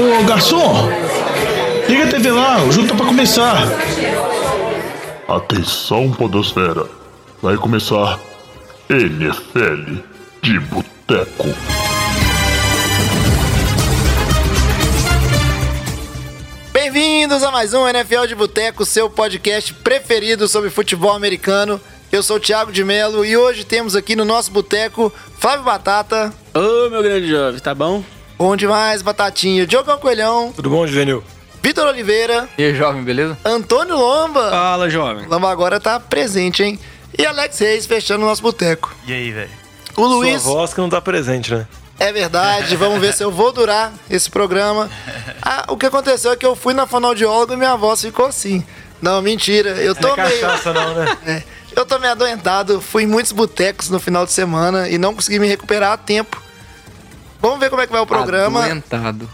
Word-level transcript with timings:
Ô 0.00 0.24
garçom, 0.24 0.88
liga 1.86 2.04
a 2.04 2.08
TV 2.08 2.30
lá, 2.30 2.64
o 2.64 2.72
jogo 2.72 2.88
tá 2.88 2.94
pra 2.94 3.04
começar. 3.04 3.68
Atenção, 5.28 6.10
Podosfera. 6.12 6.86
Vai 7.42 7.58
começar 7.58 8.18
NFL 8.88 10.00
de 10.40 10.58
Boteco. 10.58 11.48
Bem-vindos 16.72 17.42
a 17.42 17.50
mais 17.50 17.74
um 17.74 17.86
NFL 17.86 18.24
de 18.26 18.34
Boteco, 18.34 18.86
seu 18.86 19.10
podcast 19.10 19.74
preferido 19.74 20.48
sobre 20.48 20.70
futebol 20.70 21.12
americano. 21.12 21.78
Eu 22.10 22.22
sou 22.22 22.38
o 22.38 22.40
Thiago 22.40 22.72
de 22.72 22.82
Melo 22.82 23.22
e 23.22 23.36
hoje 23.36 23.64
temos 23.64 23.94
aqui 23.94 24.16
no 24.16 24.24
nosso 24.24 24.50
boteco 24.50 25.12
Flávio 25.38 25.66
Batata. 25.66 26.32
Ô, 26.54 26.88
meu 26.88 27.02
grande 27.02 27.28
jovem, 27.28 27.60
tá 27.60 27.74
bom? 27.74 28.02
Bom 28.40 28.56
demais, 28.56 29.02
Batatinha. 29.02 29.66
Diogão 29.66 29.98
Coelhão. 29.98 30.50
Tudo 30.56 30.70
bom, 30.70 30.86
Juvenil? 30.86 31.22
Vitor 31.62 31.86
Oliveira. 31.86 32.48
E 32.56 32.64
aí, 32.64 32.74
jovem, 32.74 33.04
beleza? 33.04 33.36
Antônio 33.44 33.94
Lomba. 33.98 34.48
Fala, 34.48 34.88
jovem. 34.88 35.26
Lomba 35.26 35.50
agora 35.50 35.78
tá 35.78 36.00
presente, 36.00 36.62
hein? 36.62 36.78
E 37.18 37.26
Alex 37.26 37.58
Reis 37.58 37.84
fechando 37.84 38.24
o 38.24 38.26
nosso 38.26 38.40
boteco. 38.40 38.96
E 39.06 39.12
aí, 39.12 39.30
velho? 39.30 39.50
O 39.94 40.06
Luiz. 40.06 40.40
Sua 40.40 40.54
voz 40.54 40.72
que 40.72 40.80
não 40.80 40.88
tá 40.88 41.02
presente, 41.02 41.52
né? 41.52 41.66
É 41.98 42.10
verdade, 42.14 42.76
vamos 42.76 42.98
ver 42.98 43.12
se 43.12 43.22
eu 43.22 43.30
vou 43.30 43.52
durar 43.52 43.92
esse 44.08 44.30
programa. 44.30 44.88
Ah, 45.42 45.66
o 45.68 45.76
que 45.76 45.84
aconteceu 45.84 46.32
é 46.32 46.36
que 46.36 46.46
eu 46.46 46.56
fui 46.56 46.72
na 46.72 46.86
fonoaudióloga 46.86 47.52
e 47.52 47.58
minha 47.58 47.76
voz 47.76 48.00
ficou 48.00 48.24
assim. 48.24 48.64
Não, 49.02 49.20
mentira. 49.20 49.72
Eu 49.72 49.94
tô 49.94 50.16
Não 50.16 50.24
é 50.24 50.28
meio. 50.28 50.40
cachaça, 50.40 50.72
não, 50.72 50.94
né? 50.94 51.18
É, 51.26 51.42
eu 51.76 51.84
tô 51.84 51.98
meio 51.98 52.12
adoentado, 52.12 52.80
fui 52.80 53.02
em 53.02 53.06
muitos 53.06 53.32
botecos 53.32 53.90
no 53.90 54.00
final 54.00 54.24
de 54.24 54.32
semana 54.32 54.88
e 54.88 54.96
não 54.96 55.14
consegui 55.14 55.38
me 55.38 55.46
recuperar 55.46 55.92
a 55.92 55.96
tempo. 55.98 56.40
Vamos 57.40 57.58
ver 57.58 57.70
como 57.70 57.82
é 57.82 57.86
que 57.86 57.92
vai 57.92 58.02
o 58.02 58.06
programa. 58.06 58.64
Adoentado. 58.64 59.28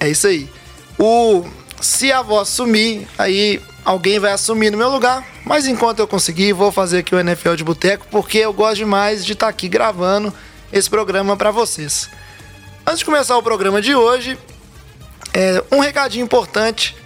É 0.00 0.08
isso 0.08 0.26
aí. 0.26 0.50
O 0.98 1.44
se 1.82 2.12
a 2.12 2.22
voz 2.22 2.48
sumir, 2.48 3.08
aí 3.18 3.60
alguém 3.84 4.18
vai 4.18 4.32
assumir 4.32 4.70
no 4.70 4.78
meu 4.78 4.88
lugar. 4.88 5.26
Mas 5.44 5.66
enquanto 5.66 5.98
eu 5.98 6.06
conseguir, 6.06 6.52
vou 6.52 6.70
fazer 6.70 6.98
aqui 6.98 7.14
o 7.14 7.18
NFL 7.18 7.54
de 7.54 7.64
boteco, 7.64 8.06
porque 8.10 8.38
eu 8.38 8.52
gosto 8.52 8.76
demais 8.76 9.24
de 9.24 9.32
estar 9.32 9.48
aqui 9.48 9.68
gravando 9.68 10.32
esse 10.72 10.88
programa 10.88 11.36
para 11.36 11.50
vocês. 11.50 12.08
Antes 12.86 13.00
de 13.00 13.04
começar 13.04 13.36
o 13.36 13.42
programa 13.42 13.82
de 13.82 13.94
hoje, 13.94 14.38
é, 15.34 15.62
um 15.72 15.80
recadinho 15.80 16.24
importante. 16.24 16.96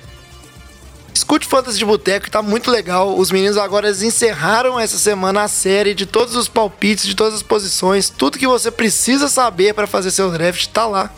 Escute 1.16 1.46
Fantasy 1.46 1.78
de 1.78 1.84
Boteco, 1.86 2.30
tá 2.30 2.42
muito 2.42 2.70
legal. 2.70 3.18
Os 3.18 3.30
meninos 3.30 3.56
agora 3.56 3.88
encerraram 3.88 4.78
essa 4.78 4.98
semana 4.98 5.44
a 5.44 5.48
série 5.48 5.94
de 5.94 6.04
todos 6.04 6.36
os 6.36 6.46
palpites, 6.46 7.06
de 7.06 7.16
todas 7.16 7.32
as 7.32 7.42
posições. 7.42 8.10
Tudo 8.10 8.36
que 8.36 8.46
você 8.46 8.70
precisa 8.70 9.26
saber 9.26 9.72
para 9.72 9.86
fazer 9.86 10.10
seu 10.10 10.30
draft 10.30 10.66
tá 10.66 10.86
lá. 10.86 11.10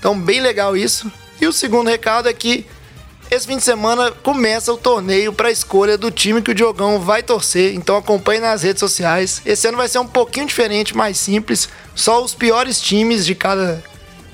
Então, 0.00 0.18
bem 0.18 0.40
legal 0.40 0.76
isso. 0.76 1.08
E 1.40 1.46
o 1.46 1.52
segundo 1.52 1.86
recado 1.86 2.28
é 2.28 2.32
que 2.32 2.66
esse 3.30 3.46
fim 3.46 3.56
de 3.56 3.62
semana 3.62 4.10
começa 4.10 4.72
o 4.72 4.76
torneio 4.76 5.32
para 5.32 5.48
escolha 5.48 5.96
do 5.96 6.10
time 6.10 6.42
que 6.42 6.50
o 6.50 6.54
Diogão 6.54 6.98
vai 6.98 7.22
torcer. 7.22 7.72
Então 7.76 7.96
acompanhe 7.96 8.40
nas 8.40 8.64
redes 8.64 8.80
sociais. 8.80 9.42
Esse 9.46 9.68
ano 9.68 9.76
vai 9.76 9.86
ser 9.86 10.00
um 10.00 10.08
pouquinho 10.08 10.46
diferente, 10.46 10.96
mais 10.96 11.18
simples. 11.18 11.68
Só 11.94 12.20
os 12.20 12.34
piores 12.34 12.80
times 12.80 13.24
de 13.24 13.36
cada 13.36 13.80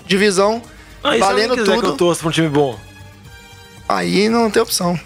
divisão. 0.06 0.62
Ah, 1.04 1.16
e 1.16 1.20
se 1.20 1.26
valendo 1.26 1.50
alguém 1.50 1.64
quiser 1.64 1.76
que 1.76 1.80
tudo. 1.82 1.92
eu 1.92 1.96
torço 1.98 2.20
pra 2.22 2.30
um 2.30 2.32
time 2.32 2.48
bom? 2.48 2.91
Aí 3.96 4.28
não 4.28 4.50
tem 4.50 4.62
opção. 4.62 4.98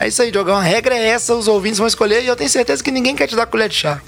É 0.00 0.06
isso 0.08 0.22
aí, 0.22 0.30
Diogão. 0.30 0.56
A 0.56 0.62
regra 0.62 0.94
é 0.94 1.08
essa, 1.08 1.34
os 1.34 1.48
ouvintes 1.48 1.78
vão 1.78 1.86
escolher 1.86 2.22
e 2.22 2.26
eu 2.26 2.36
tenho 2.36 2.48
certeza 2.50 2.82
que 2.82 2.90
ninguém 2.90 3.16
quer 3.16 3.26
te 3.26 3.34
dar 3.34 3.46
colher 3.46 3.68
de 3.68 3.74
chá. 3.74 4.00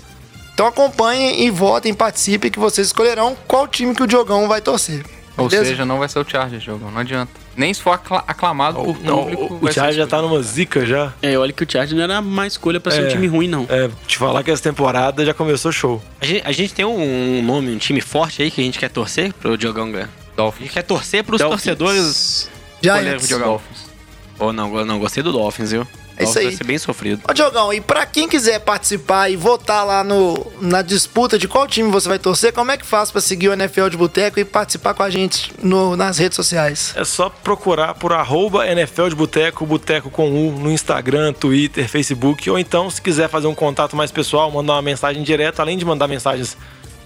Então 0.54 0.66
acompanhem 0.66 1.44
e 1.44 1.50
votem, 1.50 1.92
participem 1.94 2.50
que 2.50 2.58
vocês 2.58 2.86
escolherão 2.88 3.36
qual 3.48 3.66
time 3.66 3.94
que 3.94 4.02
o 4.02 4.06
Diogão 4.06 4.46
vai 4.46 4.60
torcer. 4.60 5.04
Ou 5.36 5.48
Beleza? 5.48 5.70
seja, 5.70 5.84
não 5.86 5.98
vai 5.98 6.08
ser 6.08 6.18
o 6.18 6.28
Chargers, 6.28 6.62
jogão. 6.62 6.90
Não 6.90 7.00
adianta. 7.00 7.32
Nem 7.56 7.72
se 7.72 7.80
for 7.80 7.92
acla- 7.92 8.22
aclamado 8.26 8.82
por 8.82 9.02
Não, 9.02 9.20
público. 9.24 9.54
o, 9.54 9.64
o 9.64 9.66
ser 9.68 9.74
Chargers 9.74 9.96
já 9.96 10.06
tá 10.06 10.20
numa 10.20 10.42
zica 10.42 10.84
já. 10.84 11.12
É, 11.22 11.36
olha 11.38 11.52
que 11.52 11.64
o 11.64 11.66
Chargers 11.70 11.92
não 11.96 12.02
era 12.04 12.18
a 12.18 12.22
má 12.22 12.46
escolha 12.46 12.78
pra 12.78 12.92
ser 12.92 13.04
É. 13.04 13.06
um 13.06 13.08
time 13.08 13.26
ruim, 13.26 13.48
não. 13.48 13.66
É, 13.68 13.88
te 14.06 14.18
falar 14.18 14.42
que 14.42 14.50
essa 14.50 14.62
temporada 14.62 15.24
já 15.24 15.32
começou 15.32 15.72
show. 15.72 16.02
A 16.20 16.26
gente, 16.26 16.42
a 16.46 16.52
gente 16.52 16.74
tem 16.74 16.84
um 16.84 17.42
nome, 17.42 17.70
um 17.74 17.78
time 17.78 18.00
forte 18.02 18.42
aí 18.42 18.50
que 18.50 18.60
a 18.60 18.64
gente 18.64 18.78
quer 18.78 18.90
torcer 18.90 19.32
pro 19.32 19.56
Diogão 19.56 19.90
ganhar. 19.90 20.06
A 20.08 20.36
Dolphins. 20.36 20.64
gente 20.66 20.74
quer 20.74 20.82
torcer 20.82 21.24
pros 21.24 21.40
Dolphins. 21.40 21.62
torcedores 21.62 22.50
Giants. 22.82 23.28
Dolphins. 23.28 23.90
Ou 24.38 24.52
não, 24.52 24.74
eu 24.78 24.86
não, 24.86 24.98
gostei 24.98 25.22
do 25.22 25.32
Dolphins, 25.32 25.70
viu? 25.70 25.86
É 26.16 26.24
isso 26.24 26.34
Dolphins 26.34 26.36
aí. 26.36 26.44
vai 26.44 26.52
ser 26.56 26.64
bem 26.64 26.78
sofrido. 26.78 27.22
Ô, 27.28 27.32
Diogão, 27.32 27.72
e 27.72 27.80
pra 27.80 28.04
quem 28.06 28.28
quiser 28.28 28.58
participar 28.60 29.30
e 29.30 29.36
votar 29.36 29.86
lá 29.86 30.02
no, 30.04 30.46
na 30.60 30.82
disputa 30.82 31.38
de 31.38 31.46
qual 31.48 31.66
time 31.66 31.90
você 31.90 32.08
vai 32.08 32.18
torcer, 32.18 32.52
como 32.52 32.70
é 32.70 32.76
que 32.76 32.84
faz 32.86 33.10
pra 33.10 33.20
seguir 33.20 33.48
o 33.48 33.52
NFL 33.52 33.88
de 33.88 33.96
Boteco 33.96 34.38
e 34.40 34.44
participar 34.44 34.92
com 34.94 35.02
a 35.02 35.08
gente 35.10 35.52
no- 35.62 35.96
nas 35.96 36.18
redes 36.18 36.36
sociais? 36.36 36.92
É 36.96 37.04
só 37.04 37.28
procurar 37.30 37.94
por 37.94 38.12
arroba 38.12 38.66
NFL 38.66 39.08
de 39.08 39.14
Boteco, 39.14 39.64
Boteco 39.66 40.10
com 40.10 40.30
U, 40.30 40.52
no 40.58 40.70
Instagram, 40.70 41.32
Twitter, 41.32 41.88
Facebook. 41.88 42.48
Ou 42.50 42.58
então, 42.58 42.90
se 42.90 43.00
quiser 43.00 43.28
fazer 43.28 43.46
um 43.46 43.54
contato 43.54 43.94
mais 43.96 44.10
pessoal, 44.10 44.50
mandar 44.50 44.74
uma 44.74 44.82
mensagem 44.82 45.22
direta, 45.22 45.62
além 45.62 45.76
de 45.78 45.84
mandar 45.84 46.06
mensagens 46.08 46.56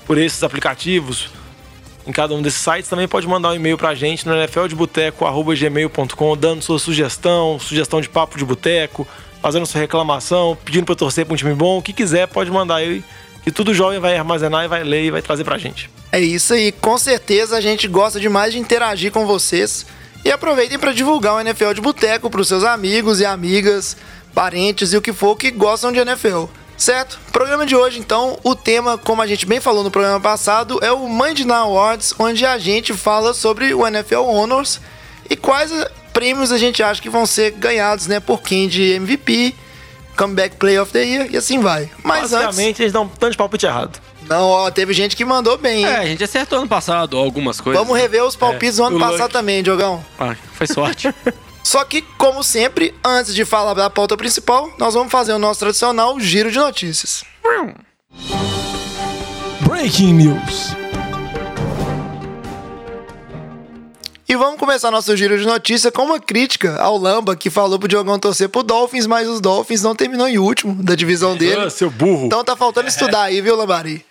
por 0.06 0.18
esses 0.18 0.42
aplicativos, 0.42 1.30
em 2.06 2.12
cada 2.12 2.34
um 2.34 2.42
desses 2.42 2.60
sites, 2.60 2.88
também 2.88 3.08
pode 3.08 3.26
mandar 3.26 3.50
um 3.50 3.54
e-mail 3.54 3.78
pra 3.78 3.94
gente 3.94 4.26
no 4.26 4.34
nfldeboteco.gmail.com, 4.34 6.36
dando 6.36 6.62
sua 6.62 6.78
sugestão, 6.78 7.58
sugestão 7.58 8.00
de 8.00 8.08
papo 8.08 8.38
de 8.38 8.44
boteco, 8.44 9.06
fazendo 9.40 9.66
sua 9.66 9.80
reclamação, 9.80 10.56
pedindo 10.64 10.84
pra 10.84 10.94
torcer 10.94 11.24
pra 11.24 11.34
um 11.34 11.36
time 11.36 11.54
bom, 11.54 11.78
o 11.78 11.82
que 11.82 11.92
quiser, 11.92 12.28
pode 12.28 12.50
mandar 12.50 12.76
aí, 12.76 13.02
que 13.42 13.50
tudo 13.50 13.74
jovem 13.74 13.98
vai 13.98 14.16
armazenar 14.16 14.64
e 14.64 14.68
vai 14.68 14.84
ler 14.84 15.04
e 15.04 15.10
vai 15.10 15.22
trazer 15.22 15.44
pra 15.44 15.58
gente. 15.58 15.90
É 16.12 16.20
isso 16.20 16.54
aí, 16.54 16.72
com 16.72 16.96
certeza 16.96 17.56
a 17.56 17.60
gente 17.60 17.88
gosta 17.88 18.20
demais 18.20 18.52
de 18.52 18.58
interagir 18.58 19.10
com 19.10 19.26
vocês. 19.26 19.84
E 20.24 20.32
aproveitem 20.32 20.78
para 20.78 20.92
divulgar 20.92 21.34
o 21.34 21.40
NFL 21.40 21.74
de 21.74 21.82
Boteco 21.82 22.30
para 22.30 22.40
os 22.40 22.48
seus 22.48 22.64
amigos 22.64 23.20
e 23.20 23.26
amigas, 23.26 23.94
parentes 24.34 24.94
e 24.94 24.96
o 24.96 25.02
que 25.02 25.12
for 25.12 25.36
que 25.36 25.50
gostam 25.50 25.92
de 25.92 25.98
NFL. 25.98 26.44
Certo? 26.76 27.18
Programa 27.32 27.64
de 27.64 27.76
hoje, 27.76 27.98
então, 27.98 28.38
o 28.42 28.54
tema, 28.54 28.98
como 28.98 29.22
a 29.22 29.26
gente 29.26 29.46
bem 29.46 29.60
falou 29.60 29.84
no 29.84 29.90
programa 29.90 30.20
passado, 30.20 30.78
é 30.82 30.90
o 30.90 31.08
Monday 31.08 31.44
Night 31.44 31.52
Awards, 31.52 32.14
onde 32.18 32.44
a 32.44 32.58
gente 32.58 32.92
fala 32.92 33.32
sobre 33.32 33.72
o 33.74 33.86
NFL 33.86 34.22
Honors 34.22 34.80
e 35.30 35.36
quais 35.36 35.70
eh, 35.72 35.90
prêmios 36.12 36.50
a 36.52 36.58
gente 36.58 36.82
acha 36.82 37.00
que 37.00 37.08
vão 37.08 37.26
ser 37.26 37.52
ganhados, 37.52 38.06
né, 38.06 38.18
por 38.20 38.42
quem 38.42 38.68
de 38.68 38.92
MVP, 38.92 39.54
Comeback 40.16 40.56
Player 40.56 40.82
of 40.82 40.92
the 40.92 41.02
Year 41.04 41.28
e 41.30 41.36
assim 41.36 41.60
vai. 41.60 41.90
Mas 42.02 42.32
antes, 42.32 42.46
Basicamente, 42.46 42.82
eles 42.82 42.92
dão 42.92 43.04
um 43.04 43.08
tanto 43.08 43.32
de 43.32 43.36
palpite 43.36 43.66
errado. 43.66 44.00
não, 44.28 44.48
ó, 44.48 44.70
teve 44.70 44.92
gente 44.92 45.16
que 45.16 45.24
mandou 45.24 45.56
bem, 45.56 45.80
hein? 45.80 45.86
É, 45.86 45.96
a 45.98 46.06
gente 46.06 46.22
acertou 46.24 46.58
ano 46.58 46.68
passado 46.68 47.16
algumas 47.16 47.60
coisas. 47.60 47.80
Vamos 47.80 47.96
rever 48.00 48.24
os 48.24 48.36
palpites 48.36 48.76
do 48.76 48.84
ano 48.84 48.96
o 48.96 49.00
passado 49.00 49.22
Luck. 49.22 49.32
também, 49.32 49.62
Diogão. 49.62 50.04
Ah, 50.18 50.34
foi 50.54 50.66
sorte. 50.66 51.12
Só 51.64 51.82
que, 51.82 52.02
como 52.18 52.44
sempre, 52.44 52.94
antes 53.02 53.34
de 53.34 53.44
falar 53.44 53.72
da 53.72 53.88
pauta 53.88 54.16
principal, 54.16 54.70
nós 54.78 54.92
vamos 54.92 55.10
fazer 55.10 55.32
o 55.32 55.38
nosso 55.38 55.60
tradicional 55.60 56.20
giro 56.20 56.50
de 56.52 56.58
notícias. 56.58 57.24
Breaking 59.60 60.12
News. 60.12 60.76
E 64.28 64.36
vamos 64.36 64.58
começar 64.58 64.90
nosso 64.90 65.16
giro 65.16 65.38
de 65.38 65.46
notícias 65.46 65.92
com 65.92 66.02
uma 66.02 66.20
crítica 66.20 66.76
ao 66.80 66.98
Lamba, 66.98 67.34
que 67.34 67.48
falou 67.48 67.78
pro 67.78 67.88
Diogão 67.88 68.18
torcer 68.18 68.48
pro 68.48 68.62
Dolphins, 68.62 69.06
mas 69.06 69.26
os 69.26 69.40
Dolphins 69.40 69.82
não 69.82 69.94
terminou 69.94 70.28
em 70.28 70.38
último 70.38 70.82
da 70.82 70.94
divisão 70.94 71.36
dele. 71.36 71.62
Ah, 71.62 71.70
seu 71.70 71.90
burro. 71.90 72.26
Então 72.26 72.44
tá 72.44 72.54
faltando 72.54 72.88
estudar 72.88 73.22
aí, 73.22 73.40
viu, 73.40 73.56
Lambari? 73.56 74.04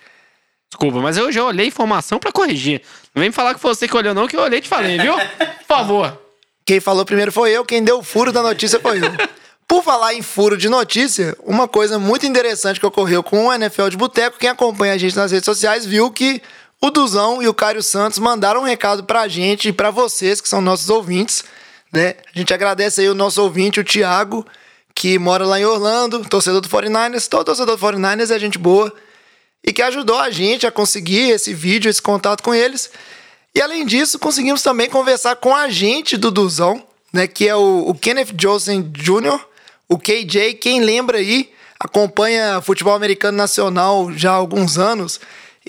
Desculpa, 0.70 1.00
mas 1.00 1.18
eu 1.18 1.32
já 1.32 1.44
olhei 1.44 1.68
informação 1.68 2.20
pra 2.20 2.32
corrigir. 2.32 2.82
Não 3.14 3.20
vem 3.20 3.30
me 3.30 3.34
falar 3.36 3.54
que 3.54 3.60
foi 3.60 3.76
você 3.76 3.88
que 3.88 3.96
olhou, 3.96 4.14
não, 4.14 4.28
que 4.28 4.36
eu 4.36 4.42
olhei 4.42 4.58
e 4.58 4.62
te 4.62 4.68
falei, 4.68 4.98
viu? 4.98 5.14
Por 5.14 5.66
favor. 5.68 6.23
Quem 6.66 6.80
falou 6.80 7.06
primeiro 7.06 7.32
foi 7.32 7.52
eu, 7.52 7.66
quem 7.66 7.84
deu 7.84 8.00
o 8.00 8.04
furo 8.04 8.32
da 8.32 8.42
notícia 8.42 8.80
foi 8.80 9.00
eu. 9.00 9.12
Por 9.68 9.84
falar 9.84 10.14
em 10.14 10.22
furo 10.22 10.58
de 10.58 10.70
notícia, 10.70 11.36
uma 11.44 11.68
coisa 11.68 11.98
muito 11.98 12.26
interessante 12.26 12.80
que 12.80 12.86
ocorreu 12.86 13.24
com 13.24 13.48
o 13.48 13.54
NFL 13.54 13.88
de 13.88 13.98
Boteco, 13.98 14.38
quem 14.38 14.50
acompanha 14.50 14.94
a 14.94 14.98
gente 14.98 15.16
nas 15.16 15.32
redes 15.32 15.46
sociais 15.46 15.86
viu 15.86 16.12
que 16.12 16.42
o 16.82 16.92
Duzão 16.92 17.42
e 17.42 17.48
o 17.48 17.54
Cário 17.54 17.82
Santos 17.82 18.20
mandaram 18.20 18.62
um 18.62 18.66
recado 18.66 19.06
pra 19.06 19.28
gente 19.28 19.70
e 19.70 19.74
pra 19.74 19.90
vocês, 19.90 20.42
que 20.42 20.50
são 20.50 20.62
nossos 20.62 20.90
ouvintes, 20.90 21.44
né? 21.92 22.16
A 22.36 22.38
gente 22.38 22.54
agradece 22.54 23.02
aí 23.02 23.10
o 23.10 23.16
nosso 23.16 23.42
ouvinte, 23.42 23.80
o 23.80 23.84
Thiago, 23.84 24.46
que 24.94 25.18
mora 25.18 25.46
lá 25.46 25.60
em 25.60 25.66
Orlando, 25.66 26.24
torcedor 26.26 26.60
do 26.60 26.68
49ers, 26.68 27.28
todo 27.28 27.46
torcedor 27.46 27.78
do 27.78 27.82
49ers 27.82 28.36
é 28.36 28.38
gente 28.38 28.58
boa, 28.58 28.94
e 29.66 29.72
que 29.72 29.82
ajudou 29.82 30.20
a 30.20 30.30
gente 30.30 30.68
a 30.68 30.72
conseguir 30.72 31.30
esse 31.30 31.54
vídeo, 31.54 31.90
esse 31.90 32.02
contato 32.02 32.44
com 32.44 32.54
eles. 32.54 32.92
E 33.56 33.62
além 33.62 33.86
disso, 33.86 34.18
conseguimos 34.18 34.64
também 34.64 34.90
conversar 34.90 35.36
com 35.36 35.56
a 35.56 35.62
agente 35.62 36.18
do 36.18 36.32
Duzão, 36.32 36.84
né, 37.12 37.28
que 37.28 37.48
é 37.48 37.56
o, 37.56 37.88
o 37.88 37.94
Kenneth 37.94 38.34
Joseph 38.40 38.84
Jr., 38.92 39.40
o 39.88 39.98
KJ, 39.98 40.56
quem 40.56 40.82
lembra 40.82 41.20
aí, 41.20 41.52
acompanha 41.80 42.62
futebol 42.62 42.96
americano 42.96 43.38
nacional 43.38 44.12
já 44.12 44.32
há 44.32 44.36
alguns 44.36 44.78
anos. 44.80 45.20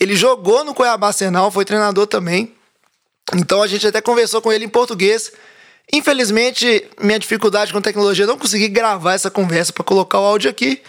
Ele 0.00 0.16
jogou 0.16 0.64
no 0.64 0.72
Cuiabá 0.72 1.12
Senal, 1.12 1.50
foi 1.50 1.64
treinador 1.64 2.06
também. 2.06 2.54
Então 3.34 3.62
a 3.62 3.66
gente 3.66 3.86
até 3.86 4.00
conversou 4.00 4.40
com 4.40 4.52
ele 4.52 4.64
em 4.64 4.68
português. 4.68 5.32
Infelizmente, 5.92 6.88
minha 7.00 7.18
dificuldade 7.18 7.72
com 7.72 7.80
tecnologia, 7.80 8.26
não 8.26 8.38
consegui 8.38 8.68
gravar 8.68 9.14
essa 9.14 9.30
conversa 9.30 9.72
para 9.72 9.84
colocar 9.84 10.20
o 10.20 10.24
áudio 10.24 10.50
aqui. 10.50 10.80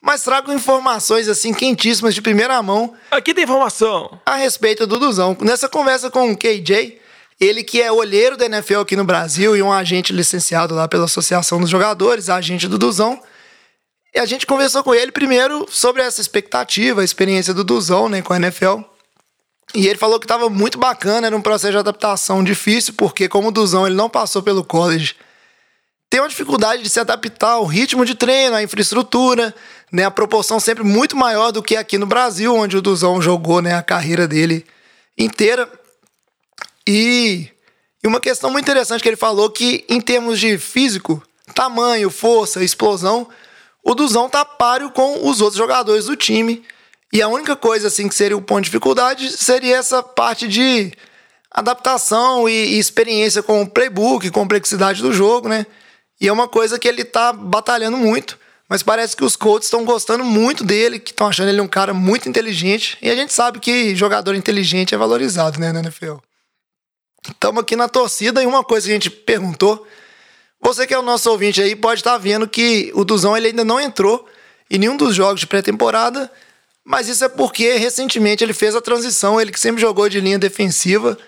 Mas 0.00 0.22
trago 0.22 0.52
informações 0.52 1.28
assim 1.28 1.52
quentíssimas 1.52 2.14
de 2.14 2.22
primeira 2.22 2.62
mão 2.62 2.94
Aqui 3.10 3.34
tem 3.34 3.44
informação. 3.44 4.20
a 4.24 4.36
respeito 4.36 4.86
do 4.86 4.98
Duzão. 4.98 5.36
Nessa 5.40 5.68
conversa 5.68 6.10
com 6.10 6.30
o 6.30 6.36
KJ, 6.36 6.98
Ele 7.40 7.62
que 7.62 7.82
é 7.82 7.90
olheiro 7.90 8.36
da 8.36 8.46
NFL 8.46 8.80
aqui 8.80 8.96
no 8.96 9.04
Brasil 9.04 9.56
e 9.56 9.62
um 9.62 9.72
agente 9.72 10.12
licenciado 10.12 10.74
lá 10.74 10.88
pela 10.88 11.04
Associação 11.04 11.60
dos 11.60 11.70
Jogadores, 11.70 12.28
agente 12.28 12.66
do 12.68 12.78
Duzão. 12.78 13.20
E 14.14 14.18
a 14.18 14.24
gente 14.24 14.46
conversou 14.46 14.82
com 14.82 14.94
ele 14.94 15.12
primeiro 15.12 15.66
sobre 15.70 16.02
essa 16.02 16.20
expectativa, 16.20 17.00
a 17.00 17.04
experiência 17.04 17.52
do 17.52 17.62
Duzão 17.62 18.08
né, 18.08 18.22
com 18.22 18.32
a 18.32 18.36
NFL. 18.36 18.80
E 19.74 19.86
ele 19.86 19.98
falou 19.98 20.18
que 20.18 20.24
estava 20.24 20.48
muito 20.48 20.78
bacana, 20.78 21.26
era 21.26 21.36
um 21.36 21.42
processo 21.42 21.72
de 21.72 21.78
adaptação 21.78 22.42
difícil, 22.42 22.94
porque 22.94 23.28
como 23.28 23.48
o 23.48 23.52
Duzão 23.52 23.86
ele 23.86 23.94
não 23.94 24.08
passou 24.08 24.42
pelo 24.42 24.64
college, 24.64 25.14
tem 26.08 26.20
uma 26.20 26.28
dificuldade 26.28 26.82
de 26.82 26.88
se 26.88 26.98
adaptar 26.98 27.50
ao 27.52 27.66
ritmo 27.66 28.04
de 28.04 28.14
treino, 28.14 28.56
à 28.56 28.62
infraestrutura, 28.62 29.54
né, 29.92 30.04
a 30.04 30.10
proporção 30.10 30.60
sempre 30.60 30.84
muito 30.84 31.16
maior 31.16 31.50
do 31.50 31.62
que 31.62 31.76
aqui 31.76 31.96
no 31.98 32.06
Brasil, 32.06 32.54
onde 32.54 32.76
o 32.76 32.82
Duzão 32.82 33.20
jogou 33.20 33.62
né, 33.62 33.74
a 33.74 33.82
carreira 33.82 34.28
dele 34.28 34.64
inteira. 35.16 35.70
E, 36.86 37.48
e 38.02 38.06
uma 38.06 38.20
questão 38.20 38.50
muito 38.50 38.64
interessante 38.64 39.02
que 39.02 39.08
ele 39.08 39.16
falou 39.16 39.50
que 39.50 39.84
em 39.88 40.00
termos 40.00 40.38
de 40.38 40.58
físico, 40.58 41.22
tamanho, 41.54 42.10
força, 42.10 42.62
explosão, 42.62 43.28
o 43.82 43.94
Duzão 43.94 44.28
tá 44.28 44.44
páreo 44.44 44.90
com 44.90 45.26
os 45.28 45.40
outros 45.40 45.58
jogadores 45.58 46.06
do 46.06 46.16
time. 46.16 46.62
E 47.12 47.22
a 47.22 47.28
única 47.28 47.56
coisa 47.56 47.88
assim 47.88 48.06
que 48.06 48.14
seria 48.14 48.36
o 48.36 48.42
ponto 48.42 48.60
de 48.60 48.66
dificuldade 48.66 49.30
seria 49.30 49.76
essa 49.76 50.02
parte 50.02 50.46
de 50.46 50.92
adaptação 51.50 52.46
e, 52.48 52.52
e 52.52 52.78
experiência 52.78 53.42
com 53.42 53.62
o 53.62 53.68
playbook, 53.68 54.30
complexidade 54.30 55.00
do 55.00 55.12
jogo, 55.12 55.48
né? 55.48 55.66
E 56.20 56.28
é 56.28 56.32
uma 56.32 56.46
coisa 56.46 56.78
que 56.78 56.86
ele 56.86 57.04
tá 57.04 57.32
batalhando 57.32 57.96
muito. 57.96 58.38
Mas 58.68 58.82
parece 58.82 59.16
que 59.16 59.24
os 59.24 59.34
coaches 59.34 59.66
estão 59.66 59.84
gostando 59.84 60.22
muito 60.22 60.62
dele, 60.62 60.98
que 60.98 61.10
estão 61.10 61.26
achando 61.26 61.48
ele 61.48 61.60
um 61.60 61.68
cara 61.68 61.94
muito 61.94 62.28
inteligente. 62.28 62.98
E 63.00 63.10
a 63.10 63.14
gente 63.14 63.32
sabe 63.32 63.60
que 63.60 63.96
jogador 63.96 64.34
inteligente 64.34 64.94
é 64.94 64.98
valorizado, 64.98 65.58
né, 65.58 65.72
na 65.72 65.80
NFL. 65.80 66.16
Estamos 67.26 67.62
aqui 67.62 67.76
na 67.76 67.88
torcida 67.88 68.42
e 68.42 68.46
uma 68.46 68.62
coisa 68.62 68.86
que 68.86 68.92
a 68.92 68.94
gente 68.94 69.10
perguntou. 69.10 69.86
Você 70.60 70.86
que 70.86 70.92
é 70.92 70.98
o 70.98 71.02
nosso 71.02 71.30
ouvinte 71.30 71.62
aí 71.62 71.74
pode 71.74 72.00
estar 72.00 72.18
vendo 72.18 72.46
que 72.46 72.90
o 72.94 73.04
Duzão 73.04 73.36
ele 73.36 73.48
ainda 73.48 73.64
não 73.64 73.80
entrou 73.80 74.28
em 74.70 74.78
nenhum 74.78 74.96
dos 74.96 75.14
jogos 75.14 75.40
de 75.40 75.46
pré-temporada 75.46 76.30
mas 76.88 77.06
isso 77.06 77.22
é 77.22 77.28
porque 77.28 77.76
recentemente 77.76 78.42
ele 78.42 78.54
fez 78.54 78.74
a 78.74 78.80
transição, 78.80 79.38
ele 79.38 79.52
que 79.52 79.60
sempre 79.60 79.78
jogou 79.78 80.08
de 80.08 80.22
linha 80.22 80.38
defensiva, 80.38 81.18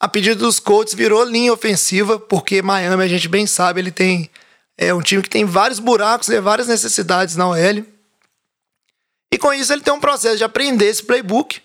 a 0.00 0.08
pedido 0.08 0.46
dos 0.46 0.58
Colts 0.58 0.94
virou 0.94 1.22
linha 1.24 1.52
ofensiva, 1.52 2.18
porque 2.18 2.62
Miami 2.62 3.04
a 3.04 3.06
gente 3.06 3.28
bem 3.28 3.46
sabe, 3.46 3.82
ele 3.82 3.90
tem 3.90 4.30
é 4.80 4.94
um 4.94 5.02
time 5.02 5.22
que 5.22 5.28
tem 5.28 5.44
vários 5.44 5.78
buracos 5.78 6.30
e 6.30 6.40
várias 6.40 6.66
necessidades 6.66 7.36
na 7.36 7.46
OL. 7.46 7.84
E 9.30 9.38
com 9.38 9.52
isso 9.52 9.70
ele 9.74 9.82
tem 9.82 9.92
um 9.92 10.00
processo 10.00 10.38
de 10.38 10.42
aprender 10.44 10.86
esse 10.86 11.02
playbook, 11.02 11.60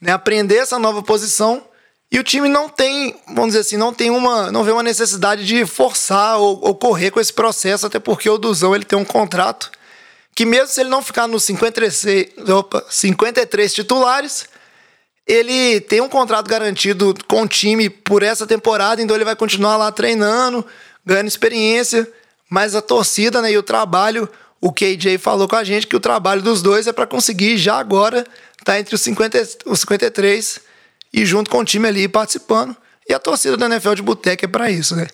né, 0.00 0.12
aprender 0.12 0.58
essa 0.58 0.78
nova 0.78 1.02
posição, 1.02 1.66
e 2.10 2.20
o 2.20 2.24
time 2.24 2.48
não 2.48 2.68
tem, 2.68 3.16
vamos 3.26 3.48
dizer 3.48 3.60
assim, 3.60 3.76
não 3.76 3.92
tem 3.92 4.10
uma, 4.10 4.52
não 4.52 4.62
vê 4.62 4.70
uma 4.70 4.82
necessidade 4.82 5.44
de 5.44 5.66
forçar 5.66 6.38
ou, 6.38 6.60
ou 6.62 6.74
correr 6.74 7.10
com 7.10 7.18
esse 7.18 7.32
processo, 7.32 7.86
até 7.86 7.98
porque 7.98 8.30
o 8.30 8.38
Duzão 8.38 8.74
ele 8.74 8.84
tem 8.84 8.98
um 8.98 9.04
contrato 9.04 9.70
que 10.34 10.46
mesmo 10.46 10.68
se 10.68 10.80
ele 10.80 10.88
não 10.88 11.02
ficar 11.02 11.26
nos 11.26 11.42
53, 11.42 12.06
opa, 12.48 12.86
53 12.88 13.74
titulares, 13.74 14.46
ele 15.26 15.80
tem 15.80 16.00
um 16.00 16.08
contrato 16.08 16.48
garantido 16.48 17.12
com 17.26 17.42
o 17.42 17.48
time 17.48 17.90
por 17.90 18.22
essa 18.22 18.46
temporada, 18.46 19.02
então 19.02 19.16
ele 19.16 19.24
vai 19.24 19.36
continuar 19.36 19.76
lá 19.76 19.90
treinando, 19.90 20.64
ganhando 21.04 21.28
experiência, 21.28 22.10
mas 22.52 22.74
a 22.74 22.82
torcida 22.82 23.40
né, 23.40 23.50
e 23.50 23.56
o 23.56 23.62
trabalho, 23.62 24.28
o 24.60 24.70
KJ 24.70 25.16
falou 25.16 25.48
com 25.48 25.56
a 25.56 25.64
gente 25.64 25.86
que 25.86 25.96
o 25.96 26.00
trabalho 26.00 26.42
dos 26.42 26.60
dois 26.60 26.86
é 26.86 26.92
para 26.92 27.06
conseguir 27.06 27.56
já 27.56 27.78
agora 27.78 28.18
estar 28.18 28.74
tá 28.74 28.78
entre 28.78 28.94
os, 28.94 29.00
50, 29.00 29.48
os 29.64 29.80
53 29.80 30.60
e 31.14 31.24
junto 31.24 31.50
com 31.50 31.60
o 31.60 31.64
time 31.64 31.88
ali 31.88 32.06
participando. 32.06 32.76
E 33.08 33.14
a 33.14 33.18
torcida 33.18 33.56
da 33.56 33.64
NFL 33.64 33.94
de 33.94 34.02
Boteca 34.02 34.44
é 34.44 34.48
para 34.48 34.70
isso, 34.70 34.94
né? 34.94 35.06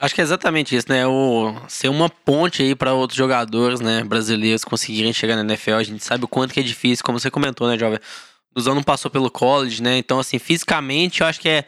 Acho 0.00 0.12
que 0.12 0.20
é 0.20 0.24
exatamente 0.24 0.74
isso, 0.74 0.86
né? 0.88 1.06
O 1.06 1.54
ser 1.68 1.88
uma 1.88 2.10
ponte 2.10 2.64
aí 2.64 2.74
para 2.74 2.92
outros 2.92 3.16
jogadores, 3.16 3.78
né, 3.78 4.02
brasileiros 4.02 4.64
conseguirem 4.64 5.12
chegar 5.12 5.36
na 5.36 5.42
NFL. 5.42 5.74
A 5.74 5.84
gente 5.84 6.04
sabe 6.04 6.24
o 6.24 6.28
quanto 6.28 6.52
que 6.52 6.58
é 6.58 6.64
difícil, 6.64 7.04
como 7.04 7.20
você 7.20 7.30
comentou, 7.30 7.68
né, 7.68 7.78
jovem? 7.78 8.00
Duzão 8.52 8.74
não 8.74 8.82
passou 8.82 9.08
pelo 9.08 9.30
college, 9.30 9.80
né? 9.80 9.98
Então, 9.98 10.18
assim, 10.18 10.40
fisicamente, 10.40 11.20
eu 11.20 11.28
acho 11.28 11.38
que 11.38 11.48
é 11.48 11.64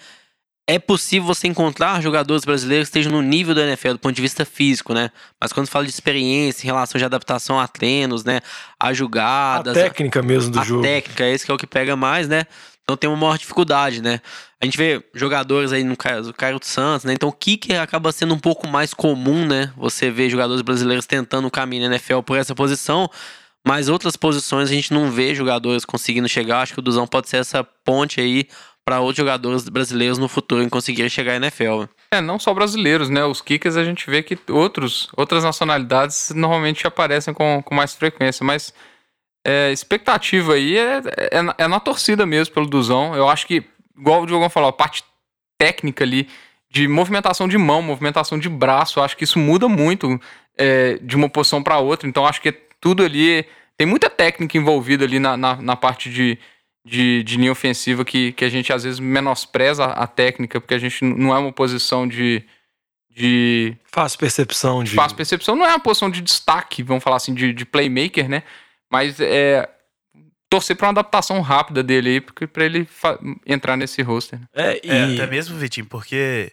é 0.71 0.79
possível 0.79 1.27
você 1.27 1.49
encontrar 1.49 2.03
jogadores 2.03 2.45
brasileiros 2.45 2.91
que 2.91 2.99
estejam 2.99 3.11
no 3.11 3.23
nível 3.23 3.55
do 3.55 3.61
NFL 3.63 3.93
do 3.93 3.99
ponto 3.99 4.15
de 4.15 4.21
vista 4.21 4.45
físico, 4.45 4.93
né? 4.93 5.11
Mas 5.41 5.51
quando 5.51 5.67
fala 5.67 5.87
de 5.87 5.91
experiência, 5.91 6.65
em 6.65 6.67
relação 6.67 6.99
de 6.99 7.05
adaptação 7.07 7.59
a 7.59 7.67
treinos, 7.67 8.23
né? 8.23 8.43
A 8.79 8.93
jogadas. 8.93 9.75
A 9.75 9.81
técnica 9.81 10.23
mesmo 10.23 10.51
do 10.53 10.61
a 10.61 10.65
jogo. 10.65 10.81
A 10.81 10.85
técnica, 10.85 11.27
esse 11.27 11.47
que 11.47 11.51
é 11.51 11.55
o 11.55 11.57
que 11.57 11.67
pega 11.67 11.97
mais, 11.97 12.29
né? 12.29 12.45
Então 12.83 12.99
tem 12.99 13.09
uma 13.09 13.17
maior 13.17 13.39
dificuldade, 13.39 14.03
né? 14.03 14.21
A 14.61 14.67
gente 14.67 14.77
vê 14.77 15.03
jogadores 15.15 15.73
aí 15.73 15.83
no 15.83 15.97
caso, 15.97 16.31
o 16.31 16.35
Caio 16.35 16.59
Santos, 16.61 17.07
né? 17.07 17.15
Então 17.15 17.31
o 17.31 17.33
kicker 17.33 17.81
acaba 17.81 18.13
sendo 18.13 18.35
um 18.35 18.39
pouco 18.39 18.69
mais 18.69 18.93
comum, 18.93 19.47
né? 19.47 19.73
Você 19.75 20.11
vê 20.11 20.29
jogadores 20.29 20.61
brasileiros 20.61 21.07
tentando 21.07 21.49
o 21.49 21.51
caminho 21.51 21.89
na 21.89 21.95
NFL 21.95 22.21
por 22.21 22.37
essa 22.37 22.55
posição, 22.55 23.09
mas 23.67 23.89
outras 23.89 24.17
posições 24.17 24.69
a 24.69 24.73
gente 24.75 24.93
não 24.93 25.11
vê 25.11 25.35
jogadores 25.35 25.87
conseguindo 25.87 26.29
chegar. 26.29 26.61
Acho 26.61 26.75
que 26.75 26.79
o 26.79 26.83
Duzão 26.83 27.07
pode 27.07 27.31
ser 27.31 27.39
essa 27.39 27.65
ponte 27.65 28.21
aí 28.21 28.47
para 28.89 29.01
outros 29.01 29.19
jogadores 29.19 29.69
brasileiros 29.69 30.17
no 30.17 30.29
futuro 30.29 30.63
em 30.63 30.69
conseguir 30.69 31.11
chegar 31.11 31.39
na 31.39 31.49
NFL. 31.49 31.83
É, 32.11 32.23
não 32.23 32.39
só 32.39 32.55
brasileiros, 32.55 33.11
né? 33.11 33.23
Os 33.23 33.43
kickers 33.43 33.77
a 33.77 33.85
gente 33.85 34.09
vê 34.09 34.23
que 34.23 34.39
outros, 34.51 35.11
outras 35.15 35.45
nacionalidades 35.45 36.33
normalmente 36.35 36.87
aparecem 36.87 37.35
com, 37.35 37.63
com 37.63 37.75
mais 37.75 37.95
frequência, 37.95 38.43
mas 38.47 38.73
é, 39.47 39.71
expectativa 39.71 40.55
aí 40.55 40.79
é, 40.79 41.03
é, 41.19 41.31
é, 41.59 41.69
na 41.69 41.79
torcida 41.79 42.25
mesmo 42.25 42.55
pelo 42.55 42.67
Duzão. 42.67 43.15
Eu 43.15 43.29
acho 43.29 43.47
que, 43.47 43.63
igual 43.95 44.23
o 44.23 44.27
Diogão 44.27 44.49
falou, 44.49 44.71
a 44.71 44.73
parte 44.73 45.05
técnica 45.59 46.03
ali 46.03 46.27
de 46.71 46.89
movimentação 46.89 47.47
de 47.47 47.59
mão, 47.59 47.83
movimentação 47.83 48.39
de 48.39 48.49
braço, 48.49 49.03
acho 49.03 49.19
que 49.19 49.25
isso 49.25 49.39
muda 49.39 49.69
muito 49.69 50.19
é, 50.57 50.99
de 51.03 51.15
uma 51.15 51.29
posição 51.29 51.63
para 51.63 51.77
outra. 51.77 52.09
Então 52.09 52.27
acho 52.27 52.41
que 52.41 52.53
tudo 52.81 53.05
ali. 53.05 53.45
Tem 53.77 53.87
muita 53.87 54.09
técnica 54.09 54.57
envolvida 54.57 55.05
ali 55.05 55.19
na, 55.19 55.37
na, 55.37 55.57
na 55.57 55.77
parte 55.77 56.11
de, 56.11 56.39
de, 56.85 57.23
de, 57.23 57.37
linha 57.37 57.53
ofensiva 57.53 58.05
que, 58.05 58.33
que 58.33 58.45
a 58.45 58.49
gente 58.49 58.73
às 58.73 58.85
vezes 58.85 58.99
menospreza 58.99 59.85
a, 59.85 60.05
a 60.05 60.07
técnica, 60.07 60.61
porque 60.61 60.75
a 60.75 60.79
gente 60.79 61.05
não 61.05 61.35
é 61.35 61.39
uma 61.39 61.53
posição 61.53 62.07
de. 62.07 62.45
de 63.11 63.77
Faz 63.85 64.17
percepção 64.17 64.83
de. 64.83 64.95
Faz 64.95 65.13
percepção, 65.13 65.55
não 65.55 65.67
é 65.67 65.71
uma 65.71 65.81
posição 65.81 66.11
de 66.11 66.21
destaque, 66.21 66.83
vamos 66.83 67.05
falar 67.05 67.17
assim, 67.17 67.35
de, 67.35 67.53
de 67.53 67.65
playmaker, 67.65 68.29
né? 68.29 68.43
Mas 68.91 69.21
é 69.21 69.69
torcer 70.49 70.77
para 70.77 70.87
uma 70.87 70.93
adaptação 70.93 71.41
rápida 71.41 71.83
dele 71.83 72.09
aí, 72.09 72.21
porque 72.21 72.47
para 72.47 72.65
ele 72.65 72.89
entrar 73.47 73.77
nesse 73.77 74.01
roster. 74.03 74.41
Né? 74.41 74.47
É, 74.55 74.81
e... 74.83 74.91
é, 74.91 75.15
até 75.15 75.27
mesmo, 75.27 75.59
Vitinho, 75.59 75.87
porque 75.87 76.53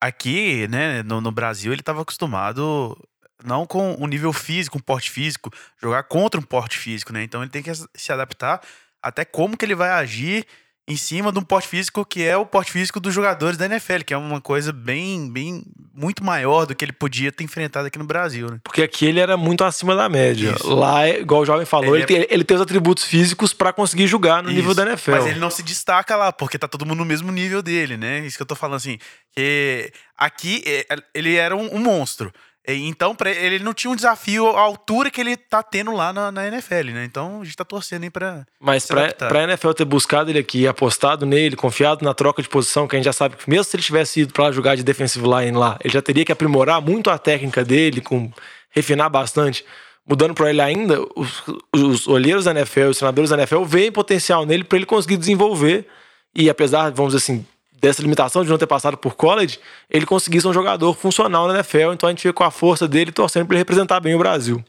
aqui, 0.00 0.68
né, 0.68 1.02
no, 1.02 1.20
no 1.20 1.32
Brasil, 1.32 1.72
ele 1.72 1.80
estava 1.80 2.02
acostumado 2.02 2.96
não 3.44 3.66
com 3.66 3.94
o 3.94 4.04
um 4.04 4.06
nível 4.06 4.32
físico, 4.32 4.78
um 4.78 4.82
porte 4.82 5.10
físico, 5.10 5.50
jogar 5.80 6.02
contra 6.04 6.38
um 6.38 6.42
porte 6.42 6.78
físico, 6.78 7.12
né? 7.12 7.22
Então 7.22 7.42
ele 7.42 7.50
tem 7.50 7.62
que 7.62 7.70
se 7.94 8.12
adaptar 8.12 8.60
até 9.02 9.24
como 9.24 9.56
que 9.56 9.64
ele 9.64 9.74
vai 9.74 9.90
agir 9.90 10.46
em 10.90 10.96
cima 10.96 11.30
de 11.30 11.38
um 11.38 11.42
porte 11.42 11.68
físico 11.68 12.04
que 12.04 12.24
é 12.24 12.36
o 12.36 12.44
porte 12.44 12.72
físico 12.72 12.98
dos 12.98 13.14
jogadores 13.14 13.56
da 13.56 13.66
NFL, 13.66 14.02
que 14.04 14.12
é 14.12 14.16
uma 14.16 14.40
coisa 14.40 14.72
bem, 14.72 15.30
bem 15.30 15.62
muito 15.94 16.24
maior 16.24 16.66
do 16.66 16.74
que 16.74 16.84
ele 16.84 16.92
podia 16.92 17.30
ter 17.30 17.44
enfrentado 17.44 17.86
aqui 17.86 17.96
no 17.96 18.04
Brasil, 18.04 18.50
né? 18.50 18.58
Porque 18.64 18.82
aqui 18.82 19.06
ele 19.06 19.20
era 19.20 19.36
muito 19.36 19.62
acima 19.62 19.94
da 19.94 20.08
média. 20.08 20.50
Isso. 20.50 20.74
Lá, 20.74 21.08
igual 21.08 21.42
o 21.42 21.46
jovem 21.46 21.64
falou, 21.64 21.94
ele, 21.94 22.04
ele, 22.04 22.14
é... 22.14 22.26
tem, 22.26 22.34
ele 22.34 22.44
tem 22.44 22.56
os 22.56 22.60
atributos 22.60 23.04
físicos 23.04 23.52
para 23.52 23.72
conseguir 23.72 24.08
jogar 24.08 24.42
no 24.42 24.48
Isso. 24.48 24.56
nível 24.56 24.74
da 24.74 24.82
NFL. 24.82 25.12
Mas 25.12 25.26
ele 25.26 25.38
não 25.38 25.50
se 25.50 25.62
destaca 25.62 26.16
lá, 26.16 26.32
porque 26.32 26.58
tá 26.58 26.66
todo 26.66 26.84
mundo 26.84 26.98
no 26.98 27.04
mesmo 27.04 27.30
nível 27.30 27.62
dele, 27.62 27.96
né? 27.96 28.26
Isso 28.26 28.36
que 28.36 28.42
eu 28.42 28.46
tô 28.46 28.56
falando 28.56 28.76
assim. 28.76 28.98
Que 29.36 29.92
aqui 30.18 30.62
é, 30.66 30.86
ele 31.14 31.36
era 31.36 31.54
um, 31.54 31.76
um 31.76 31.78
monstro. 31.78 32.32
Então, 32.68 33.14
pra 33.14 33.30
ele 33.30 33.58
não 33.58 33.72
tinha 33.72 33.90
um 33.90 33.96
desafio 33.96 34.46
à 34.48 34.60
altura 34.60 35.10
que 35.10 35.20
ele 35.20 35.36
tá 35.36 35.62
tendo 35.62 35.92
lá 35.94 36.12
na, 36.12 36.30
na 36.30 36.46
NFL, 36.46 36.92
né? 36.92 37.04
Então, 37.04 37.40
a 37.40 37.44
gente 37.44 37.56
tá 37.56 37.64
torcendo 37.64 38.04
aí 38.04 38.10
pra. 38.10 38.44
Mas 38.60 38.86
pra, 38.86 39.12
pra 39.12 39.44
NFL 39.44 39.72
ter 39.72 39.84
buscado 39.84 40.30
ele 40.30 40.38
aqui, 40.38 40.68
apostado 40.68 41.24
nele, 41.24 41.56
confiado 41.56 42.04
na 42.04 42.12
troca 42.12 42.42
de 42.42 42.48
posição, 42.48 42.86
que 42.86 42.94
a 42.94 42.98
gente 42.98 43.06
já 43.06 43.12
sabe 43.12 43.36
que 43.36 43.48
mesmo 43.48 43.64
se 43.64 43.76
ele 43.76 43.82
tivesse 43.82 44.20
ido 44.20 44.32
pra 44.32 44.52
jogar 44.52 44.76
de 44.76 44.82
defensive 44.82 45.26
line 45.26 45.56
lá, 45.56 45.78
ele 45.82 45.92
já 45.92 46.02
teria 46.02 46.24
que 46.24 46.32
aprimorar 46.32 46.80
muito 46.80 47.10
a 47.10 47.18
técnica 47.18 47.64
dele, 47.64 48.00
com 48.00 48.30
refinar 48.70 49.08
bastante. 49.08 49.64
Mudando 50.06 50.34
para 50.34 50.50
ele 50.50 50.60
ainda, 50.60 51.00
os, 51.16 51.42
os 51.74 52.06
olheiros 52.08 52.44
da 52.44 52.50
NFL, 52.50 52.88
os 52.88 52.98
treinadores 52.98 53.30
da 53.30 53.36
NFL 53.36 53.62
veem 53.62 53.92
potencial 53.92 54.44
nele 54.44 54.64
para 54.64 54.76
ele 54.76 54.86
conseguir 54.86 55.16
desenvolver. 55.16 55.86
E 56.34 56.50
apesar, 56.50 56.90
vamos 56.90 57.14
dizer 57.14 57.24
assim, 57.24 57.46
dessa 57.80 58.02
limitação 58.02 58.44
de 58.44 58.50
não 58.50 58.58
ter 58.58 58.66
passado 58.66 58.96
por 58.96 59.14
college, 59.14 59.58
ele 59.88 60.04
conseguisse 60.04 60.46
um 60.46 60.52
jogador 60.52 60.94
funcional 60.94 61.48
na 61.48 61.54
NFL. 61.54 61.92
Então 61.92 62.08
a 62.08 62.12
gente 62.12 62.22
fica 62.22 62.34
com 62.34 62.44
a 62.44 62.50
força 62.50 62.86
dele 62.86 63.10
torcendo 63.10 63.46
para 63.46 63.54
ele 63.54 63.60
representar 63.60 64.00
bem 64.00 64.14
o 64.14 64.18
Brasil. 64.18 64.62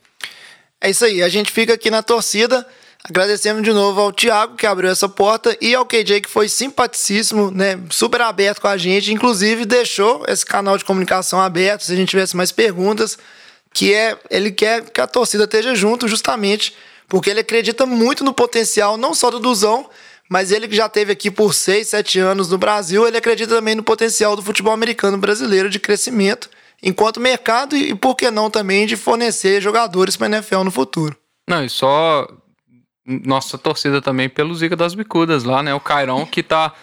É 0.80 0.90
isso 0.90 1.06
aí, 1.06 1.22
a 1.22 1.30
gente 1.30 1.52
fica 1.52 1.74
aqui 1.74 1.92
na 1.92 2.02
torcida. 2.02 2.66
Agradecemos 3.04 3.64
de 3.64 3.74
novo 3.74 4.00
ao 4.00 4.12
Thiago 4.12 4.56
que 4.56 4.66
abriu 4.66 4.90
essa 4.90 5.10
porta 5.10 5.58
e 5.60 5.74
ao 5.74 5.86
KJ 5.86 6.22
que 6.22 6.30
foi 6.30 6.48
simpaticíssimo, 6.48 7.50
né? 7.50 7.80
Super 7.90 8.22
aberto 8.22 8.62
com 8.62 8.68
a 8.68 8.78
gente, 8.78 9.12
inclusive 9.12 9.66
deixou 9.66 10.24
esse 10.28 10.46
canal 10.46 10.78
de 10.78 10.86
comunicação 10.86 11.42
aberto 11.42 11.84
se 11.84 11.92
a 11.92 11.96
gente 11.96 12.10
tivesse 12.10 12.38
mais 12.38 12.52
perguntas, 12.52 13.18
que 13.74 13.94
é 13.94 14.18
ele 14.30 14.52
quer 14.52 14.88
que 14.90 15.02
a 15.02 15.08
torcida 15.08 15.46
esteja 15.46 15.74
junto 15.74 16.08
justamente 16.08 16.76
porque 17.08 17.30
ele 17.30 17.42
acredita 17.42 17.86
muito 17.86 18.24
no 18.24 18.34
potencial 18.34 18.96
não 18.96 19.14
só 19.14 19.30
do 19.30 19.40
Duzão, 19.40 19.90
mas 20.32 20.50
ele 20.50 20.66
que 20.66 20.76
já 20.78 20.88
teve 20.88 21.12
aqui 21.12 21.30
por 21.30 21.54
6, 21.54 21.90
7 21.90 22.18
anos 22.20 22.50
no 22.50 22.58
Brasil, 22.58 23.06
ele 23.06 23.18
acredita 23.18 23.54
também 23.54 23.76
no 23.76 23.84
potencial 23.84 24.34
do 24.34 24.42
futebol 24.42 24.72
americano 24.72 25.18
brasileiro 25.18 25.70
de 25.70 25.78
crescimento 25.78 26.50
enquanto 26.82 27.20
mercado 27.20 27.76
e, 27.76 27.94
por 27.94 28.16
que 28.16 28.32
não, 28.32 28.50
também 28.50 28.88
de 28.88 28.96
fornecer 28.96 29.60
jogadores 29.60 30.16
para 30.16 30.28
a 30.28 30.30
NFL 30.30 30.64
no 30.64 30.72
futuro. 30.72 31.18
Não, 31.50 31.66
e 31.66 31.70
só 31.70 32.26
nossa 33.06 33.58
torcida 33.58 34.02
também 34.02 34.30
pelo 34.30 34.56
Zica 34.56 34.74
das 34.74 34.96
Bicudas 34.96 35.44
lá, 35.44 35.62
né? 35.62 35.74
O 35.74 35.82
Cairão 35.82 36.26
que 36.26 36.42
tá, 36.42 36.74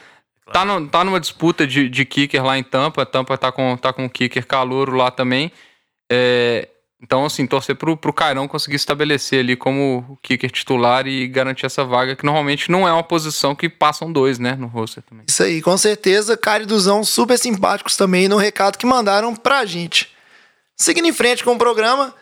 tá, 0.53 0.63
no, 0.67 0.87
tá 0.87 1.03
numa 1.03 1.19
disputa 1.19 1.67
de, 1.67 1.89
de 1.89 2.05
kicker 2.05 2.45
lá 2.45 2.59
em 2.59 2.63
Tampa. 2.63 3.07
Tampa 3.07 3.39
tá 3.39 3.51
com, 3.51 3.75
tá 3.79 3.95
com 3.95 4.11
kicker 4.11 4.47
calouro 4.47 4.95
lá 4.95 5.11
também. 5.11 5.51
É, 6.13 6.69
então, 7.01 7.25
assim, 7.25 7.47
torcer 7.47 7.77
pro, 7.77 7.97
pro 7.97 8.13
Cairão 8.13 8.49
conseguir 8.49 8.75
estabelecer 8.75 9.41
ali 9.41 9.55
como 9.55 10.19
kicker 10.21 10.51
titular 10.51 11.07
e 11.07 11.29
garantir 11.29 11.65
essa 11.65 11.85
vaga, 11.85 12.17
que 12.17 12.25
normalmente 12.25 12.71
não 12.73 12.89
é 12.89 12.93
uma 12.93 13.05
posição 13.05 13.55
que 13.55 13.69
passam 13.69 14.13
dois, 14.13 14.39
né, 14.41 14.57
no 14.57 14.67
roster 14.67 15.03
também. 15.05 15.25
Isso 15.29 15.43
aí, 15.43 15.63
com 15.63 15.77
certeza, 15.79 16.37
Cara 16.37 16.65
e 16.65 16.67
Duzão 16.67 17.05
super 17.05 17.39
simpáticos 17.39 17.97
também 17.97 18.27
no 18.27 18.37
recado 18.37 18.77
que 18.77 18.85
mandaram 18.85 19.35
pra 19.37 19.65
gente. 19.65 20.13
Seguindo 20.77 21.07
em 21.07 21.13
frente 21.13 21.45
com 21.45 21.53
o 21.53 21.59
programa, 21.59 22.13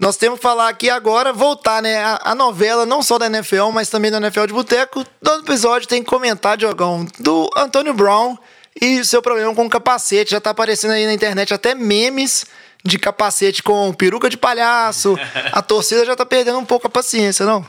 nós 0.00 0.16
temos 0.16 0.40
que 0.40 0.42
falar 0.42 0.68
aqui 0.68 0.90
agora, 0.90 1.32
voltar, 1.32 1.80
né, 1.80 2.02
a, 2.02 2.32
a 2.32 2.34
novela 2.34 2.84
não 2.84 3.02
só 3.02 3.18
da 3.18 3.26
NFL, 3.26 3.70
mas 3.72 3.88
também 3.88 4.10
da 4.10 4.16
NFL 4.16 4.46
de 4.46 4.52
Boteco. 4.52 5.04
Todo 5.22 5.44
episódio 5.44 5.86
tem 5.86 6.02
comentar, 6.02 6.56
Diogão, 6.56 7.06
do 7.20 7.48
Antônio 7.56 7.94
Brown 7.94 8.36
e 8.80 9.04
seu 9.04 9.22
problema 9.22 9.54
com 9.54 9.66
o 9.66 9.70
capacete. 9.70 10.32
Já 10.32 10.40
tá 10.40 10.50
aparecendo 10.50 10.90
aí 10.90 11.06
na 11.06 11.14
internet 11.14 11.54
até 11.54 11.72
memes 11.72 12.44
de 12.88 12.98
capacete 12.98 13.62
com 13.62 13.92
peruca 13.92 14.28
de 14.28 14.36
palhaço. 14.36 15.16
A 15.52 15.62
torcida 15.62 16.04
já 16.04 16.16
tá 16.16 16.26
perdendo 16.26 16.58
um 16.58 16.64
pouco 16.64 16.86
a 16.86 16.90
paciência, 16.90 17.46
não? 17.46 17.64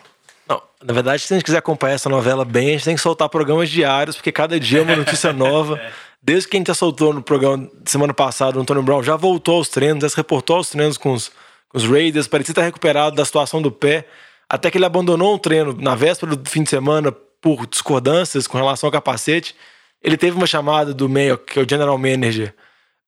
Não, 0.47 0.61
na 0.83 0.93
verdade, 0.93 1.21
se 1.21 1.33
a 1.33 1.38
gente 1.38 1.45
quiser 1.45 1.59
acompanhar 1.59 1.93
essa 1.93 2.09
novela 2.09 2.43
bem, 2.43 2.69
a 2.69 2.71
gente 2.71 2.85
tem 2.85 2.95
que 2.95 3.01
soltar 3.01 3.29
programas 3.29 3.69
diários, 3.69 4.15
porque 4.15 4.31
cada 4.31 4.59
dia 4.59 4.79
é 4.79 4.81
uma 4.81 4.95
notícia 4.95 5.31
nova. 5.31 5.79
Desde 6.21 6.49
que 6.49 6.57
a 6.57 6.59
gente 6.59 6.67
já 6.67 6.73
soltou 6.73 7.13
no 7.13 7.21
programa 7.21 7.69
de 7.81 7.91
semana 7.91 8.13
passada, 8.13 8.57
o 8.57 8.61
Antônio 8.61 8.81
Brown 8.81 9.03
já 9.03 9.15
voltou 9.15 9.57
aos 9.57 9.69
treinos, 9.69 10.01
já 10.01 10.09
se 10.09 10.17
reportou 10.17 10.57
aos 10.57 10.69
treinos 10.69 10.97
com 10.97 11.13
os, 11.13 11.29
com 11.69 11.77
os 11.77 11.85
Raiders, 11.85 12.27
parecia 12.27 12.51
estar 12.51 12.63
recuperado 12.63 13.15
da 13.15 13.23
situação 13.23 13.61
do 13.61 13.71
pé, 13.71 14.05
até 14.49 14.71
que 14.71 14.77
ele 14.77 14.85
abandonou 14.85 15.35
o 15.35 15.39
treino 15.39 15.73
na 15.73 15.95
véspera 15.95 16.35
do 16.35 16.49
fim 16.49 16.63
de 16.63 16.69
semana 16.69 17.11
por 17.11 17.67
discordâncias 17.67 18.47
com 18.47 18.57
relação 18.57 18.88
ao 18.88 18.91
capacete. 18.91 19.55
Ele 20.01 20.17
teve 20.17 20.35
uma 20.35 20.47
chamada 20.47 20.93
do 20.93 21.07
Mayo, 21.07 21.38
que 21.38 21.59
é 21.59 21.61
o 21.61 21.69
general 21.69 21.97
manager 21.97 22.53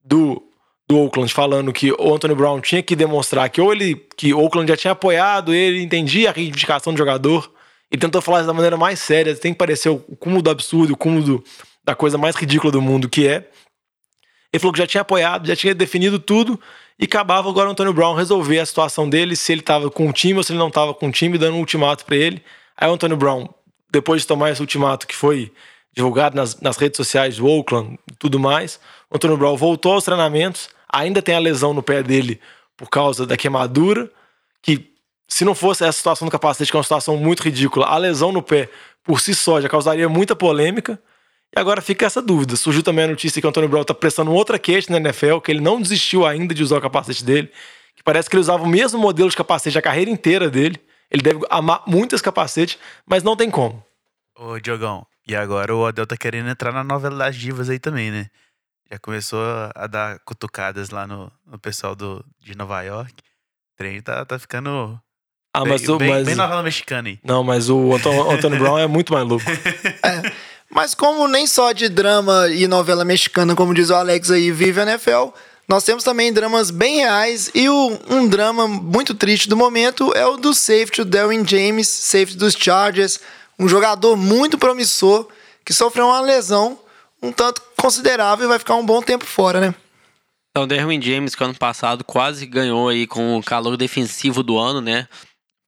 do 0.04 0.42
do 0.92 1.00
Oakland 1.00 1.34
falando 1.34 1.72
que 1.72 1.92
o 1.94 2.14
Anthony 2.14 2.36
Brown 2.36 2.60
tinha 2.60 2.84
que 2.84 2.98
demonstrar 2.98 3.50
que 3.50 3.62
ou 3.62 3.72
ele 3.72 3.96
que 4.18 4.34
o 4.34 4.40
Oakland 4.40 4.70
já 4.70 4.76
tinha 4.76 4.92
apoiado 4.92 5.54
ele, 5.54 5.82
entendia 5.82 6.30
a 6.30 6.34
reivindicação 6.34 6.94
do 6.94 6.98
jogador 6.98 7.50
e 7.90 7.98
tentou 7.98 8.22
falar 8.22 8.44
da 8.44 8.54
maneira 8.54 8.76
mais 8.76 9.00
séria, 9.00 9.34
tem 9.34 9.54
que 9.54 9.58
parecer 9.58 9.88
o 9.88 10.00
cúmulo 10.00 10.42
do 10.42 10.50
absurdo, 10.50 10.94
o 10.94 10.98
cúmulo 10.98 11.42
da 11.84 11.96
coisa 11.96 12.18
mais 12.18 12.36
ridícula 12.36 12.72
do 12.74 12.82
mundo 12.82 13.08
que 13.08 13.26
é. 13.26 13.50
Ele 14.52 14.60
falou 14.60 14.74
que 14.74 14.80
já 14.80 14.88
tinha 14.88 15.02
apoiado, 15.02 15.48
já 15.48 15.56
tinha 15.56 15.74
definido 15.74 16.20
tudo 16.20 16.60
e 17.00 17.06
acabava 17.06 17.50
agora 17.50 17.70
o 17.70 17.72
Anthony 17.72 17.94
Brown 17.94 18.14
resolver 18.14 18.60
a 18.60 18.66
situação 18.66 19.10
dele, 19.10 19.38
se 19.38 19.54
ele 19.54 19.62
estava 19.62 19.90
com 19.90 20.10
o 20.10 20.14
time 20.14 20.38
ou 20.38 20.44
se 20.44 20.52
ele 20.52 20.60
não 20.60 20.68
estava 20.68 20.94
com 20.94 21.08
o 21.08 21.12
time, 21.12 21.38
dando 21.38 21.56
um 21.56 21.60
ultimato 21.60 22.04
para 22.04 22.18
ele. 22.18 22.44
Aí 22.78 22.90
o 22.90 22.94
Anthony 22.94 23.16
Brown, 23.16 23.48
depois 23.90 24.22
de 24.22 24.28
tomar 24.28 24.52
esse 24.52 24.60
ultimato 24.60 25.08
que 25.08 25.16
foi 25.16 25.54
divulgado 25.94 26.36
nas, 26.36 26.60
nas 26.60 26.76
redes 26.76 26.98
sociais 26.98 27.38
do 27.38 27.48
Oakland 27.48 27.98
e 28.12 28.16
tudo 28.16 28.38
mais, 28.40 28.80
o 29.10 29.16
Anthony 29.16 29.38
Brown 29.38 29.56
voltou 29.56 29.94
aos 29.94 30.04
treinamentos, 30.04 30.70
ainda 30.92 31.22
tem 31.22 31.36
a 31.36 31.40
lesão 31.40 31.74
no 31.74 31.84
pé 31.84 32.04
dele 32.04 32.40
por 32.76 32.90
causa 32.90 33.26
da 33.26 33.38
queimadura, 33.38 34.10
que 34.62 34.92
se 35.28 35.46
não 35.46 35.56
fosse 35.56 35.84
essa 35.84 35.98
situação 35.98 36.28
do 36.28 36.32
capacete, 36.32 36.70
que 36.70 36.76
é 36.76 36.80
uma 36.80 36.84
situação 36.84 37.16
muito 37.16 37.42
ridícula, 37.42 37.86
a 37.86 37.98
lesão 37.98 38.32
no 38.32 38.42
pé 38.42 38.70
por 39.04 39.20
si 39.22 39.34
só 39.34 39.62
já 39.62 39.70
causaria 39.70 40.10
muita 40.10 40.36
polêmica. 40.36 41.00
E 41.56 41.60
agora 41.60 41.82
fica 41.82 42.06
essa 42.06 42.22
dúvida. 42.22 42.56
Surgiu 42.56 42.82
também 42.82 43.06
a 43.06 43.08
notícia 43.08 43.42
que 43.42 43.46
o 43.46 43.50
Antônio 43.50 43.70
Brown 43.70 43.82
está 43.82 43.94
prestando 43.94 44.32
outra 44.32 44.58
queixa 44.58 44.92
na 44.92 44.98
NFL, 44.98 45.40
que 45.40 45.52
ele 45.52 45.60
não 45.60 45.82
desistiu 45.82 46.26
ainda 46.26 46.54
de 46.54 46.64
usar 46.64 46.78
o 46.78 46.82
capacete 46.82 47.24
dele, 47.24 47.52
que 47.96 48.04
parece 48.04 48.30
que 48.30 48.36
ele 48.36 48.42
usava 48.42 48.64
o 48.64 48.68
mesmo 48.68 49.00
modelo 49.00 49.30
de 49.30 49.36
capacete 49.36 49.78
a 49.78 49.82
carreira 49.82 50.10
inteira 50.10 50.50
dele. 50.50 50.80
Ele 51.10 51.22
deve 51.22 51.40
amar 51.50 51.84
muito 51.86 52.16
esse 52.16 52.24
capacete, 52.24 52.80
mas 53.06 53.22
não 53.22 53.36
tem 53.36 53.50
como. 53.50 53.84
Ô, 54.38 54.58
Diogão, 54.60 55.06
e 55.28 55.36
agora 55.36 55.76
o 55.76 55.80
Odell 55.80 56.08
tá 56.08 56.16
querendo 56.16 56.50
entrar 56.50 56.72
na 56.72 56.84
novela 56.84 57.18
das 57.18 57.36
divas 57.36 57.70
aí 57.70 57.80
também, 57.80 58.12
né? 58.12 58.28
Já 58.92 59.00
começou 59.00 59.40
a 59.74 59.88
dar 59.88 60.20
cutucadas 60.20 60.90
lá 60.90 61.08
no, 61.08 61.32
no 61.46 61.58
pessoal 61.58 61.96
do, 61.96 62.24
de 62.44 62.56
Nova 62.58 62.82
York. 62.82 63.14
O 63.14 63.78
trem 63.78 64.02
tá, 64.02 64.26
tá 64.26 64.38
ficando. 64.38 65.00
Ah, 65.54 65.66
mas 65.66 65.82
bem, 65.82 65.92
o. 65.92 65.98
bem, 65.98 66.10
Mas, 66.10 66.26
bem 66.26 66.36
novela 66.36 66.64
mexicana 66.64 67.10
aí. 67.10 67.20
Não, 67.24 67.44
mas 67.44 67.70
o 67.70 67.94
Antônio 67.96 68.58
Brown 68.60 68.78
é 68.80 68.88
muito 68.88 69.14
mais 69.14 69.28
louco. 69.28 69.46
É, 70.04 70.32
mas 70.70 70.94
como 70.96 71.28
nem 71.28 71.46
só 71.46 71.72
de 71.74 71.90
drama 71.90 72.48
e 72.50 72.68
novela 72.68 73.04
mexicana, 73.06 73.56
como 73.56 73.74
diz 73.74 73.90
o 73.90 73.96
Alex 73.96 74.32
aí, 74.32 74.52
vive 74.52 74.80
a 74.80 74.84
NFL, 74.84 75.30
nós 75.68 75.84
temos 75.84 76.04
também 76.04 76.32
dramas 76.32 76.72
bem 76.72 76.98
reais 76.98 77.52
e 77.54 77.68
o- 77.70 78.00
um 78.10 78.26
drama 78.28 78.68
muito 78.68 79.14
triste 79.14 79.48
do 79.50 79.58
momento 79.58 80.12
é 80.16 80.26
o 80.26 80.38
do 80.38 80.54
safety, 80.54 81.02
o 81.02 81.06
Derwin 81.06 81.46
James, 81.46 81.88
safety 81.90 82.38
dos 82.38 82.54
Chargers, 82.54 83.20
um 83.60 83.68
jogador 83.68 84.16
muito 84.16 84.58
promissor 84.58 85.28
que 85.66 85.74
sofreu 85.74 86.08
uma 86.08 86.22
lesão 86.22 86.80
um 87.22 87.32
tanto 87.32 87.62
considerável 87.78 88.46
e 88.46 88.50
vai 88.50 88.60
ficar 88.60 88.76
um 88.76 88.86
bom 88.86 89.02
tempo 89.02 89.26
fora, 89.26 89.60
né? 89.60 89.76
Então, 90.50 90.64
o 90.64 90.68
Derwin 90.68 91.02
James, 91.02 91.34
que 91.34 91.44
ano 91.44 91.56
passado 91.56 92.04
quase 92.04 92.46
ganhou 92.46 92.90
aí 92.90 93.08
com 93.08 93.38
o 93.38 93.44
calor 93.44 93.78
defensivo 93.78 94.44
do 94.44 94.58
ano, 94.58 94.82
né? 94.82 95.08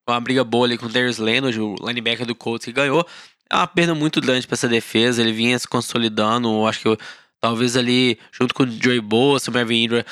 Uma 0.08 0.20
briga 0.20 0.44
boa 0.44 0.66
ali 0.66 0.78
com 0.78 0.88
o 0.88 0.90
Darius 0.90 1.18
Leonard, 1.18 1.58
o 1.60 1.76
linebacker 1.82 2.26
do 2.26 2.36
Colts, 2.36 2.66
que 2.66 2.74
ganhou. 2.74 3.08
É 3.50 3.56
uma 3.56 3.68
perda 3.68 3.96
muito 3.96 4.20
grande 4.20 4.46
para 4.46 4.56
essa 4.56 4.68
defesa. 4.68 5.22
Ele 5.22 5.32
vinha 5.32 5.58
se 5.58 5.68
consolidando, 5.68 6.66
acho 6.66 6.80
que 6.82 6.98
talvez 7.40 7.78
ali, 7.78 8.20
junto 8.32 8.54
com 8.54 8.64
o 8.64 8.68
Joey 8.70 9.00
Bosa, 9.00 9.50
o 9.50 9.54
Marvin 9.54 9.84
Ingram, 9.84 10.04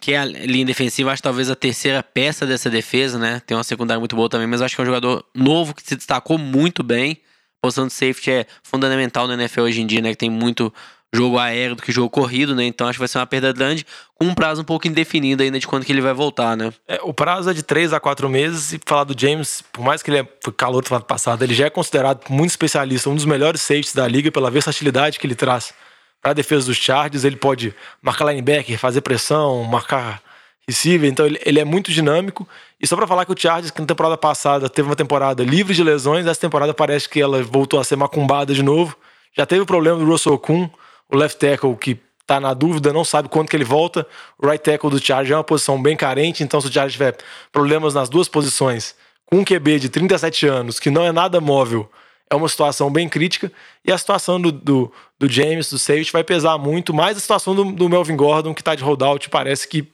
que 0.00 0.12
é 0.12 0.18
a 0.18 0.24
linha 0.24 0.64
defensiva, 0.64 1.10
acho 1.10 1.20
que 1.20 1.28
talvez 1.28 1.50
a 1.50 1.56
terceira 1.56 2.02
peça 2.02 2.46
dessa 2.46 2.70
defesa, 2.70 3.18
né? 3.18 3.40
Tem 3.44 3.56
uma 3.56 3.64
secundária 3.64 3.98
muito 3.98 4.14
boa 4.14 4.28
também, 4.28 4.46
mas 4.46 4.62
acho 4.62 4.76
que 4.76 4.80
é 4.80 4.84
um 4.84 4.86
jogador 4.86 5.24
novo 5.34 5.74
que 5.74 5.82
se 5.82 5.96
destacou 5.96 6.38
muito 6.38 6.82
bem. 6.82 7.20
Posição 7.64 7.86
de 7.86 7.94
safety 7.94 8.30
é 8.30 8.46
fundamental 8.62 9.26
no 9.26 9.32
NFL 9.32 9.62
hoje 9.62 9.80
em 9.80 9.86
dia, 9.86 10.02
né? 10.02 10.10
Que 10.10 10.18
tem 10.18 10.28
muito 10.28 10.70
jogo 11.14 11.38
aéreo 11.38 11.74
do 11.74 11.82
que 11.82 11.90
jogo 11.90 12.10
corrido, 12.10 12.54
né? 12.54 12.62
Então 12.66 12.86
acho 12.86 12.98
que 12.98 12.98
vai 12.98 13.08
ser 13.08 13.16
uma 13.16 13.26
perda 13.26 13.50
grande, 13.54 13.86
com 14.16 14.26
um 14.26 14.34
prazo 14.34 14.60
um 14.60 14.64
pouco 14.64 14.86
indefinido 14.86 15.42
ainda 15.42 15.58
de 15.58 15.66
quando 15.66 15.82
que 15.82 15.90
ele 15.90 16.02
vai 16.02 16.12
voltar, 16.12 16.58
né? 16.58 16.70
É, 16.86 17.00
o 17.02 17.14
prazo 17.14 17.48
é 17.48 17.54
de 17.54 17.62
3 17.62 17.94
a 17.94 18.00
4 18.00 18.28
meses. 18.28 18.74
E 18.74 18.80
falar 18.84 19.04
do 19.04 19.18
James, 19.18 19.64
por 19.72 19.82
mais 19.82 20.02
que 20.02 20.10
ele 20.10 20.18
é, 20.18 20.28
calor 20.54 20.84
do 20.84 20.94
ano 20.94 21.06
passado, 21.06 21.42
ele 21.42 21.54
já 21.54 21.64
é 21.64 21.70
considerado 21.70 22.28
muito 22.28 22.50
especialista 22.50 23.08
um 23.08 23.14
dos 23.14 23.24
melhores 23.24 23.62
safeties 23.62 23.94
da 23.94 24.06
liga 24.06 24.30
pela 24.30 24.50
versatilidade 24.50 25.18
que 25.18 25.26
ele 25.26 25.34
traz 25.34 25.72
para 26.20 26.32
a 26.32 26.34
defesa 26.34 26.66
dos 26.66 26.76
Chargers. 26.76 27.24
Ele 27.24 27.36
pode 27.36 27.74
marcar 28.02 28.26
linebacker, 28.26 28.78
fazer 28.78 29.00
pressão, 29.00 29.64
marcar 29.64 30.20
receiver. 30.66 31.08
Então 31.08 31.26
ele, 31.26 31.40
ele 31.44 31.60
é 31.60 31.64
muito 31.64 31.90
dinâmico. 31.90 32.48
E 32.80 32.86
só 32.86 32.96
para 32.96 33.06
falar 33.06 33.24
que 33.24 33.32
o 33.32 33.38
Chargers, 33.38 33.70
que 33.70 33.80
na 33.80 33.86
temporada 33.86 34.16
passada 34.16 34.68
teve 34.68 34.88
uma 34.88 34.96
temporada 34.96 35.42
livre 35.42 35.74
de 35.74 35.82
lesões, 35.82 36.26
essa 36.26 36.40
temporada 36.40 36.74
parece 36.74 37.08
que 37.08 37.20
ela 37.20 37.42
voltou 37.42 37.78
a 37.80 37.84
ser 37.84 37.96
macumbada 37.96 38.54
de 38.54 38.62
novo. 38.62 38.96
Já 39.36 39.44
teve 39.46 39.62
o 39.62 39.66
problema 39.66 39.98
do 39.98 40.04
Russell 40.04 40.38
Kuhn, 40.38 40.68
o 41.10 41.16
left 41.16 41.38
tackle 41.38 41.76
que 41.76 41.98
tá 42.26 42.40
na 42.40 42.54
dúvida, 42.54 42.92
não 42.92 43.04
sabe 43.04 43.28
quando 43.28 43.48
que 43.48 43.56
ele 43.56 43.64
volta. 43.64 44.06
O 44.38 44.46
right 44.46 44.62
tackle 44.62 44.90
do 44.90 44.98
Chargers 44.98 45.32
é 45.32 45.36
uma 45.36 45.44
posição 45.44 45.80
bem 45.80 45.96
carente, 45.96 46.42
então 46.42 46.60
se 46.60 46.68
o 46.68 46.72
Chargers 46.72 46.92
tiver 46.94 47.16
problemas 47.52 47.94
nas 47.94 48.08
duas 48.08 48.28
posições, 48.28 48.94
com 49.26 49.38
um 49.38 49.44
QB 49.44 49.80
de 49.80 49.88
37 49.88 50.46
anos, 50.46 50.78
que 50.78 50.90
não 50.90 51.04
é 51.04 51.12
nada 51.12 51.40
móvel, 51.40 51.90
é 52.30 52.34
uma 52.34 52.48
situação 52.48 52.90
bem 52.90 53.08
crítica. 53.08 53.52
E 53.84 53.92
a 53.92 53.98
situação 53.98 54.40
do, 54.40 54.50
do, 54.50 54.92
do 55.18 55.30
James, 55.30 55.70
do 55.70 55.78
safety, 55.78 56.12
vai 56.12 56.24
pesar 56.24 56.56
muito, 56.58 56.94
mais 56.94 57.16
a 57.16 57.20
situação 57.20 57.54
do, 57.54 57.72
do 57.72 57.88
Melvin 57.88 58.16
Gordon, 58.16 58.54
que 58.54 58.62
tá 58.62 58.74
de 58.74 58.82
holdout, 58.82 59.28
parece 59.28 59.68
que 59.68 59.86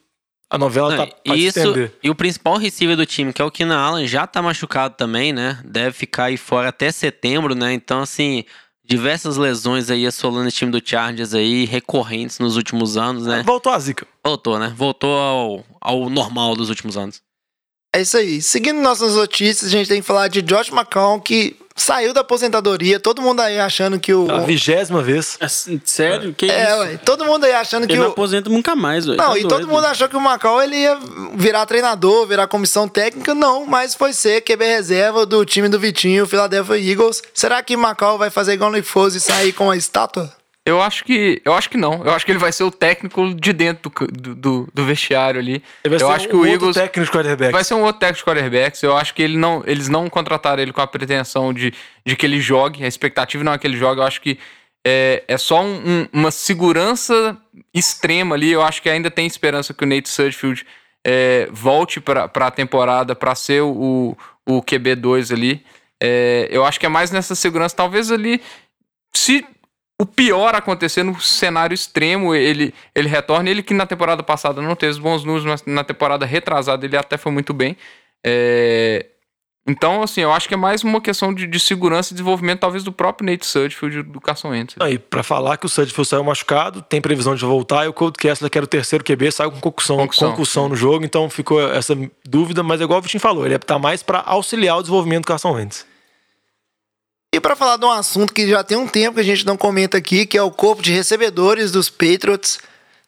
a 0.51 0.59
novela 0.59 0.91
Não, 0.97 1.07
tá 1.07 1.15
pra 1.25 1.37
isso, 1.37 1.59
estender. 1.61 1.93
e 2.03 2.11
o 2.11 2.15
principal 2.15 2.57
receiver 2.57 2.97
do 2.97 3.07
time, 3.07 3.33
que 3.33 3.41
é 3.41 3.45
o 3.45 3.51
Keenan 3.51 3.79
Allen, 3.79 4.07
já 4.09 4.27
tá 4.27 4.43
machucado 4.43 4.97
também, 4.97 5.33
né? 5.33 5.61
Deve 5.65 5.93
ficar 5.93 6.25
aí 6.25 6.37
fora 6.37 6.69
até 6.71 6.91
setembro, 6.91 7.55
né? 7.55 7.73
Então, 7.73 8.01
assim, 8.01 8.45
diversas 8.85 9.37
lesões 9.37 9.89
aí 9.91 10.05
assolando 10.05 10.49
o 10.49 10.53
time 10.53 10.73
do 10.73 10.83
Chargers 10.85 11.33
aí, 11.35 11.65
recorrentes 11.65 12.41
nos 12.41 12.57
últimos 12.57 12.97
anos, 12.97 13.27
né? 13.27 13.45
Voltou 13.47 13.73
a 13.73 13.79
zica. 13.79 14.05
Voltou, 14.25 14.59
né? 14.59 14.75
Voltou 14.77 15.17
ao, 15.17 15.65
ao 15.81 16.11
normal 16.11 16.57
dos 16.57 16.69
últimos 16.69 16.97
anos. 16.97 17.23
É 17.95 18.01
isso 18.03 18.17
aí. 18.17 18.43
Seguindo 18.43 18.81
nossas 18.81 19.15
notícias, 19.15 19.69
a 19.73 19.77
gente 19.77 19.89
tem 19.89 20.01
que 20.01 20.07
falar 20.07 20.27
de 20.27 20.43
Josh 20.43 20.71
McCown, 20.71 21.21
que 21.21 21.57
saiu 21.81 22.13
da 22.13 22.21
aposentadoria. 22.21 23.01
Todo 23.01 23.23
mundo 23.23 23.41
aí 23.41 23.59
achando 23.59 23.99
que 23.99 24.13
o. 24.15 24.27
Pela 24.27 24.41
vigésima 24.41 25.03
vez. 25.03 25.37
Assim, 25.41 25.81
Sério? 25.85 26.35
Que 26.35 26.51
É, 26.51 26.65
isso? 26.71 26.79
ué. 26.81 26.97
Todo 27.05 27.25
mundo 27.25 27.45
aí 27.45 27.53
achando 27.53 27.87
que 27.87 27.93
Ele 27.93 28.01
não 28.01 28.09
o. 28.09 28.13
aposenta 28.13 28.49
nunca 28.51 28.75
mais, 28.77 29.07
velho. 29.07 29.17
Não, 29.19 29.33
Tá 29.33 29.39
e 29.39 29.43
todo 29.43 29.51
doido. 29.61 29.69
mundo 29.69 29.85
achou 29.87 30.09
que 30.09 30.17
o 30.17 30.21
Macau 30.21 30.63
ele 30.63 30.77
ia 30.77 30.99
virar 31.35 31.67
treinador, 31.67 32.27
virar 32.27 32.47
comissão 32.47 32.87
técnica. 32.89 33.35
Não, 33.35 33.65
mas 33.67 33.95
foi 33.95 34.13
ser 34.13 34.41
QB 34.43 34.65
reserva 34.65 35.25
do 35.27 35.45
time 35.45 35.69
do 35.69 35.79
Vitinho, 35.79 36.25
o 36.25 36.27
Philadelphia 36.29 36.77
Eagles. 36.79 37.23
Será 37.35 37.63
que 37.63 37.77
Macau 37.77 38.19
vai 38.19 38.31
fazer 38.31 38.53
igual 38.55 38.71
o 38.71 38.73
Nick 38.75 38.87
Foles 38.87 39.15
e 39.15 39.21
sair 39.21 39.53
com 39.53 39.71
a 39.71 39.77
estátua? 39.77 40.31
Eu 40.67 40.81
acho 40.83 41.05
que. 41.05 41.41
Eu 41.45 41.55
acho 41.55 41.71
que 41.71 41.77
não. 41.79 42.05
Eu 42.05 42.13
acho 42.13 42.25
que 42.25 42.31
ele 42.33 42.39
vai 42.39 42.53
ser 42.53 42.65
o 42.65 42.71
técnico 42.71 43.35
de 43.35 43.53
dentro 43.53 43.91
do, 43.91 44.35
do, 44.35 44.69
do- 44.73 44.85
vestiário 44.85 45.41
ali. 45.41 45.63
Ele 45.85 45.97
vai 45.97 46.05
eu 46.05 46.09
ser 46.11 46.15
acho 46.15 46.27
um 46.27 46.29
que 46.29 46.37
o 46.37 46.39
outro 46.41 46.53
Eagles. 46.53 46.77
técnico 46.77 47.05
de 47.07 47.11
quarterback. 47.17 47.53
Vai 47.53 47.65
ser 47.65 47.75
um 47.75 47.83
outro 47.83 47.99
técnico 48.01 48.19
de 48.19 48.25
quarterbacks. 48.25 48.83
Eu 48.83 48.97
acho 48.97 49.15
que 49.15 49.23
ele 49.23 49.37
não, 49.39 49.63
eles 49.67 49.89
não 49.89 50.09
contrataram 50.11 50.63
ele 50.63 50.73
com 50.73 50.81
a 50.83 50.87
pretensão 50.87 51.53
de, 51.55 51.73
de 52.05 52.15
que 52.15 52.27
ele 52.27 52.41
jogue. 52.41 52.85
A 52.85 52.89
expectativa 52.89 53.43
não 53.43 53.53
é 53.55 53.59
que 53.59 53.67
ele 53.67 53.77
jogue. 53.79 54.01
Eu 54.01 54.05
acho 54.07 54.21
que 54.21 54.39
é, 54.87 55.25
é 55.27 55.39
só 55.39 55.63
um- 55.63 55.83
um- 56.03 56.09
uma 56.13 56.31
segurança 56.31 57.37
extrema 57.75 58.35
ali. 58.35 58.53
Eu 58.53 58.63
acho 58.63 58.83
que 58.83 58.91
ainda 58.91 59.11
tem 59.11 59.27
esperança 59.27 59.73
que 59.73 59.83
o 59.85 59.87
Nate 59.87 60.09
Sudfeld 60.11 60.67
é, 61.07 61.49
volte 61.51 62.01
para 62.01 62.25
a 62.35 62.51
temporada 62.51 63.15
para 63.15 63.35
ser 63.35 63.63
o, 63.63 64.15
o 64.47 64.63
QB2 64.63 65.33
ali. 65.33 65.65
É, 66.03 66.49
eu 66.51 66.65
acho 66.67 66.79
que 66.79 66.85
é 66.85 66.89
mais 66.91 67.11
nessa 67.11 67.35
segurança. 67.35 67.75
Talvez 67.75 68.13
ali, 68.13 68.43
se 69.15 69.45
o 70.01 70.07
pior 70.07 70.55
acontecer 70.55 71.03
no 71.03 71.21
cenário 71.21 71.75
extremo, 71.75 72.35
ele, 72.35 72.73
ele 72.95 73.07
retorna. 73.07 73.51
Ele 73.51 73.63
que 73.63 73.75
na 73.75 73.85
temporada 73.85 74.23
passada 74.23 74.63
não 74.63 74.75
teve 74.75 74.93
os 74.93 74.99
bons 74.99 75.25
números, 75.25 75.45
mas 75.45 75.63
na 75.67 75.85
temporada 75.85 76.25
retrasada 76.25 76.87
ele 76.87 76.97
até 76.97 77.19
foi 77.19 77.31
muito 77.31 77.53
bem. 77.53 77.77
É, 78.25 79.05
então, 79.69 80.03
assim, 80.03 80.23
eu 80.23 80.33
acho 80.33 80.49
que 80.49 80.55
é 80.55 80.57
mais 80.57 80.83
uma 80.83 81.03
questão 81.03 81.35
de, 81.35 81.47
de 81.47 81.61
segurança 81.61 82.13
e 82.13 82.15
desenvolvimento, 82.15 82.61
talvez, 82.61 82.83
do 82.83 82.91
próprio 82.91 83.31
Nate 83.31 83.45
Sudfeld 83.45 83.99
e 83.99 84.03
do 84.03 84.19
Carson 84.21 84.49
Wentz. 84.49 84.75
E 84.89 84.99
pra 84.99 85.23
falar 85.23 85.59
que 85.59 85.67
o 85.67 85.69
Sudfeld 85.69 86.09
saiu 86.09 86.25
machucado, 86.25 86.81
tem 86.81 86.99
previsão 86.99 87.35
de 87.35 87.45
voltar, 87.45 87.85
e 87.85 87.89
o 87.89 87.93
Cold 87.93 88.17
Kessler, 88.19 88.51
que 88.51 88.57
era 88.57 88.65
o 88.65 88.69
terceiro 88.69 89.05
QB, 89.05 89.31
saiu 89.31 89.51
com 89.53 89.61
concussão, 89.61 89.99
Concussão. 89.99 90.31
concussão, 90.31 90.69
no 90.71 90.75
jogo, 90.77 91.05
então 91.05 91.29
ficou 91.29 91.61
essa 91.61 91.95
dúvida, 92.27 92.63
mas 92.63 92.81
é 92.81 92.85
igual 92.85 92.99
o 92.99 93.03
Vitinho 93.03 93.21
falou, 93.21 93.45
ele 93.45 93.59
tá 93.59 93.79
mais 93.79 94.03
pra 94.03 94.23
auxiliar 94.25 94.79
o 94.79 94.81
desenvolvimento 94.81 95.25
do 95.25 95.29
Carson 95.29 95.53
Wentz. 95.53 95.90
E 97.33 97.39
para 97.39 97.55
falar 97.55 97.77
de 97.77 97.85
um 97.85 97.93
assunto 97.93 98.35
que 98.35 98.49
já 98.49 98.65
tem 98.65 98.77
um 98.77 98.89
tempo 98.89 99.15
que 99.15 99.21
a 99.21 99.25
gente 99.25 99.47
não 99.47 99.57
comenta 99.57 99.97
aqui, 99.97 100.27
que 100.27 100.37
é 100.37 100.43
o 100.43 100.51
corpo 100.51 100.83
de 100.83 100.93
recebedores 100.93 101.71
dos 101.71 101.89
Patriots. 101.89 102.59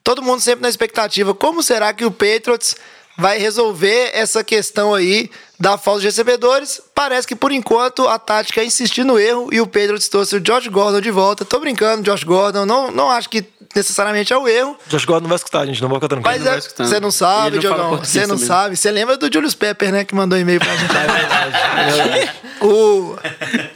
Todo 0.04 0.22
mundo 0.22 0.40
sempre 0.40 0.62
na 0.62 0.68
expectativa, 0.68 1.34
como 1.34 1.60
será 1.60 1.92
que 1.92 2.04
o 2.04 2.10
Patriots 2.10 2.76
vai 3.18 3.38
resolver 3.38 4.10
essa 4.14 4.44
questão 4.44 4.94
aí 4.94 5.28
da 5.58 5.76
falta 5.76 6.02
de 6.02 6.06
recebedores? 6.06 6.80
Parece 6.94 7.26
que 7.26 7.34
por 7.34 7.50
enquanto 7.50 8.06
a 8.06 8.16
tática 8.16 8.60
é 8.60 8.64
insistir 8.64 9.02
no 9.02 9.18
erro 9.18 9.48
e 9.52 9.60
o 9.60 9.66
Patriots 9.66 10.08
trouxe 10.08 10.36
o 10.36 10.40
Josh 10.40 10.68
Gordon 10.68 11.00
de 11.00 11.10
volta. 11.10 11.44
Tô 11.44 11.58
brincando, 11.58 12.04
Josh 12.04 12.22
Gordon, 12.22 12.64
não, 12.64 12.92
não 12.92 13.10
acho 13.10 13.28
que 13.28 13.44
necessariamente 13.74 14.32
é 14.32 14.36
o 14.36 14.46
erro, 14.48 14.76
Josh 14.88 15.04
Gordon 15.04 15.22
não 15.22 15.28
vai 15.28 15.36
escutar, 15.36 15.66
gente, 15.66 15.80
não 15.80 15.88
vai 15.88 15.98
ficar 15.98 16.08
tranquilo. 16.08 16.34
mas 16.34 16.44
vai 16.44 16.58
é- 16.58 16.86
você 16.86 17.00
não 17.00 17.10
sabe, 17.10 17.58
Diogão. 17.58 17.98
Você 17.98 18.26
não 18.26 18.38
sabe. 18.38 18.76
Você 18.76 18.90
lembra 18.90 19.16
do 19.16 19.32
Julius 19.32 19.54
Pepper, 19.54 19.92
né? 19.92 20.04
Que 20.04 20.14
mandou 20.14 20.38
e-mail 20.38 20.60
pra 20.60 20.74
gente. 20.76 20.92
O... 22.62 23.16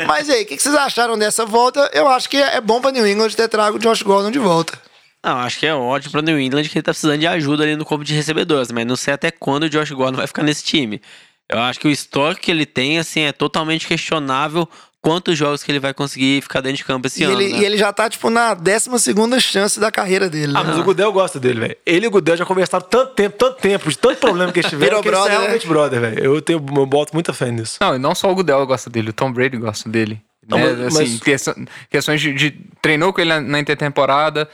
Mas 0.07 0.31
aí, 0.31 0.45
o 0.45 0.47
que 0.47 0.57
que 0.57 0.63
vocês 0.63 0.75
acharam 0.75 1.19
dessa 1.19 1.45
volta? 1.45 1.91
Eu 1.93 2.07
acho 2.09 2.29
que 2.29 2.37
é 2.37 2.61
bom 2.61 2.81
pra 2.81 2.93
New 2.93 3.05
England 3.05 3.31
ter 3.31 3.49
trago 3.49 3.79
o 3.79 3.81
Josh 3.81 4.03
Gordon 4.03 4.31
de 4.31 4.39
volta. 4.39 4.79
Não, 5.25 5.39
acho 5.39 5.59
que 5.59 5.67
é 5.67 5.75
ótimo 5.75 6.13
pra 6.13 6.23
New 6.23 6.39
England 6.39 6.63
que 6.69 6.79
ele 6.79 6.83
tá 6.85 6.93
precisando 6.93 7.19
de 7.19 7.27
ajuda 7.27 7.65
ali 7.65 7.75
no 7.75 7.85
corpo 7.85 8.05
de 8.05 8.15
recebedores, 8.15 8.71
mas 8.71 8.87
não 8.87 8.95
sei 8.95 9.13
até 9.15 9.33
quando 9.33 9.65
o 9.65 9.69
Josh 9.69 9.91
Gordon 9.91 10.19
vai 10.19 10.27
ficar 10.29 10.45
nesse 10.45 10.63
time. 10.63 11.03
Eu 11.49 11.59
acho 11.59 11.81
que 11.81 11.89
o 11.89 11.91
histórico 11.91 12.43
que 12.43 12.51
ele 12.51 12.65
tem, 12.65 12.99
assim, 13.01 13.23
é 13.23 13.33
totalmente 13.33 13.89
questionável 13.89 14.69
quantos 15.03 15.39
jogos 15.39 15.63
que 15.63 15.71
ele 15.71 15.79
vai 15.79 15.95
conseguir 15.95 16.43
ficar 16.43 16.61
dentro 16.61 16.79
de 16.79 16.85
campo 16.85 17.07
esse 17.07 17.21
E 17.23 17.25
ano. 17.25 17.41
ele, 17.41 17.53
né? 17.53 17.59
e 17.61 17.65
ele 17.65 17.77
já 17.77 17.93
tá, 17.93 18.09
tipo, 18.11 18.29
na 18.29 18.55
12 18.55 19.41
chance 19.41 19.79
da 19.79 19.91
carreira 19.93 20.29
dele. 20.29 20.53
Ah, 20.57 20.65
né? 20.65 20.71
mas 20.71 20.79
o 20.79 20.83
Gudel 20.85 21.13
gosta 21.13 21.39
dele, 21.39 21.61
velho. 21.61 21.77
Ele 21.87 22.07
e 22.07 22.09
o 22.09 22.11
Gudel 22.11 22.37
já 22.37 22.45
conversaram 22.45 22.85
tanto 22.89 23.15
tempo, 23.15 23.37
tanto 23.39 23.61
tempo, 23.61 23.89
de 23.89 23.97
tanto 23.97 24.19
problema 24.19 24.53
que 24.53 24.59
eles 24.59 24.69
tiveram, 24.71 25.01
Virou 25.01 25.03
que 25.03 25.09
eles 25.09 25.19
são 25.19 25.27
brother, 25.29 25.39
né? 25.41 25.47
realmente 25.47 25.67
brother, 25.69 26.01
velho. 26.01 26.25
Eu, 26.25 26.43
tenho, 26.43 26.59
eu 26.77 26.87
boto 26.87 27.13
muita 27.15 27.33
fé 27.33 27.51
nisso. 27.53 27.79
Não, 27.81 27.95
e 27.95 27.99
não 27.99 28.15
só 28.15 28.31
o 28.31 28.35
Goodell 28.35 28.67
gosta 28.67 28.91
dele, 28.91 29.11
o 29.11 29.13
Tom 29.13 29.33
Brady 29.33 29.57
gosta 29.57 29.89
dele. 29.89 30.21
Não, 30.49 30.59
né? 30.59 30.73
mas- 30.73 30.97
assim, 30.97 31.21
mas- 31.25 31.55
questões 31.91 32.21
de, 32.21 32.33
de- 32.33 32.61
Treinou 32.83 33.13
com 33.13 33.21
ele 33.21 33.31
na, 33.31 33.41
na 33.41 33.59
intertemporada, 33.61 34.49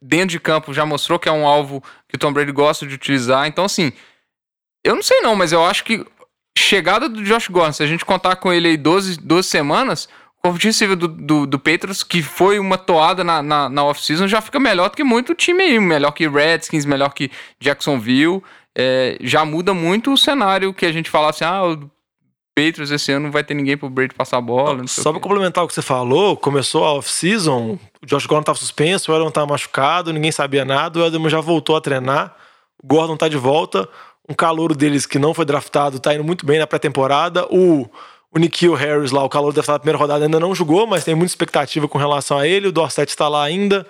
dentro 0.00 0.28
de 0.28 0.40
campo 0.40 0.72
já 0.74 0.84
mostrou 0.86 1.18
que 1.18 1.28
é 1.28 1.32
um 1.32 1.46
alvo 1.46 1.82
que 2.08 2.14
o 2.16 2.18
Tom 2.18 2.32
Brady 2.32 2.52
gosta 2.52 2.86
de 2.86 2.94
utilizar. 2.94 3.46
Então, 3.46 3.64
assim, 3.64 3.92
eu 4.84 4.94
não 4.94 5.02
sei 5.02 5.20
não, 5.20 5.34
mas 5.36 5.52
eu 5.52 5.64
acho 5.64 5.82
que 5.84 6.04
chegada 6.58 7.08
do 7.08 7.22
Josh 7.22 7.48
Gordon, 7.48 7.72
se 7.72 7.82
a 7.82 7.86
gente 7.86 8.04
contar 8.04 8.36
com 8.36 8.52
ele 8.52 8.68
aí 8.68 8.76
12, 8.76 9.18
12 9.20 9.48
semanas, 9.48 10.08
o 10.38 10.42
corpo 10.42 10.58
de 10.58 10.68
receiver 10.68 10.96
do, 10.96 11.08
do, 11.08 11.46
do 11.46 11.58
Patriots, 11.58 12.02
que 12.02 12.22
foi 12.22 12.58
uma 12.58 12.78
toada 12.78 13.22
na, 13.22 13.42
na, 13.42 13.68
na 13.68 13.84
off-season, 13.84 14.26
já 14.26 14.40
fica 14.40 14.58
melhor 14.58 14.90
do 14.90 14.96
que 14.96 15.04
muito 15.04 15.34
time 15.34 15.62
aí. 15.62 15.78
Melhor 15.78 16.12
que 16.12 16.28
Redskins, 16.28 16.84
melhor 16.84 17.12
que 17.12 17.30
Jacksonville. 17.60 18.42
É, 18.78 19.16
já 19.20 19.44
muda 19.44 19.72
muito 19.72 20.12
o 20.12 20.18
cenário 20.18 20.74
que 20.74 20.84
a 20.84 20.92
gente 20.92 21.08
fala 21.08 21.30
assim, 21.30 21.44
ah, 21.44 21.64
o 21.64 21.90
Patriots 22.56 22.90
esse 22.90 23.12
ano 23.12 23.26
não 23.26 23.32
vai 23.32 23.44
ter 23.44 23.52
ninguém 23.52 23.76
pro 23.76 23.90
Brady 23.90 24.14
passar 24.14 24.38
a 24.38 24.40
bola. 24.40 24.78
Não 24.78 24.86
Só 24.86 25.12
pra 25.12 25.20
complementar 25.20 25.62
o 25.62 25.68
que 25.68 25.74
você 25.74 25.82
falou, 25.82 26.36
começou 26.38 26.84
a 26.84 26.94
off-season, 26.94 27.78
o 28.02 28.06
Josh 28.06 28.24
Gordon 28.24 28.44
tava 28.44 28.58
suspenso, 28.58 29.12
o 29.12 29.14
Edelman 29.14 29.30
tava 29.30 29.46
machucado, 29.46 30.10
ninguém 30.10 30.32
sabia 30.32 30.64
nada, 30.64 30.98
o 30.98 31.06
Edelman 31.06 31.28
já 31.28 31.40
voltou 31.40 31.76
a 31.76 31.80
treinar, 31.82 32.34
o 32.82 32.86
Gordon 32.86 33.14
tá 33.14 33.28
de 33.28 33.36
volta, 33.36 33.86
um 34.28 34.34
calouro 34.34 34.74
deles 34.74 35.06
que 35.06 35.18
não 35.18 35.32
foi 35.32 35.44
draftado 35.44 36.00
tá 36.00 36.14
indo 36.14 36.24
muito 36.24 36.44
bem 36.44 36.58
na 36.58 36.66
pré-temporada, 36.66 37.46
o, 37.46 37.88
o 38.32 38.38
Nikhil 38.38 38.74
Harris 38.74 39.10
lá, 39.10 39.24
o 39.24 39.28
calouro 39.28 39.54
draftado 39.54 39.76
na 39.76 39.80
primeira 39.80 39.98
rodada 39.98 40.24
ainda 40.24 40.40
não 40.40 40.54
jogou, 40.54 40.86
mas 40.86 41.04
tem 41.04 41.14
muita 41.14 41.32
expectativa 41.32 41.88
com 41.88 41.98
relação 41.98 42.38
a 42.38 42.46
ele, 42.46 42.68
o 42.68 42.72
Dorset 42.72 43.08
está 43.08 43.28
lá 43.28 43.44
ainda, 43.44 43.86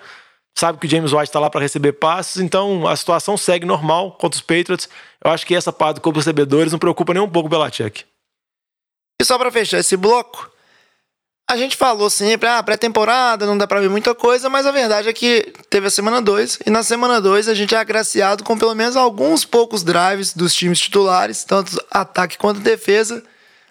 sabe 0.57 0.77
que 0.77 0.87
o 0.87 0.89
James 0.89 1.13
White 1.13 1.31
tá 1.31 1.39
lá 1.39 1.49
para 1.49 1.61
receber 1.61 1.93
passes, 1.93 2.41
então 2.41 2.87
a 2.87 2.95
situação 2.95 3.35
segue 3.37 3.65
normal 3.65 4.11
contra 4.13 4.37
os 4.37 4.41
Patriots, 4.41 4.89
eu 5.23 5.31
acho 5.31 5.45
que 5.45 5.55
essa 5.55 5.73
parte 5.73 5.95
do 5.95 6.01
corpo 6.01 6.17
dos 6.17 6.25
recebedores 6.25 6.71
não 6.71 6.79
preocupa 6.79 7.13
nem 7.13 7.23
um 7.23 7.29
pouco 7.29 7.47
o 7.47 7.49
Belichick. 7.49 8.05
E 9.19 9.25
só 9.25 9.37
pra 9.37 9.51
fechar 9.51 9.79
esse 9.79 9.97
bloco, 9.97 10.51
a 11.49 11.55
gente 11.55 11.77
falou 11.77 12.09
sempre, 12.09 12.49
ah, 12.49 12.61
pré-temporada, 12.61 13.45
não 13.45 13.57
dá 13.57 13.65
pra 13.65 13.79
ver 13.79 13.89
muita 13.89 14.13
coisa, 14.13 14.49
mas 14.49 14.65
a 14.65 14.71
verdade 14.71 15.07
é 15.07 15.13
que 15.13 15.53
teve 15.69 15.87
a 15.87 15.89
semana 15.89 16.21
2, 16.21 16.59
e 16.65 16.69
na 16.69 16.83
semana 16.83 17.21
2 17.21 17.47
a 17.47 17.53
gente 17.53 17.73
é 17.73 17.77
agraciado 17.77 18.43
com 18.43 18.57
pelo 18.57 18.75
menos 18.75 18.97
alguns 18.97 19.45
poucos 19.45 19.81
drives 19.81 20.33
dos 20.33 20.53
times 20.53 20.77
titulares, 20.77 21.45
tanto 21.45 21.81
ataque 21.89 22.37
quanto 22.37 22.59
defesa. 22.59 23.23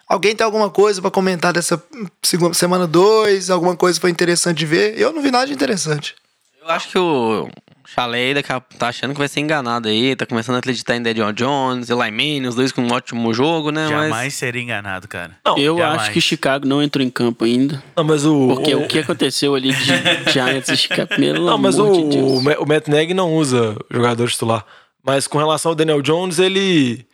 Alguém 0.09 0.35
tem 0.35 0.45
alguma 0.45 0.71
coisa 0.71 1.03
pra 1.03 1.11
comentar 1.11 1.53
dessa 1.53 1.83
segunda, 2.23 2.55
semana 2.55 2.87
2? 2.87 3.51
Alguma 3.51 3.77
coisa 3.77 4.01
foi 4.01 4.09
interessante 4.11 4.59
de 4.59 4.67
ver? 4.67 4.99
Eu 4.99 5.13
não 5.13 5.21
vi 5.21 5.31
nada 5.31 5.47
de 5.47 5.53
interessante. 5.53 6.15
Eu 6.63 6.71
acho 6.71 6.89
que 6.89 6.99
o 6.99 7.51
Chalé 7.87 8.35
daqui 8.35 8.53
a- 8.53 8.61
tá 8.61 8.89
achando 8.89 9.13
que 9.13 9.19
vai 9.19 9.29
ser 9.29 9.41
enganado 9.41 9.89
aí, 9.89 10.15
tá 10.17 10.27
começando 10.27 10.57
a 10.57 10.59
acreditar 10.59 10.97
em 10.97 11.03
Dedion 11.03 11.33
Jones, 11.33 11.89
Eli 11.89 11.99
Manning, 12.11 12.47
os 12.47 12.55
dois 12.55 12.73
com 12.73 12.83
um 12.83 12.93
ótimo 12.93 13.33
jogo, 13.33 13.71
né? 13.71 13.89
Jamais 13.89 14.11
Mas 14.11 14.35
seria 14.35 14.61
enganado, 14.63 15.07
cara. 15.09 15.37
Não, 15.45 15.57
Eu 15.57 15.79
jamais. 15.79 16.03
acho 16.03 16.13
que 16.13 16.21
Chicago 16.21 16.67
não 16.67 16.83
entrou 16.83 17.05
em 17.05 17.11
campo 17.11 17.45
ainda. 17.45 17.83
Não, 17.97 18.05
mas 18.05 18.27
o... 18.27 18.49
Porque 18.49 18.75
o- 18.75 18.83
o 18.85 18.89
que 18.89 18.99
aconteceu 18.99 19.55
ali 19.55 19.73
de 19.73 19.85
Giants 20.33 20.69
e 20.69 20.77
Chicago, 20.77 21.09
pelo 21.17 21.47
Não, 21.47 21.57
mas 21.59 21.79
amor 21.79 21.93
o, 21.93 21.97
de 22.11 22.17
Deus. 22.17 22.33
o 22.33 22.43
Ma- 22.43 22.57
o 22.59 22.67
Matt 22.67 22.89
Nagy 22.89 23.15
não 23.15 23.33
usa 23.35 23.77
jogador 23.91 24.29
titular. 24.29 24.65
Mas 25.05 25.27
com 25.27 25.39
relação 25.39 25.71
ao 25.71 25.75
Daniel 25.77 26.03
Jones, 26.03 26.39
ele, 26.41 27.07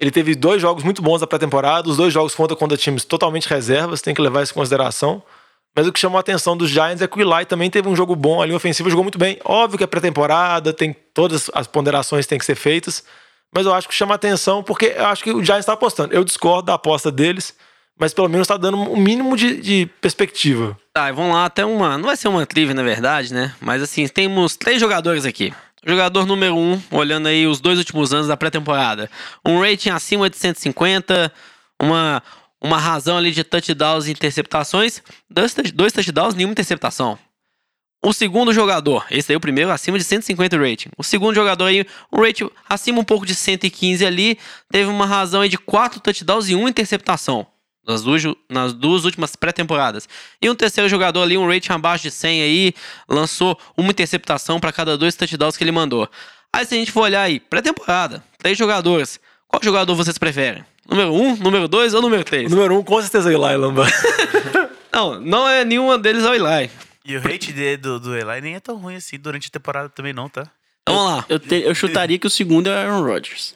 ele 0.00 0.10
teve 0.10 0.34
dois 0.34 0.60
jogos 0.60 0.82
muito 0.82 1.00
bons 1.00 1.20
da 1.20 1.26
pré-temporada. 1.26 1.88
Os 1.88 1.96
dois 1.96 2.12
jogos 2.12 2.34
contra, 2.34 2.56
contra 2.56 2.76
times 2.76 3.04
totalmente 3.04 3.48
reservas, 3.48 4.02
tem 4.02 4.12
que 4.14 4.20
levar 4.20 4.42
isso 4.42 4.52
em 4.52 4.56
consideração. 4.56 5.22
Mas 5.76 5.86
o 5.86 5.92
que 5.92 6.00
chamou 6.00 6.16
a 6.16 6.20
atenção 6.20 6.56
dos 6.56 6.70
Giants 6.70 7.02
é 7.02 7.06
que 7.06 7.18
o 7.18 7.20
Eli 7.20 7.44
também 7.44 7.68
teve 7.68 7.86
um 7.86 7.94
jogo 7.94 8.16
bom 8.16 8.40
ali, 8.40 8.54
ofensivo, 8.54 8.88
jogou 8.88 9.04
muito 9.04 9.18
bem. 9.18 9.38
Óbvio 9.44 9.76
que 9.76 9.84
é 9.84 9.86
pré-temporada, 9.86 10.72
tem 10.72 10.96
todas 11.12 11.50
as 11.52 11.66
ponderações 11.66 12.26
têm 12.26 12.38
que 12.38 12.46
ser 12.46 12.54
feitas. 12.54 13.04
Mas 13.54 13.66
eu 13.66 13.74
acho 13.74 13.86
que 13.86 13.94
chama 13.94 14.14
atenção 14.14 14.62
porque 14.62 14.94
eu 14.96 15.04
acho 15.04 15.22
que 15.22 15.30
o 15.30 15.44
Giants 15.44 15.64
está 15.64 15.74
apostando. 15.74 16.14
Eu 16.14 16.24
discordo 16.24 16.62
da 16.62 16.74
aposta 16.74 17.12
deles, 17.12 17.54
mas 17.98 18.14
pelo 18.14 18.26
menos 18.26 18.46
está 18.46 18.56
dando 18.56 18.78
um 18.78 18.96
mínimo 18.96 19.36
de, 19.36 19.60
de 19.60 19.86
perspectiva. 20.00 20.78
Tá, 20.94 21.12
vamos 21.12 21.34
lá, 21.34 21.44
até 21.44 21.62
uma. 21.66 21.98
Não 21.98 22.06
vai 22.06 22.16
ser 22.16 22.28
uma 22.28 22.46
trivia, 22.46 22.74
na 22.74 22.82
verdade, 22.82 23.34
né? 23.34 23.54
Mas 23.60 23.82
assim, 23.82 24.08
temos 24.08 24.56
três 24.56 24.80
jogadores 24.80 25.26
aqui. 25.26 25.52
Jogador 25.84 26.24
número 26.24 26.56
um, 26.56 26.80
olhando 26.90 27.28
aí 27.28 27.46
os 27.46 27.60
dois 27.60 27.78
últimos 27.78 28.14
anos 28.14 28.28
da 28.28 28.36
pré-temporada. 28.36 29.10
Um 29.44 29.60
rating 29.60 29.90
acima 29.90 30.30
de 30.30 30.38
150, 30.38 31.30
uma, 31.80 32.22
uma 32.66 32.78
razão 32.78 33.16
ali 33.16 33.30
de 33.30 33.44
touchdowns 33.44 34.06
e 34.06 34.10
interceptações. 34.10 35.02
Dois, 35.30 35.54
dois 35.72 35.92
touchdowns, 35.92 36.34
nenhuma 36.34 36.52
interceptação. 36.52 37.18
O 38.04 38.12
segundo 38.12 38.52
jogador, 38.52 39.06
esse 39.10 39.32
aí 39.32 39.34
é 39.34 39.36
o 39.38 39.40
primeiro, 39.40 39.70
acima 39.70 39.98
de 39.98 40.04
150 40.04 40.56
rating. 40.58 40.90
O 40.96 41.02
segundo 41.02 41.34
jogador 41.34 41.64
aí, 41.64 41.86
um 42.12 42.20
rating 42.20 42.48
acima 42.68 43.00
um 43.00 43.04
pouco 43.04 43.24
de 43.24 43.34
115 43.34 44.04
ali, 44.04 44.38
teve 44.70 44.88
uma 44.88 45.06
razão 45.06 45.40
aí 45.40 45.48
de 45.48 45.58
quatro 45.58 45.98
touchdowns 45.98 46.48
e 46.48 46.54
uma 46.54 46.68
interceptação. 46.68 47.46
Nas 47.86 48.02
duas, 48.02 48.22
nas 48.50 48.72
duas 48.72 49.04
últimas 49.04 49.36
pré-temporadas. 49.36 50.08
E 50.42 50.50
um 50.50 50.56
terceiro 50.56 50.88
jogador 50.88 51.22
ali, 51.22 51.38
um 51.38 51.48
rating 51.48 51.72
abaixo 51.72 52.02
de 52.02 52.10
100 52.10 52.42
aí, 52.42 52.74
lançou 53.08 53.58
uma 53.76 53.90
interceptação 53.90 54.58
para 54.58 54.72
cada 54.72 54.98
dois 54.98 55.14
touchdowns 55.14 55.56
que 55.56 55.62
ele 55.62 55.72
mandou. 55.72 56.08
Aí 56.52 56.66
se 56.66 56.74
a 56.74 56.78
gente 56.78 56.90
for 56.90 57.02
olhar 57.02 57.22
aí, 57.22 57.38
pré-temporada, 57.38 58.24
três 58.38 58.58
jogadores, 58.58 59.20
qual 59.46 59.62
jogador 59.62 59.94
vocês 59.94 60.18
preferem? 60.18 60.64
Número 60.88 61.12
um, 61.12 61.36
número 61.36 61.68
dois 61.68 61.94
ou 61.94 62.00
número 62.02 62.22
três? 62.24 62.50
número 62.50 62.78
um, 62.78 62.82
com 62.82 63.00
certeza, 63.00 63.32
é 63.32 63.36
o 63.36 63.44
Eli 63.46 63.56
Lamba. 63.56 63.86
Não, 64.92 65.20
não 65.20 65.46
é 65.46 65.62
nenhuma 65.62 65.98
deles 65.98 66.24
é 66.24 66.30
o 66.30 66.34
Eli. 66.34 66.70
E 67.04 67.16
o 67.16 67.20
hate 67.20 67.52
de- 67.52 67.76
do, 67.76 68.00
do 68.00 68.16
Eli 68.16 68.40
nem 68.40 68.54
é 68.54 68.60
tão 68.60 68.76
ruim 68.78 68.94
assim 68.96 69.18
durante 69.18 69.48
a 69.48 69.50
temporada 69.50 69.90
também, 69.90 70.14
não, 70.14 70.26
tá? 70.26 70.50
Então 70.82 70.96
vamos 70.96 71.12
lá. 71.18 71.24
Eu, 71.28 71.38
te- 71.38 71.62
eu 71.66 71.74
chutaria 71.74 72.18
que 72.18 72.26
o 72.26 72.30
segundo 72.30 72.68
é 72.68 72.72
o 72.72 72.78
Aaron 72.78 73.02
Rodgers. 73.04 73.54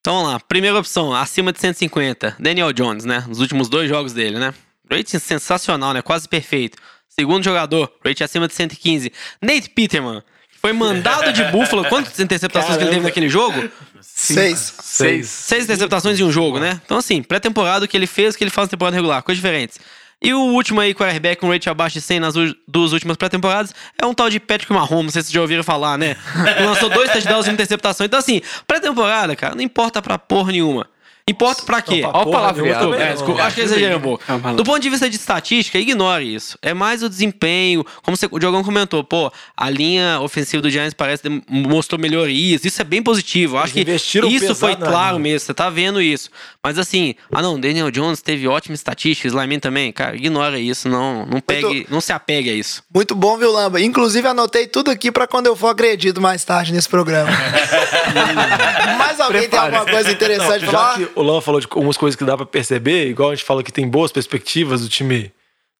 Então 0.00 0.14
vamos 0.16 0.30
lá. 0.32 0.40
Primeira 0.40 0.78
opção, 0.78 1.14
acima 1.14 1.52
de 1.54 1.58
150. 1.60 2.36
Daniel 2.38 2.70
Jones, 2.72 3.04
né? 3.06 3.24
Nos 3.26 3.40
últimos 3.40 3.70
dois 3.70 3.88
jogos 3.88 4.12
dele, 4.12 4.38
né? 4.38 4.52
Rating 4.90 5.18
sensacional, 5.18 5.94
né? 5.94 6.02
Quase 6.02 6.28
perfeito. 6.28 6.76
Segundo 7.08 7.42
jogador, 7.42 7.90
rate 8.04 8.22
acima 8.22 8.46
de 8.46 8.52
115. 8.54 9.10
Nate 9.40 9.70
Peterman, 9.70 10.22
que 10.52 10.58
foi 10.58 10.72
mandado 10.74 11.32
de 11.32 11.44
Buffalo. 11.44 11.84
Quantas 11.86 12.20
interceptações 12.20 12.76
que 12.76 12.82
ele 12.82 12.90
teve 12.90 13.04
naquele 13.06 13.28
jogo? 13.30 13.70
Seis. 14.02 14.74
Seis. 14.80 15.28
Seis 15.28 15.64
interceptações 15.64 16.18
em 16.18 16.24
um 16.24 16.32
jogo, 16.32 16.58
né? 16.58 16.80
Então, 16.84 16.98
assim, 16.98 17.22
pré-temporada, 17.22 17.84
o 17.84 17.88
que 17.88 17.96
ele 17.96 18.06
fez, 18.06 18.34
o 18.34 18.38
que 18.38 18.44
ele 18.44 18.50
faz 18.50 18.68
na 18.68 18.70
temporada 18.70 18.96
regular, 18.96 19.22
coisas 19.22 19.40
diferentes. 19.40 19.78
E 20.20 20.32
o 20.32 20.38
último 20.38 20.80
aí, 20.80 20.94
quarterback 20.94 21.40
com 21.40 21.50
rate 21.50 21.68
abaixo 21.68 21.94
de 21.94 22.00
100 22.00 22.20
nas 22.20 22.34
duas 22.68 22.92
últimas 22.92 23.16
pré-temporadas, 23.16 23.74
é 24.00 24.06
um 24.06 24.14
tal 24.14 24.30
de 24.30 24.38
Patrick 24.38 24.72
Mahomes, 24.72 25.06
não 25.06 25.10
sei 25.10 25.22
se 25.22 25.26
vocês 25.26 25.34
já 25.34 25.40
ouviram 25.40 25.64
falar, 25.64 25.98
né? 25.98 26.16
Lançou 26.64 26.88
dois 26.88 27.10
touchdowns 27.10 27.46
e 27.46 27.48
uma 27.48 27.54
interceptação. 27.54 28.06
Então, 28.06 28.20
assim, 28.20 28.40
pré-temporada, 28.66 29.34
cara, 29.34 29.54
não 29.56 29.62
importa 29.62 30.00
pra 30.00 30.18
porra 30.18 30.52
nenhuma. 30.52 30.88
Importa 31.28 31.62
pra 31.62 31.80
quê? 31.80 32.00
Não, 32.02 32.10
pra 32.10 32.18
Ó 32.20 32.22
o 32.24 32.30
palavreado. 32.32 32.94
É, 32.94 33.06
não. 33.06 33.12
desculpa, 33.14 33.42
acho 33.44 33.54
que 33.54 33.62
exagerei 33.62 33.94
um 33.96 34.00
pouco. 34.00 34.24
Do 34.56 34.64
ponto 34.64 34.80
de 34.80 34.90
vista 34.90 35.08
de 35.08 35.14
estatística, 35.16 35.78
ignore 35.78 36.34
isso. 36.34 36.58
É 36.60 36.74
mais 36.74 37.02
o 37.02 37.08
desempenho. 37.08 37.84
Como 38.02 38.16
você- 38.16 38.26
o 38.30 38.38
Diogão 38.40 38.64
comentou, 38.64 39.04
pô, 39.04 39.32
a 39.56 39.70
linha 39.70 40.18
ofensiva 40.20 40.60
do 40.60 40.68
Giants 40.68 40.94
parece 40.94 41.22
que 41.22 41.42
mostrou 41.48 41.98
melhorias. 42.00 42.64
Isso 42.64 42.80
é 42.82 42.84
bem 42.84 43.02
positivo. 43.02 43.56
Acho 43.58 43.78
Eles 43.78 44.02
que 44.02 44.18
isso 44.26 44.54
foi 44.56 44.74
claro 44.74 45.16
linha. 45.16 45.32
mesmo. 45.34 45.46
Você 45.46 45.54
tá 45.54 45.70
vendo 45.70 46.02
isso. 46.02 46.28
Mas 46.62 46.76
assim, 46.78 47.14
ah 47.32 47.40
não, 47.40 47.58
Daniel 47.58 47.90
Jones 47.90 48.20
teve 48.20 48.48
ótimas 48.48 48.80
estatísticas, 48.80 49.32
Lyman 49.32 49.60
também. 49.60 49.92
Cara, 49.92 50.16
ignora 50.16 50.58
isso. 50.58 50.88
Não, 50.88 51.24
não, 51.26 51.40
pegue, 51.40 51.86
não 51.88 52.00
se 52.00 52.12
apegue 52.12 52.50
a 52.50 52.54
isso. 52.54 52.82
Muito 52.92 53.14
bom, 53.14 53.38
viu, 53.38 53.52
Lamba? 53.52 53.80
Inclusive, 53.80 54.26
anotei 54.26 54.66
tudo 54.66 54.90
aqui 54.90 55.12
pra 55.12 55.26
quando 55.28 55.46
eu 55.46 55.54
for 55.54 55.68
agredido 55.68 56.20
mais 56.20 56.44
tarde 56.44 56.72
nesse 56.72 56.88
programa. 56.88 57.30
Mais 58.98 59.20
alguém 59.20 59.48
tem 59.48 59.58
alguma 59.58 59.84
coisa 59.84 60.10
interessante 60.10 60.60
pra 60.64 60.72
Já 60.72 60.78
falar? 60.78 60.94
que 60.98 61.08
o 61.14 61.22
Lan 61.22 61.40
falou 61.40 61.60
de 61.60 61.66
algumas 61.70 61.96
coisas 61.96 62.16
que 62.16 62.24
dá 62.24 62.36
pra 62.36 62.46
perceber, 62.46 63.08
igual 63.08 63.30
a 63.30 63.34
gente 63.34 63.44
fala 63.44 63.62
que 63.62 63.72
tem 63.72 63.88
boas 63.88 64.12
perspectivas 64.12 64.82
do 64.82 64.88
time 64.88 65.32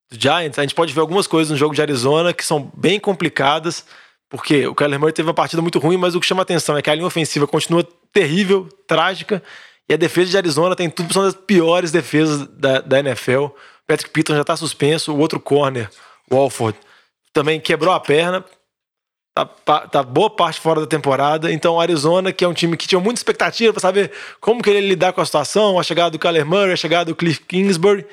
do 0.09 0.19
Giants, 0.19 0.59
a 0.59 0.61
gente 0.61 0.75
pode 0.75 0.93
ver 0.93 1.01
algumas 1.01 1.27
coisas 1.27 1.51
no 1.51 1.57
jogo 1.57 1.73
de 1.73 1.81
Arizona 1.81 2.33
que 2.33 2.45
são 2.45 2.71
bem 2.75 2.99
complicadas, 2.99 3.85
porque 4.29 4.65
o 4.67 4.75
Kyler 4.75 4.99
Murray 4.99 5.13
teve 5.13 5.27
uma 5.27 5.33
partida 5.33 5.61
muito 5.61 5.79
ruim, 5.79 5.97
mas 5.97 6.15
o 6.15 6.19
que 6.19 6.25
chama 6.25 6.41
atenção 6.41 6.77
é 6.77 6.81
que 6.81 6.89
a 6.89 6.95
linha 6.95 7.07
ofensiva 7.07 7.47
continua 7.47 7.87
terrível, 8.11 8.67
trágica, 8.87 9.43
e 9.87 9.93
a 9.93 9.97
defesa 9.97 10.31
de 10.31 10.37
Arizona 10.37 10.75
tem 10.75 10.89
tudo 10.89 11.13
são 11.13 11.23
das 11.23 11.35
piores 11.35 11.91
defesas 11.91 12.47
da, 12.47 12.79
da 12.79 12.99
NFL. 12.99 13.47
Patrick 13.85 14.11
Peterson 14.11 14.37
já 14.37 14.43
tá 14.43 14.55
suspenso, 14.55 15.13
o 15.13 15.19
outro 15.19 15.39
corner, 15.39 15.89
Walford, 16.31 16.77
também 17.33 17.59
quebrou 17.59 17.93
a 17.93 17.99
perna, 17.99 18.43
tá, 19.35 19.87
tá 19.87 20.03
boa 20.03 20.29
parte 20.29 20.59
fora 20.59 20.81
da 20.81 20.87
temporada. 20.87 21.51
Então, 21.51 21.75
o 21.75 21.79
Arizona, 21.79 22.31
que 22.31 22.45
é 22.45 22.47
um 22.47 22.53
time 22.53 22.77
que 22.77 22.87
tinha 22.87 22.99
muita 22.99 23.19
expectativa 23.19 23.73
para 23.73 23.81
saber 23.81 24.11
como 24.39 24.61
que 24.61 24.69
ele 24.69 24.87
lidar 24.87 25.13
com 25.13 25.21
a 25.21 25.25
situação, 25.25 25.79
a 25.79 25.83
chegada 25.83 26.11
do 26.11 26.19
Kyler 26.19 26.45
Murray, 26.45 26.73
a 26.73 26.77
chegada 26.77 27.05
do 27.05 27.15
Cliff 27.15 27.41
Kingsbury, 27.41 28.05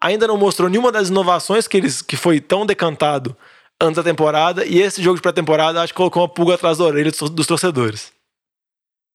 ainda 0.00 0.26
não 0.26 0.36
mostrou 0.36 0.68
nenhuma 0.68 0.92
das 0.92 1.08
inovações 1.08 1.66
que, 1.66 1.76
eles, 1.76 2.00
que 2.00 2.16
foi 2.16 2.40
tão 2.40 2.64
decantado 2.64 3.36
antes 3.80 3.96
da 3.96 4.02
temporada. 4.02 4.64
E 4.64 4.80
esse 4.80 5.02
jogo 5.02 5.16
de 5.16 5.22
pré-temporada 5.22 5.82
acho 5.82 5.92
que 5.92 5.96
colocou 5.96 6.22
uma 6.22 6.28
pulga 6.28 6.54
atrás 6.54 6.78
da 6.78 6.84
orelha 6.84 7.10
dos, 7.10 7.46
torcedores. 7.46 8.12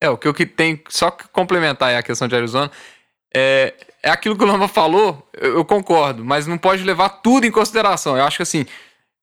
É, 0.02 0.10
o 0.10 0.17
que 0.17 0.28
eu 0.28 0.34
que 0.34 0.45
tem, 0.45 0.84
só 0.89 1.10
que 1.12 1.28
complementar 1.30 1.95
a 1.95 2.04
questão 2.04 2.28
de 2.28 2.36
Arizona, 2.36 2.69
é, 3.34 3.73
é 4.04 4.10
aquilo 4.10 4.38
que 4.38 4.43
o 4.43 4.47
Lamba 4.47 4.67
falou, 4.67 5.26
eu, 5.34 5.58
eu 5.58 5.65
concordo, 5.65 6.26
mas 6.26 6.45
não 6.45 6.58
pode 6.58 6.84
levar 6.84 7.08
tudo 7.08 7.45
em 7.45 7.52
consideração. 7.52 8.17
Eu 8.17 8.26
acho 8.26 8.36
que 8.36 8.43
assim, 8.43 8.65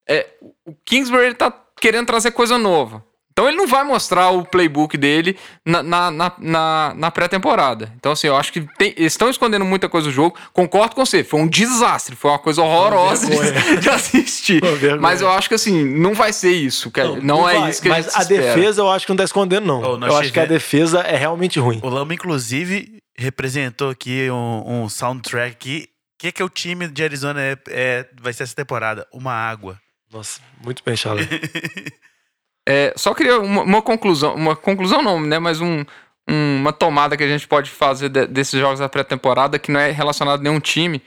é, 0.08 0.26
o 0.64 0.74
Kingsbury 0.86 1.26
ele 1.26 1.34
tá 1.34 1.50
querendo 1.80 2.06
trazer 2.06 2.30
coisa 2.32 2.58
nova. 2.58 3.04
Então 3.32 3.46
ele 3.48 3.56
não 3.56 3.66
vai 3.66 3.84
mostrar 3.84 4.30
o 4.30 4.44
playbook 4.44 4.98
dele 4.98 5.38
na, 5.64 5.82
na, 5.82 6.10
na, 6.10 6.32
na- 6.38 6.92
na 6.96 7.10
pré-temporada. 7.10 7.90
Então, 7.96 8.12
assim, 8.12 8.26
eu 8.26 8.36
acho 8.36 8.52
que 8.52 8.60
tem- 8.76 8.92
eles 8.96 9.12
estão 9.12 9.30
escondendo 9.30 9.64
muita 9.64 9.88
coisa 9.88 10.08
do 10.08 10.12
jogo. 10.12 10.36
Concordo 10.52 10.94
com 10.96 11.06
você, 11.06 11.22
foi 11.24 11.40
um 11.40 11.46
desastre, 11.48 12.16
foi 12.16 12.30
uma 12.32 12.38
coisa 12.40 12.60
horrorosa 12.60 13.28
de, 13.30 13.76
de 13.80 13.88
assistir. 13.88 14.60
Mas 15.00 15.22
eu 15.22 15.30
acho 15.30 15.48
que 15.48 15.54
assim, 15.54 15.82
não 15.84 16.12
vai 16.12 16.32
ser 16.32 16.50
isso. 16.52 16.90
que- 16.90 17.02
não, 17.22 17.48
é 17.48 17.58
vai, 17.58 17.70
isso 17.70 17.80
que 17.80 17.88
a 17.88 17.92
Mas 17.92 18.14
a 18.14 18.20
espera. 18.22 18.54
defesa 18.54 18.82
eu 18.82 18.90
acho 18.90 19.06
que 19.06 19.12
não 19.12 19.16
tá 19.16 19.24
escondendo, 19.24 19.64
não. 19.66 19.80
Oh, 19.80 20.04
eu 20.06 20.16
acho 20.16 20.32
que 20.32 20.40
a 20.40 20.44
defesa 20.44 21.00
é 21.00 21.16
realmente 21.16 21.58
ruim. 21.58 21.80
O 21.82 21.88
Lamba, 21.88 22.12
inclusive, 22.12 22.98
representou 23.16 23.90
aqui 23.90 24.28
um, 24.30 24.82
um 24.82 24.88
soundtrack 24.88 25.56
que. 25.56 25.88
O 25.88 26.22
que, 26.22 26.32
que 26.32 26.42
o 26.42 26.50
time 26.50 26.86
de 26.86 27.02
Arizona 27.02 27.40
é, 27.40 27.56
é- 27.68 28.06
vai 28.20 28.30
ser 28.34 28.42
essa 28.42 28.54
temporada? 28.54 29.06
Uma 29.10 29.32
água. 29.32 29.78
Nossa, 30.12 30.40
muito 30.64 30.82
bem, 30.84 30.96
Charlie. 30.96 31.26
É, 32.68 32.92
só 32.94 33.14
queria 33.14 33.40
uma, 33.40 33.62
uma 33.62 33.82
conclusão, 33.82 34.34
uma 34.34 34.54
conclusão 34.54 35.02
não, 35.02 35.18
né? 35.18 35.38
Mas 35.38 35.60
um, 35.60 35.80
um- 36.28 36.56
uma 36.58 36.72
tomada 36.72 37.16
que 37.16 37.24
a 37.24 37.26
gente 37.28 37.48
pode 37.48 37.70
fazer 37.70 38.10
de- 38.10 38.26
desses 38.26 38.60
jogos 38.60 38.78
da 38.78 38.88
pré-temporada 38.88 39.58
que 39.58 39.72
não 39.72 39.80
é 39.80 39.90
relacionado 39.90 40.40
a 40.40 40.42
nenhum 40.42 40.60
time, 40.60 41.02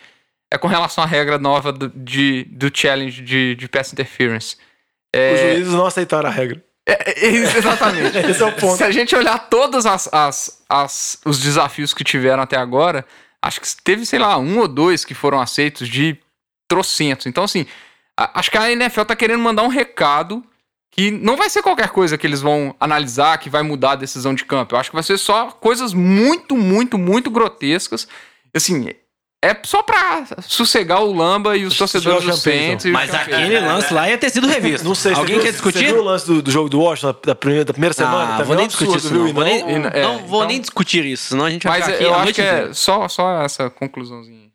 é 0.52 0.58
com 0.58 0.68
relação 0.68 1.04
à 1.04 1.08
regra 1.08 1.38
nova 1.38 1.72
do, 1.72 1.90
de, 1.90 2.44
do 2.46 2.70
challenge 2.76 3.22
de, 3.22 3.56
de 3.56 3.70
pass 3.70 3.94
interference. 3.94 4.58
Os 5.16 5.40
juízes 5.40 5.74
não 5.74 5.86
aceitaram 5.86 6.28
a 6.28 6.32
regra. 6.32 6.62
É, 6.86 7.28
é, 7.28 7.30
exatamente. 7.30 8.18
Esse 8.28 8.42
é 8.42 8.46
o 8.46 8.52
ponto. 8.52 8.76
Se 8.76 8.84
a 8.84 8.92
gente 8.92 9.16
olhar 9.16 9.38
todos 9.48 9.86
as, 9.86 10.10
as, 10.12 10.64
as- 10.68 11.20
os 11.24 11.40
desafios 11.40 11.94
que 11.94 12.04
tiveram 12.04 12.42
até 12.44 12.58
agora, 12.58 13.06
acho 13.42 13.62
que 13.62 13.68
teve, 13.84 14.06
sei 14.08 14.20
lá, 14.20 14.38
um 14.38 14.58
ou 14.60 14.68
dois 14.68 15.06
que 15.06 15.14
foram 15.14 15.40
aceitos 15.40 15.88
de 15.88 16.18
trocentos. 16.68 17.28
Então, 17.28 17.44
assim, 17.44 17.66
a- 18.18 18.40
acho 18.40 18.52
que 18.52 18.58
a 18.58 18.72
NFL 18.72 19.04
tá 19.04 19.16
querendo 19.16 19.40
mandar 19.42 19.64
um 19.64 19.68
recado 19.68 20.44
que 20.92 21.10
não 21.10 21.36
vai 21.36 21.50
ser 21.50 21.62
qualquer 21.64 21.90
coisa 21.90 22.18
que 22.18 22.28
eles 22.28 22.40
vão 22.42 22.76
analisar 22.80 23.38
que 23.40 23.50
vai 23.50 23.64
mudar 23.64 23.92
a 23.92 23.96
decisão 23.96 24.34
de 24.36 24.46
campo. 24.46 24.76
Eu 24.76 24.80
acho 24.80 24.90
que 24.92 24.96
vai 24.96 25.04
ser 25.04 25.18
só 25.18 25.48
coisas 25.48 25.92
muito, 25.94 26.56
muito, 26.56 26.98
muito 27.00 27.32
grotescas. 27.32 28.08
Assim, 28.56 28.88
é 29.44 29.58
só 29.64 29.82
pra 29.82 30.24
sossegar 30.44 31.02
o 31.04 31.12
Lamba 31.12 31.58
e 31.58 31.66
os 31.66 31.76
torcedores 31.76 32.24
dos 32.24 32.42
Saints. 32.44 32.86
e 32.86 32.90
os 32.90 32.94
Mas 32.94 33.12
aquele 33.14 33.60
lance 33.60 33.92
lá 33.92 34.08
ia 34.08 34.18
ter 34.20 34.30
sido 34.30 34.46
revisto. 34.48 34.88
Não 34.88 34.94
sei. 34.94 35.14
Alguém 35.14 35.38
você 35.38 35.42
quer 35.46 35.52
discutir? 35.52 35.80
Você 35.80 35.86
viu 35.86 35.98
o 36.00 36.04
lance 36.04 36.28
do, 36.28 36.42
do 36.44 36.52
jogo 36.52 36.70
do 36.70 36.80
Washington 36.80 37.16
da 37.26 37.34
primeira, 37.36 37.66
da 37.66 37.74
primeira 37.74 37.94
semana? 37.94 38.36
Ah, 38.36 38.38
Tá 38.38 38.44
vou 38.44 38.56
nem 38.56 38.68
discutir 38.68 38.98
isso, 38.98 39.14
não. 39.14 39.26
viu? 39.26 39.34
Vou 39.34 39.44
nem, 39.44 39.64
não- 39.80 39.90
é, 39.90 40.02
não 40.04 40.20
vou 40.20 40.42
então- 40.42 40.48
nem 40.48 40.62
discutir 40.62 41.04
isso, 41.06 41.30
senão 41.30 41.46
a 41.46 41.50
gente 41.50 41.64
vai 41.68 41.80
Mas 41.80 41.86
ficar 41.88 41.96
aqui 41.98 42.06
eu 42.06 42.12
a 42.14 42.16
acho 42.18 42.24
noite 42.26 42.36
que 42.36 42.42
é 42.42 42.74
só, 42.74 43.08
só 43.10 43.42
essa 43.42 43.70
conclusãozinha. 43.72 44.53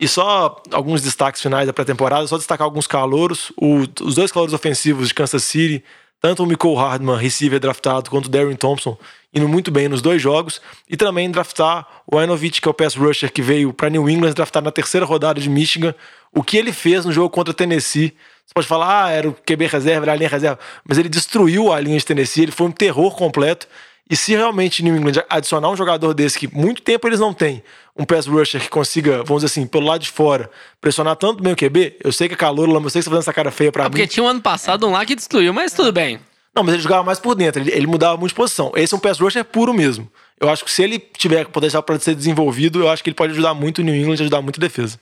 E 0.00 0.06
só 0.06 0.62
alguns 0.72 1.02
destaques 1.02 1.42
finais 1.42 1.66
da 1.66 1.72
pré-temporada, 1.72 2.26
só 2.26 2.36
destacar 2.36 2.64
alguns 2.64 2.86
calouros. 2.86 3.52
O- 3.56 3.84
os 4.02 4.14
dois 4.14 4.30
calouros 4.30 4.54
ofensivos 4.54 5.08
de 5.08 5.14
Kansas 5.14 5.42
City, 5.42 5.82
tanto 6.20 6.42
o 6.42 6.46
Nicole 6.46 6.76
Hardman, 6.76 7.16
receiver 7.16 7.58
draftado, 7.58 8.08
quanto 8.10 8.26
o 8.26 8.28
Darren 8.28 8.54
Thompson, 8.56 8.96
indo 9.34 9.48
muito 9.48 9.70
bem 9.70 9.88
nos 9.88 10.00
dois 10.00 10.22
jogos. 10.22 10.60
E 10.88 10.96
também 10.96 11.30
draftar 11.30 11.86
o 12.06 12.20
Inovich, 12.22 12.60
que 12.60 12.68
é 12.68 12.70
o 12.70 12.74
pass 12.74 12.94
rusher 12.94 13.32
que 13.32 13.42
veio 13.42 13.72
para 13.72 13.90
New 13.90 14.08
England, 14.08 14.32
draftado 14.34 14.64
na 14.64 14.72
terceira 14.72 15.04
rodada 15.04 15.40
de 15.40 15.48
Michigan. 15.50 15.94
O 16.32 16.42
que 16.42 16.56
ele 16.56 16.72
fez 16.72 17.04
no 17.04 17.12
jogo 17.12 17.30
contra 17.30 17.52
Tennessee. 17.52 18.14
Você 18.46 18.54
pode 18.54 18.66
falar, 18.68 19.04
ah, 19.04 19.10
era 19.10 19.28
o 19.28 19.32
QB 19.34 19.66
reserva, 19.66 20.04
era 20.06 20.12
a 20.12 20.16
linha 20.16 20.28
reserva. 20.28 20.58
Mas 20.88 20.96
ele 20.96 21.08
destruiu 21.08 21.72
a 21.72 21.80
linha 21.80 21.98
de 21.98 22.04
Tennessee, 22.06 22.44
ele 22.44 22.52
foi 22.52 22.66
um 22.68 22.72
terror 22.72 23.14
completo. 23.16 23.66
E 24.10 24.16
se 24.16 24.32
realmente 24.32 24.82
New 24.82 24.96
England 24.96 25.22
adicionar 25.28 25.68
um 25.70 25.76
jogador 25.76 26.14
desse 26.14 26.38
que 26.38 26.48
muito 26.54 26.80
tempo 26.80 27.06
eles 27.06 27.20
não 27.20 27.34
têm, 27.34 27.62
um 27.94 28.04
pass 28.04 28.26
rusher 28.26 28.60
que 28.60 28.68
consiga, 28.70 29.18
vamos 29.22 29.42
dizer 29.42 29.46
assim, 29.46 29.66
pelo 29.66 29.84
lado 29.86 30.00
de 30.02 30.10
fora, 30.10 30.50
pressionar 30.80 31.14
tanto 31.16 31.42
bem 31.42 31.52
o 31.52 31.56
QB, 31.56 31.96
eu 32.02 32.10
sei 32.12 32.26
que 32.26 32.34
é 32.34 32.36
calor, 32.36 32.66
Lama, 32.68 32.86
eu 32.86 32.90
sei 32.90 33.00
que 33.00 33.04
você 33.04 33.10
tá 33.10 33.16
fazendo 33.16 33.22
essa 33.24 33.32
cara 33.34 33.50
feia 33.50 33.70
pra 33.70 33.84
Ah, 33.84 33.86
mim. 33.86 33.90
porque 33.90 34.06
tinha 34.06 34.24
um 34.24 34.28
ano 34.28 34.40
passado 34.40 34.86
um 34.86 34.92
lá 34.92 35.04
que 35.04 35.14
destruiu, 35.14 35.52
mas 35.52 35.72
tudo 35.74 35.92
bem. 35.92 36.18
Não, 36.54 36.62
mas 36.64 36.72
ele 36.74 36.82
jogava 36.82 37.02
mais 37.04 37.18
por 37.20 37.34
dentro, 37.34 37.60
ele, 37.62 37.70
ele 37.70 37.86
mudava 37.86 38.16
muito 38.16 38.30
de 38.30 38.34
posição. 38.34 38.72
Esse 38.74 38.94
é 38.94 38.96
um 38.96 39.00
pass 39.00 39.18
rusher 39.20 39.44
puro 39.44 39.74
mesmo. 39.74 40.10
Eu 40.40 40.48
acho 40.48 40.64
que 40.64 40.70
se 40.70 40.82
ele 40.82 40.98
tiver 40.98 41.46
potencial 41.48 41.82
para 41.82 41.98
ser 41.98 42.14
desenvolvido, 42.14 42.80
eu 42.80 42.88
acho 42.88 43.02
que 43.04 43.10
ele 43.10 43.14
pode 43.16 43.32
ajudar 43.32 43.52
muito 43.54 43.78
o 43.80 43.84
New 43.84 43.94
England, 43.94 44.14
ajudar 44.14 44.40
muito 44.40 44.58
a 44.58 44.60
defesa. 44.62 44.98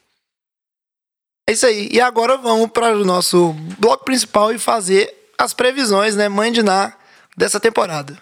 É 1.49 1.53
isso 1.53 1.65
aí. 1.65 1.89
E 1.93 2.01
agora 2.01 2.37
vamos 2.37 2.71
para 2.71 2.97
o 2.97 3.05
nosso 3.05 3.53
bloco 3.79 4.05
principal 4.05 4.53
e 4.53 4.59
fazer 4.59 5.15
as 5.39 5.55
previsões, 5.55 6.17
né, 6.17 6.29
mãe 6.29 6.51
de 6.51 6.63
Ná, 6.63 6.93
dessa 7.37 7.61
temporada. 7.61 8.19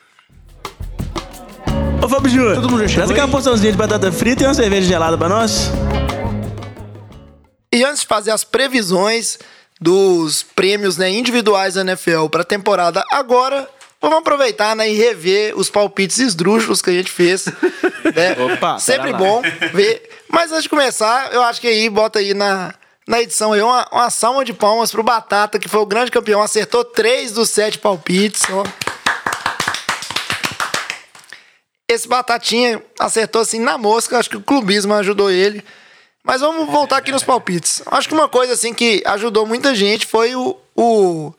Ô, 2.05 2.09
Fábio 2.09 2.31
Júnior, 2.31 2.57
Todo 2.57 2.69
mundo 2.69 2.83
já 2.83 2.89
chegou 2.89 3.07
traz 3.07 3.11
aqui 3.13 3.21
uma 3.21 3.27
aí? 3.27 3.33
porçãozinha 3.33 3.73
de 3.73 3.79
batata 3.79 4.13
frita 4.13 4.43
e 4.43 4.47
uma 4.47 4.53
cerveja 4.53 4.87
gelada 4.87 5.17
pra 5.17 5.27
nós. 5.27 5.71
E 7.73 7.83
antes 7.83 8.03
de 8.03 8.07
fazer 8.07 8.31
as 8.31 8.45
previsões 8.45 9.39
dos 9.81 10.43
prêmios 10.43 10.99
né, 10.99 11.11
individuais 11.11 11.75
da 11.75 11.81
NFL 11.81 12.27
para 12.27 12.43
a 12.43 12.45
temporada 12.45 13.03
agora, 13.11 13.67
vamos 14.03 14.19
aproveitar 14.19 14.77
né, 14.77 14.87
e 14.91 14.95
rever 14.99 15.59
os 15.59 15.71
palpites 15.71 16.19
esdrúxulos 16.19 16.83
que 16.83 16.91
a 16.91 16.93
gente 16.93 17.11
fez. 17.11 17.47
né? 18.15 18.37
Opa, 18.53 18.79
Sempre 18.79 19.11
lá. 19.13 19.17
bom 19.17 19.41
ver. 19.73 20.03
Mas 20.31 20.53
antes 20.53 20.65
de 20.65 20.69
começar, 20.69 21.33
eu 21.33 21.41
acho 21.43 21.59
que 21.59 21.69
aí 21.69 21.89
bota 21.89 22.19
aí 22.19 22.35
na, 22.35 22.75
na 23.09 23.23
edição 23.23 23.55
aí 23.55 23.63
uma, 23.63 23.89
uma 23.91 24.11
salva 24.11 24.45
de 24.45 24.53
palmas 24.53 24.91
pro 24.91 25.03
Batata, 25.03 25.59
que 25.59 25.71
foi 25.71 25.81
o 25.81 25.87
grande 25.87 26.11
campeão, 26.11 26.43
acertou 26.43 26.85
três 26.85 27.33
dos 27.33 27.49
sete 27.49 27.79
palpites. 27.79 28.43
Ó. 28.51 28.63
Esse 31.95 32.09
Batatinha 32.09 32.83
acertou 32.99 33.41
assim 33.43 33.59
na 33.59 33.79
mosca, 33.79 34.19
acho 34.19 34.31
que 34.31 34.37
o 34.37 34.43
clubismo 34.43 34.93
ajudou 34.95 35.31
ele. 35.31 35.65
Mas 36.23 36.41
vamos 36.41 36.67
voltar 36.71 36.97
aqui 36.97 37.13
nos 37.13 37.23
palpites. 37.23 37.83
Acho 37.87 38.09
que 38.09 38.15
uma 38.15 38.29
coisa 38.29 38.55
assim 38.55 38.73
que 38.73 39.03
ajudou 39.07 39.47
muita 39.47 39.75
gente 39.75 40.07
foi 40.07 40.35
o, 40.35 40.57
o, 40.75 41.33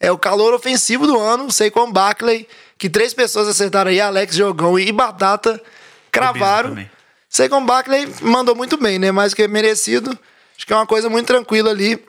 é, 0.00 0.10
o 0.10 0.18
calor 0.18 0.52
ofensivo 0.52 1.06
do 1.06 1.18
ano, 1.18 1.50
Saquon 1.52 1.92
Barkley, 1.92 2.48
que 2.76 2.90
três 2.90 3.14
pessoas 3.14 3.46
acertaram 3.46 3.90
aí, 3.90 4.00
Alex 4.00 4.34
Jogão 4.34 4.76
e 4.78 4.90
Batata, 4.90 5.62
cravaram. 6.10 6.70
também. 6.70 6.90
Saquon 7.28 7.64
Barkley 7.64 8.12
mandou 8.20 8.54
muito 8.54 8.76
bem, 8.76 8.98
né? 8.98 9.12
Mais 9.12 9.32
que 9.32 9.46
merecido. 9.46 10.18
Acho 10.56 10.66
que 10.66 10.72
é 10.72 10.76
uma 10.76 10.86
coisa 10.86 11.08
muito 11.08 11.26
tranquila 11.26 11.70
ali. 11.70 12.04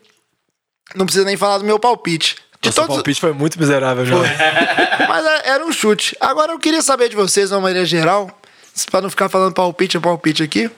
Não 0.95 1.05
precisa 1.05 1.25
nem 1.25 1.37
falar 1.37 1.59
do 1.59 1.63
meu 1.63 1.79
palpite. 1.79 2.37
De 2.69 2.79
o 2.79 2.81
todos- 2.81 2.95
palpite 2.95 3.19
foi 3.21 3.33
muito 3.33 3.59
miserável, 3.59 4.05
já. 4.05 4.15
Mas 5.07 5.25
é- 5.25 5.49
era 5.49 5.65
um 5.65 5.71
chute. 5.71 6.15
Agora 6.19 6.51
eu 6.51 6.59
queria 6.59 6.81
saber 6.81 7.09
de 7.09 7.15
vocês, 7.15 7.49
de 7.49 7.55
uma 7.55 7.61
maneira 7.61 7.85
geral, 7.85 8.29
pra 8.91 9.01
não 9.01 9.09
ficar 9.09 9.29
falando 9.29 9.53
palpite 9.53 9.97
é 9.97 9.99
palpite 9.99 10.43
aqui. 10.43 10.69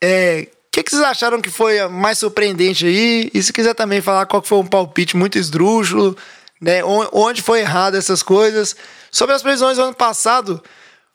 É. 0.00 0.46
O 0.48 0.72
que, 0.72 0.82
que 0.82 0.90
vocês 0.90 1.02
acharam 1.02 1.40
que 1.40 1.50
foi 1.50 1.78
a 1.80 1.88
mais 1.88 2.18
surpreendente 2.18 2.86
aí? 2.86 3.30
E 3.34 3.42
se 3.42 3.52
quiser 3.52 3.74
também 3.74 4.00
falar 4.00 4.24
qual 4.24 4.40
que 4.40 4.48
foi 4.48 4.58
um 4.58 4.66
palpite 4.66 5.16
muito 5.16 5.36
esdrúxulo, 5.38 6.16
né? 6.60 6.82
On- 6.82 7.08
Onde 7.12 7.42
foi 7.42 7.60
errado 7.60 7.94
essas 7.96 8.22
coisas. 8.22 8.74
Sobre 9.10 9.34
as 9.34 9.42
previsões 9.42 9.76
do 9.76 9.82
ano 9.82 9.94
passado, 9.94 10.62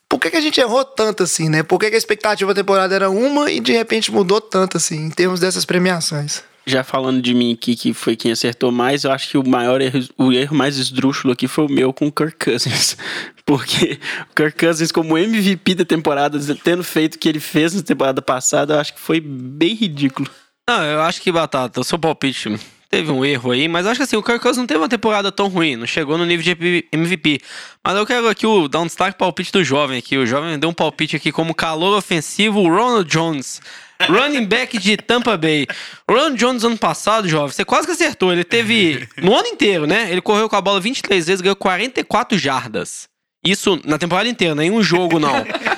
por 0.07 0.19
que, 0.19 0.29
que 0.29 0.37
a 0.37 0.41
gente 0.41 0.61
errou 0.61 0.85
tanto 0.85 1.23
assim, 1.23 1.49
né? 1.49 1.63
Por 1.63 1.79
que, 1.79 1.89
que 1.89 1.95
a 1.95 1.97
expectativa 1.97 2.53
da 2.53 2.61
temporada 2.61 2.93
era 2.93 3.09
uma 3.09 3.51
e 3.51 3.59
de 3.59 3.71
repente 3.71 4.11
mudou 4.11 4.39
tanto 4.39 4.77
assim, 4.77 5.05
em 5.05 5.09
termos 5.09 5.39
dessas 5.39 5.65
premiações? 5.65 6.43
Já 6.69 6.83
falando 6.83 7.21
de 7.21 7.33
mim 7.33 7.53
aqui, 7.53 7.77
que 7.77 7.93
foi 7.93 8.17
quem 8.17 8.29
acertou 8.29 8.73
mais, 8.73 9.05
eu 9.05 9.11
acho 9.13 9.29
que 9.29 9.37
o 9.37 9.47
maior 9.47 9.79
erro, 9.79 10.01
o 10.17 10.33
erro 10.33 10.53
mais 10.53 10.77
esdrúxulo 10.77 11.31
aqui 11.31 11.47
foi 11.47 11.65
o 11.65 11.71
meu 11.71 11.93
com 11.93 12.07
o 12.07 12.11
Kirk 12.11 12.35
Cousins. 12.43 12.97
Porque 13.45 13.97
o 14.29 14.35
Kirk 14.35 14.59
Cousins, 14.59 14.91
como 14.91 15.17
MVP 15.17 15.75
da 15.75 15.85
temporada, 15.85 16.37
tendo 16.61 16.83
feito 16.83 17.15
o 17.15 17.19
que 17.19 17.29
ele 17.29 17.39
fez 17.39 17.73
na 17.73 17.81
temporada 17.81 18.21
passada, 18.21 18.73
eu 18.73 18.79
acho 18.81 18.93
que 18.93 18.99
foi 18.99 19.21
bem 19.21 19.75
ridículo. 19.75 20.29
Não, 20.69 20.83
eu 20.83 21.01
acho 21.03 21.21
que, 21.21 21.31
Batata, 21.31 21.79
o 21.79 21.85
seu 21.85 21.97
palpite 21.97 22.59
teve 22.89 23.11
um 23.11 23.23
erro 23.23 23.51
aí, 23.51 23.69
mas 23.69 23.85
acho 23.85 23.99
que 23.99 24.03
assim, 24.03 24.17
o 24.17 24.23
Kirk 24.23 24.41
Cousins 24.41 24.57
não 24.57 24.67
teve 24.67 24.81
uma 24.81 24.89
temporada 24.89 25.31
tão 25.31 25.47
ruim, 25.47 25.77
não 25.77 25.87
chegou 25.87 26.17
no 26.17 26.25
nível 26.25 26.43
de 26.43 26.85
MVP. 26.91 27.39
Mas 27.81 27.95
eu 27.95 28.05
quero 28.05 28.27
aqui 28.27 28.45
o, 28.45 28.67
dar 28.67 28.81
um 28.81 28.85
destaque 28.85 29.17
palpite 29.17 29.53
do 29.53 29.63
jovem 29.63 29.99
aqui. 29.99 30.17
O 30.17 30.25
jovem 30.25 30.59
deu 30.59 30.69
um 30.69 30.73
palpite 30.73 31.15
aqui 31.15 31.31
como 31.31 31.55
calor 31.55 31.97
ofensivo 31.97 32.61
Ronald 32.63 33.09
Jones. 33.09 33.61
Running 34.07 34.45
back 34.45 34.77
de 34.77 34.97
Tampa 34.97 35.37
Bay. 35.37 35.67
O 36.09 36.13
Ronald 36.13 36.37
Jones 36.37 36.63
ano 36.63 36.77
passado, 36.77 37.27
jovem, 37.27 37.51
você 37.51 37.65
quase 37.65 37.87
que 37.87 37.93
acertou. 37.93 38.31
Ele 38.31 38.43
teve. 38.43 39.07
No 39.17 39.35
ano 39.35 39.47
inteiro, 39.47 39.87
né? 39.87 40.09
Ele 40.11 40.21
correu 40.21 40.47
com 40.47 40.55
a 40.55 40.61
bola 40.61 40.79
23 40.79 41.25
vezes, 41.25 41.41
ganhou 41.41 41.55
44 41.55 42.37
jardas. 42.37 43.07
Isso 43.45 43.79
na 43.85 43.97
temporada 43.97 44.27
inteira, 44.27 44.53
nem 44.53 44.71
um 44.71 44.83
jogo 44.83 45.19
não. 45.19 45.33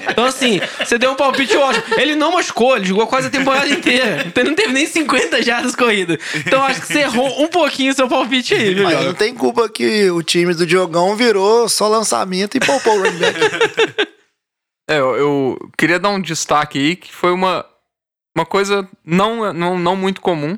Então, 0.09 0.25
assim, 0.25 0.59
você 0.79 0.97
deu 0.97 1.11
um 1.11 1.15
palpite 1.15 1.55
ótimo. 1.55 1.83
Ele 1.97 2.15
não 2.15 2.33
machucou, 2.33 2.75
ele 2.75 2.85
jogou 2.85 3.05
quase 3.05 3.27
a 3.27 3.29
temporada 3.29 3.69
inteira. 3.69 4.23
Então, 4.25 4.41
ele 4.41 4.49
não 4.49 4.55
teve 4.55 4.73
nem 4.73 4.85
50 4.85 5.41
jardas 5.43 5.75
corridas. 5.75 6.17
Então, 6.35 6.63
acho 6.63 6.81
que 6.81 6.87
você 6.87 6.99
errou 6.99 7.43
um 7.43 7.47
pouquinho 7.47 7.91
o 7.91 7.95
seu 7.95 8.07
palpite 8.07 8.53
aí, 8.55 8.73
viu, 8.73 8.83
Mas 8.83 9.05
não 9.05 9.13
tem 9.13 9.33
culpa 9.33 9.69
que 9.69 10.09
o 10.09 10.23
time 10.23 10.53
do 10.53 10.65
Diogão 10.65 11.15
virou 11.15 11.69
só 11.69 11.87
lançamento 11.87 12.57
e 12.57 12.59
poupou 12.59 12.97
o 12.97 13.03
running 13.03 13.19
back. 13.19 13.39
É, 14.89 14.97
eu, 14.97 15.15
eu 15.15 15.69
queria 15.77 15.99
dar 15.99 16.09
um 16.09 16.19
destaque 16.19 16.79
aí 16.79 16.95
que 16.95 17.13
foi 17.13 17.31
uma, 17.31 17.63
uma 18.35 18.45
coisa 18.45 18.87
não, 19.03 19.53
não, 19.53 19.77
não 19.77 19.95
muito 19.95 20.21
comum, 20.21 20.57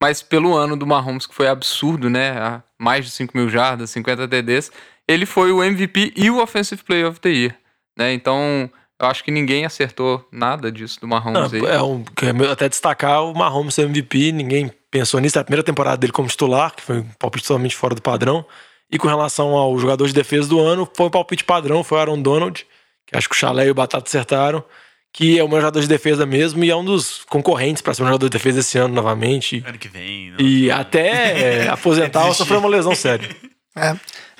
mas 0.00 0.22
pelo 0.22 0.54
ano 0.54 0.76
do 0.76 0.86
Mahomes, 0.86 1.26
que 1.26 1.34
foi 1.34 1.48
absurdo, 1.48 2.10
né? 2.10 2.62
Mais 2.78 3.04
de 3.04 3.10
5 3.12 3.36
mil 3.36 3.48
jardas, 3.48 3.90
50 3.90 4.26
TDs, 4.26 4.72
ele 5.06 5.26
foi 5.26 5.52
o 5.52 5.62
MVP 5.62 6.12
e 6.16 6.30
o 6.30 6.42
Offensive 6.42 6.82
Player 6.82 7.08
of 7.08 7.20
the 7.20 7.28
Year, 7.28 7.56
né? 7.96 8.12
Então, 8.12 8.70
eu 9.00 9.06
acho 9.06 9.24
que 9.24 9.30
ninguém 9.30 9.64
acertou 9.64 10.26
nada 10.30 10.70
disso 10.70 11.00
do 11.00 11.08
Mahomes 11.08 11.52
aí. 11.52 11.60
Não, 11.60 11.68
é 11.68 11.82
um, 11.82 12.04
é 12.22 12.50
até 12.50 12.68
destacar 12.68 13.24
o 13.24 13.34
Mahomes 13.34 13.78
MVP, 13.78 14.32
ninguém 14.32 14.70
pensou 14.90 15.18
nisso. 15.18 15.38
É 15.38 15.40
a 15.40 15.44
primeira 15.44 15.64
temporada 15.64 15.96
dele 15.96 16.12
como 16.12 16.28
titular, 16.28 16.74
que 16.74 16.82
foi 16.82 16.98
um 16.98 17.08
palpite 17.18 17.46
totalmente 17.46 17.74
fora 17.74 17.94
do 17.94 18.02
padrão. 18.02 18.44
E 18.90 18.98
com 18.98 19.08
relação 19.08 19.56
ao 19.56 19.76
jogador 19.78 20.06
de 20.06 20.12
defesa 20.12 20.48
do 20.48 20.60
ano, 20.60 20.88
foi 20.94 21.06
um 21.06 21.10
palpite 21.10 21.42
padrão, 21.44 21.82
foi 21.82 21.98
o 21.98 22.00
Aaron 22.00 22.20
Donald, 22.20 22.66
que 23.06 23.16
acho 23.16 23.28
que 23.28 23.34
o 23.34 23.38
Chalé 23.38 23.66
e 23.66 23.70
o 23.70 23.74
Batata 23.74 24.06
acertaram, 24.06 24.62
que 25.12 25.38
é 25.38 25.44
o 25.44 25.48
meu 25.48 25.58
jogador 25.60 25.80
de 25.80 25.88
defesa 25.88 26.24
mesmo 26.24 26.64
e 26.64 26.70
é 26.70 26.76
um 26.76 26.84
dos 26.84 27.22
concorrentes 27.28 27.82
para 27.82 27.92
ser 27.94 28.02
um 28.02 28.06
jogador 28.06 28.26
de 28.28 28.32
defesa 28.32 28.60
esse 28.60 28.78
ano 28.78 28.94
novamente. 28.94 29.62
Ano 29.66 29.78
que 29.78 29.88
vem. 29.88 30.30
não- 30.30 30.40
E 30.40 30.70
até 30.70 31.64
é, 31.64 31.68
aposentar 31.68 32.24
ou 32.26 32.34
sofrer 32.34 32.56
uma 32.58 32.68
lesão 32.68 32.94
séria. 32.94 33.28
É. 33.76 33.94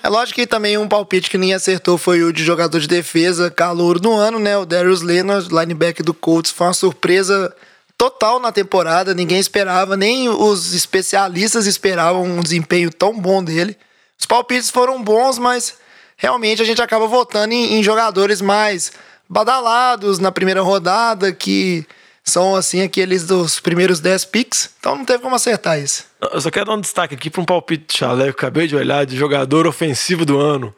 É 0.04 0.08
lógico 0.08 0.40
que 0.40 0.46
também 0.48 0.76
um 0.76 0.88
palpite 0.88 1.30
que 1.30 1.38
ninguém 1.38 1.54
acertou 1.54 1.96
foi 1.96 2.24
o 2.24 2.32
de 2.32 2.42
jogador 2.42 2.80
de 2.80 2.88
defesa, 2.88 3.50
calouro 3.52 4.00
do 4.00 4.10
ano, 4.12 4.38
né? 4.40 4.56
O 4.58 4.64
Darius 4.66 5.00
Leonard, 5.00 5.48
linebacker 5.48 6.04
do 6.04 6.12
Colts, 6.12 6.50
foi 6.50 6.66
uma 6.66 6.74
surpresa 6.74 7.54
total 7.96 8.40
na 8.40 8.50
temporada. 8.50 9.14
Ninguém 9.14 9.38
esperava, 9.38 9.96
nem 9.96 10.28
os 10.28 10.74
especialistas 10.74 11.66
esperavam 11.66 12.24
um 12.24 12.40
desempenho 12.40 12.90
tão 12.90 13.16
bom 13.16 13.44
dele. 13.44 13.76
Os 14.18 14.26
palpites 14.26 14.70
foram 14.70 15.00
bons, 15.02 15.38
mas 15.38 15.74
realmente 16.16 16.60
a 16.60 16.64
gente 16.64 16.82
acaba 16.82 17.06
votando 17.06 17.54
em, 17.54 17.74
em 17.78 17.82
jogadores 17.82 18.40
mais 18.40 18.90
badalados 19.32 20.18
na 20.18 20.30
primeira 20.30 20.60
rodada, 20.60 21.32
que 21.32 21.86
são 22.22 22.54
assim 22.54 22.82
aqueles 22.82 23.26
dos 23.26 23.58
primeiros 23.58 23.98
10 23.98 24.26
picks. 24.26 24.70
Então 24.78 24.94
não 24.94 25.06
teve 25.06 25.22
como 25.22 25.34
acertar 25.34 25.80
isso. 25.80 26.04
Eu 26.20 26.40
só 26.40 26.50
quero 26.50 26.66
dar 26.66 26.74
um 26.74 26.80
destaque 26.80 27.14
aqui 27.14 27.30
para 27.30 27.40
um 27.40 27.44
palpite 27.44 27.96
chalé 27.96 28.24
que 28.24 28.28
eu 28.28 28.34
acabei 28.34 28.66
de 28.66 28.76
olhar 28.76 29.06
de 29.06 29.16
jogador 29.16 29.66
ofensivo 29.66 30.26
do 30.26 30.38
ano. 30.38 30.74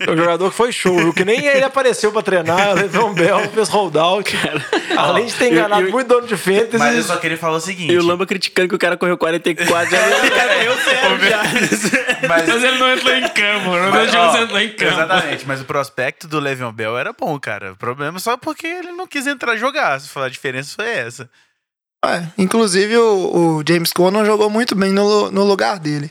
É 0.00 0.10
um 0.10 0.16
jogador 0.16 0.50
que 0.50 0.56
foi 0.56 0.72
show, 0.72 0.96
viu? 0.96 1.12
que 1.12 1.24
nem 1.24 1.44
ele 1.46 1.64
apareceu 1.64 2.10
para 2.12 2.22
treinar, 2.22 2.70
o 2.72 2.74
Le'Veon 2.74 3.12
Bell 3.14 3.40
fez 3.50 3.68
holdout. 3.68 4.34
Além 4.96 5.26
de 5.26 5.34
ter 5.34 5.52
enganado 5.52 5.82
eu- 5.82 5.86
eu- 5.88 5.92
muito 5.92 6.08
dono 6.08 6.26
de 6.26 6.36
fantasy. 6.36 6.78
Mas 6.78 6.96
eu 6.96 7.02
só 7.02 7.16
queria 7.16 7.36
falar 7.38 7.56
o 7.56 7.60
seguinte. 7.60 7.92
E 7.92 7.98
o 7.98 8.04
Lamba 8.04 8.26
criticando 8.26 8.68
que 8.68 8.74
o 8.74 8.78
cara 8.78 8.96
correu 8.96 9.16
44, 9.18 9.90
já 9.90 9.98
o 10.26 10.30
cara 10.30 10.64
eu 10.64 10.74
zero 10.84 11.18
já. 11.28 11.42
mas, 12.28 12.48
Mas 12.48 12.64
ele 12.64 12.78
não 12.78 12.92
entrou 12.92 13.14
em 13.14 13.22
campo, 13.28 13.70
não 13.76 13.90
mas, 13.90 14.02
deixou 14.10 14.20
ó, 14.20 14.30
você 14.32 14.38
entrar 14.44 14.64
em 14.64 14.68
campo. 14.70 14.92
Exatamente, 14.92 15.44
mas 15.46 15.60
o 15.60 15.64
prospecto 15.64 16.26
do 16.28 16.38
Le'Veon 16.40 16.72
Bell 16.72 16.98
era 16.98 17.12
bom, 17.12 17.38
cara. 17.38 17.72
O 17.72 17.76
problema 17.76 18.16
é 18.18 18.20
só 18.20 18.36
porque 18.36 18.66
ele 18.66 18.92
não 18.92 19.06
quis 19.06 19.26
entrar 19.26 19.56
jogar. 19.56 20.00
Se 20.00 20.08
falar 20.08 20.26
a 20.26 20.30
diferença 20.30 20.74
foi 20.76 20.88
essa. 20.88 21.30
É, 22.04 22.22
inclusive 22.38 22.96
o, 22.96 23.58
o 23.58 23.64
James 23.66 23.92
Conner 23.92 24.24
jogou 24.24 24.48
muito 24.48 24.74
bem 24.76 24.92
no, 24.92 25.30
no 25.30 25.44
lugar 25.44 25.78
dele. 25.78 26.10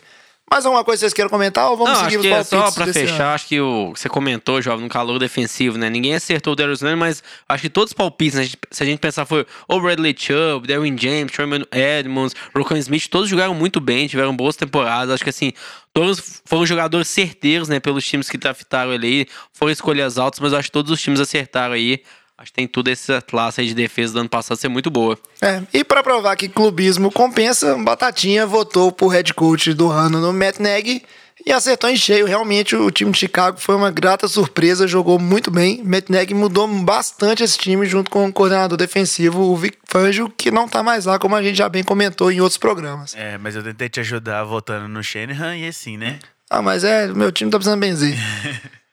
Mais 0.49 0.63
alguma 0.63 0.83
coisa 0.83 0.99
que 0.99 1.01
vocês 1.01 1.13
queiram 1.13 1.29
comentar 1.29 1.71
ou 1.71 1.75
vamos 1.75 1.93
Não, 1.93 2.05
seguir 2.05 2.17
acho 2.17 2.17
os 2.17 2.21
que 2.21 2.27
é 2.27 2.31
palpites 2.31 2.73
só 2.73 2.83
pra 2.83 2.93
fechar, 2.93 3.23
ano? 3.25 3.33
acho 3.33 3.47
que 3.47 3.59
o 3.59 3.93
você 3.95 4.07
comentou, 4.07 4.61
jovem, 4.61 4.83
no 4.83 4.89
calor 4.89 5.17
defensivo, 5.17 5.75
né? 5.75 5.89
Ninguém 5.89 6.13
acertou 6.13 6.53
o 6.53 6.55
Darius 6.55 6.81
Leonard, 6.81 6.99
mas 6.99 7.23
acho 7.49 7.61
que 7.63 7.69
todos 7.69 7.89
os 7.89 7.93
palpites, 7.93 8.37
né? 8.39 8.47
Se 8.69 8.83
a 8.83 8.85
gente 8.85 8.99
pensar, 8.99 9.25
foi 9.25 9.45
o 9.67 9.79
Bradley 9.81 10.15
Chubb, 10.15 10.67
Darwin 10.67 10.95
James, 10.97 11.31
Sherman 11.33 11.65
Edmonds, 11.71 12.35
Rocco 12.55 12.77
Smith, 12.77 13.07
todos 13.09 13.27
jogaram 13.27 13.55
muito 13.55 13.79
bem, 13.81 14.07
tiveram 14.07 14.35
boas 14.35 14.55
temporadas. 14.55 15.15
Acho 15.15 15.23
que 15.23 15.31
assim, 15.31 15.51
todos 15.91 16.41
foram 16.45 16.63
jogadores 16.63 17.07
certeiros, 17.07 17.67
né? 17.67 17.79
Pelos 17.79 18.05
times 18.05 18.29
que 18.29 18.37
draftaram 18.37 18.93
ele 18.93 19.07
aí, 19.07 19.27
foram 19.51 19.71
escolhas 19.71 20.19
altas, 20.19 20.39
mas 20.39 20.53
acho 20.53 20.67
que 20.67 20.73
todos 20.73 20.91
os 20.91 21.01
times 21.01 21.19
acertaram 21.19 21.73
aí. 21.73 22.03
Acho 22.37 22.51
que 22.51 22.55
tem 22.55 22.67
tudo 22.67 22.89
essa 22.89 23.21
classe 23.21 23.61
aí 23.61 23.67
de 23.67 23.73
defesa 23.73 24.13
do 24.13 24.19
ano 24.19 24.29
passado 24.29 24.57
ser 24.57 24.67
muito 24.67 24.91
boa. 24.91 25.17
É, 25.41 25.61
e 25.73 25.83
pra 25.85 26.03
provar 26.03 26.35
que 26.35 26.49
clubismo 26.49 27.09
compensa, 27.09 27.77
Batatinha 27.77 28.45
votou 28.45 28.91
pro 28.91 29.07
head 29.07 29.33
coach 29.33 29.73
do 29.73 29.89
ano 29.89 30.19
no 30.19 30.33
Matt 30.33 30.59
Nagy 30.59 31.01
e 31.45 31.51
acertou 31.51 31.89
em 31.89 31.95
cheio. 31.95 32.25
Realmente 32.25 32.75
o 32.75 32.91
time 32.91 33.11
de 33.11 33.19
Chicago 33.19 33.57
foi 33.57 33.73
uma 33.75 33.89
grata 33.89 34.27
surpresa, 34.27 34.85
jogou 34.85 35.17
muito 35.17 35.49
bem. 35.49 35.81
Matt 35.83 36.09
Nagy 36.09 36.33
mudou 36.33 36.67
bastante 36.67 37.41
esse 37.41 37.57
time 37.57 37.85
junto 37.85 38.11
com 38.11 38.27
o 38.27 38.33
coordenador 38.33 38.77
defensivo, 38.77 39.41
o 39.43 39.55
Vic 39.55 39.77
Fangio, 39.87 40.29
que 40.29 40.51
não 40.51 40.67
tá 40.67 40.83
mais 40.83 41.05
lá, 41.05 41.17
como 41.17 41.35
a 41.35 41.43
gente 41.43 41.57
já 41.57 41.69
bem 41.69 41.83
comentou 41.83 42.29
em 42.29 42.41
outros 42.41 42.57
programas. 42.57 43.15
É, 43.15 43.37
mas 43.37 43.55
eu 43.55 43.63
tentei 43.63 43.87
te 43.87 44.01
ajudar 44.01 44.43
votando 44.43 44.89
no 44.89 45.01
Shanahan 45.01 45.55
e 45.55 45.67
assim, 45.67 45.97
né? 45.97 46.19
Ah, 46.49 46.61
mas 46.61 46.83
é, 46.83 47.07
meu 47.07 47.31
time 47.31 47.49
tá 47.49 47.57
precisando 47.57 47.79
benzer. 47.79 48.17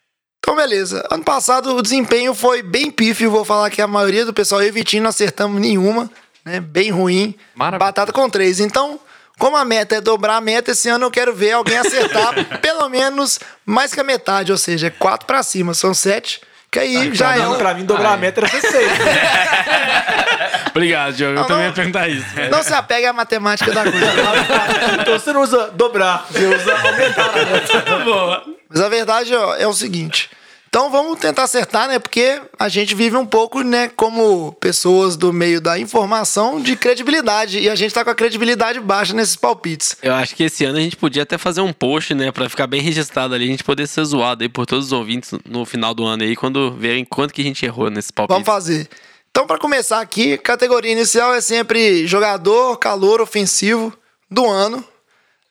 Então, 0.45 0.57
beleza. 0.57 1.07
Ano 1.11 1.23
passado 1.23 1.77
o 1.77 1.81
desempenho 1.83 2.35
foi 2.35 2.63
bem 2.63 2.91
pífio. 2.91 3.31
Vou 3.31 3.45
falar 3.45 3.71
que 3.71 3.81
a 3.81 3.87
maioria 3.87 4.25
do 4.25 4.35
pessoal, 4.35 4.61
eu 4.61 4.69
e 4.69 4.73
Vitinho, 4.73 5.05
não 5.05 5.11
acertamos 5.11 5.61
nenhuma. 5.61 6.11
Né? 6.45 6.59
Bem 6.61 6.91
ruim. 6.91 7.35
Maravilha. 7.55 7.79
Batata 7.79 8.13
com 8.13 8.29
três. 8.29 8.59
Então, 8.59 8.99
como 9.39 9.57
a 9.57 9.65
meta 9.65 9.95
é 9.95 10.01
dobrar 10.01 10.37
a 10.37 10.41
meta, 10.41 10.73
esse 10.73 10.89
ano 10.89 11.05
eu 11.07 11.11
quero 11.13 11.33
ver 11.33 11.53
alguém 11.53 11.79
acertar 11.79 12.35
pelo 12.61 12.89
menos 12.89 13.39
mais 13.65 13.95
que 13.95 14.01
a 14.01 14.05
metade. 14.05 14.51
Ou 14.51 14.59
seja, 14.59 14.89
é 14.89 14.91
quatro 14.91 15.27
pra 15.29 15.45
cima. 15.45 15.75
São 15.75 15.95
sete. 15.95 16.41
Que 16.71 16.79
aí 16.81 17.15
já 17.15 17.27
pra, 17.29 17.37
é. 17.37 17.39
mim, 17.39 17.47
uma- 17.47 17.57
pra 17.59 17.75
mim, 17.75 17.85
dobrar 17.85 18.13
a 18.15 18.17
meta 18.17 18.41
era 18.41 18.49
ser 18.49 18.61
seis. 18.63 18.91
Obrigado, 20.73 21.15
Diogo. 21.15 21.35
Não, 21.35 21.43
Eu 21.43 21.47
também 21.47 21.63
não. 21.63 21.71
ia 21.71 21.75
perguntar 21.75 22.09
isso. 22.09 22.27
Não 22.51 22.63
se 22.63 22.73
apegue 22.75 23.07
à 23.07 23.13
matemática 23.13 23.71
da 23.73 23.83
coisa. 23.83 23.99
então 25.01 25.19
você 25.19 25.33
não 25.33 25.43
usa 25.43 25.71
dobrar, 25.71 26.27
você 26.31 26.47
usa 26.47 26.75
aumentar 26.75 27.31
a 27.31 27.45
meta. 27.45 28.43
Mas 28.69 28.81
a 28.81 28.89
verdade 28.89 29.35
ó, 29.35 29.55
é 29.55 29.67
o 29.67 29.73
seguinte. 29.73 30.31
Então 30.75 30.91
vamos 30.91 31.19
tentar 31.19 31.43
acertar, 31.43 31.87
né? 31.87 31.99
Porque 31.99 32.41
a 32.59 32.67
gente 32.67 32.95
vive 32.95 33.15
um 33.15 33.27
pouco, 33.27 33.61
né, 33.61 33.91
como 33.95 34.53
pessoas 34.53 35.19
do 35.19 35.31
meio 35.31 35.61
da 35.61 35.79
informação 35.79 36.59
de 36.63 36.75
credibilidade. 36.77 37.59
E 37.59 37.69
a 37.69 37.75
gente 37.75 37.93
tá 37.93 38.03
com 38.03 38.09
a 38.09 38.15
credibilidade 38.15 38.81
baixa 38.81 39.13
nesses 39.13 39.37
palpites. 39.37 39.99
Eu 40.03 40.15
acho 40.15 40.35
que 40.35 40.45
esse 40.45 40.65
ano 40.65 40.79
a 40.79 40.81
gente 40.81 40.97
podia 40.97 41.25
até 41.25 41.37
fazer 41.37 41.61
um 41.61 41.75
post, 41.75 42.15
né? 42.15 42.33
Pra 42.33 42.49
ficar 42.49 42.67
bem 42.67 42.81
registrado 42.81 43.35
ali, 43.35 43.45
a 43.45 43.49
gente 43.49 43.63
poder 43.63 43.87
ser 43.87 44.03
zoado 44.07 44.45
aí 44.45 44.49
por 44.49 44.65
todos 44.65 44.87
os 44.87 44.93
ouvintes 44.93 45.33
no 45.47 45.67
final 45.67 45.93
do 45.93 46.07
ano 46.07 46.23
aí, 46.23 46.35
quando 46.35 46.73
verem 46.73 47.05
quanto 47.05 47.35
que 47.35 47.43
a 47.43 47.45
gente 47.45 47.67
errou 47.67 47.91
nesse 47.91 48.11
palpite. 48.11 48.33
Vamos 48.33 48.47
fazer. 48.47 48.89
Então, 49.35 49.47
para 49.47 49.59
começar 49.59 50.01
aqui, 50.01 50.37
categoria 50.37 50.93
inicial 50.93 51.33
é 51.33 51.41
sempre 51.41 52.07
jogador, 52.07 52.77
calor, 52.77 53.19
ofensivo 53.21 53.97
do 54.31 54.47
ano. 54.47 54.87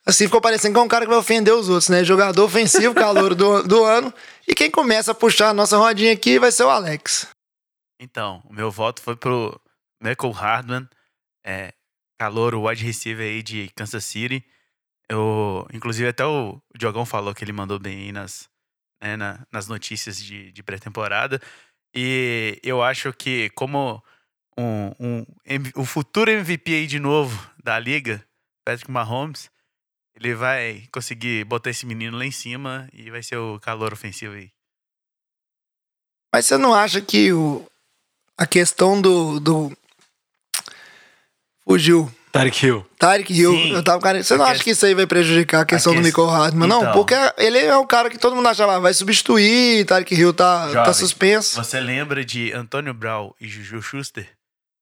Assim 0.06 0.26
ficou 0.26 0.40
parecendo 0.40 0.74
que 0.76 0.80
é 0.80 0.84
um 0.84 0.88
cara 0.88 1.06
que 1.06 1.10
vai 1.10 1.18
ofender 1.20 1.54
os 1.54 1.68
outros, 1.68 1.90
né? 1.90 2.04
Jogador 2.04 2.44
ofensivo, 2.44 2.94
calor 2.94 3.34
do, 3.34 3.64
do 3.64 3.84
ano. 3.84 4.14
E 4.48 4.54
quem 4.54 4.70
começa 4.70 5.12
a 5.12 5.16
puxar 5.16 5.50
a 5.50 5.54
nossa 5.54 5.78
rodinha 5.78 6.14
aqui 6.14 6.38
vai 6.38 6.52
ser 6.52 6.64
o 6.64 6.70
Alex. 6.70 7.28
Então, 8.00 8.44
o 8.48 8.54
meu 8.54 8.70
voto 8.70 9.02
foi 9.02 9.16
pro 9.16 9.60
Michael 10.02 10.32
Hardman, 10.32 10.90
é, 11.44 11.74
calor, 12.20 12.54
wide 12.56 12.84
receiver 12.84 13.26
aí 13.26 13.42
de 13.42 13.70
Kansas 13.76 14.06
City. 14.06 14.44
Eu, 15.10 15.68
inclusive, 15.74 16.08
até 16.08 16.26
o 16.26 16.60
Diogão 16.78 17.06
falou 17.06 17.34
que 17.34 17.44
ele 17.44 17.52
mandou 17.52 17.80
bem 17.80 17.98
aí 17.98 18.12
nas, 18.12 18.48
né, 19.02 19.18
na- 19.18 19.40
nas 19.52 19.68
notícias 19.68 20.18
de, 20.18 20.52
de 20.52 20.64
pré-temporada. 20.64 21.42
E 21.94 22.60
eu 22.64 22.82
acho 22.82 23.12
que, 23.14 23.50
como 23.52 24.02
um, 24.58 24.92
um, 25.00 25.26
o 25.76 25.86
futuro 25.86 26.32
MVP 26.32 26.74
aí 26.74 26.88
de 26.88 27.00
novo 27.00 27.50
da 27.64 27.78
liga, 27.78 28.26
Patrick 28.66 28.90
Mahomes, 28.90 29.50
ele 30.16 30.34
vai 30.36 30.88
conseguir 30.92 31.44
botar 31.46 31.70
esse 31.70 31.86
menino 31.86 32.18
lá 32.18 32.26
em 32.26 32.32
cima 32.32 32.88
e 32.94 33.10
vai 33.10 33.24
ser 33.24 33.38
o 33.38 33.60
calor 33.60 33.92
ofensivo 33.94 34.36
aí. 34.36 34.52
Mas 36.34 36.46
você 36.46 36.58
não 36.58 36.74
acha 36.74 37.02
que 37.02 37.34
o, 37.34 37.68
a 38.38 38.48
questão 38.48 39.02
do, 39.02 39.40
do. 39.40 39.78
Fugiu. 41.64 42.12
Tarek 42.32 42.66
Hill. 42.66 42.86
Tarek 42.98 43.34
Hill, 43.34 43.52
Sim. 43.52 43.74
eu 43.74 43.84
tava 43.84 44.00
cara. 44.02 44.24
Você 44.24 44.36
não 44.38 44.46
acha 44.46 44.64
que 44.64 44.70
isso 44.72 44.86
aí 44.86 44.94
vai 44.94 45.06
prejudicar 45.06 45.62
a 45.62 45.66
questão 45.66 45.94
do 45.94 46.02
Michael 46.02 46.28
Hardman? 46.28 46.68
Não, 46.68 46.82
Então. 46.82 46.94
porque 46.94 47.14
ele 47.38 47.58
é 47.58 47.76
o 47.76 47.86
cara 47.86 48.10
que 48.10 48.18
todo 48.18 48.36
mundo 48.36 48.48
acha 48.48 48.66
lá, 48.66 48.80
vai 48.80 48.94
substituir, 48.94 49.86
Tarek 49.86 50.16
Hill 50.16 50.34
tá, 50.34 50.68
tá 50.68 50.72
Jovem, 50.74 50.94
suspenso. 50.94 51.62
Você 51.64 51.80
lembra 51.80 52.24
de 52.24 52.52
Antônio 52.54 52.94
Brown 52.94 53.32
e 53.40 53.48
Juju 53.48 53.82
Schuster? 53.82 54.28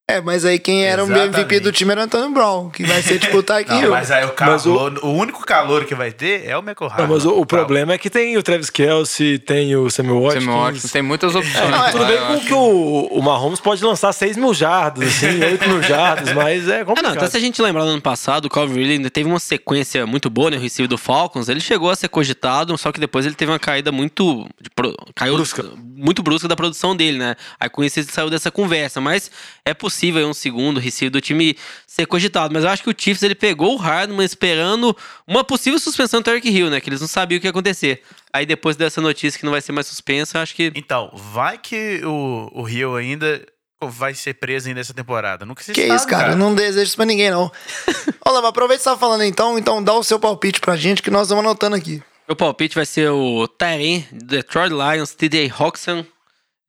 É, 0.09 0.21
mas 0.21 0.43
aí 0.45 0.57
quem 0.57 0.85
era 0.85 1.03
o 1.03 1.05
Exatamente. 1.07 1.35
MVP 1.35 1.59
do 1.59 1.71
time 1.71 1.91
era 1.91 2.01
o 2.01 2.03
Antônio 2.05 2.31
Brown, 2.31 2.69
que 2.69 2.83
vai 2.83 3.01
ser 3.01 3.19
tipo 3.19 3.39
o 3.39 3.43
Não, 3.69 3.81
Hill. 3.81 3.89
mas 3.91 4.09
aí 4.11 4.25
o 4.25 4.33
Mas 4.39 4.65
o- 4.65 4.73
calor, 4.73 4.99
o... 5.03 5.07
único 5.11 5.45
calor 5.45 5.85
que 5.85 5.93
vai 5.93 6.11
ter 6.11 6.45
é 6.47 6.57
o 6.57 6.61
Michael 6.61 6.91
Não, 6.97 7.07
mas 7.07 7.25
o, 7.25 7.31
o 7.39 7.45
problema 7.45 7.93
é 7.93 7.97
que 7.97 8.09
tem 8.09 8.35
o 8.37 8.41
Travis 8.43 8.69
Kelsey, 8.69 9.37
tem 9.37 9.75
o 9.75 9.89
Samuel 9.89 10.21
Watkins. 10.23 10.43
Samuel 10.45 10.63
Watkins, 10.65 10.91
tem 10.91 11.01
muitas 11.01 11.35
opções. 11.35 11.55
É, 11.57 11.91
tudo 11.91 12.01
lá, 12.03 12.07
bem 12.07 12.19
com 12.19 12.39
que 12.39 12.53
o, 12.53 13.07
o 13.11 13.21
Mahomes 13.21 13.59
pode 13.59 13.83
lançar 13.83 14.11
6 14.11 14.35
mil 14.37 14.53
jardas, 14.53 15.07
assim, 15.07 15.27
8 15.43 15.69
mil 15.69 15.83
jardas, 15.83 16.33
mas 16.33 16.67
é 16.67 16.75
Ah, 16.75 16.79
não, 16.79 16.85
complicado. 16.87 17.17
até 17.17 17.27
se 17.27 17.37
a 17.37 17.39
gente 17.39 17.61
lembrar 17.61 17.83
do 17.83 17.89
ano 17.91 18.01
passado, 18.01 18.45
o 18.45 18.49
Calvin 18.49 18.73
Ridley 18.75 18.97
ainda 18.97 19.09
teve 19.11 19.29
uma 19.29 19.39
sequência 19.39 20.05
muito 20.07 20.29
boa, 20.29 20.49
né? 20.49 20.57
O 20.57 20.59
receiver 20.59 20.89
do 20.89 20.97
Falcons. 20.97 21.49
Ele 21.49 21.59
chegou 21.59 21.91
a 21.91 21.95
ser 21.95 22.07
cogitado, 22.09 22.75
só 22.77 22.91
que 22.91 22.99
depois 22.99 23.25
ele 23.25 23.35
teve 23.35 23.51
uma 23.51 23.59
caída 23.59 23.91
muito. 23.91 24.47
de 24.59 24.69
pro- 24.71 24.95
caiu 25.15 25.35
Brusca. 25.35 25.63
Muito 26.01 26.23
brusca 26.23 26.47
da 26.47 26.55
produção 26.55 26.95
dele, 26.95 27.17
né? 27.17 27.35
Aí 27.59 27.69
com 27.69 27.83
isso 27.83 27.99
ele 27.99 28.07
saiu 28.09 28.29
dessa 28.29 28.49
conversa. 28.49 28.99
Mas 29.01 29.29
é 29.65 29.73
possível 29.73 29.98
aí 30.05 30.25
um 30.25 30.33
segundo 30.33 30.79
receiver 30.79 31.11
do 31.11 31.21
time 31.21 31.57
ser 31.85 32.05
cogitado. 32.05 32.53
Mas 32.53 32.63
eu 32.63 32.69
acho 32.69 32.83
que 32.83 32.89
o 32.89 32.95
Chiefs 32.97 33.23
ele 33.23 33.35
pegou 33.35 33.73
o 33.73 33.77
Hardman 33.77 34.25
esperando 34.25 34.95
uma 35.27 35.43
possível 35.43 35.79
suspensão 35.79 36.21
do 36.21 36.23
Tarek 36.23 36.49
Hill, 36.49 36.69
né? 36.69 36.79
Que 36.79 36.89
eles 36.89 37.01
não 37.01 37.07
sabiam 37.07 37.37
o 37.37 37.41
que 37.41 37.47
ia 37.47 37.51
acontecer. 37.51 38.01
Aí 38.31 38.45
depois 38.45 38.75
dessa 38.75 39.01
notícia 39.01 39.39
que 39.39 39.45
não 39.45 39.51
vai 39.51 39.61
ser 39.61 39.71
mais 39.71 39.87
suspensa, 39.87 40.37
eu 40.37 40.41
acho 40.41 40.55
que. 40.55 40.71
Então, 40.75 41.11
vai 41.13 41.57
que 41.57 42.01
o, 42.03 42.49
o 42.53 42.63
Rio 42.63 42.95
ainda 42.95 43.41
vai 43.81 44.13
ser 44.13 44.33
preso 44.33 44.67
ainda 44.67 44.81
essa 44.81 44.93
temporada. 44.93 45.45
Nunca 45.45 45.63
se 45.63 45.71
Que 45.71 45.87
sabe, 45.87 45.95
isso, 45.95 46.07
cara, 46.07 46.33
eu 46.33 46.37
não 46.37 46.53
desejo 46.53 46.83
isso 46.83 46.95
pra 46.95 47.05
ninguém, 47.05 47.31
não. 47.31 47.51
Lama, 48.25 48.49
aproveita 48.49 48.79
que 48.79 48.83
você 48.83 48.89
tá 48.89 48.97
falando 48.97 49.23
então, 49.23 49.57
então 49.57 49.81
dá 49.81 49.93
o 49.93 50.03
seu 50.03 50.19
palpite 50.19 50.59
pra 50.59 50.75
gente 50.75 51.01
que 51.01 51.09
nós 51.09 51.29
vamos 51.29 51.45
anotando 51.45 51.75
aqui. 51.75 52.01
Meu 52.27 52.35
palpite 52.35 52.75
vai 52.75 52.85
ser 52.85 53.09
o 53.09 53.47
Tyrene, 53.47 54.07
Detroit 54.11 54.71
Lions, 54.71 55.15
TJ 55.15 55.51
Hawkinson. 55.57 56.05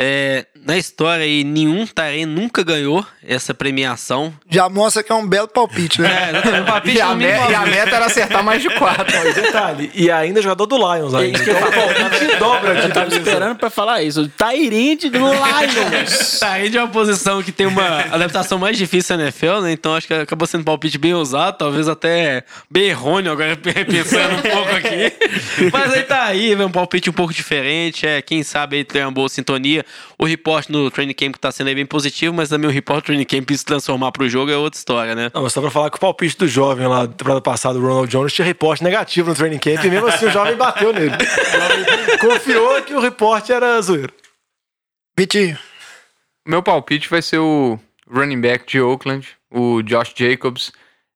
É, 0.03 0.47
na 0.65 0.79
história 0.79 1.25
aí, 1.25 1.45
nenhum 1.45 1.87
Tyrene 1.87 2.25
nunca 2.25 2.63
ganhou 2.63 3.05
essa 3.23 3.53
premiação. 3.53 4.33
Já 4.49 4.67
mostra 4.67 5.03
que 5.03 5.13
é 5.13 5.15
um 5.15 5.27
belo 5.27 5.47
palpite, 5.47 6.01
né? 6.01 6.31
É, 6.51 6.61
o 6.63 6.65
palpite 6.65 6.97
E 6.97 7.01
a, 7.03 7.15
me- 7.15 7.25
e 7.27 7.55
a 7.55 7.67
meta 7.67 7.97
era 7.97 8.07
acertar 8.07 8.43
mais 8.43 8.63
de 8.63 8.71
quatro. 8.71 9.15
E 9.29 9.33
detalhe, 9.35 9.91
e 9.95 10.11
ainda 10.11 10.41
é 10.41 10.43
jogador 10.43 10.65
do 10.65 10.77
Lions 10.77 11.13
ainda. 11.13 11.39
eu 11.39 11.43
Então, 11.55 11.69
o 11.69 11.95
palpite 11.95 12.37
dobra 12.39 12.73
aqui. 12.73 12.87
Eu 12.87 12.93
tava 12.93 13.09
esperando 13.15 13.57
pra 13.57 13.69
falar 13.69 14.03
isso. 14.03 14.27
Tyrande 14.39 15.11
do 15.11 15.19
Lions. 15.19 16.39
Tyrene 16.41 16.77
é 16.79 16.81
uma 16.83 16.89
posição 16.89 17.43
que 17.43 17.53
tem 17.53 17.67
uma 17.67 18.01
adaptação 18.11 18.59
mais 18.59 18.79
difícil 18.79 19.19
na 19.19 19.25
NFL, 19.25 19.61
né? 19.61 19.73
Então 19.73 19.95
acho 19.95 20.07
que 20.07 20.15
acabou 20.15 20.47
sendo 20.47 20.63
um 20.63 20.65
palpite 20.65 20.97
bem 20.97 21.13
usado, 21.13 21.59
talvez 21.59 21.89
até 21.89 22.43
bem 22.71 22.85
errôneo 22.85 23.33
agora 23.33 23.55
pensando 23.87 24.37
um 24.37 24.43
pouco 24.51 24.71
aqui. 24.77 25.13
Mas 25.71 25.93
aí 25.93 26.03
tá 26.05 26.25
aí, 26.25 26.53
é 26.53 26.65
um 26.65 26.71
palpite 26.71 27.11
um 27.11 27.13
pouco 27.13 27.35
diferente. 27.35 28.07
É, 28.07 28.23
quem 28.23 28.43
sabe 28.43 28.77
aí 28.79 28.85
tem 28.85 29.03
uma 29.03 29.11
boa 29.13 29.29
sintonia. 29.29 29.85
O 30.19 30.25
report 30.25 30.69
no 30.69 30.91
training 30.91 31.15
camp 31.15 31.35
que 31.35 31.41
tá 31.41 31.51
sendo 31.51 31.69
aí 31.69 31.75
bem 31.75 31.87
positivo, 31.87 32.35
mas 32.35 32.49
também 32.49 32.69
o 32.69 32.73
report 32.73 33.03
do 33.03 33.07
training 33.07 33.25
camp 33.25 33.51
se 33.51 33.65
transformar 33.65 34.13
pro 34.13 34.29
jogo 34.29 34.51
é 34.51 34.57
outra 34.57 34.79
história, 34.79 35.15
né? 35.15 35.31
Não, 35.35 35.43
mas 35.43 35.53
só 35.53 35.61
pra 35.61 35.71
falar 35.71 35.91
que 35.91 35.97
o 35.97 36.01
palpite 36.01 36.37
do 36.39 36.49
jovem 36.49 36.87
lá, 36.87 37.07
da 37.07 37.13
temporada 37.13 37.41
passada, 37.41 37.79
o 37.79 37.83
Ronald 37.83 38.11
Jones, 38.11 38.33
tinha 38.33 38.45
reporte 38.45 38.83
negativo 38.85 39.31
no 39.31 39.35
training 39.35 39.59
camp, 39.59 39.85
e 39.85 39.91
mesmo 39.91 40.09
assim 40.09 40.27
o 40.27 40.31
jovem 40.31 40.57
bateu 40.57 40.93
nele. 40.93 41.15
O 41.15 41.59
jovem 41.59 42.19
confiou 42.19 42.83
que 42.83 42.95
o 42.95 43.01
reporte 43.01 43.53
era 43.53 43.81
zoeiro. 43.81 44.13
Vitinho, 45.17 45.59
Meu 46.47 46.63
palpite 46.63 47.09
vai 47.09 47.21
ser 47.21 47.39
o 47.39 47.79
running 48.11 48.41
back 48.41 48.67
de 48.67 48.81
Oakland, 48.81 49.29
o 49.51 49.83
Josh 49.83 50.15
Jacobs. 50.17 50.73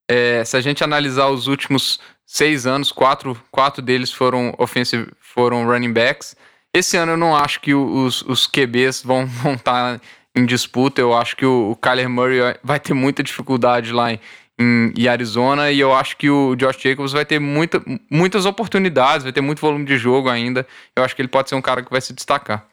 É, 0.09 0.45
se 0.45 0.57
a 0.57 0.61
gente 0.61 0.85
analisar 0.85 1.29
os 1.29 1.47
últimos 1.47 1.99
seis 2.27 2.67
anos, 2.67 2.93
quatro, 2.93 3.41
quatro 3.51 3.81
deles 3.83 4.13
foram 4.13 4.55
offensive, 4.59 5.09
foram 5.21 5.67
running 5.67 5.93
backs. 5.93 6.37
Esse 6.75 6.97
ano 6.97 7.13
eu 7.13 7.17
não 7.17 7.37
acho 7.37 7.61
que 7.61 7.73
os, 7.73 8.23
os 8.23 8.49
QBs 8.49 9.03
vão 9.05 9.29
estar 9.55 10.01
em 10.35 10.45
disputa. 10.45 11.01
Eu 11.01 11.15
acho 11.15 11.37
que 11.37 11.47
o, 11.47 11.71
o 11.71 11.77
Kyler 11.77 12.11
Murray 12.11 12.41
vai 12.65 12.81
ter 12.81 12.93
muita 12.93 13.23
dificuldade 13.23 13.93
lá 13.93 14.13
em, 14.13 14.19
em, 14.59 14.93
em 14.97 15.07
Arizona 15.07 15.71
e 15.71 15.79
eu 15.79 15.95
acho 15.95 16.17
que 16.17 16.29
o 16.29 16.57
Josh 16.57 16.77
Jacobs 16.83 17.13
vai 17.13 17.25
ter 17.25 17.39
muita, 17.39 17.81
muitas 18.11 18.45
oportunidades, 18.45 19.23
vai 19.23 19.33
ter 19.33 19.41
muito 19.41 19.61
volume 19.61 19.85
de 19.85 19.97
jogo 19.97 20.29
ainda. 20.29 20.67
Eu 20.97 21.05
acho 21.05 21.15
que 21.15 21.23
ele 21.23 21.29
pode 21.29 21.49
ser 21.49 21.55
um 21.55 21.63
cara 21.63 21.81
que 21.81 21.91
vai 21.91 22.01
se 22.01 22.13
destacar. 22.13 22.67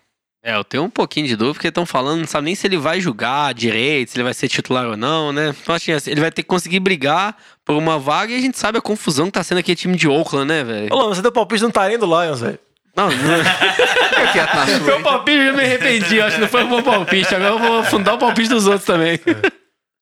É, 0.44 0.56
eu 0.56 0.64
tenho 0.64 0.82
um 0.82 0.90
pouquinho 0.90 1.28
de 1.28 1.36
dúvida, 1.36 1.54
porque 1.54 1.68
estão 1.68 1.86
falando, 1.86 2.22
não 2.22 2.28
sabe 2.28 2.46
nem 2.46 2.56
se 2.56 2.66
ele 2.66 2.78
vai 2.78 3.00
jogar 3.00 3.54
direito, 3.54 4.10
se 4.10 4.18
ele 4.18 4.24
vai 4.24 4.34
ser 4.34 4.48
titular 4.48 4.88
ou 4.88 4.98
não, 4.98 5.32
né? 5.32 5.54
Então, 5.62 5.76
assim, 5.76 5.92
ele 6.08 6.20
vai 6.20 6.32
ter 6.32 6.42
que 6.42 6.48
conseguir 6.48 6.80
brigar 6.80 7.38
por 7.64 7.76
uma 7.76 8.00
vaga 8.00 8.34
e 8.34 8.38
a 8.38 8.42
gente 8.42 8.58
sabe 8.58 8.80
a 8.80 8.82
confusão 8.82 9.28
que 9.28 9.34
tá 9.34 9.44
sendo 9.44 9.60
aquele 9.60 9.76
time 9.76 9.96
de 9.96 10.08
Oakland, 10.08 10.48
né, 10.48 10.64
velho? 10.64 10.92
Ô, 10.92 10.96
Lama, 10.98 11.14
você 11.14 11.22
deu 11.22 11.32
palpite 11.32 11.62
no 11.62 11.72
Tarém 11.72 12.00
do 12.00 12.08
Lions, 12.08 12.42
velho. 12.42 12.58
Não, 12.96 13.10
não. 13.10 13.38
Na 14.56 14.68
sua. 14.68 14.80
Meu 14.80 15.02
palpite 15.02 15.38
eu 15.38 15.54
me 15.54 15.64
arrependi, 15.64 16.18
eu 16.18 16.26
acho 16.26 16.36
que 16.36 16.42
não 16.42 16.48
foi 16.48 16.64
um 16.64 16.70
bom 16.70 16.84
palpite. 16.84 17.34
Agora 17.34 17.54
eu 17.54 17.60
vou 17.60 17.84
fundar 17.84 18.14
o 18.14 18.18
palpite 18.18 18.50
dos 18.50 18.68
outros 18.68 18.86
também. 18.86 19.20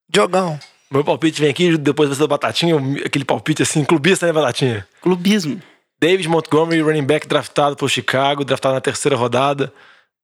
Diogão. 0.10 0.60
Meu 0.92 1.04
palpite 1.04 1.40
vem 1.40 1.52
aqui, 1.52 1.78
depois 1.78 2.10
você 2.10 2.20
da 2.20 2.28
Batatinha, 2.28 2.76
aquele 3.06 3.24
palpite 3.24 3.62
assim, 3.62 3.86
clubista, 3.86 4.26
né, 4.26 4.34
Batatinha? 4.34 4.88
Clubismo. 5.02 5.62
David 6.02 6.28
Montgomery, 6.28 6.82
running 6.82 7.04
back 7.04 7.28
draftado 7.28 7.76
por 7.76 7.90
Chicago, 7.90 8.44
draftado 8.44 8.74
na 8.74 8.82
terceira 8.82 9.16
rodada. 9.16 9.72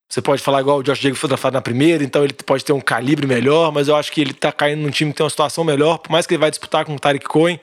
Você 0.10 0.22
pode 0.22 0.42
falar 0.42 0.62
igual 0.62 0.80
o 0.80 0.84
Josh 0.84 1.00
Jacobs 1.00 1.20
foi 1.20 1.28
draftado 1.28 1.54
na 1.54 1.62
primeira, 1.62 2.04
então 2.04 2.24
ele 2.24 2.34
pode 2.34 2.64
ter 2.64 2.74
um 2.74 2.80
calibre 2.80 3.28
melhor, 3.28 3.72
mas 3.72 3.88
eu 3.88 3.96
acho 3.96 4.12
que 4.12 4.22
ele 4.22 4.34
tá 4.34 4.52
caindo 4.52 4.82
num 4.82 4.90
time 4.90 5.12
que 5.12 5.18
tem 5.18 5.24
uma 5.24 5.30
situação 5.30 5.64
melhor, 5.64 5.98
por 5.98 6.12
mais 6.12 6.26
que 6.26 6.34
ele 6.34 6.42
vai 6.42 6.50
disputar 6.50 6.86
com 6.86 6.96
o 6.96 7.00
Tarek 7.00 7.26
Cohen. 7.26 7.60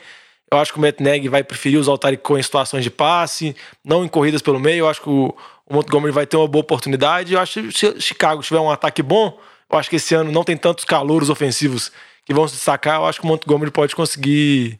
Eu 0.52 0.58
acho 0.58 0.70
que 0.70 0.78
o 0.78 0.82
Matt 0.82 1.00
Nagy 1.00 1.28
vai 1.28 1.42
preferir 1.42 1.80
usar 1.80 1.92
o 1.92 2.18
Cohen 2.18 2.40
em 2.40 2.42
situações 2.42 2.84
de 2.84 2.90
passe, 2.90 3.56
não 3.82 4.04
em 4.04 4.08
corridas 4.08 4.42
pelo 4.42 4.60
meio. 4.60 4.80
Eu 4.80 4.88
acho 4.88 5.00
que 5.00 5.08
o, 5.08 5.34
o 5.66 5.74
Montgomery 5.74 6.12
vai 6.12 6.26
ter 6.26 6.36
uma 6.36 6.46
boa 6.46 6.60
oportunidade. 6.60 7.32
Eu 7.32 7.40
acho 7.40 7.62
que 7.62 7.72
se 7.72 7.98
Chicago 7.98 8.42
tiver 8.42 8.60
um 8.60 8.70
ataque 8.70 9.02
bom, 9.02 9.40
eu 9.70 9.78
acho 9.78 9.88
que 9.88 9.96
esse 9.96 10.14
ano 10.14 10.30
não 10.30 10.44
tem 10.44 10.54
tantos 10.54 10.84
calouros 10.84 11.30
ofensivos 11.30 11.90
que 12.26 12.34
vão 12.34 12.46
se 12.46 12.56
destacar. 12.56 12.96
Eu 12.96 13.06
acho 13.06 13.18
que 13.18 13.24
o 13.24 13.28
Montgomery 13.28 13.70
pode 13.70 13.96
conseguir 13.96 14.78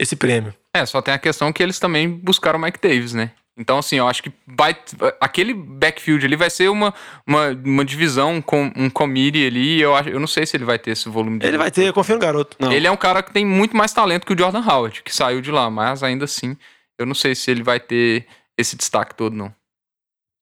esse 0.00 0.16
prêmio. 0.16 0.52
É, 0.74 0.84
só 0.84 1.00
tem 1.00 1.14
a 1.14 1.18
questão 1.18 1.52
que 1.52 1.62
eles 1.62 1.78
também 1.78 2.10
buscaram 2.10 2.58
o 2.58 2.62
Mike 2.62 2.80
Davis, 2.82 3.14
né? 3.14 3.30
Então, 3.56 3.78
assim, 3.78 3.96
eu 3.96 4.08
acho 4.08 4.20
que 4.20 4.32
vai, 4.48 4.76
aquele 5.20 5.54
backfield 5.54 6.26
ali 6.26 6.34
vai 6.34 6.50
ser 6.50 6.68
uma, 6.68 6.92
uma, 7.24 7.50
uma 7.64 7.84
divisão 7.84 8.42
com 8.42 8.72
um 8.76 8.90
committee 8.90 9.46
ali. 9.46 9.76
e 9.76 9.80
Eu, 9.80 9.94
acho, 9.94 10.08
eu 10.08 10.18
não 10.18 10.26
sei 10.26 10.44
se 10.44 10.56
ele 10.56 10.64
vai 10.64 10.76
ter 10.78 10.90
esse 10.90 11.08
volume 11.08 11.38
de. 11.38 11.46
Ele 11.46 11.56
vai 11.58 11.70
ter, 11.70 11.86
eu 11.86 11.92
confio 11.92 12.16
no 12.16 12.20
garoto. 12.20 12.56
Não. 12.58 12.72
Ele 12.72 12.86
é 12.86 12.90
um 12.90 12.96
cara 12.96 13.22
que 13.22 13.32
tem 13.32 13.44
muito 13.46 13.76
mais 13.76 13.92
talento 13.92 14.26
que 14.26 14.32
o 14.32 14.38
Jordan 14.38 14.60
Howard, 14.60 15.02
que 15.04 15.14
saiu 15.14 15.40
de 15.40 15.52
lá, 15.52 15.70
mas 15.70 16.02
ainda 16.02 16.24
assim, 16.24 16.56
eu 16.98 17.06
não 17.06 17.14
sei 17.14 17.34
se 17.36 17.48
ele 17.50 17.62
vai 17.62 17.78
ter 17.78 18.26
esse 18.58 18.74
destaque 18.76 19.14
todo, 19.14 19.36
não. 19.36 19.54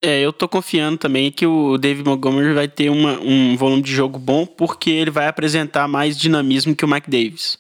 É, 0.05 0.21
eu 0.21 0.33
tô 0.33 0.49
confiando 0.49 0.97
também 0.99 1.31
que 1.31 1.47
o 1.47 1.77
David 1.79 2.09
Montgomery 2.09 2.55
vai 2.55 2.67
ter 2.67 2.91
uma- 2.91 3.21
um 3.21 3.57
volume 3.57 3.83
de 3.83 3.93
jogo 3.95 4.19
bom, 4.19 4.45
porque 4.47 4.91
ele 4.91 5.11
vai 5.11 5.29
apresentar 5.29 5.87
mais 5.87 6.17
dinamismo 6.19 6.75
que 6.75 6.85
o 6.85 6.89
Mike 6.89 7.09
Davis. 7.11 7.57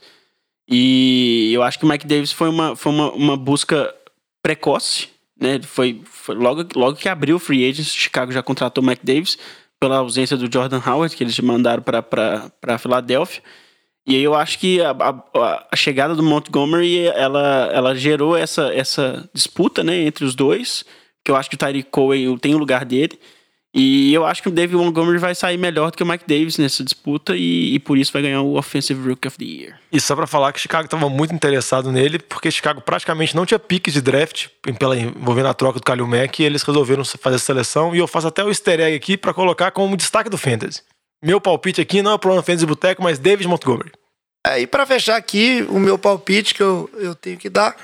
E 0.68 1.50
eu 1.52 1.62
acho 1.62 1.78
que 1.78 1.84
o 1.84 1.88
Mike 1.88 2.06
Davis 2.06 2.32
foi 2.32 2.48
uma, 2.48 2.74
foi 2.74 2.90
uma, 2.90 3.12
uma 3.12 3.36
busca 3.36 3.94
precoce, 4.42 5.08
né? 5.42 5.60
Foi, 5.62 6.00
foi 6.04 6.34
logo, 6.34 6.64
logo 6.74 6.96
que 6.96 7.08
abriu 7.08 7.36
o 7.36 7.38
free 7.38 7.68
agent, 7.68 7.86
Chicago 7.86 8.32
já 8.32 8.42
contratou 8.42 8.82
o 8.82 8.86
Mike 8.86 9.04
Davis 9.04 9.36
pela 9.80 9.96
ausência 9.98 10.36
do 10.36 10.50
Jordan 10.50 10.80
Howard, 10.86 11.14
que 11.16 11.24
eles 11.24 11.38
mandaram 11.40 11.82
para 11.82 12.78
Filadélfia. 12.78 13.42
E 14.06 14.16
aí 14.16 14.22
eu 14.22 14.34
acho 14.34 14.58
que 14.58 14.80
a, 14.80 14.90
a- 14.92 15.66
a 15.70 15.76
chegada 15.76 16.14
do 16.14 16.22
Montgomery, 16.22 17.06
ela, 17.08 17.68
ela 17.72 17.94
gerou 17.94 18.36
essa, 18.36 18.72
essa 18.74 19.28
disputa 19.34 19.82
né, 19.84 19.96
entre 20.02 20.24
os 20.24 20.34
dois, 20.34 20.84
que 21.24 21.30
eu 21.30 21.36
acho 21.36 21.48
que 21.50 21.54
o 21.56 21.58
Tyreek 21.58 21.88
Cohen 21.90 22.36
tem 22.38 22.54
o 22.54 22.58
lugar 22.58 22.84
dele. 22.84 23.18
E 23.74 24.12
eu 24.12 24.26
acho 24.26 24.42
que 24.42 24.48
o 24.48 24.52
David 24.52 24.76
Montgomery 24.76 25.16
vai 25.16 25.34
sair 25.34 25.56
melhor 25.56 25.90
do 25.90 25.96
que 25.96 26.02
o 26.02 26.06
Mike 26.06 26.24
Davis 26.26 26.58
nessa 26.58 26.84
disputa 26.84 27.34
e, 27.34 27.74
e 27.74 27.78
por 27.78 27.96
isso 27.96 28.12
vai 28.12 28.20
ganhar 28.20 28.42
o 28.42 28.58
Offensive 28.58 29.08
Rookie 29.08 29.26
of 29.26 29.38
the 29.38 29.44
Year. 29.44 29.80
E 29.90 29.98
só 29.98 30.14
pra 30.14 30.26
falar 30.26 30.52
que 30.52 30.60
Chicago 30.60 30.84
estava 30.84 31.08
muito 31.08 31.34
interessado 31.34 31.90
nele, 31.90 32.18
porque 32.18 32.50
Chicago 32.50 32.82
praticamente 32.82 33.34
não 33.34 33.46
tinha 33.46 33.58
piques 33.58 33.94
de 33.94 34.02
draft 34.02 34.48
pela, 34.78 34.98
envolvendo 34.98 35.48
a 35.48 35.54
troca 35.54 35.78
do 35.78 35.84
Kalil 35.84 36.06
Mack, 36.06 36.40
e 36.40 36.44
eles 36.44 36.62
resolveram 36.62 37.02
fazer 37.04 37.36
essa 37.36 37.46
seleção. 37.46 37.94
E 37.94 37.98
eu 37.98 38.06
faço 38.06 38.28
até 38.28 38.44
o 38.44 38.48
easter 38.48 38.78
egg 38.78 38.94
aqui 38.94 39.16
pra 39.16 39.32
colocar 39.32 39.70
como 39.70 39.96
destaque 39.96 40.28
do 40.28 40.36
Fantasy. 40.36 40.82
Meu 41.24 41.40
palpite 41.40 41.80
aqui 41.80 42.02
não 42.02 42.12
é 42.12 42.18
pro 42.18 42.34
Fantasy 42.42 42.66
Boteco, 42.66 43.02
mas 43.02 43.18
David 43.18 43.48
Montgomery. 43.48 43.92
É, 44.44 44.60
e 44.60 44.66
pra 44.66 44.84
fechar 44.84 45.16
aqui, 45.16 45.64
o 45.70 45.78
meu 45.78 45.96
palpite 45.96 46.52
que 46.52 46.62
eu, 46.62 46.90
eu 46.94 47.14
tenho 47.14 47.38
que 47.38 47.48
dar 47.48 47.76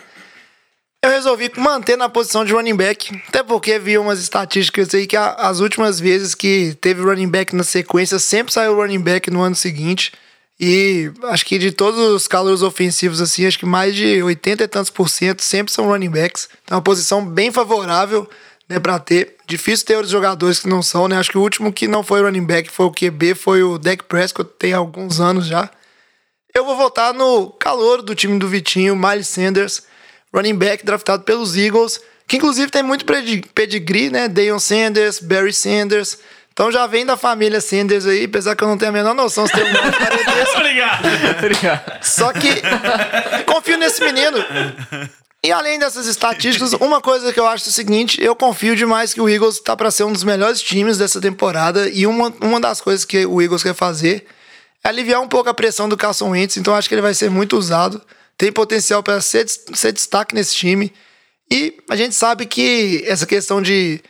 Eu 1.03 1.11
resolvi 1.11 1.51
manter 1.57 1.97
na 1.97 2.09
posição 2.09 2.45
de 2.45 2.53
running 2.53 2.75
back, 2.75 3.23
até 3.29 3.43
porque 3.43 3.79
vi 3.79 3.97
umas 3.97 4.19
estatísticas 4.21 4.93
aí 4.93 5.07
que 5.07 5.17
a- 5.17 5.33
as 5.35 5.61
últimas 5.61 6.01
vezes 6.01 6.35
que 6.35 6.77
teve 6.81 7.03
running 7.03 7.29
back 7.29 7.55
na 7.55 7.63
sequência, 7.63 8.19
sempre 8.19 8.53
saiu 8.53 8.75
running 8.75 9.01
back 9.01 9.31
no 9.31 9.41
ano 9.41 9.55
seguinte. 9.55 10.13
E 10.59 11.13
acho 11.25 11.47
que 11.47 11.57
de 11.57 11.71
todos 11.71 12.01
os 12.01 12.27
calouros 12.27 12.65
ofensivos, 12.65 13.21
assim, 13.21 13.47
acho 13.47 13.61
que 13.61 13.65
mais 13.67 13.95
de 13.95 14.21
80 14.21 14.65
e 14.65 14.69
tantos 14.69 14.91
por 14.91 15.09
cento 15.09 15.41
sempre 15.41 15.73
são 15.73 15.87
running 15.87 16.11
backs. 16.11 16.49
Então 16.65 16.75
é 16.75 16.79
uma 16.79 16.83
posição 16.83 17.25
bem 17.25 17.53
favorável, 17.53 18.29
né, 18.69 18.81
ter. 19.05 19.37
Difícil 19.47 19.87
ter 19.87 19.95
outros 19.95 20.11
jogadores 20.11 20.59
que 20.59 20.69
não 20.69 20.83
são, 20.83 21.07
né? 21.07 21.17
Acho 21.17 21.31
que 21.31 21.39
o 21.39 21.43
último 21.43 21.73
que 21.73 21.87
não 21.87 22.03
foi 22.03 22.23
running 22.23 22.45
back 22.45 22.69
foi 22.73 22.87
o 22.87 22.91
QB, 22.91 23.37
foi 23.37 23.63
o 23.63 23.79
Dak 23.79 24.03
Prescott, 24.05 24.51
tem 24.59 24.73
alguns 24.73 25.21
anos 25.21 25.47
já. 25.47 25.71
Eu 26.53 26.65
vou 26.65 26.77
votar 26.77 27.15
no 27.15 27.51
calor 27.53 28.03
do 28.03 28.17
time 28.17 28.37
do 28.37 28.49
Vitinho, 28.49 28.97
Miles 28.97 29.29
Sanders, 29.29 29.85
running 30.35 30.57
back 30.57 30.85
draftado 30.85 31.23
pelos 31.23 31.57
Eagles, 31.57 32.01
que 32.27 32.37
inclusive 32.37 32.71
tem 32.71 32.83
muito 32.83 33.05
pedigree, 33.55 34.11
né? 34.11 34.29
Deion 34.29 34.59
Sanders, 34.59 35.21
Barry 35.21 35.53
Sanders. 35.53 36.19
Então 36.53 36.73
já 36.73 36.87
vem 36.87 37.07
da 37.07 37.17
família 37.17 37.61
Sanders 37.61 38.05
aí, 38.05 38.25
apesar 38.25 38.57
que 38.57 38.65
eu 38.65 38.69
não 38.69 38.77
tenho 38.77 38.91
a 38.91 38.93
menor 38.93 39.15
noção 39.15 39.47
se 39.47 39.53
tem 39.53 39.63
um 39.63 39.73
nome 39.73 39.93
parentesco. 39.93 40.59
Obrigado. 40.59 41.05
Só 42.03 42.33
que 42.33 42.49
confio 43.47 43.79
nesse 43.79 44.03
menino. 44.03 44.37
E 45.45 45.53
além 45.53 45.79
dessas 45.79 46.07
estatísticas, 46.07 46.73
uma 46.73 47.01
coisa 47.01 47.33
que 47.33 47.39
eu 47.39 47.47
acho 47.47 47.67
é 47.67 47.71
o 47.71 47.73
seguinte: 47.73 48.21
eu 48.21 48.35
confio 48.35 48.75
demais 48.75 49.15
que 49.15 49.21
o 49.21 49.29
Eagles 49.29 49.61
tá 49.61 49.77
para 49.77 49.91
ser 49.91 50.03
um 50.03 50.13
dos 50.13 50.25
melhores 50.25 50.61
times 50.61 50.99
dessa 50.99 51.21
temporada. 51.21 51.89
E 51.89 52.09
uma, 52.09 52.35
uma 52.41 52.61
das 52.61 52.81
coisas 52.81 53.05
que 53.05 53.25
o 53.25 53.41
Eagles 53.41 53.63
quer 53.63 53.75
fazer 53.75 54.27
é 54.83 54.89
aliviar 54.89 55.21
um 55.21 55.29
pouco 55.29 55.49
a 55.49 55.55
pressão 55.55 55.89
do 55.89 55.97
Carson 55.97 56.31
Wentz. 56.31 56.57
Então 56.57 56.75
acho 56.75 56.89
que 56.89 56.95
ele 56.95 57.03
vai 57.03 57.15
ser 57.15 57.31
muito 57.31 57.57
usado. 57.57 58.03
Tem 58.39 58.51
potencial 58.53 59.03
para 59.03 59.21
ser, 59.21 59.47
ser 59.49 59.93
destaque 59.93 60.35
nesse 60.35 60.55
time. 60.55 60.93
E 61.51 61.77
a 61.91 61.97
gente 61.97 62.15
sabe 62.15 62.47
que 62.47 63.05
essa 63.07 63.27
questão 63.27 63.61
de 63.61 64.01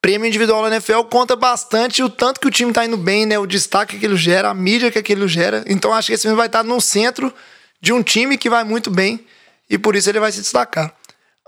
prêmio 0.00 0.26
individual 0.26 0.62
na 0.62 0.68
NFL 0.68 1.00
conta 1.10 1.36
bastante 1.36 2.02
o 2.02 2.10
tanto 2.10 2.40
que 2.40 2.46
o 2.46 2.50
time 2.50 2.72
tá 2.72 2.84
indo 2.84 2.96
bem, 2.96 3.24
né? 3.24 3.38
O 3.38 3.46
destaque 3.46 3.92
que 3.92 3.96
aquilo 3.98 4.16
gera, 4.16 4.50
a 4.50 4.54
mídia 4.54 4.90
que 4.90 4.98
aquilo 4.98 5.28
gera. 5.28 5.64
Então 5.66 5.92
acho 5.94 6.08
que 6.08 6.14
esse 6.14 6.26
menino 6.26 6.36
vai 6.36 6.46
estar 6.46 6.62
no 6.62 6.80
centro 6.80 7.32
de 7.80 7.92
um 7.92 8.02
time 8.02 8.36
que 8.36 8.50
vai 8.50 8.64
muito 8.64 8.90
bem 8.90 9.24
e 9.68 9.78
por 9.78 9.96
isso 9.96 10.08
ele 10.10 10.20
vai 10.20 10.32
se 10.32 10.40
destacar. 10.40 10.94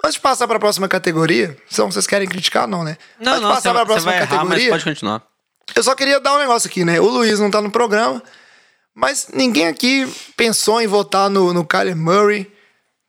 Antes 0.05 0.15
de 0.15 0.21
passar 0.21 0.47
para 0.47 0.57
a 0.57 0.61
próxima 0.61 0.89
categoria, 0.89 1.57
se 1.69 1.81
vocês 1.83 2.07
querem 2.07 2.29
criticar, 2.29 2.67
não, 2.67 2.85
né? 2.85 2.97
Não, 3.19 3.33
Antes 3.33 3.41
de 3.41 3.47
não, 3.47 3.55
passar 3.55 3.71
você, 3.71 3.75
para 3.75 3.81
a 3.81 3.85
você 3.85 3.87
próxima 3.87 4.13
vai 4.13 4.21
errar, 4.21 4.29
mas 4.31 4.49
categoria, 4.49 4.71
pode 4.71 4.85
continuar. 4.85 5.23
eu 5.75 5.83
só 5.83 5.95
queria 5.95 6.21
dar 6.21 6.35
um 6.35 6.39
negócio 6.39 6.69
aqui, 6.69 6.85
né? 6.85 7.01
O 7.01 7.09
Luiz 7.09 7.39
não 7.39 7.51
tá 7.51 7.61
no 7.61 7.71
programa, 7.71 8.23
mas 8.97 9.29
ninguém 9.35 9.67
aqui 9.67 10.11
pensou 10.39 10.81
em 10.81 10.87
votar 10.87 11.29
no, 11.29 11.53
no 11.53 11.67
Kyler 11.67 11.95
Murray 11.95 12.51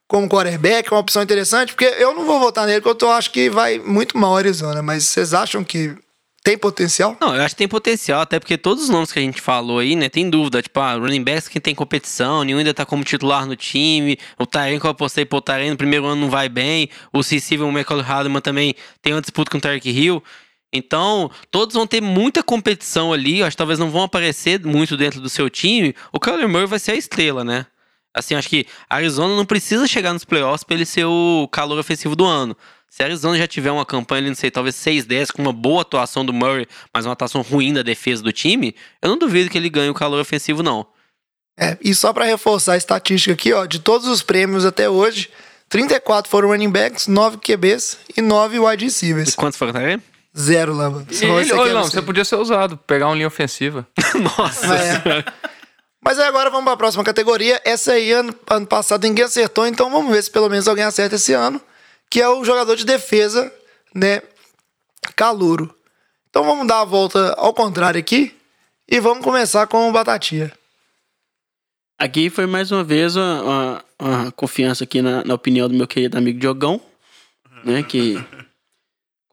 como 0.06 0.28
quarterback, 0.28 0.88
é 0.88 0.92
uma 0.92 1.02
opção 1.02 1.24
interessante, 1.24 1.74
porque 1.74 1.86
eu 1.98 2.14
não 2.14 2.26
vou 2.26 2.40
votar 2.40 2.66
nele, 2.68 2.82
porque 2.82 3.04
eu 3.04 3.12
acho 3.12 3.32
que 3.32 3.50
vai 3.50 3.80
muito 3.80 4.18
mal 4.18 4.36
Arizona, 4.36 4.82
mas 4.82 5.06
vocês 5.06 5.34
acham 5.34 5.64
que 5.64 5.96
tem 6.44 6.58
potencial? 6.58 7.18
Não, 7.20 7.36
eu 7.36 7.42
acho 7.42 7.56
que 7.56 7.60
tem 7.60 7.68
potencial, 7.68 8.22
até 8.22 8.40
porque 8.40 8.58
todos 8.58 8.84
os 8.84 8.90
nomes 8.90 9.12
que 9.12 9.20
a 9.20 9.22
gente 9.22 9.42
falou 9.42 9.80
aí, 9.80 9.98
né, 9.98 10.08
tem 10.08 10.30
dúvida. 10.30 10.62
Tipo, 10.62 10.80
ah, 10.80 10.94
running 10.94 11.24
backs 11.24 11.50
que 11.50 11.60
tem 11.60 11.76
competição, 11.76 12.44
nenhum 12.46 12.60
ainda 12.60 12.74
tá 12.74 12.86
como 12.86 13.04
titular 13.04 13.46
no 13.46 13.56
time. 13.56 14.18
O 14.40 14.46
Tyrion 14.46 14.80
que 14.80 14.86
eu 14.86 14.92
apostei, 14.92 15.26
pô, 15.26 15.38
o 15.38 15.42
Tyrion 15.42 15.72
no 15.72 15.78
primeiro 15.78 16.06
ano 16.06 16.22
não 16.22 16.30
vai 16.30 16.48
bem. 16.48 16.90
O 17.12 17.22
Cecil, 17.22 17.68
o 17.68 17.72
Michael 17.72 18.00
Hardman 18.00 18.42
também 18.42 18.76
tem 19.02 19.14
uma 19.14 19.20
disputa 19.20 19.52
com 19.52 19.58
o 19.58 19.62
Tarek 19.62 19.90
Hill. 19.90 20.24
Então, 20.74 21.32
todos 21.50 21.74
vão 21.76 21.88
ter 21.88 22.02
muita 22.02 22.44
competição 22.44 23.14
ali. 23.14 23.42
Acho 23.42 23.52
que 23.52 23.58
talvez 23.58 23.80
não 23.80 23.90
vão 23.90 24.04
aparecer 24.04 24.60
muito 24.66 24.98
dentro 24.98 25.22
do 25.22 25.30
seu 25.30 25.50
time. 25.50 25.96
O 26.12 26.20
Kyler 26.20 26.48
Murray 26.50 26.68
vai 26.68 26.80
ser 26.80 26.92
a 26.92 26.96
estrela, 26.96 27.44
né? 27.44 27.66
Assim, 28.14 28.36
acho 28.36 28.50
que 28.50 28.66
a 28.90 28.96
Arizona 28.96 29.36
não 29.36 29.46
precisa 29.46 29.88
chegar 29.88 30.12
nos 30.12 30.26
playoffs 30.26 30.64
pra 30.64 30.76
ele 30.76 30.86
ser 30.86 31.06
o 31.06 31.48
calor 31.52 31.78
ofensivo 31.80 32.16
do 32.16 32.26
ano. 32.26 32.58
Se 32.90 33.04
a 33.04 33.06
Arizona 33.06 33.38
já 33.38 33.48
tiver 33.48 33.70
uma 33.72 33.86
campanha 33.86 34.22
ali, 34.22 34.30
não 34.30 34.36
sei, 34.36 34.50
talvez 34.50 34.76
6-10, 34.76 35.32
com 35.32 35.42
uma 35.42 35.54
boa 35.54 35.82
atuação 35.84 36.26
do 36.26 36.34
Murray, 36.34 36.66
mas 36.94 37.06
uma 37.06 37.14
atuação 37.14 37.42
ruim 37.42 37.74
da 37.74 37.84
defesa 37.84 38.24
do 38.24 38.32
time, 38.32 38.74
eu 39.02 39.10
não 39.10 39.18
duvido 39.18 39.50
que 39.50 39.58
ele 39.58 39.70
ganhe 39.70 39.90
o 39.90 39.94
calor 39.94 40.20
ofensivo, 40.20 40.64
não. 40.64 40.86
É, 41.60 41.78
e 41.84 41.94
só 41.94 42.12
para 42.14 42.26
reforçar 42.26 42.74
a 42.74 42.78
estatística 42.78 43.34
aqui, 43.34 43.52
ó, 43.54 43.66
de 43.66 43.80
todos 43.80 44.08
os 44.08 44.22
prêmios 44.24 44.66
até 44.66 44.90
hoje, 44.90 45.30
34 45.70 46.30
foram 46.30 46.50
running 46.50 46.70
backs, 46.72 47.08
9 47.08 47.38
QBs 47.38 47.98
e 48.16 48.22
9 48.22 48.60
wide 48.60 48.84
E 48.84 48.88
receivers. 48.88 49.36
quantos 49.36 49.58
foram, 49.60 49.74
Tarek? 49.74 50.02
Zero. 50.38 50.74
E 50.74 51.26
ele, 51.26 51.46
você 51.46 51.56
quer 51.56 51.74
não, 51.74 51.84
você. 51.84 52.02
podia 52.02 52.24
ser 52.26 52.36
usado, 52.36 52.78
pegar 52.78 53.08
uma 53.08 53.16
linha 53.16 53.28
ofensiva. 53.28 53.88
Nossa 54.38 54.76
É. 54.76 55.26
Mas 56.04 56.20
aí 56.20 56.28
agora 56.28 56.50
vamos 56.50 56.64
para 56.66 56.74
a 56.74 56.78
próxima 56.78 57.04
categoria. 57.04 57.60
Essa 57.66 57.94
aí, 57.94 58.12
ano, 58.12 58.34
ano 58.50 58.66
passado, 58.68 59.04
ninguém 59.04 59.26
acertou, 59.26 59.66
então 59.68 59.90
vamos 59.90 60.12
ver 60.12 60.24
se 60.24 60.32
pelo 60.32 60.48
menos 60.50 60.68
alguém 60.68 60.84
acerta 60.86 61.16
esse 61.16 61.34
ano. 61.34 61.60
Que 62.10 62.22
é 62.22 62.30
o 62.30 62.46
jogador 62.46 62.76
de 62.76 62.86
defesa, 62.86 63.52
né? 63.94 64.22
Calouro. 65.16 65.74
Então 66.30 66.44
vamos 66.46 66.68
dar 66.68 66.82
a 66.82 66.86
volta 66.86 67.34
ao 67.38 67.54
contrário 67.54 68.00
aqui. 68.00 68.34
E 68.88 69.00
vamos 69.02 69.24
começar 69.24 69.68
com 69.68 69.90
o 69.90 69.92
Batatinha. 69.92 70.52
Aqui 72.00 72.30
foi 72.30 72.46
mais 72.46 72.72
uma 72.72 72.84
vez 72.84 73.16
uma, 73.16 73.42
uma- 73.42 73.84
uma 74.00 74.32
confiança 74.32 74.84
aqui 74.84 75.02
na, 75.02 75.24
na 75.26 75.34
opinião 75.34 75.68
do 75.68 75.74
meu 75.74 75.88
querido 75.88 76.18
amigo 76.18 76.40
Diogão, 76.40 76.80
né? 77.66 77.82
Que 77.84 78.24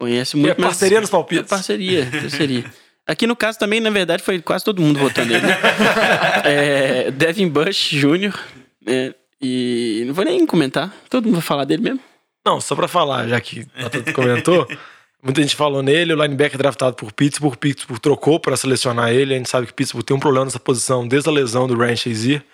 conhece 0.04 0.36
muito 0.36 0.52
É 0.52 0.54
parceria 0.54 1.00
nos 1.00 1.10
palpites. 1.10 1.46
É 1.46 1.48
parceria, 1.48 2.08
parceria. 2.10 2.64
Aqui 3.06 3.26
no 3.26 3.34
caso 3.34 3.58
também, 3.58 3.80
na 3.80 3.90
verdade, 3.90 4.22
foi 4.22 4.40
quase 4.40 4.64
todo 4.64 4.80
mundo 4.80 4.98
votando 4.98 5.28
nele. 5.28 5.46
Né? 5.46 5.56
É, 6.44 7.10
Devin 7.10 7.48
Bush 7.48 7.90
Jr., 7.90 8.38
né? 8.84 9.14
E 9.40 10.04
não 10.06 10.14
vou 10.14 10.24
nem 10.24 10.46
comentar. 10.46 10.94
Todo 11.08 11.24
mundo 11.24 11.34
vai 11.34 11.42
falar 11.42 11.64
dele 11.64 11.82
mesmo. 11.82 12.00
Não, 12.46 12.60
só 12.60 12.74
pra 12.74 12.86
falar, 12.86 13.26
já 13.26 13.40
que 13.40 13.60
o 13.60 13.90
Tatu 13.90 14.12
comentou, 14.12 14.66
muita 15.22 15.40
gente 15.40 15.56
falou 15.56 15.82
nele, 15.82 16.12
o 16.12 16.22
linebacker 16.22 16.58
draftado 16.58 16.94
por 16.96 17.12
Pittsburgh, 17.12 17.56
Pittsburgh 17.56 17.98
trocou 17.98 18.38
pra 18.38 18.56
selecionar 18.56 19.10
ele, 19.10 19.34
a 19.34 19.36
gente 19.38 19.48
sabe 19.48 19.66
que 19.66 19.72
Pittsburgh 19.72 20.04
tem 20.04 20.16
um 20.16 20.20
problema 20.20 20.44
nessa 20.44 20.60
posição 20.60 21.08
desde 21.08 21.28
a 21.28 21.32
lesão 21.32 21.66
do 21.66 21.76
Ryan 21.76 21.96
Shazier. 21.96 22.44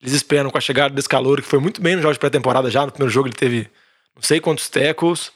Eles 0.00 0.14
esperam 0.14 0.50
com 0.50 0.56
a 0.56 0.60
chegada 0.60 0.94
desse 0.94 1.08
calor, 1.08 1.42
que 1.42 1.48
foi 1.48 1.58
muito 1.58 1.82
bem 1.82 1.96
no 1.96 2.02
jogo 2.02 2.14
de 2.14 2.18
pré-temporada 2.18 2.70
já, 2.70 2.84
no 2.86 2.92
primeiro 2.92 3.12
jogo 3.12 3.28
ele 3.28 3.34
teve 3.34 3.68
não 4.16 4.22
sei 4.22 4.40
quantos 4.40 4.68
tackles, 4.70 5.32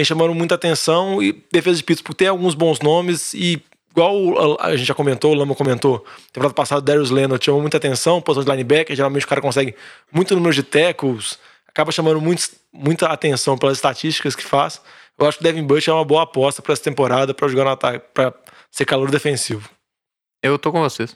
vem 0.00 0.04
chamando 0.04 0.34
muita 0.34 0.54
atenção 0.54 1.22
e 1.22 1.32
defesa 1.52 1.76
de 1.76 1.84
Pittsburgh 1.84 2.16
tem 2.16 2.28
alguns 2.28 2.54
bons 2.54 2.80
nomes 2.80 3.34
e 3.34 3.62
igual 3.90 4.58
a 4.58 4.68
a 4.68 4.76
gente 4.76 4.86
já 4.86 4.94
comentou, 4.94 5.32
o 5.32 5.34
Lama 5.34 5.54
comentou, 5.54 6.04
temporada 6.32 6.54
passada 6.54 6.80
o 6.80 6.84
Darius 6.84 7.10
Leonard 7.10 7.44
chamou 7.44 7.60
muita 7.60 7.76
atenção, 7.76 8.20
posição 8.20 8.44
de 8.44 8.50
linebacker, 8.50 8.96
geralmente 8.96 9.26
o 9.26 9.28
cara 9.28 9.42
consegue 9.42 9.74
muito 10.10 10.34
número 10.34 10.54
de 10.54 10.62
tackles, 10.62 11.38
acaba 11.68 11.92
chamando 11.92 12.20
muito, 12.20 12.48
muita 12.72 13.08
atenção 13.08 13.58
pelas 13.58 13.76
estatísticas 13.76 14.34
que 14.34 14.44
faz. 14.44 14.80
Eu 15.18 15.26
acho 15.26 15.38
que 15.38 15.42
o 15.42 15.44
Devin 15.44 15.64
Bush 15.64 15.86
é 15.86 15.92
uma 15.92 16.04
boa 16.04 16.22
aposta 16.22 16.62
para 16.62 16.72
essa 16.72 16.82
temporada 16.82 17.34
para 17.34 17.46
jogar 17.48 17.64
no 17.64 17.70
ataque, 17.70 18.06
para 18.14 18.32
ser 18.70 18.86
calor 18.86 19.10
defensivo. 19.10 19.68
Eu 20.42 20.58
tô 20.58 20.72
com 20.72 20.80
vocês. 20.80 21.14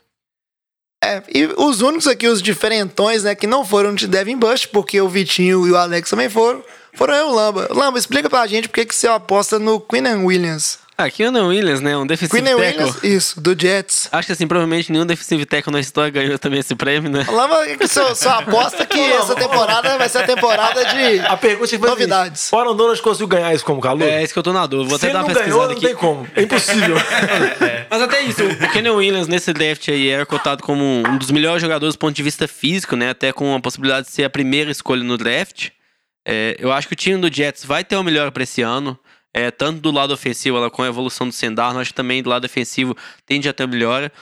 É, 1.02 1.22
e 1.34 1.46
os 1.56 1.80
únicos 1.80 2.06
aqui, 2.06 2.26
os 2.28 2.42
diferentões, 2.42 3.24
né, 3.24 3.34
que 3.34 3.46
não 3.46 3.64
foram 3.64 3.94
de 3.94 4.06
Devin 4.06 4.36
Bush, 4.36 4.66
porque 4.66 5.00
o 5.00 5.08
Vitinho 5.08 5.66
e 5.66 5.70
o 5.70 5.76
Alex 5.76 6.10
também 6.10 6.28
foram, 6.28 6.62
foram 6.94 7.14
eu 7.14 7.28
e 7.28 7.30
o 7.30 7.34
Lamba. 7.34 7.68
Lamba, 7.70 7.98
explica 7.98 8.28
pra 8.30 8.46
gente 8.46 8.68
por 8.68 8.74
que 8.74 8.86
que 8.86 8.94
você 8.94 9.06
aposta 9.06 9.58
no 9.58 9.80
Quinn 9.80 10.24
Williams. 10.24 10.84
Ah, 10.96 11.10
Keanu 11.10 11.48
Williams, 11.48 11.80
né? 11.80 11.96
Um 11.96 12.06
defensive 12.06 12.40
Quinn 12.40 12.56
tackle. 12.56 12.84
Williams, 12.84 13.02
isso, 13.02 13.40
do 13.40 13.60
Jets. 13.60 14.08
Acho 14.12 14.26
que 14.26 14.32
assim, 14.32 14.46
provavelmente 14.46 14.92
nenhum 14.92 15.04
defensive 15.04 15.44
tackle 15.44 15.72
na 15.72 15.80
história 15.80 16.08
ganhou 16.08 16.38
também 16.38 16.60
esse 16.60 16.72
prêmio, 16.76 17.10
né? 17.10 17.26
Lamba, 17.28 17.66
que 17.76 17.88
sua, 17.88 18.14
sua 18.14 18.38
aposta 18.38 18.86
que 18.86 19.00
essa 19.00 19.34
temporada 19.34 19.98
vai 19.98 20.08
ser 20.08 20.18
a 20.18 20.22
temporada 20.22 20.84
de 20.84 21.18
A 21.26 21.36
pergunta 21.36 21.74
é 21.74 21.78
que 21.78 21.84
novidades. 21.84 22.52
O 22.52 22.56
Aaron 22.56 22.76
Donald 22.76 23.02
conseguiu 23.02 23.26
ganhar 23.26 23.52
isso 23.52 23.64
como 23.64 23.80
calor? 23.80 24.06
É 24.06 24.22
isso 24.22 24.32
que 24.32 24.38
eu 24.38 24.42
tô 24.44 24.52
na 24.52 24.64
dúvida. 24.66 24.88
Vou 24.88 24.98
Se 25.00 25.06
até 25.06 25.06
ele 25.06 25.12
dar 25.14 25.24
uma 25.24 25.28
não 25.28 25.34
ganhou, 25.34 25.68
pesquisada 25.68 25.72
não 25.72 25.76
aqui. 25.76 25.86
tem 25.86 25.96
como. 25.96 26.28
É 26.36 26.42
impossível. 26.42 26.96
Mas 27.90 28.02
até 28.02 28.20
isso, 28.20 28.44
o 28.44 28.70
Kenny 28.70 28.90
Williams 28.90 29.26
nesse 29.26 29.52
draft 29.52 29.88
aí 29.88 30.08
era 30.08 30.24
cotado 30.24 30.62
como 30.62 30.84
um 30.84 31.18
dos 31.18 31.32
melhores 31.32 31.60
jogadores 31.60 31.96
do 31.96 31.98
ponto 31.98 32.14
de 32.14 32.22
vista 32.22 32.46
físico, 32.46 32.94
né? 32.94 33.10
Até 33.10 33.32
com 33.32 33.52
a 33.52 33.58
possibilidade 33.60 34.06
de 34.06 34.12
ser 34.12 34.22
a 34.22 34.30
primeira 34.30 34.70
escolha 34.70 35.02
no 35.02 35.18
draft. 35.18 35.70
É, 36.26 36.56
eu 36.58 36.72
acho 36.72 36.86
que 36.88 36.94
o 36.94 36.96
time 36.96 37.18
do 37.20 37.32
Jets 37.32 37.64
vai 37.64 37.84
ter 37.84 37.96
uma 37.96 38.04
melhora 38.04 38.32
pra 38.32 38.42
esse 38.42 38.62
ano. 38.62 38.98
É, 39.36 39.50
tanto 39.50 39.80
do 39.80 39.90
lado 39.90 40.14
ofensivo, 40.14 40.56
ela 40.56 40.70
com 40.70 40.82
a 40.82 40.86
evolução 40.86 41.26
do 41.26 41.32
Sendar, 41.34 41.76
acho 41.76 41.90
que 41.90 41.94
também 41.94 42.22
do 42.22 42.30
lado 42.30 42.42
defensivo 42.42 42.96
tende 43.26 43.48
a 43.48 43.52
ter 43.52 43.66
melhora. 43.66 44.12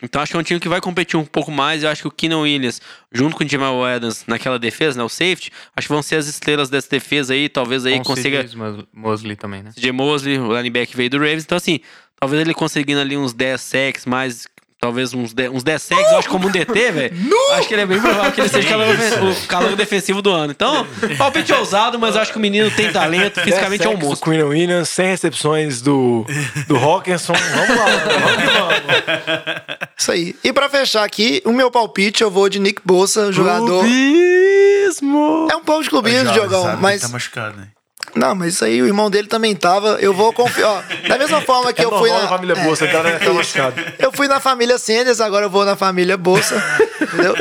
Então 0.00 0.20
acho 0.22 0.30
que 0.32 0.36
é 0.36 0.40
um 0.40 0.42
time 0.42 0.58
que 0.60 0.68
vai 0.68 0.80
competir 0.80 1.16
um 1.18 1.24
pouco 1.24 1.50
mais. 1.50 1.82
Eu 1.82 1.88
acho 1.90 2.02
que 2.02 2.08
o 2.08 2.10
Keenan 2.12 2.40
Williams, 2.40 2.80
junto 3.12 3.36
com 3.36 3.44
o 3.44 3.48
Jamal 3.48 3.84
Adams 3.84 4.24
naquela 4.26 4.58
defesa, 4.58 4.96
né, 4.98 5.04
o 5.04 5.08
safety, 5.08 5.50
acho 5.76 5.86
que 5.88 5.92
vão 5.92 6.02
ser 6.02 6.16
as 6.16 6.26
estrelas 6.26 6.68
dessa 6.70 6.88
defesa 6.88 7.34
aí. 7.34 7.48
Talvez 7.48 7.84
aí 7.86 7.98
Com 7.98 8.04
consiga 8.04 8.42
CJ 8.44 8.56
Mos- 8.56 8.84
Mosley 8.92 9.36
também, 9.36 9.62
né? 9.64 9.70
CJ 9.72 9.92
Mosley, 9.92 10.38
o 10.38 10.56
linebacker 10.56 10.96
veio 10.96 11.10
do 11.10 11.18
Ravens. 11.18 11.44
Então, 11.44 11.56
assim, 11.58 11.80
talvez 12.18 12.40
ele 12.40 12.54
conseguindo 12.54 13.00
ali 13.00 13.16
uns 13.16 13.32
10 13.32 13.60
sacks, 13.60 14.06
mais. 14.06 14.46
Talvez 14.82 15.14
uns 15.14 15.32
10, 15.32 15.52
uns 15.52 15.62
10 15.62 15.80
sacks, 15.80 16.10
eu 16.10 16.18
acho 16.18 16.28
como 16.28 16.48
um 16.48 16.50
DT, 16.50 16.74
velho. 16.90 17.14
Acho 17.52 17.68
que 17.68 17.74
ele 17.74 17.82
é 17.82 17.86
bem 17.86 18.00
provável 18.00 18.32
que 18.32 18.40
ele 18.40 18.48
seja 18.48 18.66
o 18.66 18.70
calor, 18.70 18.96
o 19.30 19.46
calor 19.46 19.76
defensivo 19.76 20.20
do 20.20 20.32
ano. 20.32 20.50
Então, 20.50 20.84
palpite 21.16 21.52
ousado, 21.52 22.00
mas 22.00 22.16
eu 22.16 22.20
acho 22.20 22.32
que 22.32 22.38
o 22.38 22.40
menino 22.40 22.68
tem 22.68 22.90
talento, 22.90 23.38
fisicamente 23.46 23.86
é 23.86 23.88
um 23.88 23.96
monstro. 23.96 24.28
Queen 24.28 24.42
Williams, 24.42 24.88
100 24.88 25.06
recepções 25.06 25.80
do, 25.80 26.26
do 26.66 26.76
Hawkinson. 26.76 27.32
Vamos 27.32 27.76
lá, 27.76 27.84
vamos 27.84 28.52
vamos. 28.52 29.92
Isso 29.96 30.10
aí. 30.10 30.34
E 30.42 30.52
pra 30.52 30.68
fechar 30.68 31.04
aqui, 31.04 31.40
o 31.44 31.52
meu 31.52 31.70
palpite, 31.70 32.24
eu 32.24 32.30
vou 32.30 32.48
de 32.48 32.58
Nick 32.58 32.82
Bolsa, 32.84 33.30
jogador. 33.30 33.84
Clubismo! 33.84 35.46
É 35.48 35.54
um 35.54 35.62
pouco 35.62 35.84
de 35.84 35.90
clubismo, 35.90 36.32
que 36.32 36.80
mas. 36.80 37.02
Tá 37.02 37.08
machucado, 37.08 37.56
né? 37.56 37.68
Não, 38.14 38.34
mas 38.34 38.54
isso 38.54 38.64
aí 38.64 38.82
o 38.82 38.86
irmão 38.86 39.10
dele 39.10 39.28
também 39.28 39.54
tava. 39.54 39.98
Eu 40.00 40.12
vou 40.12 40.32
confiar. 40.32 40.84
Da 41.08 41.16
mesma 41.18 41.40
forma 41.40 41.72
que 41.72 41.80
É 41.80 41.84
eu 41.84 41.98
fui 41.98 42.10
na 42.10 42.28
família 42.28 42.54
é, 42.54 42.64
Bolsa, 42.64 42.84
então 42.84 43.02
né, 43.02 43.18
tá. 43.18 43.72
Eu 43.98 44.12
fui 44.12 44.28
na 44.28 44.40
família 44.40 44.78
Sanders, 44.78 45.20
agora 45.20 45.46
eu 45.46 45.50
vou 45.50 45.64
na 45.64 45.76
família 45.76 46.16
Bolsa. 46.16 46.62
entendeu? 47.00 47.34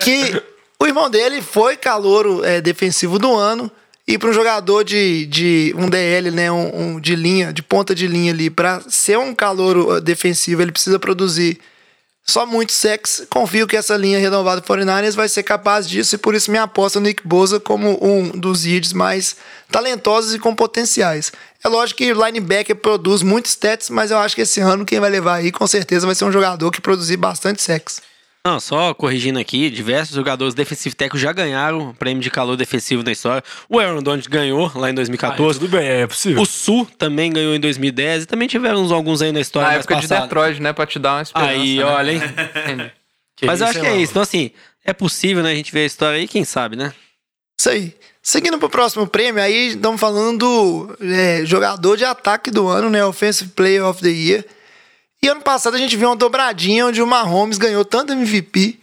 Que 0.00 0.42
o 0.80 0.86
irmão 0.86 1.10
dele 1.10 1.42
foi 1.42 1.76
calouro 1.76 2.44
é, 2.44 2.60
defensivo 2.60 3.18
do 3.18 3.34
ano. 3.34 3.70
E 4.06 4.18
para 4.18 4.28
um 4.28 4.32
jogador 4.34 4.84
de, 4.84 5.24
de 5.26 5.74
um 5.78 5.88
DL, 5.88 6.30
né, 6.30 6.52
um, 6.52 6.96
um 6.96 7.00
de 7.00 7.16
linha, 7.16 7.52
de 7.54 7.62
ponta 7.62 7.94
de 7.94 8.06
linha 8.06 8.32
ali, 8.32 8.50
para 8.50 8.82
ser 8.86 9.18
um 9.18 9.34
calouro 9.34 9.96
eh, 9.96 10.00
defensivo, 10.02 10.60
ele 10.60 10.72
precisa 10.72 10.98
produzir 10.98 11.58
só 12.26 12.46
muito 12.46 12.72
sexo. 12.72 13.26
Confio 13.28 13.66
que 13.66 13.76
essa 13.76 13.96
linha 13.96 14.18
renovada 14.18 14.60
do 14.60 14.66
49ers 14.66 15.14
vai 15.14 15.28
ser 15.28 15.42
capaz 15.42 15.88
disso 15.88 16.14
e 16.14 16.18
por 16.18 16.34
isso 16.34 16.50
me 16.50 16.58
aposta 16.58 16.98
no 16.98 17.06
Nick 17.06 17.26
Bosa 17.26 17.60
como 17.60 17.98
um 18.02 18.30
dos 18.30 18.64
leads 18.64 18.92
mais 18.92 19.36
talentosos 19.70 20.34
e 20.34 20.38
com 20.38 20.54
potenciais. 20.54 21.30
É 21.62 21.68
lógico 21.68 21.98
que 21.98 22.12
linebacker 22.12 22.76
produz 22.76 23.22
muitos 23.22 23.52
stats, 23.52 23.90
mas 23.90 24.10
eu 24.10 24.18
acho 24.18 24.34
que 24.34 24.42
esse 24.42 24.60
ano 24.60 24.84
quem 24.84 25.00
vai 25.00 25.10
levar 25.10 25.34
aí 25.36 25.52
com 25.52 25.66
certeza 25.66 26.06
vai 26.06 26.14
ser 26.14 26.24
um 26.24 26.32
jogador 26.32 26.70
que 26.70 26.80
produzir 26.80 27.16
bastante 27.16 27.60
sexo. 27.60 28.00
Não, 28.46 28.60
só 28.60 28.92
corrigindo 28.92 29.38
aqui, 29.38 29.70
diversos 29.70 30.14
jogadores 30.14 30.52
defensive 30.52 30.94
tackle 30.94 31.18
já 31.18 31.32
ganharam 31.32 31.88
o 31.88 31.94
prêmio 31.94 32.22
de 32.22 32.30
calor 32.30 32.56
defensivo 32.58 33.02
na 33.02 33.10
história. 33.10 33.42
O 33.70 33.78
Aaron 33.80 34.02
Donald 34.02 34.28
ganhou 34.28 34.70
lá 34.74 34.88
em 34.90 34.92
Ah, 34.92 34.96
2014. 34.96 35.58
tudo 35.58 35.70
bem, 35.70 35.86
é 35.88 36.06
possível. 36.06 36.42
o 36.42 36.44
Sul 36.44 36.86
também 36.98 37.32
ganhou 37.32 37.54
em 37.54 37.60
2010 37.60 38.24
e 38.24 38.26
também 38.26 38.46
tiveram 38.46 38.82
uns- 38.82 38.92
alguns 38.92 39.22
aí 39.22 39.32
na 39.32 39.40
história 39.40 39.68
Na 39.70 39.74
época 39.76 39.94
de 39.96 40.02
passada. 40.02 40.20
Detroit, 40.26 40.60
né? 40.60 40.74
Pra 40.74 40.84
te 40.84 40.98
dar 40.98 41.14
uma 41.14 41.22
esperança. 41.22 41.50
Aí, 41.52 41.78
né? 41.78 41.84
olha, 41.84 42.12
hein? 42.12 42.20
Que 43.34 43.46
Mas 43.46 43.62
eu 43.62 43.66
acho 43.66 43.80
que 43.80 43.86
é 43.86 43.96
isso. 43.96 44.12
Então, 44.12 44.22
assim, 44.22 44.50
é 44.84 44.92
possível, 44.92 45.42
né? 45.42 45.52
A 45.52 45.54
gente 45.54 45.72
ver 45.72 45.80
a 45.80 45.86
história 45.86 46.18
aí, 46.18 46.28
quem 46.28 46.44
sabe, 46.44 46.76
né? 46.76 46.92
Isso 47.58 47.70
aí. 47.70 47.94
Seguindo 48.22 48.58
pro 48.58 48.68
próximo 48.68 49.06
prêmio, 49.06 49.42
aí 49.42 49.68
estamos 49.68 49.98
falando 49.98 50.38
do 50.38 50.96
é, 51.00 51.46
jogador 51.46 51.96
de 51.96 52.04
ataque 52.04 52.50
do 52.50 52.68
ano, 52.68 52.90
né? 52.90 53.02
Offensive 53.06 53.50
Player 53.52 53.86
of 53.86 54.02
the 54.02 54.10
Year. 54.10 54.44
E 55.24 55.28
ano 55.28 55.40
passado 55.40 55.74
a 55.74 55.78
gente 55.78 55.96
viu 55.96 56.10
uma 56.10 56.16
dobradinha 56.16 56.84
onde 56.84 57.00
o 57.00 57.06
Mahomes 57.06 57.56
ganhou 57.56 57.82
tanto 57.82 58.12
MVP 58.12 58.78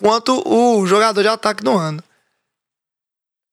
quanto 0.00 0.42
o 0.44 0.84
jogador 0.84 1.22
de 1.22 1.28
ataque 1.28 1.62
do 1.62 1.70
ano. 1.78 2.02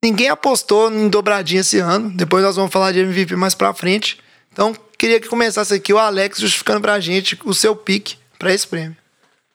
Ninguém 0.04 0.30
apostou 0.30 0.92
em 0.92 1.08
dobradinha 1.10 1.62
esse 1.62 1.78
ano. 1.78 2.10
Depois 2.10 2.44
nós 2.44 2.56
vamos 2.56 2.74
falar 2.74 2.92
de 2.92 3.02
MVP 3.02 3.36
mais 3.36 3.54
pra 3.54 3.72
frente. 3.72 4.20
Então, 4.52 4.74
queria 4.98 5.20
que 5.20 5.28
começasse 5.28 5.76
aqui 5.76 5.94
o 5.94 6.00
Alex 6.00 6.40
justificando 6.40 6.82
pra 6.82 7.00
gente 7.00 7.40
o 7.46 7.54
seu 7.54 7.76
pique 7.76 8.18
pra 8.40 8.52
esse 8.52 8.68
prêmio. 8.68 8.98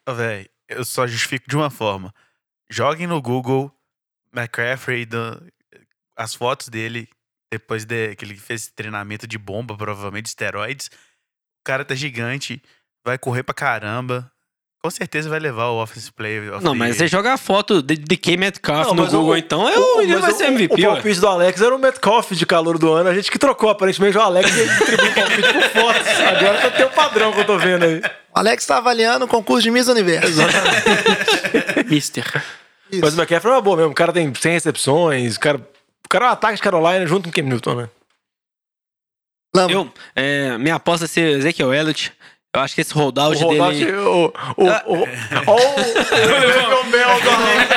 Ô, 0.09 0.15
véi, 0.15 0.49
eu 0.69 0.85
só 0.85 1.05
justifico 1.05 1.51
de 1.51 1.57
uma 1.57 1.71
forma. 1.71 2.15
Joguem 2.71 3.09
no 3.09 3.21
Google 3.21 3.73
McCaffrey, 4.33 5.05
do- 5.05 5.43
as 6.17 6.33
fotos 6.33 6.69
dele, 6.69 7.09
depois 7.51 7.85
de, 7.85 8.15
que 8.15 8.25
ele 8.25 8.37
fez 8.37 8.69
treinamento 8.69 9.27
de 9.27 9.37
bomba, 9.37 9.77
provavelmente 9.77 10.27
de 10.27 10.29
esteroides. 10.29 10.91
O 11.69 11.71
cara 11.71 11.85
tá 11.85 11.95
gigante, 11.95 12.63
vai 13.05 13.19
correr 13.19 13.43
pra 13.43 13.53
caramba. 13.55 14.31
Com 14.83 14.91
certeza 14.91 15.29
vai 15.29 15.39
levar 15.39 15.67
o 15.67 15.83
Offensive 15.83 16.13
Player. 16.13 16.55
of 16.55 16.65
Não, 16.65 16.73
the 16.73 16.79
mas 16.79 16.89
Year. 16.97 16.99
você 17.01 17.07
joga 17.09 17.35
a 17.35 17.37
foto 17.37 17.83
de, 17.83 17.95
de 17.97 18.17
K 18.17 18.39
Metcalf 18.39 18.87
Não, 18.87 18.95
no 18.95 19.05
Google, 19.07 19.33
o- 19.33 19.37
então, 19.37 19.69
é 19.69 19.77
o, 19.79 20.01
ele 20.01 20.13
mas 20.13 20.21
vai 20.23 20.31
o- 20.33 20.35
ser 20.35 20.45
MVP, 20.47 20.87
O 20.87 20.91
palpite 20.95 21.21
do 21.21 21.27
Alex 21.29 21.61
era 21.61 21.75
o 21.77 21.79
Metcalf 21.79 22.31
de 22.33 22.47
calor 22.47 22.79
do 22.79 22.91
ano. 22.91 23.11
A 23.11 23.15
gente 23.15 23.31
que 23.31 23.39
trocou, 23.39 23.69
aparentemente, 23.69 24.17
o 24.17 24.21
Alex 24.23 24.51
distribuiu 24.51 25.11
o 25.11 25.15
palpite 25.15 25.53
por 25.53 25.63
fotos. 25.83 26.21
Agora 26.21 26.61
tá 26.63 26.71
tem 26.71 26.87
o 26.87 26.91
padrão 26.91 27.33
que 27.35 27.41
eu 27.41 27.45
tô 27.45 27.59
vendo 27.59 27.85
aí. 27.85 27.99
O 27.99 28.39
Alex 28.39 28.65
tá 28.65 28.79
avaliando 28.79 29.27
o 29.27 29.29
concurso 29.29 29.63
de 29.65 29.71
Miss 29.71 29.89
Universo. 29.89 30.41
Mister. 31.91 32.25
Isso. 32.91 33.01
Mas 33.03 33.13
o 33.15 33.17
McCaffrey 33.21 33.53
é 33.53 33.57
uma 33.57 33.61
boa 33.63 33.77
mesmo. 33.77 33.93
O 33.93 33.95
cara 33.95 34.13
tem 34.13 34.33
100 34.33 34.53
recepções. 34.53 35.37
O 35.37 35.41
cara, 35.41 35.59
o 35.59 36.09
cara 36.09 36.25
é 36.25 36.29
o 36.29 36.33
ataque 36.33 36.57
de 36.57 36.63
Carolina 36.63 37.05
junto 37.07 37.25
com 37.25 37.31
o 37.31 37.33
Cam 37.33 37.43
Newton, 37.43 37.75
né? 37.75 37.89
Lamba. 39.55 39.73
Eu, 39.73 39.93
é, 40.15 40.59
minha 40.59 40.75
aposta 40.77 41.07
é 41.07 41.09
ser 41.09 41.39
Ezekiel 41.39 41.73
Elliott. 41.73 42.13
Eu 42.55 42.63
acho 42.63 42.75
que 42.75 42.81
esse 42.81 42.95
holdout, 42.95 43.37
O 43.37 43.47
holdout, 43.47 43.79
dele... 43.79 43.93
o... 43.93 44.33
O... 44.57 44.71
Ah. 44.71 44.83
O... 44.87 44.95
o, 44.95 45.03
o 45.03 45.07
do 47.21 47.31
Alex. 47.31 47.69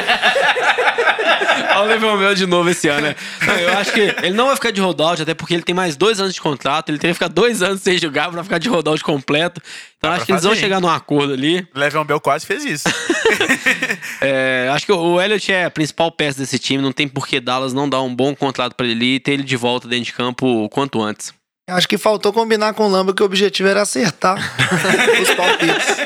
Olha 1.76 1.84
o 1.84 1.86
Level 1.88 2.18
Mel 2.18 2.36
de 2.36 2.46
novo 2.46 2.70
esse 2.70 2.88
ano, 2.88 3.02
né? 3.08 3.16
Não, 3.46 3.54
eu 3.56 3.78
acho 3.78 3.92
que 3.92 4.00
ele 4.00 4.32
não 4.32 4.48
vai 4.48 4.56
ficar 4.56 4.72
de 4.72 4.82
holdout, 4.82 5.22
até 5.22 5.34
porque 5.34 5.54
ele 5.54 5.64
tem 5.64 5.76
mais 5.76 5.96
dois 5.96 6.20
anos 6.20 6.34
de 6.34 6.42
contrato. 6.42 6.90
Ele 6.90 6.98
teria 6.98 7.14
que 7.14 7.16
ficar 7.16 7.28
dois 7.28 7.62
anos 7.62 7.82
sem 7.82 7.98
jogar 7.98 8.30
pra 8.32 8.44
ficar 8.44 8.58
de 8.58 8.70
holdout 8.70 9.04
completo. 9.04 9.62
Então 9.98 10.10
Dá 10.10 10.16
acho 10.16 10.26
que 10.26 10.32
eles 10.32 10.44
vão 10.44 10.56
chegar 10.56 10.80
num 10.80 10.90
acordo 10.90 11.34
ali. 11.34 11.68
Le'Veon 11.76 12.06
Bell 12.06 12.20
quase 12.20 12.46
fez 12.46 12.66
isso. 12.66 12.84
É, 14.22 14.70
acho 14.72 14.86
que 14.86 14.92
o 14.92 15.20
Elliott 15.20 15.52
é 15.52 15.66
a 15.66 15.72
principal 15.72 16.12
peça 16.12 16.40
desse 16.40 16.60
time. 16.60 16.82
Não 16.82 16.92
tem 16.92 17.08
por 17.08 17.28
que 17.28 17.40
Dallas 17.40 17.74
não 17.74 17.90
dar 17.90 18.02
um 18.02 18.14
bom 18.14 18.36
contrato 18.36 18.76
pra 18.76 18.86
ele 18.86 19.16
e 19.16 19.20
ter 19.20 19.32
ele 19.34 19.44
de 19.44 19.56
volta 19.56 19.88
dentro 19.88 20.06
de 20.06 20.14
campo 20.14 20.46
o 20.46 20.70
quanto 20.70 21.02
antes. 21.02 21.34
Acho 21.72 21.88
que 21.88 21.98
faltou 21.98 22.32
combinar 22.34 22.74
com 22.74 22.86
o 22.86 22.90
Lamba 22.90 23.14
que 23.14 23.22
o 23.22 23.26
objetivo 23.26 23.68
era 23.70 23.82
acertar 23.82 24.38
os 25.22 25.30
palpites. 25.36 25.98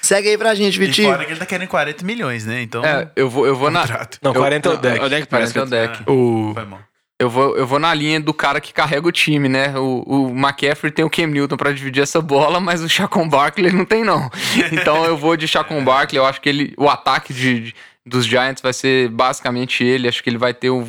Segue 0.00 0.28
aí 0.30 0.38
pra 0.38 0.54
gente, 0.54 0.76
e 0.76 0.78
Vitinho. 0.78 1.10
fora 1.10 1.24
que 1.24 1.32
ele 1.32 1.38
tá 1.40 1.46
querendo 1.46 1.68
40 1.68 2.04
milhões, 2.04 2.44
né? 2.46 2.62
Então. 2.62 2.84
É, 2.84 3.08
eu 3.16 3.28
vou, 3.28 3.46
eu 3.46 3.56
vou 3.56 3.70
na. 3.70 3.80
contrato. 3.82 4.18
Não, 4.22 4.32
Eu- 4.32 4.40
40 4.40 4.68
é 4.68 4.72
o 4.72 4.76
deck. 4.76 5.04
o 5.04 5.08
deck 5.08 5.26
Parece 5.28 5.52
que 5.52 5.58
é 5.58 5.62
o 5.62 5.68
parece. 5.68 5.92
deck. 5.98 6.10
O... 6.10 6.50
Foi 6.54 6.64
mal. 6.64 6.80
Eu 7.18 7.30
vou, 7.30 7.56
eu 7.56 7.66
vou 7.66 7.78
na 7.78 7.94
linha 7.94 8.20
do 8.20 8.34
cara 8.34 8.60
que 8.60 8.74
carrega 8.74 9.08
o 9.08 9.10
time, 9.12 9.48
né? 9.48 9.72
O, 9.78 10.02
o 10.06 10.28
McCaffrey 10.36 10.92
tem 10.92 11.02
o 11.02 11.08
Cam 11.08 11.26
Newton 11.28 11.56
pra 11.56 11.72
dividir 11.72 12.02
essa 12.02 12.20
bola, 12.20 12.60
mas 12.60 12.82
o 12.82 12.88
Chacon 12.90 13.26
Barkley 13.26 13.72
não 13.72 13.86
tem, 13.86 14.04
não. 14.04 14.30
Então 14.70 15.02
eu 15.06 15.16
vou 15.16 15.34
de 15.34 15.48
Chacon 15.48 15.82
Barkley. 15.82 16.18
Eu 16.18 16.26
acho 16.26 16.40
que 16.42 16.48
ele, 16.50 16.74
o 16.76 16.88
ataque 16.90 17.32
de, 17.32 17.60
de- 17.60 17.74
dos 18.04 18.26
Giants 18.26 18.60
vai 18.62 18.74
ser 18.74 19.08
basicamente 19.08 19.82
ele. 19.82 20.06
Acho 20.08 20.22
que 20.22 20.28
ele 20.28 20.36
vai 20.38 20.52
ter 20.52 20.68
um- 20.70 20.86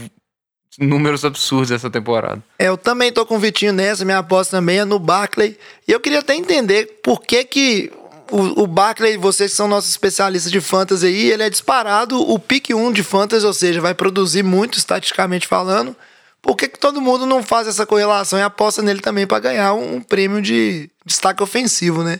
números 0.80 1.26
absurdos 1.26 1.72
essa 1.72 1.90
temporada. 1.90 2.42
É, 2.60 2.68
eu 2.68 2.78
também 2.78 3.12
tô 3.12 3.26
com 3.26 3.36
o 3.36 3.40
Vitinho 3.40 3.74
nessa, 3.74 4.06
minha 4.06 4.20
aposta 4.20 4.58
também 4.58 4.80
é 4.80 4.86
no 4.86 5.00
Barclay. 5.00 5.58
E 5.88 5.92
eu 5.92 6.00
queria 6.00 6.20
até 6.20 6.36
entender 6.36 7.00
por 7.02 7.22
que 7.22 7.44
que 7.44 7.92
o, 8.32 8.64
o 8.64 8.68
Barclay, 8.68 9.18
vocês 9.18 9.52
que 9.52 9.58
são 9.58 9.68
nossos 9.68 9.90
especialistas 9.90 10.52
de 10.52 10.62
fantasy 10.62 11.06
aí, 11.06 11.32
ele 11.32 11.44
é 11.44 11.50
disparado 11.50 12.20
o 12.20 12.38
pick 12.38 12.70
1 12.70 12.92
de 12.92 13.04
fantasy, 13.04 13.46
ou 13.46 13.54
seja, 13.54 13.82
vai 13.82 13.94
produzir 13.94 14.44
muito 14.44 14.78
estatisticamente 14.78 15.48
falando. 15.48 15.96
Por 16.42 16.56
que, 16.56 16.68
que 16.68 16.80
todo 16.80 17.02
mundo 17.02 17.26
não 17.26 17.42
faz 17.42 17.68
essa 17.68 17.86
correlação 17.86 18.38
e 18.38 18.42
aposta 18.42 18.82
nele 18.82 19.02
também 19.02 19.26
para 19.26 19.40
ganhar 19.40 19.74
um, 19.74 19.96
um 19.96 20.02
prêmio 20.02 20.42
de 20.42 20.90
destaque 21.06 21.42
ofensivo, 21.42 22.04
né? 22.04 22.20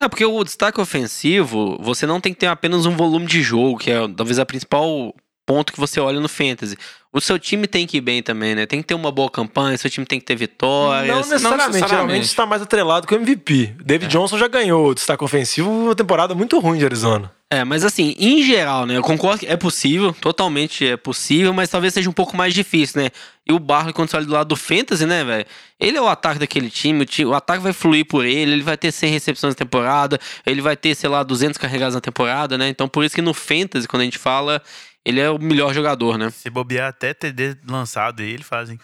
Não, 0.00 0.08
porque 0.08 0.24
o 0.24 0.44
destaque 0.44 0.80
ofensivo, 0.80 1.78
você 1.80 2.06
não 2.06 2.20
tem 2.20 2.32
que 2.32 2.40
ter 2.40 2.46
apenas 2.46 2.86
um 2.86 2.96
volume 2.96 3.26
de 3.26 3.42
jogo, 3.42 3.78
que 3.78 3.90
é 3.90 3.98
talvez 4.16 4.38
a 4.38 4.46
principal 4.46 5.14
ponto 5.46 5.72
que 5.72 5.80
você 5.80 6.00
olha 6.00 6.20
no 6.20 6.28
fantasy. 6.28 6.76
O 7.12 7.20
seu 7.20 7.38
time 7.38 7.66
tem 7.66 7.86
que 7.86 7.98
ir 7.98 8.00
bem 8.00 8.22
também, 8.22 8.54
né? 8.54 8.64
Tem 8.64 8.80
que 8.80 8.86
ter 8.86 8.94
uma 8.94 9.12
boa 9.12 9.28
campanha, 9.28 9.76
seu 9.76 9.90
time 9.90 10.06
tem 10.06 10.18
que 10.18 10.24
ter 10.24 10.34
vitórias. 10.34 11.08
Não 11.08 11.16
necessariamente, 11.16 11.66
necessariamente. 11.68 11.90
geralmente 11.90 12.24
está 12.24 12.46
mais 12.46 12.62
atrelado 12.62 13.06
com 13.06 13.14
o 13.14 13.18
MVP. 13.18 13.74
David 13.84 14.10
Johnson 14.10 14.38
já 14.38 14.48
ganhou 14.48 14.88
o 14.88 14.94
destaque 14.94 15.22
ofensivo 15.22 15.70
uma 15.70 15.94
temporada 15.94 16.34
muito 16.34 16.58
ruim 16.58 16.78
de 16.78 16.86
Arizona. 16.86 17.30
É, 17.50 17.64
mas 17.64 17.84
assim, 17.84 18.14
em 18.18 18.42
geral, 18.42 18.86
né? 18.86 18.96
Eu 18.96 19.02
concordo 19.02 19.40
que 19.40 19.46
é 19.46 19.58
possível, 19.58 20.14
totalmente 20.14 20.86
é 20.86 20.96
possível, 20.96 21.52
mas 21.52 21.68
talvez 21.68 21.92
seja 21.92 22.08
um 22.08 22.12
pouco 22.14 22.34
mais 22.34 22.54
difícil, 22.54 23.02
né? 23.02 23.10
E 23.46 23.52
o 23.52 23.58
Barkley, 23.58 23.92
quando 23.92 24.08
você 24.08 24.16
olha 24.16 24.24
do 24.24 24.32
lado 24.32 24.48
do 24.48 24.56
Fantasy, 24.56 25.04
né, 25.04 25.22
velho? 25.22 25.44
Ele 25.78 25.98
é 25.98 26.00
o 26.00 26.08
ataque 26.08 26.38
daquele 26.38 26.70
time, 26.70 27.02
o, 27.02 27.04
time, 27.04 27.28
o 27.28 27.34
ataque 27.34 27.62
vai 27.62 27.74
fluir 27.74 28.06
por 28.06 28.24
ele, 28.24 28.52
ele 28.52 28.62
vai 28.62 28.78
ter 28.78 28.90
100 28.90 29.12
recepções 29.12 29.52
na 29.52 29.58
temporada, 29.58 30.18
ele 30.46 30.62
vai 30.62 30.78
ter, 30.78 30.94
sei 30.94 31.10
lá, 31.10 31.22
200 31.22 31.58
carregados 31.58 31.94
na 31.94 32.00
temporada, 32.00 32.56
né? 32.56 32.70
Então 32.70 32.88
por 32.88 33.04
isso 33.04 33.14
que 33.14 33.20
no 33.20 33.34
Fantasy, 33.34 33.86
quando 33.86 34.00
a 34.00 34.04
gente 34.06 34.16
fala, 34.16 34.62
ele 35.04 35.20
é 35.20 35.30
o 35.30 35.38
melhor 35.38 35.74
jogador, 35.74 36.16
né? 36.16 36.30
Se 36.30 36.48
bobear 36.48 36.88
até 36.88 37.12
TD 37.12 37.56
lançado 37.68 38.22
ele 38.22 38.42
fazem. 38.42 38.78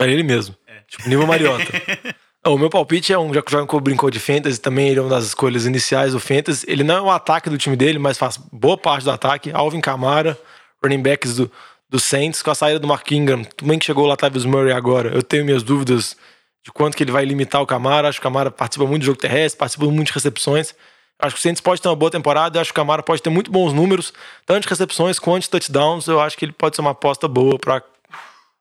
É 0.00 0.04
ele 0.04 0.22
mesmo. 0.22 0.56
Tipo, 0.88 1.08
nível 1.08 1.26
Mariota. 1.26 1.72
o 2.46 2.58
meu 2.58 2.68
palpite 2.68 3.12
é 3.12 3.18
um, 3.18 3.32
já 3.32 3.42
que 3.42 3.48
o 3.48 3.50
Jordan 3.50 3.80
brincou 3.80 4.10
de 4.10 4.18
Fantasy, 4.18 4.60
também 4.60 4.88
ele 4.88 4.98
é 4.98 5.02
uma 5.02 5.10
das 5.10 5.26
escolhas 5.26 5.64
iniciais 5.64 6.12
do 6.12 6.20
Fantasy. 6.20 6.64
Ele 6.68 6.82
não 6.82 6.96
é 6.96 7.00
o 7.00 7.10
ataque 7.10 7.48
do 7.48 7.58
time 7.58 7.76
dele, 7.76 7.98
mas 7.98 8.18
faz 8.18 8.36
boa 8.36 8.76
parte 8.76 9.04
do 9.04 9.10
ataque. 9.10 9.50
Alvin 9.52 9.80
Kamara, 9.80 10.38
running 10.82 11.02
backs 11.02 11.36
do, 11.36 11.50
do 11.88 11.98
Saints, 11.98 12.42
com 12.42 12.50
a 12.50 12.54
saída 12.54 12.78
do 12.78 12.86
Mark 12.86 13.10
Ingram. 13.10 13.44
Também 13.44 13.78
que 13.78 13.84
chegou 13.84 14.06
lá, 14.06 14.16
Tavis 14.16 14.44
Murray 14.44 14.72
agora. 14.72 15.10
Eu 15.14 15.22
tenho 15.22 15.44
minhas 15.44 15.62
dúvidas 15.62 16.16
de 16.64 16.70
quanto 16.72 16.96
que 16.96 17.02
ele 17.02 17.12
vai 17.12 17.24
limitar 17.24 17.60
o 17.60 17.66
Kamara. 17.66 18.08
Acho 18.08 18.20
que 18.20 18.26
o 18.26 18.28
Kamara 18.30 18.50
participa 18.50 18.86
muito 18.86 19.02
do 19.02 19.06
jogo 19.06 19.18
terrestre, 19.18 19.58
participa 19.58 19.86
muito 19.86 20.08
de 20.08 20.14
recepções. 20.14 20.74
Acho 21.22 21.36
que 21.36 21.38
o 21.38 21.42
Saints 21.42 21.60
pode 21.60 21.80
ter 21.80 21.88
uma 21.88 21.94
boa 21.94 22.10
temporada. 22.10 22.60
Acho 22.60 22.72
que 22.72 22.80
o 22.80 22.82
Kamara 22.82 23.00
pode 23.00 23.22
ter 23.22 23.30
muito 23.30 23.48
bons 23.48 23.72
números, 23.72 24.12
tanto 24.44 24.64
de 24.64 24.68
recepções 24.68 25.20
quanto 25.20 25.44
de 25.44 25.50
touchdowns. 25.50 26.08
Eu 26.08 26.20
acho 26.20 26.36
que 26.36 26.44
ele 26.44 26.52
pode 26.52 26.74
ser 26.74 26.82
uma 26.82 26.90
aposta 26.90 27.28
boa 27.28 27.56
para 27.60 27.80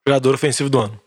jogador 0.08 0.36
ofensivo 0.36 0.70
do 0.70 0.80
ano. 0.80 1.02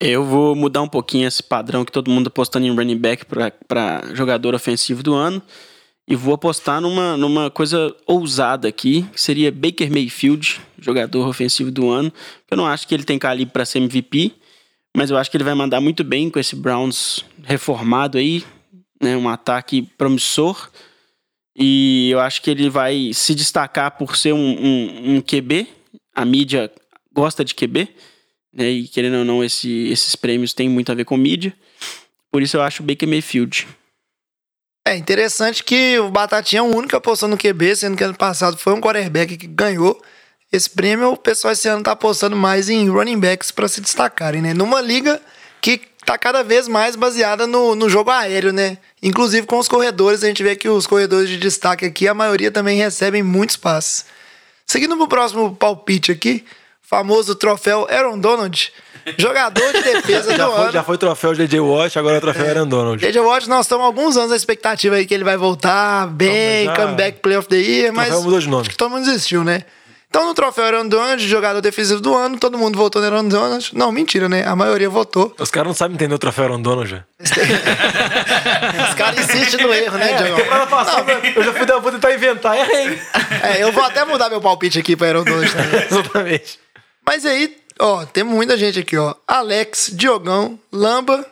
Eu 0.00 0.24
vou 0.24 0.54
mudar 0.54 0.80
um 0.80 0.88
pouquinho 0.88 1.26
esse 1.26 1.42
padrão 1.42 1.84
que 1.84 1.90
todo 1.90 2.08
mundo 2.08 2.28
apostando 2.28 2.64
em 2.64 2.74
running 2.74 2.98
back 2.98 3.24
para 3.66 4.14
jogador 4.14 4.54
ofensivo 4.54 5.02
do 5.02 5.12
ano. 5.12 5.42
E 6.06 6.14
vou 6.14 6.34
apostar 6.34 6.80
numa, 6.80 7.16
numa 7.16 7.50
coisa 7.50 7.96
ousada 8.06 8.68
aqui, 8.68 9.02
que 9.12 9.20
seria 9.20 9.50
Baker 9.50 9.90
Mayfield, 9.90 10.60
jogador 10.78 11.26
ofensivo 11.26 11.72
do 11.72 11.90
ano. 11.90 12.12
Eu 12.48 12.56
não 12.56 12.66
acho 12.66 12.86
que 12.86 12.94
ele 12.94 13.04
tem 13.04 13.18
calibre 13.18 13.52
para 13.52 13.64
ser 13.64 13.78
MVP, 13.78 14.32
mas 14.96 15.10
eu 15.10 15.16
acho 15.16 15.30
que 15.30 15.36
ele 15.36 15.44
vai 15.44 15.54
mandar 15.54 15.80
muito 15.80 16.04
bem 16.04 16.30
com 16.30 16.38
esse 16.38 16.54
Browns 16.54 17.24
reformado 17.42 18.18
aí, 18.18 18.44
né, 19.04 19.16
um 19.16 19.28
ataque 19.28 19.82
promissor. 19.96 20.70
E 21.56 22.10
eu 22.10 22.18
acho 22.20 22.42
que 22.42 22.50
ele 22.50 22.68
vai 22.68 23.12
se 23.14 23.34
destacar 23.34 23.92
por 23.92 24.16
ser 24.16 24.32
um, 24.32 24.38
um, 24.38 25.16
um 25.16 25.20
QB. 25.20 25.68
A 26.14 26.24
mídia 26.24 26.72
gosta 27.12 27.44
de 27.44 27.54
QB. 27.54 27.88
Né? 28.52 28.70
E 28.70 28.88
querendo 28.88 29.18
ou 29.18 29.24
não, 29.24 29.44
esse, 29.44 29.88
esses 29.88 30.16
prêmios 30.16 30.52
têm 30.52 30.68
muito 30.68 30.90
a 30.90 30.94
ver 30.94 31.04
com 31.04 31.16
mídia. 31.16 31.54
Por 32.32 32.42
isso 32.42 32.56
eu 32.56 32.62
acho 32.62 32.82
o 32.82 32.86
Baker 32.86 33.08
Mayfield. 33.08 33.68
É 34.86 34.96
interessante 34.96 35.64
que 35.64 35.98
o 35.98 36.10
Batatinha 36.10 36.60
é 36.60 36.62
o 36.62 36.76
único 36.76 36.96
apostando 36.96 37.36
no 37.36 37.40
QB, 37.40 37.76
sendo 37.76 37.96
que 37.96 38.04
ano 38.04 38.16
passado 38.16 38.56
foi 38.56 38.74
um 38.74 38.80
quarterback 38.80 39.36
que 39.36 39.46
ganhou 39.46 40.02
esse 40.52 40.68
prêmio. 40.68 41.12
O 41.12 41.16
pessoal 41.16 41.52
esse 41.52 41.68
ano 41.68 41.82
tá 41.82 41.92
apostando 41.92 42.36
mais 42.36 42.68
em 42.68 42.88
running 42.90 43.18
backs 43.18 43.50
para 43.50 43.68
se 43.68 43.80
destacarem, 43.80 44.42
né? 44.42 44.52
Numa 44.52 44.80
liga 44.80 45.22
que 45.60 45.80
tá 46.04 46.16
cada 46.18 46.42
vez 46.42 46.68
mais 46.68 46.96
baseada 46.96 47.46
no, 47.46 47.74
no 47.74 47.88
jogo 47.88 48.10
aéreo, 48.10 48.52
né? 48.52 48.78
Inclusive 49.02 49.46
com 49.46 49.58
os 49.58 49.68
corredores, 49.68 50.22
a 50.22 50.26
gente 50.26 50.42
vê 50.42 50.54
que 50.56 50.68
os 50.68 50.86
corredores 50.86 51.28
de 51.28 51.36
destaque 51.36 51.84
aqui, 51.84 52.06
a 52.08 52.14
maioria 52.14 52.50
também 52.50 52.78
recebem 52.78 53.22
muitos 53.22 53.56
passes. 53.56 54.04
Seguindo 54.66 54.96
pro 54.96 55.08
próximo 55.08 55.54
palpite 55.54 56.10
aqui, 56.12 56.44
famoso 56.82 57.34
troféu 57.34 57.86
Aaron 57.90 58.18
Donald, 58.18 58.72
jogador 59.18 59.72
de 59.72 59.82
defesa 59.92 60.36
Já 60.36 60.46
do 60.46 60.52
foi, 60.52 60.62
ano. 60.62 60.72
já 60.72 60.82
foi 60.82 60.98
troféu 60.98 61.34
DJ 61.34 61.60
Watt, 61.60 61.98
agora 61.98 62.16
é 62.16 62.20
troféu 62.20 62.46
Aaron 62.46 62.66
Donald. 62.66 63.00
J.J. 63.00 63.20
Watt, 63.20 63.48
nós 63.48 63.66
estamos 63.66 63.84
alguns 63.84 64.16
anos 64.16 64.30
na 64.30 64.36
expectativa 64.36 64.96
aí 64.96 65.06
que 65.06 65.12
ele 65.14 65.24
vai 65.24 65.36
voltar 65.36 66.06
bem, 66.08 66.66
Não, 66.66 66.74
já- 66.74 66.82
comeback 66.82 67.20
play 67.20 67.36
of 67.36 67.48
the 67.48 67.56
year, 67.56 67.92
mas 67.92 68.10
mudou 68.22 68.38
de 68.40 68.48
nome. 68.48 68.62
acho 68.62 68.70
que 68.70 68.76
todo 68.76 68.90
mundo 68.90 69.04
desistiu, 69.04 69.44
né? 69.44 69.64
Então, 70.14 70.26
no 70.26 70.32
troféu 70.32 70.64
Aaron 70.66 70.86
Donald, 70.86 71.26
jogador 71.26 71.60
defensivo 71.60 72.00
do 72.00 72.14
ano, 72.14 72.38
todo 72.38 72.56
mundo 72.56 72.78
votou 72.78 73.02
no 73.02 73.08
Aaron 73.08 73.26
Donald. 73.26 73.70
Não, 73.74 73.90
mentira, 73.90 74.28
né? 74.28 74.46
A 74.46 74.54
maioria 74.54 74.88
votou. 74.88 75.34
Os 75.40 75.50
caras 75.50 75.66
não 75.66 75.74
sabem 75.74 75.96
entender 75.96 76.14
o 76.14 76.18
troféu 76.20 76.44
Aaron 76.44 76.62
Donald 76.62 76.88
já. 76.88 77.04
Os 78.88 78.94
caras 78.94 79.18
insistem 79.18 79.66
no 79.66 79.74
erro, 79.74 79.98
né, 79.98 80.12
passada 80.70 81.20
eu 81.34 81.42
já 81.42 81.52
fui 81.52 81.66
dar, 81.66 81.80
vou 81.80 81.90
tentar 81.90 82.14
inventar, 82.14 82.56
errei. 82.56 82.96
É, 83.42 83.60
eu 83.64 83.72
vou 83.72 83.82
até 83.82 84.04
mudar 84.04 84.30
meu 84.30 84.40
palpite 84.40 84.78
aqui 84.78 84.94
para 84.94 85.08
Aaron 85.08 85.24
Donald 85.24 85.50
também. 85.52 85.82
Exatamente. 85.90 86.60
Mas 87.04 87.26
aí, 87.26 87.56
ó, 87.80 88.04
temos 88.04 88.36
muita 88.36 88.56
gente 88.56 88.78
aqui, 88.78 88.96
ó. 88.96 89.16
Alex, 89.26 89.90
Diogão, 89.94 90.56
Lamba 90.72 91.26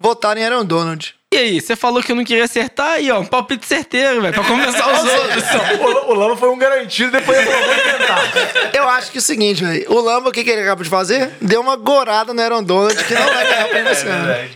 votaram 0.00 0.40
em 0.40 0.44
Aaron 0.44 0.64
Donald. 0.64 1.14
E 1.32 1.36
aí, 1.36 1.60
você 1.60 1.76
falou 1.76 2.02
que 2.02 2.10
eu 2.10 2.16
não 2.16 2.24
queria 2.24 2.44
acertar 2.44 2.94
aí, 2.94 3.08
ó. 3.08 3.20
Um 3.20 3.24
palpite 3.24 3.64
certeiro, 3.64 4.20
velho. 4.20 4.34
Pra 4.34 4.42
começar 4.42 4.92
os 4.92 5.08
outros. 5.08 5.44
O, 5.80 6.10
o 6.10 6.14
Lama 6.14 6.36
foi 6.36 6.48
um 6.48 6.58
garantido, 6.58 7.12
depois 7.12 7.38
eu 7.38 7.44
vou 7.44 7.72
inventar. 7.72 8.74
Eu 8.74 8.88
acho 8.88 9.12
que 9.12 9.18
é 9.18 9.20
o 9.20 9.22
seguinte, 9.22 9.64
velho. 9.64 9.92
O 9.92 10.00
Lamba, 10.00 10.30
o 10.30 10.32
que, 10.32 10.42
que 10.42 10.50
ele 10.50 10.62
acabou 10.62 10.82
de 10.82 10.90
fazer? 10.90 11.30
Deu 11.40 11.60
uma 11.60 11.76
gorada 11.76 12.34
no 12.34 12.42
Aaron 12.42 12.64
Donald 12.64 12.96
que 13.04 13.14
não 13.14 13.26
vai 13.26 13.44
ganhar 13.44 13.68
prêmio 13.68 13.92
esse 13.92 14.06
ano. 14.08 14.50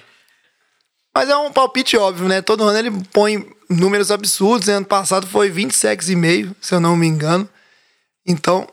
Mas 1.14 1.30
é 1.30 1.36
um 1.36 1.52
palpite 1.52 1.96
óbvio, 1.96 2.26
né? 2.26 2.42
Todo 2.42 2.64
ano 2.64 2.76
ele 2.76 2.90
põe 3.12 3.46
números 3.70 4.10
absurdos. 4.10 4.68
Ano 4.68 4.84
passado 4.84 5.28
foi 5.28 5.50
20 5.50 5.72
sacks 5.72 6.08
e 6.08 6.16
meio, 6.16 6.56
se 6.60 6.74
eu 6.74 6.80
não 6.80 6.96
me 6.96 7.06
engano. 7.06 7.48
Então, 8.26 8.66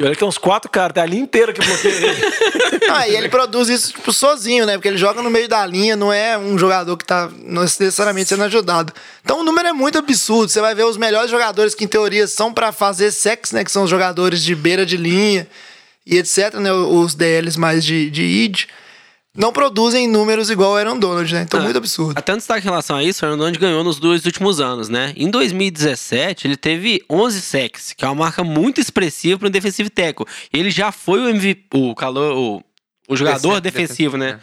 E 0.00 0.02
olha 0.02 0.12
que 0.14 0.18
tem 0.18 0.26
uns 0.26 0.38
quatro 0.38 0.70
caras, 0.70 0.94
tem 0.94 1.02
a 1.02 1.06
linha 1.06 1.22
inteira 1.22 1.52
que 1.52 1.60
bloqueia 1.62 1.94
ele. 1.94 2.22
ah, 2.90 3.06
e 3.06 3.14
ele 3.14 3.28
produz 3.28 3.68
isso 3.68 3.92
tipo, 3.92 4.10
sozinho, 4.10 4.64
né? 4.64 4.72
Porque 4.72 4.88
ele 4.88 4.96
joga 4.96 5.20
no 5.20 5.28
meio 5.28 5.46
da 5.46 5.64
linha, 5.66 5.94
não 5.94 6.10
é 6.10 6.38
um 6.38 6.56
jogador 6.56 6.96
que 6.96 7.04
tá 7.04 7.28
necessariamente 7.44 8.30
sendo 8.30 8.44
ajudado. 8.44 8.94
Então 9.22 9.40
o 9.40 9.44
número 9.44 9.68
é 9.68 9.74
muito 9.74 9.98
absurdo. 9.98 10.50
Você 10.50 10.58
vai 10.58 10.74
ver 10.74 10.84
os 10.84 10.96
melhores 10.96 11.30
jogadores 11.30 11.74
que, 11.74 11.84
em 11.84 11.86
teoria, 11.86 12.26
são 12.26 12.50
pra 12.50 12.72
fazer 12.72 13.10
sex, 13.10 13.52
né? 13.52 13.62
Que 13.62 13.70
são 13.70 13.82
os 13.84 13.90
jogadores 13.90 14.42
de 14.42 14.54
beira 14.54 14.86
de 14.86 14.96
linha 14.96 15.46
e 16.06 16.16
etc, 16.16 16.54
né? 16.54 16.72
Os 16.72 17.14
DLs 17.14 17.58
mais 17.60 17.84
de, 17.84 18.08
de 18.08 18.22
id. 18.22 18.68
Não 19.36 19.52
produzem 19.52 20.08
números 20.08 20.50
igual 20.50 20.72
o 20.72 20.76
Aaron 20.76 20.98
Donald, 20.98 21.32
né? 21.32 21.42
Então, 21.42 21.62
muito 21.62 21.76
absurdo. 21.76 22.18
Até 22.18 22.34
um 22.34 22.36
destaque 22.36 22.66
em 22.66 22.68
relação 22.70 22.96
a 22.96 23.04
isso, 23.04 23.24
o 23.24 23.26
Aaron 23.28 23.38
Donald 23.38 23.58
ganhou 23.58 23.84
nos 23.84 24.00
dois 24.00 24.24
últimos 24.26 24.60
anos, 24.60 24.88
né? 24.88 25.12
Em 25.16 25.30
2017, 25.30 26.48
ele 26.48 26.56
teve 26.56 27.00
11 27.08 27.40
sacks, 27.40 27.92
que 27.92 28.04
é 28.04 28.08
uma 28.08 28.14
marca 28.24 28.42
muito 28.42 28.80
expressiva 28.80 29.38
para 29.38 29.46
um 29.48 29.50
defensive 29.50 29.88
tackle. 29.88 30.26
Ele 30.52 30.68
já 30.70 30.90
foi 30.90 31.20
o 31.20 31.28
MVP, 31.28 31.68
o 31.76 31.94
calor, 31.94 32.36
o, 32.36 32.64
o 33.08 33.16
jogador 33.16 33.60
Defensive- 33.60 33.86
defensivo, 33.86 34.16
né? 34.16 34.40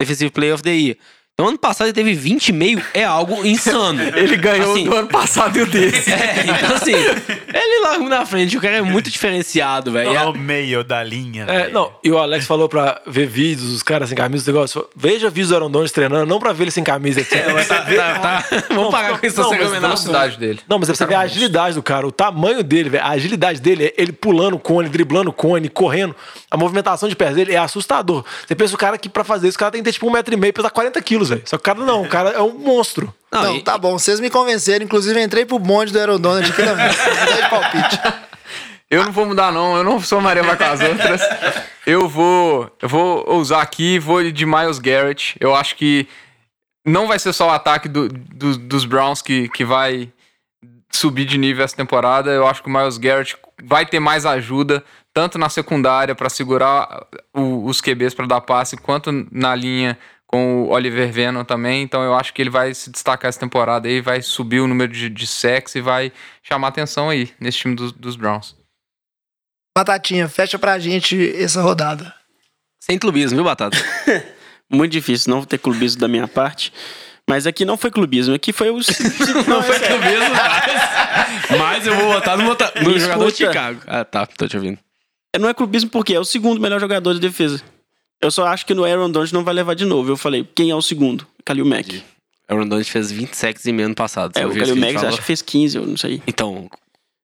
Defensive 0.00 0.30
Player 0.30 0.54
of 0.54 0.62
the 0.62 0.74
Year. 0.74 0.96
Então, 1.40 1.48
ano 1.48 1.58
passado 1.58 1.86
ele 1.86 1.94
teve 1.94 2.12
20,5, 2.14 2.82
é 2.92 3.02
algo 3.02 3.46
insano. 3.46 4.02
Ele 4.14 4.36
ganhou 4.36 4.72
Assim, 4.72 4.84
do 4.84 4.94
ano 4.94 5.08
passado 5.08 5.58
e 5.58 5.62
o 5.62 5.66
desse. 5.66 6.10
É, 6.20 6.42
então 6.44 6.74
assim, 6.76 6.92
ele 6.92 7.86
logo 7.88 8.08
na 8.08 8.26
frente, 8.26 8.56
o 8.56 8.60
cara 8.60 8.76
é 8.76 8.82
muito 8.82 9.08
diferenciado, 9.10 9.90
velho. 9.92 10.14
É 10.14 10.22
o 10.24 10.32
meio 10.36 10.84
da 10.84 11.02
linha. 11.02 11.44
É, 11.48 11.68
não, 11.70 11.92
e 12.04 12.10
o 12.10 12.18
Alex 12.18 12.46
falou 12.46 12.68
pra 12.68 13.00
ver 13.06 13.26
vídeos 13.26 13.70
dos 13.72 13.82
caras 13.82 14.08
sem 14.10 14.16
camisa, 14.18 14.50
negócio. 14.50 14.86
Veja 14.94 15.28
vídeos 15.30 15.48
do 15.48 15.54
Aaron 15.54 15.70
Donald 15.70 15.90
treinando, 15.92 16.26
não 16.26 16.38
pra 16.38 16.52
ver 16.52 16.64
ele 16.64 16.70
sem 16.70 16.84
camisa, 16.84 17.24
pra 17.24 17.80
ver- 17.82 17.96
Tá, 17.96 18.18
tá. 18.18 18.44
Vamos 18.74 18.90
parar 18.90 19.18
com 19.18 19.26
isso, 19.26 19.36
não, 19.40 19.44
você 19.48 19.54
mas 19.54 19.58
recomendar. 19.60 19.90
velocidade 19.90 20.36
dele. 20.38 20.60
Não, 20.68 20.78
mas 20.78 20.90
é 20.90 20.94
você 20.94 21.06
ver 21.06 21.14
a 21.14 21.20
agilidade 21.20 21.74
do 21.74 21.82
cara, 21.82 22.06
o 22.06 22.12
tamanho 22.12 22.62
dele, 22.62 22.90
velho. 22.90 23.04
A 23.04 23.10
agilidade 23.10 23.60
dele 23.60 23.86
é 23.86 23.94
ele 23.96 24.12
pulando 24.12 24.54
o 24.54 24.58
cone, 24.58 24.88
driblando 24.88 25.30
o 25.30 25.32
cone, 25.32 25.68
correndo. 25.68 26.14
A 26.50 26.56
movimentação 26.56 27.08
de 27.08 27.16
pés 27.16 27.34
dele 27.34 27.54
é 27.54 27.58
assustador. 27.58 28.24
Você 28.46 28.54
pensa 28.54 28.74
o 28.74 28.78
cara 28.78 28.98
que 28.98 29.08
pra 29.08 29.24
fazer 29.24 29.48
isso, 29.48 29.56
o 29.56 29.58
cara 29.58 29.70
tem 29.70 29.80
que 29.80 29.84
ter 29.86 29.92
tipo 29.92 30.06
um 30.06 30.10
metro 30.10 30.34
e 30.34 30.36
meio, 30.36 30.52
pesar 30.52 30.70
40 30.70 31.00
quilos, 31.02 31.29
velho. 31.30 31.42
Só 31.46 31.56
que 31.56 31.62
o 31.62 31.64
cara 31.64 31.80
não, 31.84 32.02
o 32.02 32.08
cara 32.08 32.30
é 32.30 32.40
um 32.40 32.58
monstro. 32.58 33.12
Não, 33.32 33.42
Não, 33.44 33.56
e- 33.56 33.62
tá 33.62 33.78
bom. 33.78 33.98
Vocês 33.98 34.20
me 34.20 34.28
convenceram. 34.30 34.84
Inclusive, 34.84 35.20
entrei 35.22 35.44
pro 35.46 35.58
bonde 35.58 35.92
do 35.92 35.98
Aaron 36.00 36.18
Donald 36.20 36.50
aqui 36.50 36.62
também. 36.62 36.88
De 36.90 37.48
palpite. 37.48 38.00
Eu 38.90 39.04
não 39.04 39.12
vou 39.12 39.24
mudar, 39.24 39.52
não. 39.52 39.76
Eu 39.76 39.84
não 39.84 40.00
sou 40.00 40.20
Maria 40.20 40.42
vai 40.42 40.56
com 40.56 40.64
as 40.64 40.80
outras. 40.80 41.20
Eu 41.86 42.08
vou. 42.08 42.68
Eu 42.82 42.88
vou 42.88 43.24
ousar 43.28 43.62
aqui, 43.62 43.98
vou 43.98 44.22
de 44.30 44.44
Miles 44.46 44.78
Garrett. 44.80 45.36
Eu 45.38 45.54
acho 45.54 45.76
que 45.76 46.08
não 46.84 47.06
vai 47.06 47.18
ser 47.18 47.32
só 47.32 47.46
o 47.48 47.50
ataque 47.50 47.88
do- 47.88 48.08
do- 48.08 48.58
dos 48.58 48.84
Browns 48.84 49.22
que, 49.22 49.48
que 49.50 49.64
vai 49.64 50.10
subir 50.92 51.24
de 51.24 51.38
nível 51.38 51.64
essa 51.64 51.76
temporada. 51.76 52.30
Eu 52.30 52.46
acho 52.48 52.62
que 52.62 52.68
o 52.68 52.72
Miles 52.72 52.98
Garrett 52.98 53.36
vai 53.62 53.86
ter 53.86 54.00
mais 54.00 54.26
ajuda, 54.26 54.82
tanto 55.14 55.38
na 55.38 55.48
secundária 55.48 56.14
para 56.16 56.28
segurar 56.28 57.06
o- 57.32 57.66
os 57.66 57.80
QBs 57.80 58.12
para 58.14 58.26
dar 58.26 58.40
passe, 58.40 58.76
quanto 58.76 59.10
na 59.30 59.54
linha 59.54 59.96
com 60.32 60.62
o 60.62 60.68
Oliver 60.68 61.10
Venom 61.12 61.42
também. 61.44 61.82
Então 61.82 62.02
eu 62.04 62.14
acho 62.14 62.32
que 62.32 62.40
ele 62.40 62.50
vai 62.50 62.72
se 62.72 62.88
destacar 62.88 63.28
essa 63.28 63.40
temporada 63.40 63.88
aí, 63.88 64.00
vai 64.00 64.22
subir 64.22 64.60
o 64.60 64.68
número 64.68 64.92
de, 64.92 65.08
de 65.10 65.26
sacks 65.26 65.74
e 65.74 65.80
vai 65.80 66.12
chamar 66.40 66.68
atenção 66.68 67.08
aí 67.08 67.32
nesse 67.40 67.58
time 67.58 67.74
dos- 67.74 67.90
dos 67.90 68.14
Browns. 68.14 68.54
Batatinha, 69.76 70.28
fecha 70.28 70.56
pra 70.58 70.78
gente 70.78 71.16
essa 71.36 71.60
rodada. 71.62 72.14
Sem 72.80 72.96
clubismo, 72.98 73.36
viu, 73.36 73.44
Batata? 73.44 73.76
Muito 74.70 74.92
difícil 74.92 75.34
não 75.34 75.44
ter 75.44 75.58
clubismo 75.58 76.00
da 76.00 76.06
minha 76.06 76.28
parte. 76.28 76.72
Mas 77.28 77.46
aqui 77.46 77.64
não 77.64 77.76
foi 77.76 77.90
clubismo, 77.90 78.34
aqui 78.34 78.52
foi 78.52 78.70
o. 78.70 78.74
não 79.48 79.62
foi 79.62 79.78
clubismo, 79.80 80.30
mas, 80.30 81.58
mas 81.58 81.86
eu 81.86 81.94
vou 81.96 82.12
votar 82.12 82.36
no, 82.38 82.44
no 82.44 82.98
jogador 82.98 83.30
de. 83.30 83.36
Chicago. 83.36 83.80
Ah, 83.86 84.04
tá, 84.04 84.26
tô 84.26 84.46
te 84.48 84.56
ouvindo. 84.56 84.78
Não 85.38 85.48
é 85.48 85.54
clubismo 85.54 85.90
porque 85.90 86.14
é 86.14 86.20
o 86.20 86.24
segundo 86.24 86.60
melhor 86.60 86.80
jogador 86.80 87.14
de 87.14 87.20
defesa. 87.20 87.60
Eu 88.20 88.30
só 88.30 88.46
acho 88.46 88.66
que 88.66 88.74
no 88.74 88.84
Aaron 88.84 89.10
Donald 89.10 89.32
não 89.32 89.42
vai 89.42 89.54
levar 89.54 89.74
de 89.74 89.84
novo. 89.84 90.10
Eu 90.10 90.16
falei, 90.16 90.46
quem 90.54 90.70
é 90.70 90.74
o 90.74 90.82
segundo? 90.82 91.26
Kalil 91.44 91.64
Mack. 91.64 92.02
Aaron 92.46 92.66
Donald 92.68 92.90
fez 92.90 93.10
20 93.10 93.34
sacks 93.34 93.66
em 93.66 93.72
meio 93.72 93.86
ano 93.86 93.94
passado. 93.94 94.36
É, 94.36 94.46
o 94.46 94.50
Kalil 94.50 94.76
Mack 94.76 94.96
acho 94.96 95.18
que 95.18 95.24
fez 95.24 95.40
15, 95.40 95.78
eu 95.78 95.86
não 95.86 95.96
sei. 95.96 96.22
Então, 96.26 96.68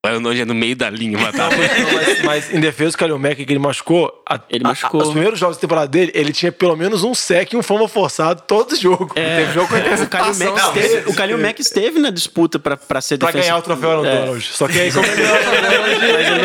o 0.06 0.08
Aaron 0.08 0.22
Donald 0.22 0.40
é 0.40 0.44
no 0.44 0.54
meio 0.54 0.74
da 0.76 0.88
linha, 0.90 1.18
Batata. 1.18 1.54
Mas, 1.94 2.22
mas 2.22 2.54
em 2.54 2.60
defesa 2.60 2.92
do 2.92 2.98
Kalil 2.98 3.18
Mack, 3.18 3.44
que 3.44 3.52
ele 3.52 3.58
machucou, 3.58 4.22
a- 4.28 4.40
Ele 4.48 4.64
a- 4.64 4.68
machucou. 4.68 5.00
a- 5.00 5.04
os 5.04 5.10
primeiros 5.10 5.38
jogos 5.38 5.56
da 5.56 5.60
temporada 5.60 5.88
dele, 5.88 6.10
ele 6.14 6.32
tinha 6.32 6.50
pelo 6.52 6.76
menos 6.76 7.02
um 7.04 7.14
sec 7.14 7.52
e 7.52 7.56
um 7.56 7.62
fama 7.62 7.88
forçado 7.88 8.42
todo 8.46 8.76
jogo. 8.76 9.12
Teve 9.14 9.52
jogo 9.52 9.68
com 9.68 9.74
O 9.76 10.08
Kalil 10.08 10.34
Mack 10.34 10.44
Não, 10.56 10.72
esteve, 10.74 10.94
mas- 10.96 11.06
o 11.06 11.14
Kalil 11.16 11.38
Mack 11.38 11.60
esteve 11.60 11.98
na 11.98 12.10
disputa 12.10 12.58
pra, 12.58 12.76
pra 12.76 13.00
ser 13.00 13.18
pra 13.18 13.28
defensive- 13.28 13.48
ganhar 13.50 13.58
o 13.58 13.62
troféu 13.62 13.90
Aaron 13.90 14.04
É. 14.06 14.20
Donald. 14.20 14.44
Só 14.44 14.68
que 14.68 14.78
aí, 14.80 14.92
como 14.92 15.06
ele 15.06 15.22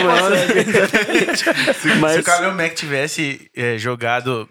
Mas 0.03 0.21
não 0.21 0.35
é- 0.35 1.35
Se, 1.35 1.73
se 1.81 1.95
Mas- 1.95 2.17
o 2.19 2.23
Kalil 2.23 2.51
Mack 2.53 2.75
tivesse 2.75 3.49
é, 3.55 3.77
jogado 3.77 4.47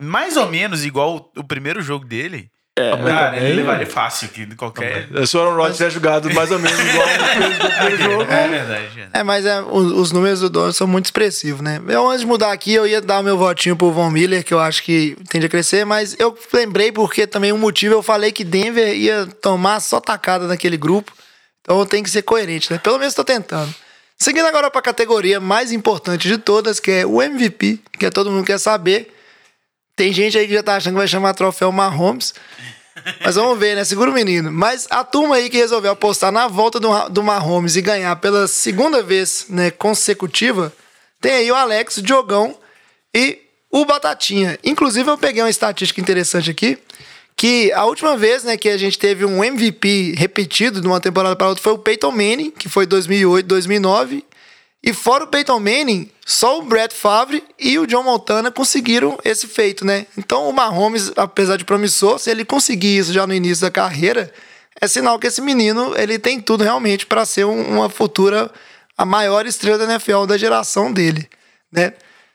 mais 0.00 0.36
ou 0.36 0.48
menos 0.48 0.84
igual 0.84 1.30
o, 1.36 1.40
o 1.40 1.44
primeiro 1.44 1.80
jogo 1.80 2.04
dele, 2.04 2.48
cara, 2.74 3.36
ele 3.36 3.56
levaria 3.56 3.86
fácil 3.86 4.28
que 4.28 4.46
qualquer. 4.56 5.06
Se 5.26 5.36
o 5.36 5.40
Aaron 5.40 5.56
Rodgers 5.56 5.76
tivesse 5.76 5.94
jogado 5.94 6.32
mais 6.32 6.50
ou 6.50 6.58
menos 6.58 6.78
igual 6.80 7.06
no 7.06 7.70
primeiro 7.70 8.02
jogo. 8.02 8.22
É 8.32 8.48
verdade. 8.48 9.00
é. 9.12 9.20
É, 9.20 9.22
mas 9.22 9.44
é, 9.44 9.60
os, 9.60 9.92
os 9.92 10.12
números 10.12 10.40
do 10.40 10.48
Donald 10.48 10.74
são 10.74 10.86
muito 10.86 11.04
expressivos, 11.04 11.60
né? 11.60 11.82
Eu, 11.86 12.08
antes 12.08 12.20
de 12.20 12.26
mudar 12.26 12.50
aqui, 12.50 12.72
eu 12.72 12.86
ia 12.86 13.00
dar 13.00 13.20
o 13.20 13.22
meu 13.22 13.36
votinho 13.36 13.76
pro 13.76 13.92
Von 13.92 14.10
Miller, 14.10 14.42
que 14.42 14.54
eu 14.54 14.60
acho 14.60 14.82
que 14.82 15.16
tende 15.28 15.46
a 15.46 15.48
crescer, 15.50 15.84
mas 15.84 16.16
eu 16.18 16.36
lembrei 16.52 16.90
porque 16.90 17.26
também 17.26 17.52
um 17.52 17.58
motivo, 17.58 17.94
eu 17.94 18.02
falei 18.02 18.32
que 18.32 18.42
Denver 18.42 18.96
ia 18.96 19.26
tomar 19.26 19.80
só 19.80 20.00
tacada 20.00 20.46
naquele 20.46 20.78
grupo, 20.78 21.12
então 21.60 21.84
tem 21.84 22.02
que 22.02 22.08
ser 22.10 22.22
coerente, 22.22 22.72
né? 22.72 22.78
Pelo 22.78 22.98
menos 22.98 23.12
tô 23.12 23.22
tentando. 23.22 23.72
Seguindo 24.18 24.46
agora 24.46 24.70
pra 24.70 24.80
categoria 24.80 25.40
mais 25.40 25.72
importante 25.72 26.26
de 26.26 26.38
todas, 26.38 26.80
que 26.80 26.90
é 26.90 27.06
o 27.06 27.20
MVP, 27.20 27.80
que 27.98 28.06
é 28.06 28.10
todo 28.10 28.30
mundo 28.30 28.46
quer 28.46 28.58
saber. 28.58 29.12
Tem 30.02 30.12
gente 30.12 30.36
aí 30.36 30.48
que 30.48 30.54
já 30.54 30.64
tá 30.64 30.74
achando 30.74 30.94
que 30.94 30.98
vai 30.98 31.06
chamar 31.06 31.32
troféu 31.32 31.70
Mahomes. 31.70 32.34
Mas 33.24 33.36
vamos 33.36 33.56
ver, 33.56 33.76
né? 33.76 33.84
Segura 33.84 34.10
o 34.10 34.12
menino. 34.12 34.50
Mas 34.50 34.88
a 34.90 35.04
turma 35.04 35.36
aí 35.36 35.48
que 35.48 35.56
resolveu 35.56 35.92
apostar 35.92 36.32
na 36.32 36.48
volta 36.48 36.80
do, 36.80 37.08
do 37.08 37.22
Mahomes 37.22 37.76
e 37.76 37.80
ganhar 37.80 38.16
pela 38.16 38.48
segunda 38.48 39.00
vez 39.00 39.46
né, 39.48 39.70
consecutiva, 39.70 40.72
tem 41.20 41.34
aí 41.34 41.52
o 41.52 41.54
Alex, 41.54 41.98
o 41.98 42.02
Diogão 42.02 42.58
e 43.14 43.42
o 43.70 43.84
Batatinha. 43.84 44.58
Inclusive, 44.64 45.08
eu 45.08 45.16
peguei 45.16 45.40
uma 45.40 45.48
estatística 45.48 46.00
interessante 46.00 46.50
aqui, 46.50 46.76
que 47.36 47.70
a 47.70 47.84
última 47.84 48.16
vez 48.16 48.42
né, 48.42 48.56
que 48.56 48.70
a 48.70 48.76
gente 48.76 48.98
teve 48.98 49.24
um 49.24 49.44
MVP 49.44 50.16
repetido 50.18 50.80
de 50.80 50.86
uma 50.88 51.00
temporada 51.00 51.36
para 51.36 51.46
outra 51.46 51.62
foi 51.62 51.74
o 51.74 51.78
Peyton 51.78 52.10
Manning, 52.10 52.50
que 52.50 52.68
foi 52.68 52.86
2008, 52.86 53.46
2009. 53.46 54.24
E 54.84 54.92
fora 54.92 55.24
o 55.24 55.26
Peyton 55.28 55.60
Manning, 55.60 56.10
só 56.26 56.58
o 56.58 56.62
Brett 56.62 56.92
Favre 56.94 57.42
e 57.58 57.78
o 57.78 57.86
John 57.86 58.02
Montana 58.02 58.50
conseguiram 58.50 59.16
esse 59.24 59.46
feito, 59.46 59.84
né? 59.84 60.06
Então 60.18 60.48
o 60.48 60.52
Mahomes, 60.52 61.12
apesar 61.16 61.56
de 61.56 61.64
promissor, 61.64 62.18
se 62.18 62.30
ele 62.30 62.44
conseguir 62.44 62.98
isso 62.98 63.12
já 63.12 63.24
no 63.26 63.32
início 63.34 63.62
da 63.62 63.70
carreira, 63.70 64.32
é 64.80 64.88
sinal 64.88 65.18
que 65.20 65.28
esse 65.28 65.40
menino 65.40 65.94
ele 65.96 66.18
tem 66.18 66.40
tudo 66.40 66.64
realmente 66.64 67.06
para 67.06 67.24
ser 67.24 67.44
um- 67.44 67.76
uma 67.76 67.88
futura 67.88 68.50
a 68.98 69.04
maior 69.04 69.46
estrela 69.46 69.78
da 69.78 69.84
NFL 69.84 70.26
da 70.26 70.36
geração 70.36 70.92
dele, 70.92 71.28
né? 71.70 71.92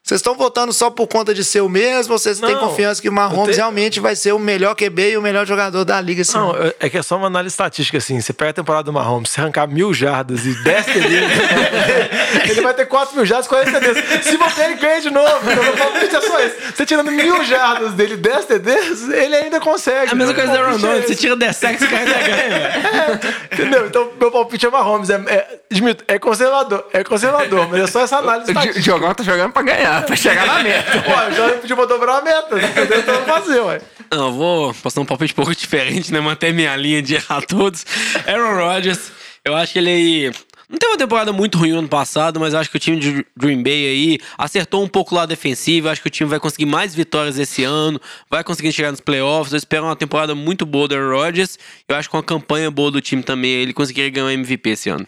Vocês 0.08 0.20
estão 0.20 0.36
votando 0.36 0.72
só 0.72 0.90
por 0.90 1.06
conta 1.06 1.34
de 1.34 1.44
ser 1.44 1.60
o 1.60 1.68
mesmo 1.68 2.14
ou 2.14 2.18
vocês 2.18 2.40
têm 2.40 2.54
Não, 2.54 2.60
confiança 2.62 3.02
que 3.02 3.10
o 3.10 3.12
Mahomes 3.12 3.56
te- 3.56 3.58
realmente 3.58 4.00
vai 4.00 4.16
ser 4.16 4.32
o 4.32 4.40
melhor 4.40 4.74
QB 4.74 5.12
e 5.12 5.18
o 5.18 5.22
melhor 5.22 5.46
jogador 5.46 5.84
da 5.84 6.00
liga 6.00 6.22
esse 6.22 6.34
Não, 6.34 6.56
é 6.80 6.90
que 6.90 6.98
é 6.98 7.04
só 7.04 7.18
uma 7.18 7.28
análise 7.28 7.52
estatística, 7.52 7.98
assim. 7.98 8.22
Você 8.22 8.32
pega 8.32 8.52
a 8.52 8.54
temporada 8.54 8.86
do 8.86 8.94
Mahomes, 8.94 9.30
se 9.32 9.42
arrancar 9.42 9.68
mil 9.68 9.94
jardas 9.94 10.46
e 10.46 10.54
10 10.64 10.86
TDs, 10.86 11.10
ele 12.50 12.62
vai 12.62 12.74
ter 12.74 12.86
4 12.86 13.18
mil 13.18 13.26
jardas 13.26 13.48
e 13.48 13.50
40 13.50 13.80
TDs. 13.82 14.26
Se 14.26 14.38
você 14.38 14.62
ele 14.64 14.76
ganha 14.76 15.02
de 15.02 15.10
novo, 15.10 15.52
então 15.52 15.62
meu 15.62 15.74
palpite 15.76 16.16
é 16.16 16.22
só 16.22 16.40
esse. 16.40 16.56
Você 16.74 16.86
tirando 16.86 17.12
mil 17.12 17.44
jardas 17.44 17.92
dele, 17.92 18.16
10 18.16 18.46
TDs, 18.46 19.10
ele 19.10 19.36
ainda 19.36 19.60
consegue. 19.60 20.08
É 20.10 20.14
a 20.14 20.16
mesma 20.16 20.34
coisa 20.34 20.50
do 20.54 20.58
Aaron 20.58 20.76
é 20.76 20.78
Donald. 20.78 21.06
Você 21.06 21.16
tira 21.16 21.36
10 21.36 21.54
sacks, 21.54 21.82
o 21.82 21.86
ainda 21.94 22.14
ganha, 22.14 22.50
velho. 22.50 23.34
Entendeu? 23.52 23.88
Então, 23.88 24.10
meu 24.18 24.32
palpite 24.32 24.66
é 24.66 24.70
Mahomes. 24.70 25.10
É, 25.10 25.16
é, 25.28 25.60
é 26.08 26.18
conservador, 26.18 26.88
é 26.94 27.04
conservador, 27.04 27.68
mas 27.70 27.82
é 27.82 27.88
só 27.88 28.00
essa 28.02 28.18
análise 28.20 28.48
O 28.48 28.52
estatística. 28.52 28.82
Diogão 28.82 29.14
tá 29.14 29.22
jogando 29.24 29.52
pra 29.52 29.62
ganhar, 29.64 29.97
pra 30.02 30.16
chegar 30.16 30.46
na 30.46 30.64
meta. 30.64 31.02
Pô, 31.02 31.36
já 31.36 31.76
podia 31.76 31.76
dobrar 31.88 32.18
a 32.18 32.22
meta, 32.22 32.50
tô 32.50 32.86
tentando 32.86 33.26
fazer, 33.26 33.60
ué. 33.62 33.82
Não, 34.12 34.28
eu 34.28 34.34
vou 34.34 34.74
passar 34.76 35.02
um 35.02 35.06
palpite 35.06 35.34
um 35.34 35.36
pouco 35.36 35.56
diferente, 35.56 36.12
né? 36.12 36.20
Manter 36.20 36.54
minha 36.54 36.76
linha 36.76 37.02
de 37.02 37.16
errar 37.16 37.42
todos. 37.42 37.86
Aaron 38.26 38.56
Rodgers, 38.56 39.12
eu 39.44 39.56
acho 39.56 39.74
que 39.74 39.80
ele 39.80 39.90
aí. 39.90 40.32
Não 40.70 40.78
teve 40.78 40.92
uma 40.92 40.98
temporada 40.98 41.32
muito 41.32 41.58
ruim 41.58 41.72
no 41.72 41.80
ano 41.80 41.88
passado, 41.88 42.42
mas 42.42 42.54
eu 42.54 42.60
acho 42.60 42.70
que 42.70 42.76
o 42.76 42.80
time 42.80 43.00
de 43.00 43.26
Green 43.38 43.64
Bay 43.64 43.88
aí 43.88 44.20
acertou 44.38 44.84
um 44.84 44.88
pouco 44.88 45.16
lá 45.16 45.26
defensivo. 45.26 45.88
Eu 45.88 45.92
acho 45.92 46.02
que 46.02 46.08
o 46.08 46.12
time 46.12 46.30
vai 46.30 46.42
conseguir 46.42 46.66
mais 46.66 46.94
vitórias 46.94 47.40
esse 47.40 47.64
ano, 47.64 48.02
vai 48.30 48.44
conseguir 48.44 48.74
chegar 48.74 48.92
nos 48.92 49.00
playoffs. 49.00 49.54
Eu 49.54 49.58
espero 49.58 49.86
uma 49.86 49.96
temporada 49.96 50.36
muito 50.36 50.66
boa 50.66 50.86
do 50.86 50.96
Aaron 50.96 51.16
Rodgers. 51.16 51.58
Eu 51.88 51.96
acho 51.96 52.10
que 52.10 52.12
com 52.12 52.18
a 52.18 52.24
campanha 52.24 52.70
boa 52.70 52.92
do 52.92 53.00
time 53.00 53.24
também, 53.24 53.50
ele 53.52 53.72
conseguiria 53.72 54.10
ganhar 54.10 54.28
o 54.28 54.30
MVP 54.30 54.70
esse 54.72 54.90
ano. 54.90 55.08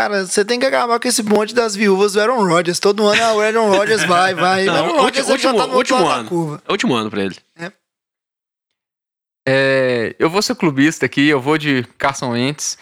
Cara, 0.00 0.24
você 0.24 0.42
tem 0.46 0.58
que 0.58 0.64
acabar 0.64 0.98
com 0.98 1.06
esse 1.06 1.22
monte 1.22 1.54
das 1.54 1.76
viúvas 1.76 2.14
do 2.14 2.22
Aaron 2.22 2.42
Rodgers. 2.46 2.80
Todo 2.80 3.06
ano 3.06 3.22
ah, 3.22 3.34
o 3.34 3.40
Aaron 3.42 3.68
Rodgers 3.68 4.02
vai, 4.04 4.32
vai. 4.32 4.64
o 4.66 4.72
Aaron 4.72 4.86
Não, 4.86 5.02
Rodgers 5.02 5.28
último, 5.28 5.54
tá 5.54 5.66
último 5.66 6.06
ano. 6.06 6.26
curva. 6.26 6.62
Último 6.70 6.94
ano 6.94 7.10
pra 7.10 7.22
ele. 7.22 7.36
É, 9.46 10.16
eu 10.18 10.30
vou 10.30 10.40
ser 10.40 10.54
clubista 10.54 11.04
aqui, 11.04 11.28
eu 11.28 11.38
vou 11.38 11.58
de 11.58 11.86
Carson 11.98 12.30
Wentz. 12.30 12.78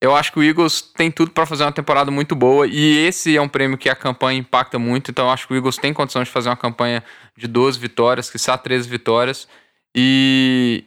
Eu 0.00 0.16
acho 0.16 0.32
que 0.32 0.38
o 0.38 0.42
Eagles 0.42 0.80
tem 0.80 1.10
tudo 1.10 1.30
pra 1.30 1.44
fazer 1.44 1.64
uma 1.64 1.72
temporada 1.72 2.10
muito 2.10 2.34
boa 2.34 2.66
e 2.66 3.06
esse 3.06 3.36
é 3.36 3.42
um 3.42 3.48
prêmio 3.48 3.76
que 3.76 3.90
a 3.90 3.94
campanha 3.94 4.40
impacta 4.40 4.78
muito, 4.78 5.10
então 5.10 5.26
eu 5.26 5.30
acho 5.30 5.46
que 5.46 5.52
o 5.52 5.56
Eagles 5.56 5.76
tem 5.76 5.92
condição 5.92 6.24
de 6.24 6.30
fazer 6.30 6.48
uma 6.48 6.56
campanha 6.56 7.04
de 7.36 7.46
12 7.46 7.78
vitórias, 7.78 8.30
que 8.30 8.38
13 8.38 8.88
vitórias. 8.88 9.46
E 9.94 10.84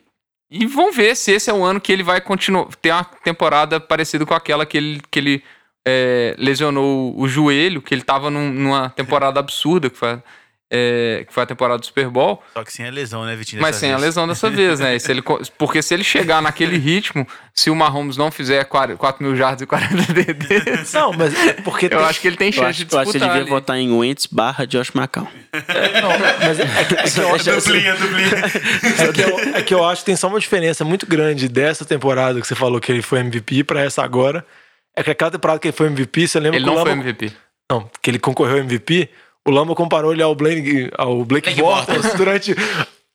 e 0.49 0.65
vamos 0.65 0.95
ver 0.95 1.15
se 1.15 1.31
esse 1.31 1.49
é 1.49 1.53
o 1.53 1.63
ano 1.63 1.79
que 1.79 1.91
ele 1.91 2.03
vai 2.03 2.21
continuar 2.21 2.67
ter 2.81 2.91
uma 2.91 3.03
temporada 3.03 3.79
parecida 3.79 4.25
com 4.25 4.33
aquela 4.33 4.65
que 4.65 4.77
ele, 4.77 5.01
que 5.11 5.19
ele 5.19 5.43
é, 5.85 6.35
lesionou 6.37 7.13
o 7.19 7.27
joelho, 7.27 7.81
que 7.81 7.93
ele 7.93 8.01
tava 8.01 8.29
num- 8.29 8.51
numa 8.51 8.89
temporada 8.89 9.39
absurda, 9.39 9.89
que 9.89 9.97
foi, 9.97 10.17
é, 10.71 11.23
que 11.27 11.31
foi 11.33 11.43
a 11.43 11.45
temporada 11.45 11.77
do 11.79 11.85
Super 11.85 12.09
Bowl. 12.09 12.41
Só 12.55 12.63
que 12.63 12.73
sem 12.73 12.87
a 12.87 12.89
lesão, 12.89 13.23
né, 13.23 13.35
Vitinho? 13.35 13.61
Mas 13.61 13.75
sem 13.75 13.89
a 13.91 13.95
vez. 13.97 14.05
lesão 14.07 14.27
dessa 14.27 14.49
vez, 14.49 14.79
né? 14.79 14.97
Se 14.97 15.11
ele 15.11 15.21
porque 15.59 15.81
se 15.83 15.93
ele 15.93 16.03
chegar 16.03 16.41
naquele 16.41 16.75
ritmo, 16.79 17.27
se 17.53 17.69
o 17.69 17.75
Mahomes 17.75 18.17
não 18.17 18.31
fizer 18.31 18.63
4, 18.65 18.97
mil 19.19 19.35
jardas 19.35 19.61
e 19.61 19.67
40 19.67 19.95
DDs, 20.11 20.91
Não, 20.93 21.13
mas 21.13 21.33
é 21.47 21.53
porque 21.53 21.87
eu 21.91 22.03
acho 22.03 22.19
que 22.19 22.27
ele 22.27 22.35
tem 22.35 22.51
chance 22.51 22.65
acho, 22.81 22.85
de 22.85 22.91
eu 22.93 22.99
acho 22.99 23.11
que 23.11 23.11
você 23.11 23.19
disputar. 23.19 23.27
devia 23.29 23.41
ali. 23.43 23.49
votar 23.49 23.77
em 23.77 23.91
Wentz 23.91 24.25
barra 24.25 24.65
Josh 24.65 24.89
McCown. 24.95 25.27
Mas 25.53 26.59
é, 26.59 26.63
é 26.63 26.83
que- 26.85 26.95
é 26.95 27.03
que 27.03 27.49
eu- 27.49 27.55
Duplinha, 27.61 27.95
duplinha. 27.95 29.07
É 29.07 29.13
que, 29.13 29.21
eu, 29.21 29.39
é 29.57 29.61
que 29.61 29.73
eu 29.73 29.85
acho 29.85 30.01
que 30.01 30.05
tem 30.07 30.15
só 30.15 30.27
uma 30.27 30.39
diferença 30.39 30.83
muito 30.83 31.05
grande 31.05 31.47
dessa 31.47 31.85
temporada 31.85 32.41
que 32.41 32.47
você 32.47 32.55
falou 32.55 32.79
que 32.81 32.91
ele 32.91 33.01
foi 33.03 33.19
MVP 33.19 33.63
pra 33.63 33.81
essa 33.81 34.03
agora. 34.03 34.43
É 34.95 35.03
que 35.03 35.11
aquela 35.11 35.31
temporada 35.31 35.59
que 35.59 35.67
ele 35.67 35.75
foi 35.75 35.87
MVP, 35.87 36.27
você 36.27 36.39
lembra 36.39 36.57
Ele 36.57 36.65
que 36.65 36.71
o 36.71 36.73
não 36.73 36.81
foi 36.81 36.91
Lamba, 36.91 37.03
MVP. 37.03 37.33
Não, 37.69 37.89
que 38.01 38.09
ele 38.09 38.19
concorreu 38.19 38.53
ao 38.55 38.59
MVP. 38.59 39.09
O 39.47 39.51
Lamba 39.51 39.75
comparou 39.75 40.13
ele 40.13 40.23
ao 40.23 40.33
Blake, 40.33 40.89
ao 40.97 41.23
Blake, 41.23 41.47
Blake 41.47 41.61
Bortles 41.61 41.95
Bortles. 41.97 42.13
durante 42.17 42.55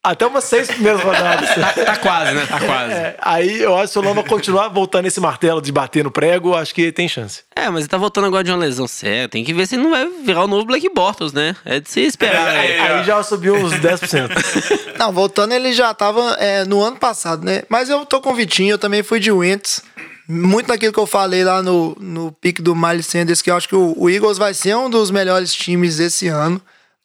até 0.03 0.27
umas 0.27 0.45
seis 0.45 0.67
primeiras 0.69 1.03
rodadas. 1.03 1.51
Tá 1.85 1.97
quase, 1.97 2.33
né? 2.33 2.47
Tá 2.47 2.59
quase. 2.61 2.93
É, 2.93 3.17
aí 3.21 3.61
eu 3.61 3.75
acho 3.77 3.89
que 3.89 3.93
se 3.93 3.99
o 3.99 4.03
Lamba 4.03 4.23
continuar 4.23 4.69
voltando 4.69 5.07
esse 5.07 5.21
martelo 5.21 5.61
de 5.61 5.71
bater 5.73 6.05
no 6.05 6.11
prego, 6.11 6.55
acho 6.55 6.75
que 6.75 6.91
tem 6.91 7.09
chance. 7.09 7.43
É, 7.55 7.69
mas 7.69 7.81
ele 7.81 7.89
tá 7.89 7.99
voltando 7.99 8.27
agora 8.27 8.43
de 8.43 8.51
uma 8.51 8.57
lesão 8.57 8.87
séria. 8.87 9.29
Tem 9.29 9.45
que 9.45 9.53
ver 9.53 9.67
se 9.67 9.75
ele 9.75 9.83
não 9.83 9.91
vai 9.91 10.07
virar 10.25 10.45
o 10.45 10.47
novo 10.47 10.65
Blake 10.65 10.89
Bortles, 10.89 11.33
né? 11.33 11.55
É 11.65 11.81
de 11.81 11.91
se 11.91 12.01
esperar. 12.01 12.53
né? 12.53 12.81
Aí 12.81 13.05
já 13.05 13.23
subiu 13.23 13.55
uns 13.57 13.73
10%. 13.75 14.31
Não, 14.99 15.13
voltando, 15.13 15.53
ele 15.53 15.73
já 15.73 15.93
tava 15.93 16.37
é, 16.39 16.65
no 16.65 16.83
ano 16.83 16.97
passado, 16.97 17.45
né? 17.45 17.63
Mas 17.69 17.89
eu 17.89 18.05
tô 18.07 18.21
com 18.21 18.31
o 18.31 18.35
Vitinho, 18.35 18.73
eu 18.75 18.79
também 18.79 19.03
fui 19.03 19.19
de 19.21 19.31
Wentz. 19.33 19.83
Muito 20.31 20.69
daquilo 20.69 20.93
que 20.93 20.99
eu 20.99 21.07
falei 21.07 21.43
lá 21.43 21.63
no, 21.63 21.97
no 21.99 22.31
pique 22.31 22.63
do 22.63 22.75
Miles 22.75 23.07
Sanders, 23.07 23.43
que 23.43 23.51
eu 23.51 23.57
acho 23.57 23.69
que 23.69 23.75
o, 23.75 23.95
o 23.97 24.09
Eagles 24.09 24.39
vai 24.39 24.55
ser 24.55 24.77
um 24.77 24.89
dos 24.89 25.11
melhores 25.11 25.53
times 25.53 25.99
esse 25.99 26.29
ano. 26.29 26.61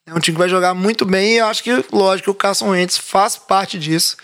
É 0.06 0.14
um 0.14 0.20
time 0.20 0.36
que 0.36 0.40
vai 0.40 0.48
jogar 0.48 0.76
muito 0.76 1.04
bem 1.06 1.34
e 1.34 1.38
eu 1.38 1.48
acho 1.48 1.64
que, 1.64 1.84
lógico, 1.92 2.30
o 2.30 2.36
Carson 2.36 2.70
Wentz 2.70 2.98
faz 3.00 3.36
parte 3.36 3.80
disso. 3.80 4.16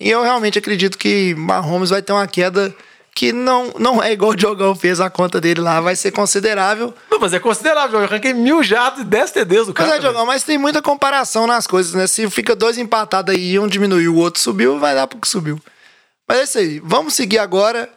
E 0.00 0.08
eu 0.08 0.22
realmente 0.22 0.58
acredito 0.58 0.96
que 0.96 1.34
Mahomes 1.34 1.90
vai 1.90 2.00
ter 2.00 2.12
uma 2.12 2.28
queda 2.28 2.72
que 3.14 3.32
não, 3.32 3.72
não 3.78 4.02
é 4.02 4.12
igual 4.12 4.32
o 4.32 4.36
Diogão 4.36 4.74
fez 4.74 5.00
a 5.00 5.08
conta 5.08 5.40
dele 5.40 5.60
lá, 5.60 5.80
vai 5.80 5.96
ser 5.96 6.10
considerável. 6.10 6.92
Não, 7.10 7.18
mas 7.18 7.32
é 7.32 7.38
considerável. 7.40 8.00
Eu 8.00 8.06
arranquei 8.06 8.32
mil 8.32 8.62
jardas 8.62 9.00
e 9.00 9.04
10 9.04 9.30
TDs 9.30 9.66
do 9.66 9.74
Mas 9.76 9.86
cara. 9.86 9.96
é, 9.96 9.98
Diogão, 10.00 10.26
mas 10.26 10.42
tem 10.42 10.58
muita 10.58 10.82
comparação 10.82 11.46
nas 11.46 11.66
coisas, 11.66 11.94
né? 11.94 12.06
Se 12.06 12.28
fica 12.30 12.56
dois 12.56 12.78
empatados 12.78 13.34
aí 13.34 13.52
e 13.52 13.58
um 13.58 13.68
diminuiu, 13.68 14.14
o 14.14 14.18
outro 14.18 14.40
subiu, 14.40 14.78
vai 14.78 14.94
dar 14.94 15.06
pro 15.06 15.18
que 15.18 15.28
subiu. 15.28 15.60
Mas 16.28 16.38
é 16.38 16.42
isso 16.42 16.58
aí. 16.58 16.80
Vamos 16.84 17.14
seguir 17.14 17.38
agora 17.38 17.88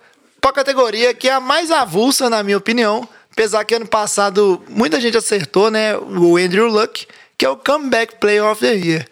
pra 0.41 0.51
categoria 0.51 1.13
que 1.13 1.27
é 1.27 1.33
a 1.33 1.39
mais 1.39 1.71
avulsa, 1.71 2.29
na 2.29 2.43
minha 2.43 2.57
opinião. 2.57 3.07
Apesar 3.31 3.63
que 3.65 3.75
ano 3.75 3.87
passado 3.87 4.63
muita 4.67 4.99
gente 4.99 5.15
acertou, 5.15 5.69
né? 5.69 5.95
O 5.95 6.37
Andrew 6.37 6.67
Luck, 6.67 7.07
que 7.37 7.45
é 7.45 7.49
o 7.49 7.55
Comeback 7.55 8.15
Player 8.15 8.43
of 8.43 8.59
the 8.59 8.73
Year. 8.73 9.07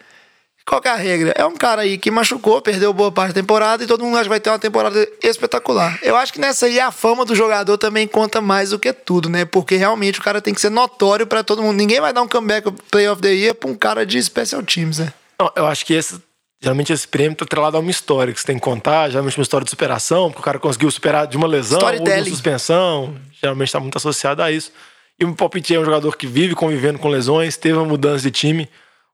Qual 0.68 0.82
é 0.84 0.88
a 0.88 0.96
regra? 0.96 1.32
É 1.36 1.46
um 1.46 1.54
cara 1.54 1.82
aí 1.82 1.96
que 1.96 2.10
machucou, 2.10 2.60
perdeu 2.60 2.92
boa 2.92 3.12
parte 3.12 3.28
da 3.28 3.40
temporada 3.40 3.84
e 3.84 3.86
todo 3.86 4.02
mundo 4.02 4.16
acha 4.16 4.24
que 4.24 4.30
vai 4.30 4.40
ter 4.40 4.50
uma 4.50 4.58
temporada 4.58 5.08
espetacular. 5.22 5.96
Eu 6.02 6.16
acho 6.16 6.32
que 6.32 6.40
nessa 6.40 6.66
aí 6.66 6.80
a 6.80 6.90
fama 6.90 7.24
do 7.24 7.36
jogador 7.36 7.78
também 7.78 8.08
conta 8.08 8.40
mais 8.40 8.70
do 8.70 8.78
que 8.80 8.92
tudo, 8.92 9.28
né? 9.28 9.44
Porque 9.44 9.76
realmente 9.76 10.18
o 10.18 10.22
cara 10.24 10.42
tem 10.42 10.52
que 10.52 10.60
ser 10.60 10.70
notório 10.70 11.24
pra 11.24 11.44
todo 11.44 11.62
mundo. 11.62 11.76
Ninguém 11.76 12.00
vai 12.00 12.12
dar 12.12 12.22
um 12.22 12.26
Comeback 12.26 12.68
Player 12.90 13.12
of 13.12 13.22
the 13.22 13.32
Year 13.32 13.54
pra 13.54 13.70
um 13.70 13.76
cara 13.76 14.04
de 14.04 14.20
special 14.20 14.60
teams, 14.64 14.98
né? 14.98 15.12
Eu 15.54 15.68
acho 15.68 15.86
que 15.86 15.94
esse, 15.94 16.20
geralmente 16.66 16.92
esse 16.92 17.06
prêmio 17.06 17.36
tá 17.36 17.44
atrelado 17.44 17.76
a 17.76 17.80
uma 17.80 17.92
história 17.92 18.34
que 18.34 18.40
você 18.40 18.46
tem 18.48 18.56
que 18.56 18.62
contar, 18.62 19.08
geralmente 19.08 19.38
uma 19.38 19.42
história 19.44 19.64
de 19.64 19.70
superação, 19.70 20.30
porque 20.30 20.40
o 20.40 20.44
cara 20.44 20.58
conseguiu 20.58 20.90
superar 20.90 21.24
de 21.24 21.36
uma 21.36 21.46
lesão 21.46 21.78
ou 21.78 21.92
de 21.92 22.10
uma 22.10 22.24
suspensão, 22.24 23.16
geralmente 23.40 23.68
está 23.68 23.78
muito 23.78 23.96
associado 23.96 24.42
a 24.42 24.50
isso. 24.50 24.72
E 25.16 25.24
o 25.24 25.32
Palpite 25.32 25.76
é 25.76 25.78
um 25.78 25.84
jogador 25.84 26.16
que 26.16 26.26
vive 26.26 26.56
convivendo 26.56 26.98
com 26.98 27.08
lesões, 27.08 27.56
teve 27.56 27.78
uma 27.78 27.84
mudança 27.84 28.24
de 28.24 28.32
time. 28.32 28.68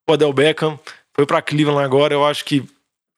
O 0.09 0.12
Odell 0.14 0.32
Beckham 0.32 0.80
foi 1.14 1.26
para 1.26 1.42
Cleveland 1.42 1.84
agora, 1.84 2.14
eu 2.14 2.24
acho 2.24 2.42
que 2.42 2.64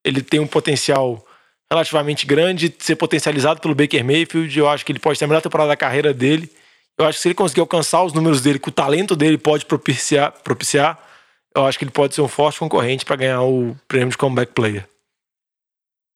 ele 0.04 0.20
tem 0.20 0.40
um 0.40 0.48
potencial 0.48 1.24
relativamente 1.70 2.26
grande 2.26 2.70
de 2.70 2.84
ser 2.84 2.96
potencializado 2.96 3.60
pelo 3.60 3.72
Baker 3.72 4.04
Mayfield. 4.04 4.58
Eu 4.58 4.68
acho 4.68 4.84
que 4.84 4.90
ele 4.90 4.98
pode 4.98 5.16
ter 5.16 5.26
a 5.26 5.28
melhor 5.28 5.42
temporada 5.42 5.68
da 5.68 5.76
carreira 5.76 6.12
dele. 6.12 6.50
Eu 6.98 7.06
acho 7.06 7.18
que 7.18 7.22
se 7.22 7.28
ele 7.28 7.36
conseguir 7.36 7.60
alcançar 7.60 8.02
os 8.02 8.12
números 8.12 8.40
dele, 8.40 8.58
que 8.58 8.68
o 8.68 8.72
talento 8.72 9.14
dele 9.14 9.38
pode 9.38 9.64
propiciar, 9.64 10.32
propiciar 10.42 10.98
eu 11.54 11.66
acho 11.66 11.78
que 11.78 11.84
ele 11.84 11.92
pode 11.92 12.14
ser 12.14 12.22
um 12.22 12.28
forte 12.28 12.58
concorrente 12.58 13.04
para 13.04 13.16
ganhar 13.16 13.42
o 13.42 13.76
prêmio 13.86 14.10
de 14.10 14.18
comeback 14.18 14.52
player. 14.52 14.86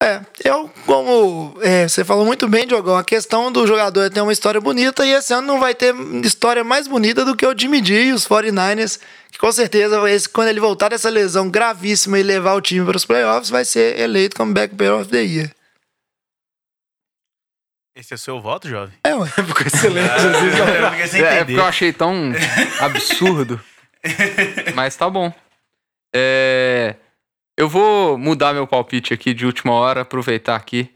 É, 0.01 0.21
eu, 0.45 0.71
como 0.87 1.59
é, 1.61 1.89
você 1.89 2.05
falou 2.05 2.25
muito 2.25 2.49
bem, 2.49 2.67
Diogão, 2.67 2.97
a 2.97 3.03
questão 3.03 3.51
do 3.51 3.67
jogador 3.67 4.03
é 4.03 4.11
ter 4.11 4.21
uma 4.21 4.33
história 4.33 4.61
bonita 4.61 5.05
e 5.05 5.11
esse 5.11 5.35
ano 5.35 5.47
não 5.47 5.59
vai 5.59 5.75
ter 5.75 5.93
história 6.23 6.63
mais 6.63 6.87
bonita 6.87 7.25
do 7.25 7.35
que 7.35 7.45
o 7.45 7.59
Jimmy 7.59 7.85
G 7.85 8.05
e 8.05 8.13
os 8.13 8.27
49ers, 8.27 9.01
que 9.33 9.39
com 9.39 9.51
certeza, 9.51 10.09
esse, 10.09 10.29
quando 10.29 10.49
ele 10.49 10.61
voltar 10.61 10.91
dessa 10.91 11.11
lesão 11.11 11.51
gravíssima 11.51 12.17
e 12.17 12.23
levar 12.23 12.55
o 12.55 12.61
time 12.61 12.87
para 12.87 12.97
os 12.97 13.05
playoffs, 13.05 13.51
vai 13.51 13.65
ser 13.65 13.99
eleito 13.99 14.37
como 14.37 14.55
Back 14.55 14.77
Player 14.77 14.95
of 14.95 15.11
the 15.11 15.23
Year. 15.23 15.51
Esse 17.97 18.13
é 18.13 18.17
o 18.17 18.19
seu 18.19 18.41
voto, 18.41 18.69
jovem? 18.69 18.95
É, 19.03 19.13
ué. 19.17 19.27
Ficou 19.27 19.67
excelente. 19.67 21.09
Sem 21.09 21.25
É, 21.25 21.39
é 21.39 21.45
porque 21.45 21.59
eu 21.59 21.65
achei 21.65 21.93
tão 21.93 22.33
absurdo. 22.79 23.61
Mas 24.75 24.97
tá 24.97 25.09
bom. 25.09 25.33
É, 26.15 26.97
eu 27.57 27.69
vou 27.69 28.17
mudar 28.19 28.53
meu 28.53 28.67
palpite 28.67 29.13
aqui 29.13 29.35
de 29.35 29.47
última 29.47 29.73
hora, 29.73 30.03
aproveitar 30.03 30.57
aqui. 30.57 30.91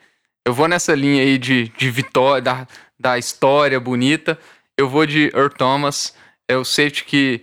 Eu 0.47 0.53
vou 0.53 0.69
nessa 0.69 0.95
linha 0.95 1.23
aí 1.23 1.39
de, 1.39 1.69
de 1.69 1.91
vitória, 1.91 2.43
da, 2.43 2.67
da 2.99 3.19
história 3.19 3.79
bonita. 3.79 4.39
Eu 4.77 4.89
vou 4.89 5.07
de 5.07 5.31
Earl 5.35 5.51
Thomas. 5.51 6.15
É 6.49 6.57
o 6.57 6.65
safety 6.65 7.05
que 7.05 7.43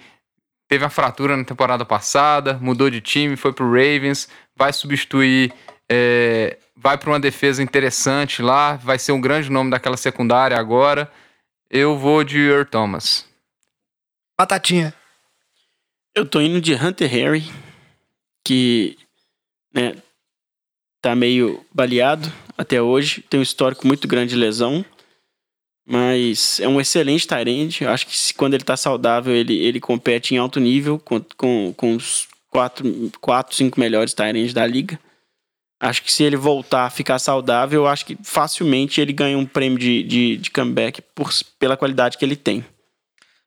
teve 0.68 0.84
uma 0.84 0.90
fratura 0.90 1.36
na 1.36 1.44
temporada 1.44 1.86
passada, 1.86 2.60
mudou 2.62 2.90
de 2.90 3.02
time, 3.02 3.36
foi 3.36 3.52
pro 3.52 3.72
Ravens, 3.72 4.30
vai 4.56 4.72
substituir 4.72 5.54
é, 5.92 6.58
vai 6.76 6.98
para 6.98 7.10
uma 7.10 7.20
defesa 7.20 7.64
interessante 7.64 8.42
lá, 8.42 8.76
vai 8.76 9.00
ser 9.00 9.12
um 9.12 9.20
grande 9.20 9.50
nome 9.50 9.72
daquela 9.72 9.98
secundária 9.98 10.58
agora. 10.58 11.12
Eu 11.70 11.98
vou 11.98 12.24
de 12.24 12.40
Earl 12.40 12.66
Thomas. 12.66 13.28
Batatinha. 14.40 14.94
Eu 16.20 16.26
tô 16.26 16.42
indo 16.42 16.60
de 16.60 16.74
Hunter 16.74 17.10
Harry, 17.10 17.46
que 18.44 18.98
né, 19.74 19.96
tá 21.02 21.16
meio 21.16 21.66
baleado 21.74 22.30
até 22.58 22.82
hoje, 22.82 23.22
tem 23.30 23.40
um 23.40 23.44
histórico 23.44 23.88
muito 23.88 24.06
grande 24.06 24.32
de 24.32 24.36
lesão, 24.36 24.84
mas 25.88 26.60
é 26.60 26.68
um 26.68 26.82
excelente 26.82 27.26
Tyrande. 27.26 27.86
Acho 27.86 28.06
que 28.06 28.18
se, 28.18 28.34
quando 28.34 28.54
ele 28.54 28.66
tá 28.66 28.76
saudável, 28.76 29.34
ele, 29.34 29.60
ele 29.60 29.80
compete 29.80 30.36
em 30.36 30.38
alto 30.38 30.60
nível 30.60 31.00
com, 31.00 31.24
com, 31.38 31.74
com 31.74 31.96
os 31.96 32.28
quatro, 32.50 33.10
quatro 33.22 33.56
cinco 33.56 33.80
melhores 33.80 34.14
Tyrands 34.14 34.54
da 34.54 34.68
liga. 34.68 35.00
Acho 35.80 36.04
que 36.04 36.12
se 36.12 36.26
ele 36.26 36.36
voltar 36.36 36.84
a 36.84 36.90
ficar 36.90 37.18
saudável, 37.20 37.88
acho 37.88 38.06
que 38.06 38.18
facilmente 38.22 39.00
ele 39.00 39.14
ganha 39.14 39.38
um 39.38 39.46
prêmio 39.46 39.80
de, 39.80 40.04
de, 40.04 40.36
de 40.36 40.52
comeback 40.52 41.02
por, 41.16 41.32
pela 41.58 41.78
qualidade 41.78 42.18
que 42.18 42.26
ele 42.26 42.36
tem. 42.36 42.66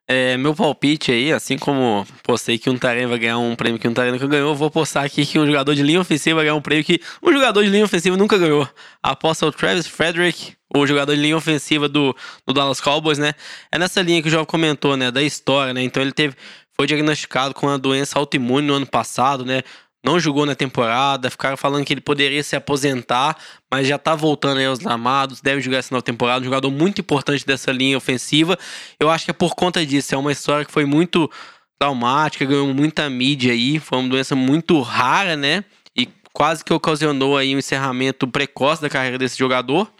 É, 0.08 0.36
meu 0.36 0.54
palpite 0.54 1.12
aí, 1.12 1.32
assim 1.32 1.56
como 1.56 2.04
postei 2.24 2.58
que 2.58 2.68
um 2.68 2.76
Taren 2.76 3.06
vai 3.06 3.18
ganhar 3.18 3.38
um 3.38 3.54
prêmio 3.54 3.78
que 3.78 3.86
um 3.86 3.94
Taren 3.94 4.10
nunca 4.10 4.26
ganhou, 4.26 4.54
vou 4.54 4.70
postar 4.70 5.04
aqui 5.04 5.24
que 5.24 5.38
um 5.38 5.46
jogador 5.46 5.74
de 5.74 5.82
linha 5.82 6.00
ofensiva 6.00 6.36
vai 6.36 6.44
ganhar 6.44 6.56
um 6.56 6.60
prêmio 6.60 6.84
que 6.84 7.00
um 7.22 7.32
jogador 7.32 7.62
de 7.62 7.70
linha 7.70 7.84
ofensiva 7.84 8.16
nunca 8.16 8.36
ganhou. 8.36 8.68
Aposta 9.02 9.46
o 9.46 9.52
Travis 9.52 9.86
Frederick, 9.86 10.54
o 10.74 10.86
jogador 10.86 11.14
de 11.14 11.22
linha 11.22 11.36
ofensiva 11.36 11.88
do, 11.88 12.14
do 12.46 12.52
Dallas 12.52 12.80
Cowboys, 12.80 13.18
né? 13.18 13.32
É 13.70 13.78
nessa 13.78 14.02
linha 14.02 14.20
que 14.20 14.28
o 14.28 14.30
João 14.30 14.44
comentou, 14.44 14.96
né? 14.96 15.10
Da 15.10 15.22
história, 15.22 15.72
né? 15.72 15.82
Então 15.82 16.02
ele 16.02 16.12
teve, 16.12 16.34
foi 16.74 16.86
diagnosticado 16.86 17.54
com 17.54 17.66
uma 17.66 17.78
doença 17.78 18.18
autoimune 18.18 18.66
no 18.66 18.74
ano 18.74 18.86
passado, 18.86 19.44
né? 19.44 19.62
Não 20.04 20.18
jogou 20.18 20.44
na 20.44 20.54
temporada, 20.54 21.30
ficaram 21.30 21.56
falando 21.56 21.84
que 21.84 21.92
ele 21.92 22.00
poderia 22.00 22.42
se 22.42 22.56
aposentar, 22.56 23.36
mas 23.70 23.86
já 23.86 23.96
tá 23.96 24.14
voltando 24.14 24.58
aí 24.58 24.66
aos 24.66 24.80
gramados, 24.80 25.40
deve 25.40 25.60
jogar 25.60 25.78
essa 25.78 25.94
nova 25.94 26.02
temporada, 26.02 26.40
um 26.40 26.44
jogador 26.44 26.70
muito 26.70 27.00
importante 27.00 27.46
dessa 27.46 27.70
linha 27.70 27.96
ofensiva. 27.96 28.58
Eu 28.98 29.08
acho 29.10 29.24
que 29.24 29.30
é 29.30 29.34
por 29.34 29.54
conta 29.54 29.84
disso, 29.86 30.14
é 30.14 30.18
uma 30.18 30.32
história 30.32 30.64
que 30.64 30.72
foi 30.72 30.84
muito 30.84 31.30
traumática, 31.78 32.44
ganhou 32.44 32.72
muita 32.74 33.08
mídia 33.08 33.52
aí, 33.52 33.78
foi 33.78 33.98
uma 33.98 34.08
doença 34.08 34.34
muito 34.34 34.80
rara, 34.80 35.36
né? 35.36 35.64
E 35.96 36.08
quase 36.32 36.64
que 36.64 36.72
ocasionou 36.72 37.36
aí 37.36 37.54
um 37.54 37.58
encerramento 37.58 38.26
precoce 38.26 38.82
da 38.82 38.88
carreira 38.88 39.18
desse 39.18 39.38
jogador. 39.38 39.90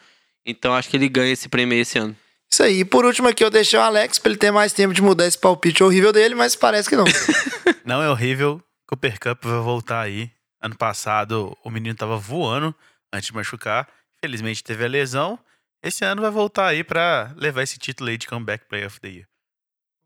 Então 0.45 0.75
acho 0.75 0.89
que 0.89 0.97
ele 0.97 1.09
ganha 1.09 1.33
esse 1.33 1.49
prêmio 1.49 1.79
esse 1.79 1.99
ano. 1.99 2.17
Isso 2.53 2.63
aí. 2.63 2.81
E 2.81 2.85
por 2.85 3.05
último 3.05 3.29
aqui 3.29 3.45
eu 3.45 3.51
deixei 3.51 3.79
o 3.79 3.83
Alex 3.83 4.19
pra 4.19 4.31
ele 4.31 4.39
ter 4.39 4.51
mais 4.51 4.73
tempo 4.73 4.93
de 4.93 5.01
mudar 5.01 5.27
esse 5.27 5.39
palpite 5.39 5.83
horrível 5.83 6.13
dele, 6.13 6.35
mas 6.35 6.55
parece 6.55 6.89
que 6.89 6.97
não. 6.97 7.05
Não 7.85 8.01
é 8.01 8.09
horrível. 8.09 8.63
Cooper 8.93 9.19
Cup 9.19 9.45
vai 9.45 9.61
voltar 9.61 10.03
aí. 10.03 10.31
Ano 10.61 10.77
passado 10.77 11.57
o 11.65 11.71
menino 11.71 11.95
tava 11.95 12.19
voando 12.19 12.75
antes 13.11 13.29
de 13.29 13.35
machucar. 13.35 13.89
Felizmente 14.23 14.63
teve 14.63 14.85
a 14.85 14.89
lesão. 14.89 15.39
Esse 15.83 16.05
ano 16.05 16.21
vai 16.21 16.31
voltar 16.31 16.67
aí 16.67 16.85
pra 16.85 17.33
levar 17.35 17.63
esse 17.63 17.79
título 17.79 18.11
aí 18.11 18.19
de 18.19 18.27
Comeback 18.27 18.67
Player 18.67 18.87
of 18.87 19.01
the 19.01 19.09
Year. 19.09 19.27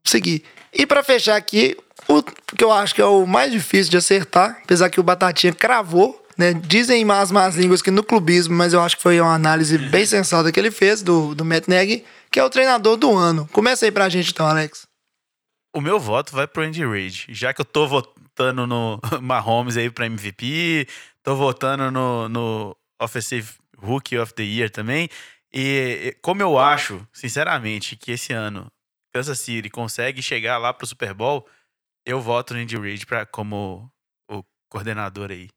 seguir. 0.04 0.44
E 0.72 0.86
pra 0.86 1.02
fechar 1.02 1.34
aqui, 1.34 1.76
o 2.06 2.22
que 2.22 2.62
eu 2.62 2.70
acho 2.70 2.94
que 2.94 3.02
é 3.02 3.04
o 3.04 3.26
mais 3.26 3.50
difícil 3.50 3.90
de 3.90 3.96
acertar, 3.96 4.60
apesar 4.62 4.88
que 4.88 5.00
o 5.00 5.02
Batatinha 5.02 5.52
cravou, 5.52 6.24
né? 6.38 6.54
Dizem 6.54 7.04
más 7.04 7.32
más 7.32 7.56
línguas 7.56 7.82
que 7.82 7.90
no 7.90 8.04
clubismo, 8.04 8.54
mas 8.54 8.72
eu 8.72 8.80
acho 8.80 8.96
que 8.96 9.02
foi 9.02 9.20
uma 9.20 9.34
análise 9.34 9.76
bem 9.78 10.06
sensata 10.06 10.52
que 10.52 10.60
ele 10.60 10.70
fez 10.70 11.02
do, 11.02 11.34
do 11.34 11.44
Matt 11.44 11.66
Nagy, 11.66 12.04
que 12.30 12.38
é 12.38 12.44
o 12.44 12.48
treinador 12.48 12.96
do 12.96 13.16
ano. 13.16 13.48
Começa 13.52 13.84
aí 13.84 13.90
pra 13.90 14.08
gente 14.08 14.30
então, 14.30 14.46
Alex. 14.46 14.86
O 15.74 15.80
meu 15.80 15.98
voto 15.98 16.32
vai 16.32 16.46
pro 16.46 16.62
Andy 16.62 16.86
Reid. 16.86 17.26
Já 17.30 17.52
que 17.52 17.60
eu 17.60 17.64
tô 17.64 17.88
votando 17.88 18.15
no 18.54 19.00
Mahomes 19.20 19.76
aí 19.76 19.90
pra 19.90 20.06
MVP, 20.06 20.86
tô 21.22 21.34
votando 21.34 21.90
no, 21.90 22.28
no 22.28 22.76
Offensive 23.00 23.54
Rookie 23.76 24.18
of 24.18 24.34
the 24.34 24.42
Year 24.42 24.70
também. 24.70 25.08
E 25.52 26.16
como 26.22 26.42
eu 26.42 26.58
acho, 26.58 27.06
sinceramente, 27.12 27.96
que 27.96 28.12
esse 28.12 28.32
ano 28.32 28.70
Kansas 29.14 29.38
City 29.38 29.70
consegue 29.70 30.20
chegar 30.20 30.58
lá 30.58 30.74
pro 30.74 30.86
Super 30.86 31.14
Bowl, 31.14 31.48
eu 32.04 32.20
voto 32.20 32.52
no 32.52 32.60
Andy 32.60 32.76
Reid 32.76 33.06
pra, 33.06 33.24
como 33.24 33.90
o 34.30 34.44
coordenador 34.70 35.30
aí. 35.30 35.48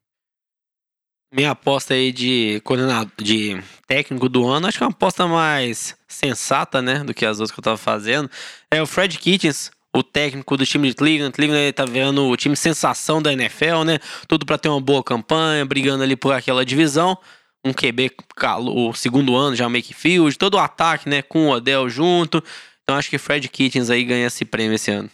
Minha 1.32 1.52
aposta 1.52 1.94
aí 1.94 2.10
de 2.10 2.60
coordenador, 2.64 3.12
de 3.18 3.62
técnico 3.86 4.28
do 4.28 4.48
ano, 4.48 4.66
acho 4.66 4.78
que 4.78 4.82
é 4.82 4.86
uma 4.86 4.92
aposta 4.92 5.28
mais 5.28 5.96
sensata, 6.08 6.82
né, 6.82 7.04
do 7.04 7.14
que 7.14 7.24
as 7.24 7.38
outras 7.38 7.52
que 7.52 7.60
eu 7.60 7.64
tava 7.64 7.76
fazendo. 7.76 8.28
É 8.70 8.82
o 8.82 8.86
Fred 8.86 9.16
Kitchens, 9.16 9.70
o 9.94 10.02
técnico 10.02 10.56
do 10.56 10.64
time 10.64 10.88
de 10.88 10.94
Cleveland. 10.94 11.32
Cleveland 11.32 11.72
tá 11.72 11.84
vendo 11.84 12.26
o 12.26 12.36
time 12.36 12.56
sensação 12.56 13.20
da 13.20 13.32
NFL, 13.32 13.82
né? 13.84 13.98
Tudo 14.28 14.46
pra 14.46 14.58
ter 14.58 14.68
uma 14.68 14.80
boa 14.80 15.02
campanha, 15.02 15.64
brigando 15.64 16.02
ali 16.02 16.16
por 16.16 16.32
aquela 16.32 16.64
divisão. 16.64 17.16
Um 17.64 17.72
QB 17.72 18.12
calo- 18.36 18.88
o 18.88 18.94
segundo 18.94 19.36
ano 19.36 19.54
já 19.54 19.68
make 19.68 19.92
field, 19.92 20.38
todo 20.38 20.54
o 20.54 20.58
ataque, 20.58 21.08
né, 21.08 21.20
com 21.20 21.48
o 21.48 21.50
Odell 21.50 21.90
junto. 21.90 22.42
Então 22.82 22.96
acho 22.96 23.10
que 23.10 23.18
Fred 23.18 23.46
Kitchens 23.48 23.90
aí 23.90 24.04
ganha 24.04 24.26
esse 24.26 24.44
prêmio 24.44 24.74
esse 24.74 24.90
ano. 24.90 25.10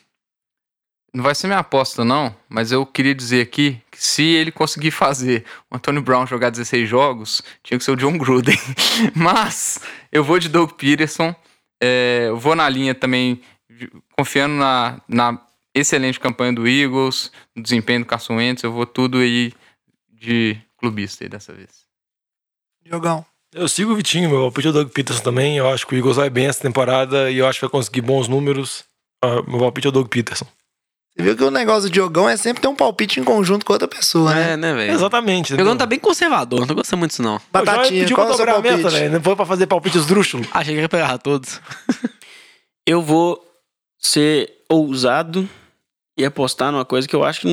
Não 1.13 1.25
vai 1.25 1.35
ser 1.35 1.47
minha 1.47 1.59
aposta, 1.61 2.05
não, 2.05 2.35
mas 2.49 2.71
eu 2.73 2.85
queria 2.85 3.15
dizer 3.15 3.41
aqui 3.41 3.81
que 3.91 4.05
se 4.05 4.23
ele 4.23 4.53
conseguir 4.53 4.91
fazer 4.91 5.45
o 5.71 5.77
Antônio 5.77 6.03
Brown 6.03 6.27
jogar 6.27 6.51
16 6.51 6.89
jogos, 6.89 7.43
tinha 7.65 7.79
que 7.79 7.85
ser 7.85 7.93
o 7.93 7.97
John 7.97 8.19
Gruden. 8.19 8.59
mas 9.17 9.81
eu 10.13 10.23
vou 10.23 10.39
de 10.39 10.49
Doug 10.49 10.73
Peterson, 10.73 11.35
é, 11.83 12.27
eu 12.29 12.37
vou 12.37 12.55
na 12.55 12.69
linha 12.69 12.95
também, 12.95 13.41
confiando 14.19 14.55
na, 14.55 15.01
na 15.09 15.39
excelente 15.75 16.19
campanha 16.19 16.53
do 16.53 16.67
Eagles, 16.67 17.31
no 17.55 17.63
desempenho 17.63 18.01
do 18.01 18.07
Carson 18.07 18.37
Wentz, 18.37 18.63
eu 18.63 18.73
vou 18.73 18.87
tudo 18.87 19.19
aí 19.19 19.53
de 20.09 20.57
clubista 20.79 21.25
aí 21.25 21.29
dessa 21.29 21.53
vez. 21.53 21.87
Jogão. 22.85 23.25
Eu 23.53 23.69
sigo 23.69 23.93
o 23.93 23.97
Vitinho, 23.97 24.29
meu 24.29 24.41
palpite 24.41 24.67
é 24.67 24.71
o 24.71 24.73
Doug 24.73 24.89
Peterson 24.91 25.23
também. 25.23 25.57
Eu 25.57 25.69
acho 25.69 25.87
que 25.87 25.95
o 25.95 25.99
Eagles 25.99 26.17
vai 26.17 26.29
bem 26.29 26.47
essa 26.47 26.61
temporada 26.61 27.31
e 27.31 27.39
eu 27.39 27.47
acho 27.47 27.59
que 27.59 27.65
vai 27.67 27.71
conseguir 27.71 28.01
bons 28.01 28.29
números. 28.29 28.85
Ah, 29.23 29.43
meu 29.47 29.59
palpite 29.59 29.87
é 29.87 29.91
o 29.91 29.93
Doug 29.93 30.09
Peterson. 30.09 30.47
Você 31.17 31.23
viu 31.23 31.37
que 31.37 31.45
o 31.45 31.51
negócio 31.51 31.89
do 31.89 31.93
Diogão 31.93 32.29
é 32.29 32.37
sempre 32.37 32.61
ter 32.61 32.69
um 32.69 32.77
palpite 32.77 33.19
em 33.19 33.25
conjunto 33.25 33.65
com 33.65 33.73
outra 33.73 33.89
pessoa, 33.89 34.35
né? 34.35 34.53
É, 34.53 34.57
né, 34.59 34.75
velho? 34.75 34.93
Exatamente. 34.93 35.55
O 35.55 35.57
jogão 35.57 35.75
tá 35.75 35.87
bem 35.87 35.99
conservador, 35.99 36.61
não 36.61 36.67
tô 36.67 36.75
gostando 36.75 36.99
muito 36.99 37.13
disso 37.13 37.23
não. 37.23 37.41
Batatinha, 37.51 38.03
pediu 38.03 38.15
qual 38.15 38.27
pra 38.27 38.33
é 38.33 38.35
o 38.35 38.37
seu 38.37 38.47
palpite? 38.47 39.01
né? 39.01 39.09
Não 39.09 39.23
foi 39.23 39.35
pra 39.35 39.47
fazer 39.47 39.67
palpite 39.67 39.97
esdrúxulo. 39.97 40.47
Achei 40.53 40.75
que 40.75 40.81
ia 40.83 40.89
pegar 40.89 41.17
todos. 41.17 41.61
Eu 42.87 43.01
vou 43.01 43.46
ser 43.99 44.53
ousado 44.71 45.49
e 46.19 46.25
apostar 46.25 46.73
numa 46.73 46.85
coisa 46.85 47.07
que 47.07 47.15
eu 47.15 47.25
acho 47.25 47.41
que. 47.43 47.49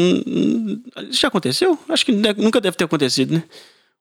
Isso 1.09 1.21
já 1.21 1.27
aconteceu? 1.27 1.77
Acho 1.89 2.05
que 2.05 2.11
nunca 2.11 2.61
deve 2.61 2.77
ter 2.77 2.83
acontecido, 2.85 3.33
né? 3.35 3.43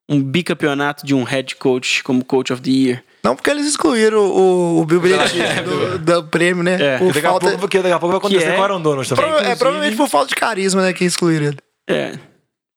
Um 0.09 0.21
bicampeonato 0.21 1.05
de 1.05 1.15
um 1.15 1.23
head 1.23 1.55
coach 1.55 2.03
como 2.03 2.25
coach 2.25 2.51
of 2.51 2.61
the 2.61 2.69
year. 2.69 3.03
Não 3.23 3.35
porque 3.37 3.49
eles 3.49 3.65
excluíram 3.65 4.19
o, 4.19 4.81
o 4.81 4.85
Bill 4.85 4.99
Belichick 4.99 5.61
do, 5.63 5.99
do 5.99 6.23
prêmio, 6.25 6.61
né? 6.61 6.73
É. 6.79 6.97
Por 6.97 7.13
Daqui 7.13 7.19
a, 7.25 7.29
falta... 7.29 7.45
pouco, 7.47 7.59
porque 7.61 7.77
daqui 7.81 7.93
a 7.93 7.99
pouco 7.99 8.11
vai 8.11 8.17
acontecer 8.17 8.45
Que 8.45 8.51
é- 8.51 8.55
com 8.55 8.59
o 8.59 8.63
Aaron 8.63 8.81
Donald 8.81 9.07
também. 9.07 9.25
Prova- 9.25 9.41
é 9.47 9.55
provavelmente 9.55 9.95
por 9.95 10.09
falta 10.09 10.27
de 10.27 10.35
carisma, 10.35 10.81
né? 10.81 10.91
Que 10.91 11.05
excluíram 11.05 11.45
ele. 11.47 11.57
É. 11.89 12.19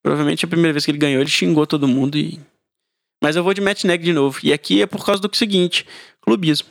Provavelmente 0.05 0.45
a 0.45 0.49
primeira 0.49 0.73
vez 0.73 0.85
que 0.85 0.91
ele 0.93 0.99
ganhou, 0.99 1.21
ele 1.21 1.29
xingou 1.31 1.67
todo 1.67 1.89
mundo 1.89 2.17
e. 2.17 2.39
Mas 3.23 3.35
eu 3.35 3.43
vou 3.43 3.53
de 3.55 3.61
Matt 3.61 3.83
Neg 3.85 4.05
de 4.05 4.13
novo. 4.13 4.39
E 4.45 4.53
aqui 4.53 4.81
é 4.83 4.87
por 4.87 5.05
causa 5.05 5.21
do 5.21 5.35
seguinte: 5.37 5.85
clubismo. 6.23 6.69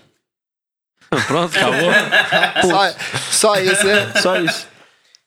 Pronto, 1.27 1.55
acabou. 1.57 1.91
Só, 2.61 2.95
só 3.31 3.55
isso, 3.59 3.85
né? 3.85 4.11
Só 4.21 4.37
isso. 4.37 4.67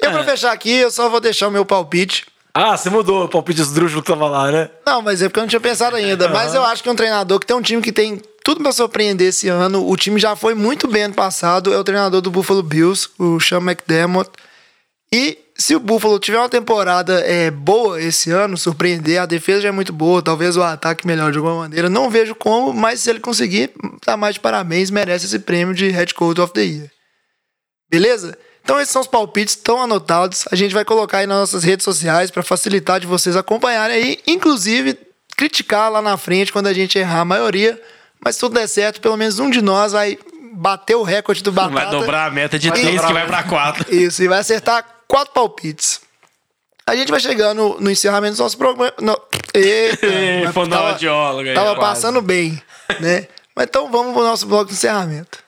Eu, 0.01 0.13
pra 0.13 0.25
fechar 0.25 0.53
aqui, 0.53 0.71
eu 0.71 0.91
só 0.91 1.09
vou 1.09 1.21
deixar 1.21 1.49
o 1.49 1.51
meu 1.51 1.65
palpite. 1.65 2.27
Ah, 2.55 2.77
você 2.77 2.91
mudou 2.91 3.25
o 3.25 3.29
palpite 3.29 3.61
esdrúxulo 3.61 4.03
que 4.03 4.11
tava 4.11 4.29
lá, 4.29 4.51
né? 4.51 4.71
Não, 4.87 5.03
mas 5.03 5.23
é 5.23 5.29
porque 5.29 5.39
eu 5.39 5.43
não 5.43 5.49
tinha 5.49 5.61
pensado 5.61 5.97
ainda. 5.97 6.29
Mas 6.29 6.55
eu 6.55 6.65
acho 6.65 6.83
que 6.83 6.89
é 6.89 6.93
um 6.93 6.97
treinador 6.97 7.39
que 7.39 7.47
tem 7.47 7.57
um 7.57 7.63
time 7.63 7.83
que 7.83 7.93
tem 7.93 8.21
tudo 8.45 8.63
pra 8.63 8.73
surpreender 8.73 9.29
esse 9.29 9.49
ano. 9.49 9.89
O 9.89 9.97
time 9.97 10.19
já 10.19 10.35
foi 10.35 10.55
muito 10.55 10.89
bem 10.89 11.05
ano 11.05 11.15
passado. 11.15 11.73
É 11.73 11.79
o 11.79 11.85
treinador 11.85 12.21
do 12.21 12.31
Buffalo 12.31 12.63
Bills, 12.63 13.09
o 13.19 13.39
Sean 13.41 13.61
McDermott. 13.61 14.31
E 15.13 15.39
se 15.61 15.75
o 15.75 15.81
Buffalo 15.81 16.21
tiver 16.21 16.39
uma 16.39 16.49
temporada 16.49 17.21
é, 17.21 17.51
boa 17.51 18.01
esse 18.01 18.31
ano, 18.31 18.57
surpreender, 18.57 19.21
a 19.21 19.27
defesa 19.27 19.63
já 19.63 19.69
é 19.69 19.73
muito 19.73 19.93
boa, 19.93 20.23
talvez 20.23 20.57
o 20.57 20.63
ataque 20.63 21.05
melhore 21.05 21.33
de 21.33 21.39
alguma 21.39 21.57
maneira. 21.57 21.91
Não 21.91 22.09
vejo 22.09 22.33
como, 22.37 22.73
mas 22.73 23.01
se 23.01 23.11
ele 23.11 23.19
conseguir, 23.19 23.73
tá 24.01 24.17
mais 24.17 24.35
de 24.35 24.41
parabéns, 24.41 24.89
merece 24.89 25.27
esse 25.27 25.41
prêmio 25.41 25.75
de 25.75 25.89
Head 25.89 26.15
Coach 26.15 26.41
of 26.41 26.53
the 26.53 26.63
Year. 26.63 26.91
Beleza? 27.91 28.39
Então 28.63 28.79
esses 28.79 28.93
são 28.93 29.03
os 29.03 29.09
palpites, 29.09 29.57
estão 29.57 29.83
anotados. 29.83 30.45
A 30.53 30.55
gente 30.55 30.73
vai 30.73 30.85
colocar 30.85 31.19
aí 31.19 31.27
nas 31.27 31.39
nossas 31.39 31.65
redes 31.65 31.83
sociais 31.83 32.31
para 32.31 32.45
facilitar 32.45 33.01
de 33.01 33.07
vocês 33.09 33.35
acompanharem 33.35 33.97
aí, 33.97 34.19
inclusive 34.29 34.97
criticar 35.37 35.91
lá 35.91 36.01
na 36.01 36.17
frente 36.17 36.53
quando 36.53 36.69
a 36.69 36.73
gente 36.73 36.99
errar 36.99 37.21
a 37.21 37.25
maioria. 37.25 37.81
Mas 38.25 38.37
se 38.37 38.41
tudo 38.41 38.55
der 38.55 38.69
certo, 38.69 39.01
pelo 39.01 39.17
menos 39.17 39.41
um 39.41 39.51
de 39.51 39.61
nós 39.61 39.91
vai 39.91 40.19
bater 40.53 40.95
o 40.95 41.03
recorde 41.03 41.43
do 41.43 41.51
Batata. 41.51 41.75
Vai 41.75 41.91
dobrar 41.91 42.27
a 42.27 42.31
meta 42.31 42.59
de 42.59 42.71
três 42.71 43.05
que 43.05 43.13
vai 43.13 43.27
pra 43.27 43.43
quatro. 43.43 43.93
Isso, 43.93 44.23
e 44.23 44.29
vai 44.29 44.39
acertar 44.39 44.98
quatro 45.09 45.33
palpites. 45.33 46.01
A 46.87 46.95
gente 46.95 47.11
vai 47.11 47.21
chegando 47.21 47.77
no 47.81 47.91
encerramento 47.91 48.37
do 48.37 48.43
nosso 48.43 48.57
programa. 48.57 48.93
No... 49.01 49.19
Eita, 49.53 50.07
tava, 50.71 50.99
tava 51.55 51.81
passando 51.81 52.23
bem, 52.23 52.63
né? 53.01 53.27
Mas 53.57 53.67
então 53.67 53.91
vamos 53.91 54.13
pro 54.13 54.23
nosso 54.23 54.47
bloco 54.47 54.67
de 54.67 54.75
encerramento. 54.75 55.39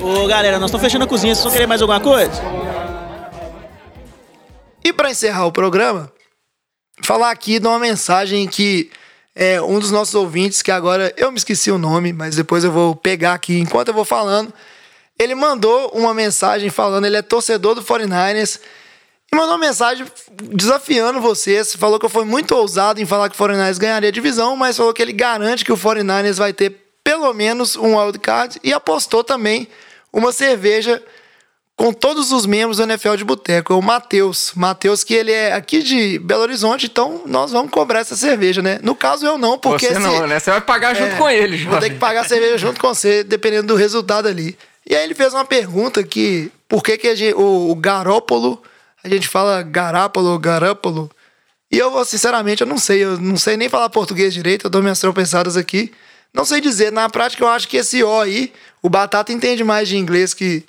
Ô 0.00 0.26
galera, 0.26 0.58
nós 0.58 0.70
estamos 0.70 0.84
fechando 0.84 1.04
a 1.04 1.08
cozinha, 1.08 1.34
vocês 1.34 1.44
vão 1.44 1.52
querer 1.52 1.66
mais 1.66 1.82
alguma 1.82 2.00
coisa? 2.00 2.42
E 4.82 4.92
para 4.92 5.10
encerrar 5.10 5.46
o 5.46 5.52
programa, 5.52 6.12
falar 7.02 7.30
aqui 7.30 7.58
de 7.58 7.66
uma 7.66 7.78
mensagem 7.78 8.46
que 8.46 8.90
é 9.34 9.60
um 9.60 9.78
dos 9.78 9.90
nossos 9.90 10.14
ouvintes, 10.14 10.62
que 10.62 10.70
agora 10.70 11.12
eu 11.16 11.30
me 11.32 11.38
esqueci 11.38 11.70
o 11.70 11.78
nome, 11.78 12.12
mas 12.12 12.36
depois 12.36 12.64
eu 12.64 12.70
vou 12.70 12.94
pegar 12.94 13.34
aqui 13.34 13.58
enquanto 13.58 13.88
eu 13.88 13.94
vou 13.94 14.04
falando. 14.04 14.52
Ele 15.18 15.34
mandou 15.34 15.90
uma 15.94 16.12
mensagem 16.12 16.70
falando, 16.70 17.06
ele 17.06 17.16
é 17.16 17.22
torcedor 17.22 17.74
do 17.74 17.82
49ers 17.82 18.58
e 19.32 19.36
mandou 19.36 19.52
uma 19.52 19.58
mensagem 19.66 20.06
desafiando 20.42 21.20
vocês. 21.20 21.74
Falou 21.76 21.98
que 21.98 22.06
eu 22.06 22.10
fui 22.10 22.24
muito 22.24 22.54
ousado 22.54 23.00
em 23.00 23.06
falar 23.06 23.28
que 23.30 23.40
o 23.40 23.44
49ers 23.44 23.78
ganharia 23.78 24.08
a 24.08 24.12
divisão, 24.12 24.56
mas 24.56 24.76
falou 24.76 24.92
que 24.92 25.00
ele 25.02 25.12
garante 25.12 25.64
que 25.64 25.72
o 25.72 25.76
49ers 25.76 26.36
vai 26.36 26.52
ter 26.52 26.80
pelo 27.04 27.32
menos 27.32 27.76
um 27.76 27.96
wildcard 27.96 28.58
e 28.64 28.72
apostou 28.72 29.22
também 29.22 29.68
uma 30.12 30.32
cerveja 30.32 31.02
com 31.76 31.92
todos 31.92 32.30
os 32.32 32.46
membros 32.46 32.78
do 32.78 32.84
NFL 32.84 33.16
de 33.16 33.24
Boteco. 33.24 33.72
É 33.72 33.76
o 33.76 33.82
Matheus. 33.82 34.52
Matheus, 34.54 35.02
que 35.04 35.12
ele 35.12 35.32
é 35.32 35.52
aqui 35.52 35.82
de 35.82 36.18
Belo 36.20 36.42
Horizonte, 36.42 36.86
então 36.86 37.22
nós 37.26 37.50
vamos 37.52 37.70
cobrar 37.70 38.00
essa 38.00 38.16
cerveja, 38.16 38.62
né? 38.62 38.78
No 38.82 38.94
caso, 38.94 39.26
eu 39.26 39.36
não, 39.36 39.58
porque. 39.58 39.88
Você 39.88 39.98
não, 39.98 40.22
se- 40.22 40.26
né? 40.26 40.38
Você 40.38 40.50
vai 40.52 40.60
pagar 40.60 40.94
junto 40.94 41.14
É, 41.14 41.18
com 41.18 41.28
ele, 41.28 41.56
Vou 41.58 41.72
Jorge. 41.72 41.80
ter 41.88 41.92
que 41.94 41.98
pagar 42.00 42.20
a 42.20 42.28
cerveja 42.28 42.56
junto 42.58 42.80
com 42.80 42.88
você, 42.94 43.22
dependendo 43.24 43.66
do 43.68 43.74
resultado 43.76 44.28
ali. 44.28 44.56
E 44.88 44.94
aí 44.94 45.04
ele 45.04 45.14
fez 45.14 45.32
uma 45.32 45.44
pergunta 45.44 46.02
que 46.04 46.50
por 46.68 46.82
que, 46.82 46.98
que 46.98 47.14
gente- 47.14 47.34
o, 47.34 47.70
o 47.70 47.74
Garópolo, 47.74 48.62
a 49.02 49.08
gente 49.08 49.28
fala 49.28 49.62
Garápolo, 49.62 50.38
Garápolo. 50.38 51.10
E 51.70 51.78
eu, 51.78 52.04
sinceramente, 52.04 52.60
eu 52.62 52.66
não 52.66 52.78
sei. 52.78 53.02
Eu 53.04 53.18
não 53.18 53.36
sei 53.36 53.56
nem 53.56 53.68
falar 53.68 53.88
português 53.90 54.32
direito, 54.32 54.66
eu 54.66 54.70
dou 54.70 54.82
minhas 54.82 55.00
tropeçadas 55.00 55.56
aqui. 55.56 55.92
Não 56.32 56.44
sei 56.44 56.60
dizer. 56.60 56.92
Na 56.92 57.08
prática, 57.08 57.42
eu 57.42 57.48
acho 57.48 57.66
que 57.68 57.76
esse 57.76 58.02
O 58.02 58.20
aí, 58.20 58.52
o 58.82 58.88
Batata 58.88 59.32
entende 59.32 59.64
mais 59.64 59.88
de 59.88 59.96
inglês 59.96 60.34
que, 60.34 60.64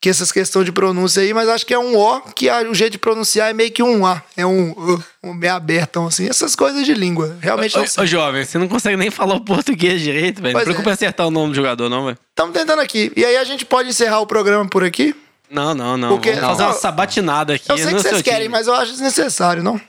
que 0.00 0.08
essas 0.08 0.30
questões 0.30 0.64
de 0.64 0.70
pronúncia 0.72 1.22
aí, 1.22 1.34
mas 1.34 1.48
acho 1.48 1.66
que 1.66 1.74
é 1.74 1.78
um 1.78 1.96
O, 1.96 2.20
que 2.20 2.48
a- 2.48 2.62
o 2.62 2.74
jeito 2.74 2.92
de 2.92 2.98
pronunciar 2.98 3.50
é 3.50 3.52
meio 3.52 3.70
que 3.72 3.82
um 3.82 4.06
A. 4.06 4.22
É 4.36 4.46
um, 4.46 4.70
uh, 4.70 5.04
um 5.24 5.34
meio 5.34 5.52
abertão, 5.54 6.06
assim. 6.06 6.28
Essas 6.28 6.54
coisas 6.54 6.84
de 6.86 6.94
língua. 6.94 7.36
Realmente 7.40 7.76
não 7.76 7.86
sei. 7.86 8.04
Ô, 8.04 8.06
jovem, 8.06 8.44
você 8.44 8.58
não 8.58 8.68
consegue 8.68 8.96
nem 8.96 9.10
falar 9.10 9.34
o 9.34 9.40
português 9.40 10.00
direito, 10.00 10.40
velho. 10.40 10.54
Não 10.56 10.62
preocupa 10.64 10.90
é. 10.90 10.92
em 10.92 10.94
acertar 10.94 11.26
o 11.26 11.30
nome 11.30 11.50
do 11.50 11.56
jogador, 11.56 11.88
não, 11.88 12.04
velho. 12.06 12.18
Estamos 12.30 12.54
tentando 12.56 12.80
aqui. 12.80 13.12
E 13.16 13.24
aí 13.24 13.36
a 13.36 13.44
gente 13.44 13.64
pode 13.66 13.88
encerrar 13.88 14.20
o 14.20 14.26
programa 14.26 14.68
por 14.68 14.84
aqui? 14.84 15.16
Não, 15.50 15.74
não, 15.74 15.96
não. 15.96 16.10
Porque- 16.10 16.32
Vamos 16.32 16.46
fazer 16.50 16.62
não. 16.62 16.68
uma 16.70 16.74
sabatinada 16.76 17.54
aqui. 17.54 17.70
Eu 17.72 17.78
sei 17.78 17.86
que 17.86 17.92
vocês 18.02 18.22
querem, 18.22 18.42
time. 18.42 18.50
mas 18.50 18.66
eu 18.66 18.74
acho 18.74 18.92
desnecessário, 18.92 19.62
não? 19.62 19.80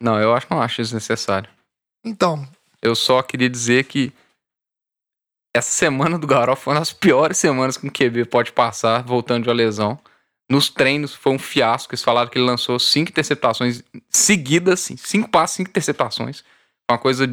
Não, 0.00 0.20
eu 0.20 0.34
acho, 0.34 0.46
não 0.50 0.60
acho 0.60 0.82
desnecessário. 0.82 1.48
Então, 2.04 2.46
Eu 2.82 2.94
só 2.94 3.22
queria 3.22 3.48
dizer 3.48 3.84
que 3.84 4.12
essa 5.54 5.70
semana 5.70 6.18
do 6.18 6.26
Garoppolo 6.26 6.56
foi 6.56 6.72
uma 6.74 6.80
das 6.80 6.92
piores 6.92 7.38
semanas 7.38 7.76
que 7.76 7.86
um 7.86 7.90
QB 7.90 8.24
pode 8.24 8.50
passar 8.50 9.04
voltando 9.04 9.44
de 9.44 9.48
uma 9.48 9.54
lesão. 9.54 9.98
Nos 10.50 10.68
treinos 10.68 11.14
foi 11.14 11.32
um 11.32 11.38
fiasco. 11.38 11.94
Eles 11.94 12.02
falaram 12.02 12.28
que 12.28 12.36
ele 12.36 12.44
lançou 12.44 12.78
cinco 12.78 13.10
interceptações 13.10 13.82
seguidas, 14.10 14.74
assim, 14.74 14.96
cinco 14.96 15.30
passes, 15.30 15.56
cinco 15.56 15.70
interceptações. 15.70 16.42
Uma 16.90 16.98
coisa 16.98 17.26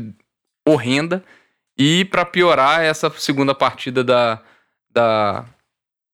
horrenda. 0.66 1.24
E 1.78 2.06
pra 2.06 2.24
piorar 2.24 2.82
essa 2.82 3.10
segunda 3.10 3.56
partida 3.56 4.04
da, 4.04 4.40
da, 4.94 5.46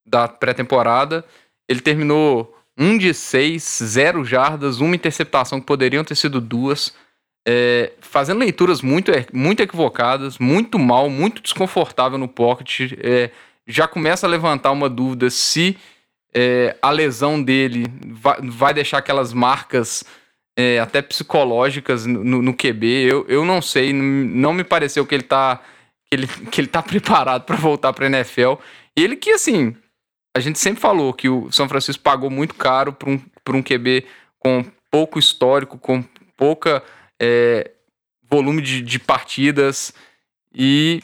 da 0.07 0.27
pré-temporada, 0.29 1.25
ele 1.67 1.81
terminou 1.81 2.57
um 2.77 2.97
de 2.97 3.13
seis, 3.13 3.79
zero 3.83 4.23
jardas, 4.23 4.79
uma 4.79 4.95
interceptação 4.95 5.59
que 5.59 5.65
poderiam 5.65 6.05
ter 6.05 6.15
sido 6.15 6.39
duas 6.39 6.93
é, 7.47 7.93
fazendo 8.01 8.39
leituras 8.39 8.81
muito, 8.81 9.09
muito 9.31 9.61
equivocadas, 9.63 10.37
muito 10.37 10.77
mal, 10.77 11.09
muito 11.09 11.41
desconfortável 11.41 12.17
no 12.17 12.27
pocket. 12.27 12.91
é, 13.01 13.31
já 13.65 13.87
começa 13.87 14.27
a 14.27 14.29
levantar 14.29 14.71
uma 14.71 14.89
dúvida 14.89 15.29
se 15.29 15.77
é, 16.33 16.75
a 16.81 16.91
lesão 16.91 17.41
dele 17.41 17.85
vai, 18.05 18.37
vai 18.41 18.73
deixar 18.73 18.97
aquelas 18.97 19.31
marcas 19.33 20.03
é, 20.57 20.79
até 20.79 21.01
psicológicas 21.01 22.05
no, 22.05 22.41
no- 22.41 22.53
QB. 22.53 22.85
Eu, 22.85 23.25
eu 23.29 23.45
não 23.45 23.61
sei, 23.61 23.93
não 23.93 24.51
me 24.53 24.63
pareceu 24.63 25.05
que 25.05 25.15
ele 25.15 25.23
tá, 25.23 25.61
que 26.09 26.15
ele, 26.15 26.27
que 26.51 26.59
ele 26.59 26.67
tá 26.67 26.81
preparado 26.83 27.43
para 27.43 27.55
voltar 27.55 27.93
para 27.93 28.07
NFL. 28.07 28.55
E 28.97 29.03
ele 29.03 29.15
que, 29.15 29.31
assim, 29.31 29.75
a 30.35 30.39
gente 30.39 30.59
sempre 30.59 30.81
falou 30.81 31.13
que 31.13 31.29
o 31.29 31.51
São 31.51 31.69
Francisco 31.69 32.03
pagou 32.03 32.29
muito 32.29 32.55
caro 32.55 32.91
por 32.91 33.07
um, 33.09 33.19
por 33.43 33.55
um 33.55 33.63
QB 33.63 34.05
com 34.39 34.65
pouco 34.91 35.17
histórico, 35.17 35.77
com 35.77 36.03
pouca 36.35 36.83
é, 37.19 37.71
volume 38.29 38.61
de, 38.61 38.81
de 38.81 38.99
partidas. 38.99 39.93
E 40.53 41.01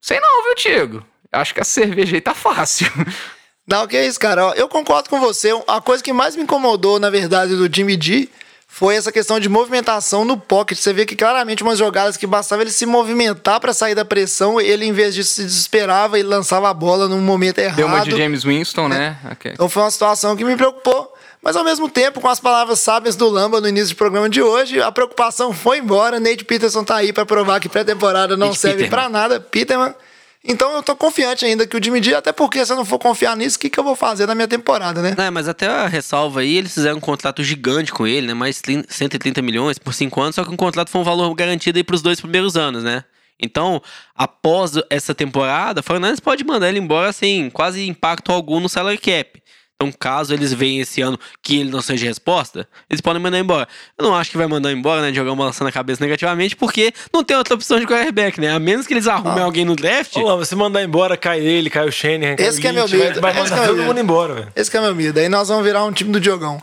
sei 0.00 0.20
não, 0.20 0.44
viu, 0.44 0.54
Diego? 0.54 1.06
Acho 1.32 1.54
que 1.54 1.60
a 1.60 1.64
cerveja 1.64 2.16
aí 2.16 2.20
tá 2.20 2.34
fácil. 2.34 2.86
não, 3.66 3.86
que 3.86 3.96
é 3.96 4.06
isso, 4.06 4.20
cara. 4.20 4.52
Eu 4.56 4.68
concordo 4.68 5.08
com 5.08 5.20
você. 5.20 5.50
A 5.66 5.80
coisa 5.80 6.02
que 6.02 6.12
mais 6.12 6.36
me 6.36 6.42
incomodou, 6.42 6.98
na 7.00 7.10
verdade, 7.10 7.56
do 7.56 7.74
Jimmy 7.74 7.98
G 8.00 8.28
foi 8.74 8.96
essa 8.96 9.12
questão 9.12 9.38
de 9.38 9.48
movimentação 9.48 10.24
no 10.24 10.36
pocket. 10.36 10.76
Você 10.76 10.92
vê 10.92 11.06
que 11.06 11.14
claramente 11.14 11.62
umas 11.62 11.78
jogadas 11.78 12.16
que 12.16 12.26
bastava 12.26 12.62
ele 12.62 12.72
se 12.72 12.84
movimentar 12.84 13.60
para 13.60 13.72
sair 13.72 13.94
da 13.94 14.04
pressão, 14.04 14.60
ele, 14.60 14.84
em 14.84 14.92
vez 14.92 15.14
disso, 15.14 15.34
se 15.34 15.44
desesperava 15.44 16.18
e 16.18 16.24
lançava 16.24 16.68
a 16.68 16.74
bola 16.74 17.08
num 17.08 17.20
momento 17.20 17.60
errado. 17.60 17.76
Deu 17.76 17.86
uma 17.86 18.00
de 18.00 18.16
James 18.16 18.42
Winston, 18.42 18.88
né? 18.88 19.16
Ok. 19.30 19.52
Então 19.54 19.68
foi 19.68 19.80
uma 19.80 19.92
situação 19.92 20.36
que 20.36 20.44
me 20.44 20.56
preocupou. 20.56 21.13
Mas 21.44 21.56
ao 21.56 21.62
mesmo 21.62 21.90
tempo, 21.90 22.22
com 22.22 22.28
as 22.28 22.40
palavras 22.40 22.80
sábias 22.80 23.16
do 23.16 23.28
Lamba 23.28 23.60
no 23.60 23.68
início 23.68 23.94
do 23.94 23.98
programa 23.98 24.30
de 24.30 24.40
hoje, 24.40 24.80
a 24.80 24.90
preocupação 24.90 25.52
foi 25.52 25.78
embora. 25.78 26.18
Nate 26.18 26.42
Peterson 26.42 26.82
tá 26.82 26.96
aí 26.96 27.12
pra 27.12 27.26
provar 27.26 27.60
que 27.60 27.68
pré-temporada 27.68 28.34
não 28.34 28.46
Nate 28.46 28.58
serve 28.58 28.88
pra 28.88 29.10
nada. 29.10 29.38
Peterman. 29.38 29.94
Então 30.42 30.72
eu 30.74 30.82
tô 30.82 30.96
confiante 30.96 31.44
ainda 31.44 31.66
que 31.66 31.76
o 31.76 31.82
Jimmy 31.82 32.02
G, 32.02 32.14
até 32.14 32.32
porque 32.32 32.64
se 32.64 32.72
eu 32.72 32.76
não 32.76 32.84
for 32.84 32.98
confiar 32.98 33.36
nisso, 33.36 33.56
o 33.56 33.60
que, 33.60 33.68
que 33.68 33.78
eu 33.78 33.84
vou 33.84 33.94
fazer 33.94 34.26
na 34.26 34.34
minha 34.34 34.48
temporada, 34.48 35.02
né? 35.02 35.14
Não, 35.16 35.30
mas 35.32 35.46
até 35.46 35.66
a 35.66 35.86
ressalva 35.86 36.40
aí, 36.40 36.56
eles 36.56 36.72
fizeram 36.72 36.96
um 36.96 37.00
contrato 37.00 37.42
gigante 37.42 37.92
com 37.92 38.06
ele, 38.06 38.26
né? 38.26 38.34
Mais 38.34 38.60
30 38.62 38.90
130 38.90 39.42
milhões 39.42 39.78
por 39.78 39.92
cinco 39.92 40.22
anos, 40.22 40.34
só 40.34 40.44
que 40.44 40.52
o 40.52 40.56
contrato 40.56 40.90
foi 40.90 41.00
um 41.00 41.04
valor 41.04 41.34
garantido 41.34 41.78
aí 41.78 41.84
pros 41.84 42.00
dois 42.00 42.20
primeiros 42.20 42.56
anos, 42.56 42.82
né? 42.82 43.04
Então, 43.38 43.82
após 44.14 44.72
essa 44.88 45.14
temporada, 45.14 45.80
o 45.80 45.82
Fernandes 45.82 46.20
pode 46.20 46.44
mandar 46.44 46.68
ele 46.68 46.78
embora 46.78 47.12
sem 47.12 47.50
quase 47.50 47.86
impacto 47.86 48.32
algum 48.32 48.60
no 48.60 48.68
salary 48.68 48.98
cap. 48.98 49.42
Então, 49.76 49.92
caso 49.98 50.32
eles 50.32 50.52
venham 50.52 50.82
esse 50.82 51.02
ano 51.02 51.18
que 51.42 51.58
ele 51.58 51.70
não 51.70 51.82
seja 51.82 52.06
resposta, 52.06 52.66
eles 52.88 53.00
podem 53.00 53.20
mandar 53.20 53.38
embora. 53.40 53.66
Eu 53.98 54.04
não 54.04 54.14
acho 54.14 54.30
que 54.30 54.36
vai 54.38 54.46
mandar 54.46 54.70
embora, 54.72 55.02
né? 55.02 55.12
Jogar 55.12 55.32
uma 55.32 55.46
lança 55.46 55.64
na 55.64 55.72
cabeça 55.72 56.02
negativamente, 56.02 56.54
porque 56.54 56.92
não 57.12 57.24
tem 57.24 57.36
outra 57.36 57.54
opção 57.54 57.80
de 57.80 57.86
quarterback, 57.86 58.40
né? 58.40 58.52
A 58.52 58.58
menos 58.60 58.86
que 58.86 58.94
eles 58.94 59.08
arrumem 59.08 59.40
Ah. 59.42 59.44
alguém 59.44 59.64
no 59.64 59.74
draft. 59.74 60.14
Lama, 60.16 60.44
se 60.44 60.54
mandar 60.54 60.82
embora, 60.84 61.16
cai 61.16 61.40
ele, 61.40 61.68
cai 61.68 61.88
o 61.88 61.92
Shanahan, 61.92 62.36
cai 62.36 62.46
Esse 62.46 62.58
o 62.58 62.60
que 62.60 62.68
é 62.68 62.72
meu 62.72 62.84
Lynch, 62.84 62.96
vai- 62.96 63.06
medo. 63.08 63.20
Vai 63.20 63.32
é 63.32 63.34
mandar 63.34 63.56
meu 63.56 63.66
todo 63.66 63.76
medo. 63.76 63.86
mundo 63.88 64.00
embora, 64.00 64.34
velho. 64.34 64.52
Esse 64.54 64.70
que 64.70 64.76
é 64.76 64.80
meu 64.80 64.94
medo. 64.94 65.18
Aí 65.18 65.28
nós 65.28 65.48
vamos 65.48 65.64
virar 65.64 65.84
um 65.84 65.92
time 65.92 66.12
do 66.12 66.20
Diogão. 66.20 66.62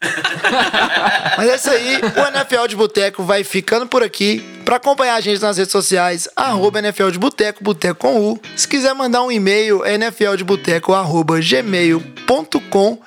Mas 1.36 1.48
é 1.48 1.56
isso 1.56 1.70
aí. 1.70 1.96
O 1.96 2.36
NFL 2.36 2.66
de 2.68 2.76
Boteco 2.76 3.22
vai 3.22 3.44
ficando 3.44 3.86
por 3.86 4.02
aqui. 4.02 4.44
Pra 4.64 4.76
acompanhar 4.76 5.16
a 5.16 5.20
gente 5.20 5.40
nas 5.40 5.56
redes 5.56 5.72
sociais, 5.72 6.28
arroba 6.36 6.78
NFL 6.78 7.10
de 7.10 7.18
Boteco, 7.18 7.64
Boteco 7.64 8.00
com 8.00 8.30
U. 8.30 8.40
Se 8.56 8.68
quiser 8.68 8.94
mandar 8.94 9.22
um 9.22 9.32
e-mail, 9.32 9.84
é 9.84 9.98
nfldeboteco, 9.98 10.92
gmail.com. 11.40 12.98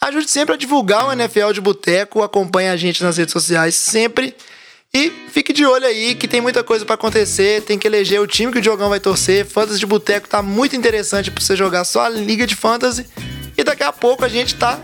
Ajude 0.00 0.30
sempre 0.30 0.54
a 0.54 0.58
divulgar 0.58 1.06
o 1.06 1.12
NFL 1.12 1.52
de 1.52 1.60
Boteco. 1.60 2.22
Acompanhe 2.22 2.70
a 2.70 2.76
gente 2.76 3.02
nas 3.02 3.18
redes 3.18 3.32
sociais 3.32 3.74
sempre. 3.74 4.34
E 4.94 5.10
fique 5.28 5.52
de 5.52 5.64
olho 5.64 5.86
aí 5.86 6.14
que 6.14 6.28
tem 6.28 6.40
muita 6.40 6.64
coisa 6.64 6.84
pra 6.84 6.96
acontecer. 6.96 7.62
Tem 7.62 7.78
que 7.78 7.86
eleger 7.86 8.20
o 8.20 8.26
time 8.26 8.52
que 8.52 8.58
o 8.58 8.62
Diogão 8.62 8.88
vai 8.88 9.00
torcer. 9.00 9.46
Fantasy 9.46 9.78
de 9.78 9.86
Boteco 9.86 10.28
tá 10.28 10.42
muito 10.42 10.74
interessante 10.74 11.30
pra 11.30 11.42
você 11.42 11.54
jogar 11.54 11.84
só 11.84 12.06
a 12.06 12.08
Liga 12.08 12.46
de 12.46 12.56
Fantasy. 12.56 13.06
E 13.56 13.62
daqui 13.62 13.82
a 13.82 13.92
pouco 13.92 14.24
a 14.24 14.28
gente 14.28 14.54
tá 14.54 14.80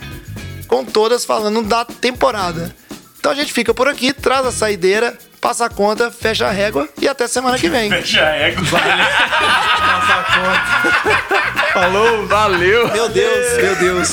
com 0.68 0.84
todas 0.84 1.24
falando 1.24 1.62
da 1.62 1.84
temporada. 1.84 2.74
Então 3.18 3.32
a 3.32 3.34
gente 3.34 3.52
fica 3.52 3.74
por 3.74 3.88
aqui, 3.88 4.12
traz 4.12 4.46
a 4.46 4.52
saideira, 4.52 5.16
passa 5.40 5.64
a 5.64 5.68
conta, 5.68 6.10
fecha 6.10 6.46
a 6.46 6.50
régua 6.50 6.88
e 7.00 7.08
até 7.08 7.26
semana 7.26 7.58
que 7.58 7.68
vem. 7.68 7.90
Já 8.04 8.28
é. 8.28 8.54
Falou! 11.72 12.26
Valeu! 12.26 12.92
Meu 12.92 13.08
Deus, 13.08 13.56
meu 13.62 13.76
Deus. 13.76 14.12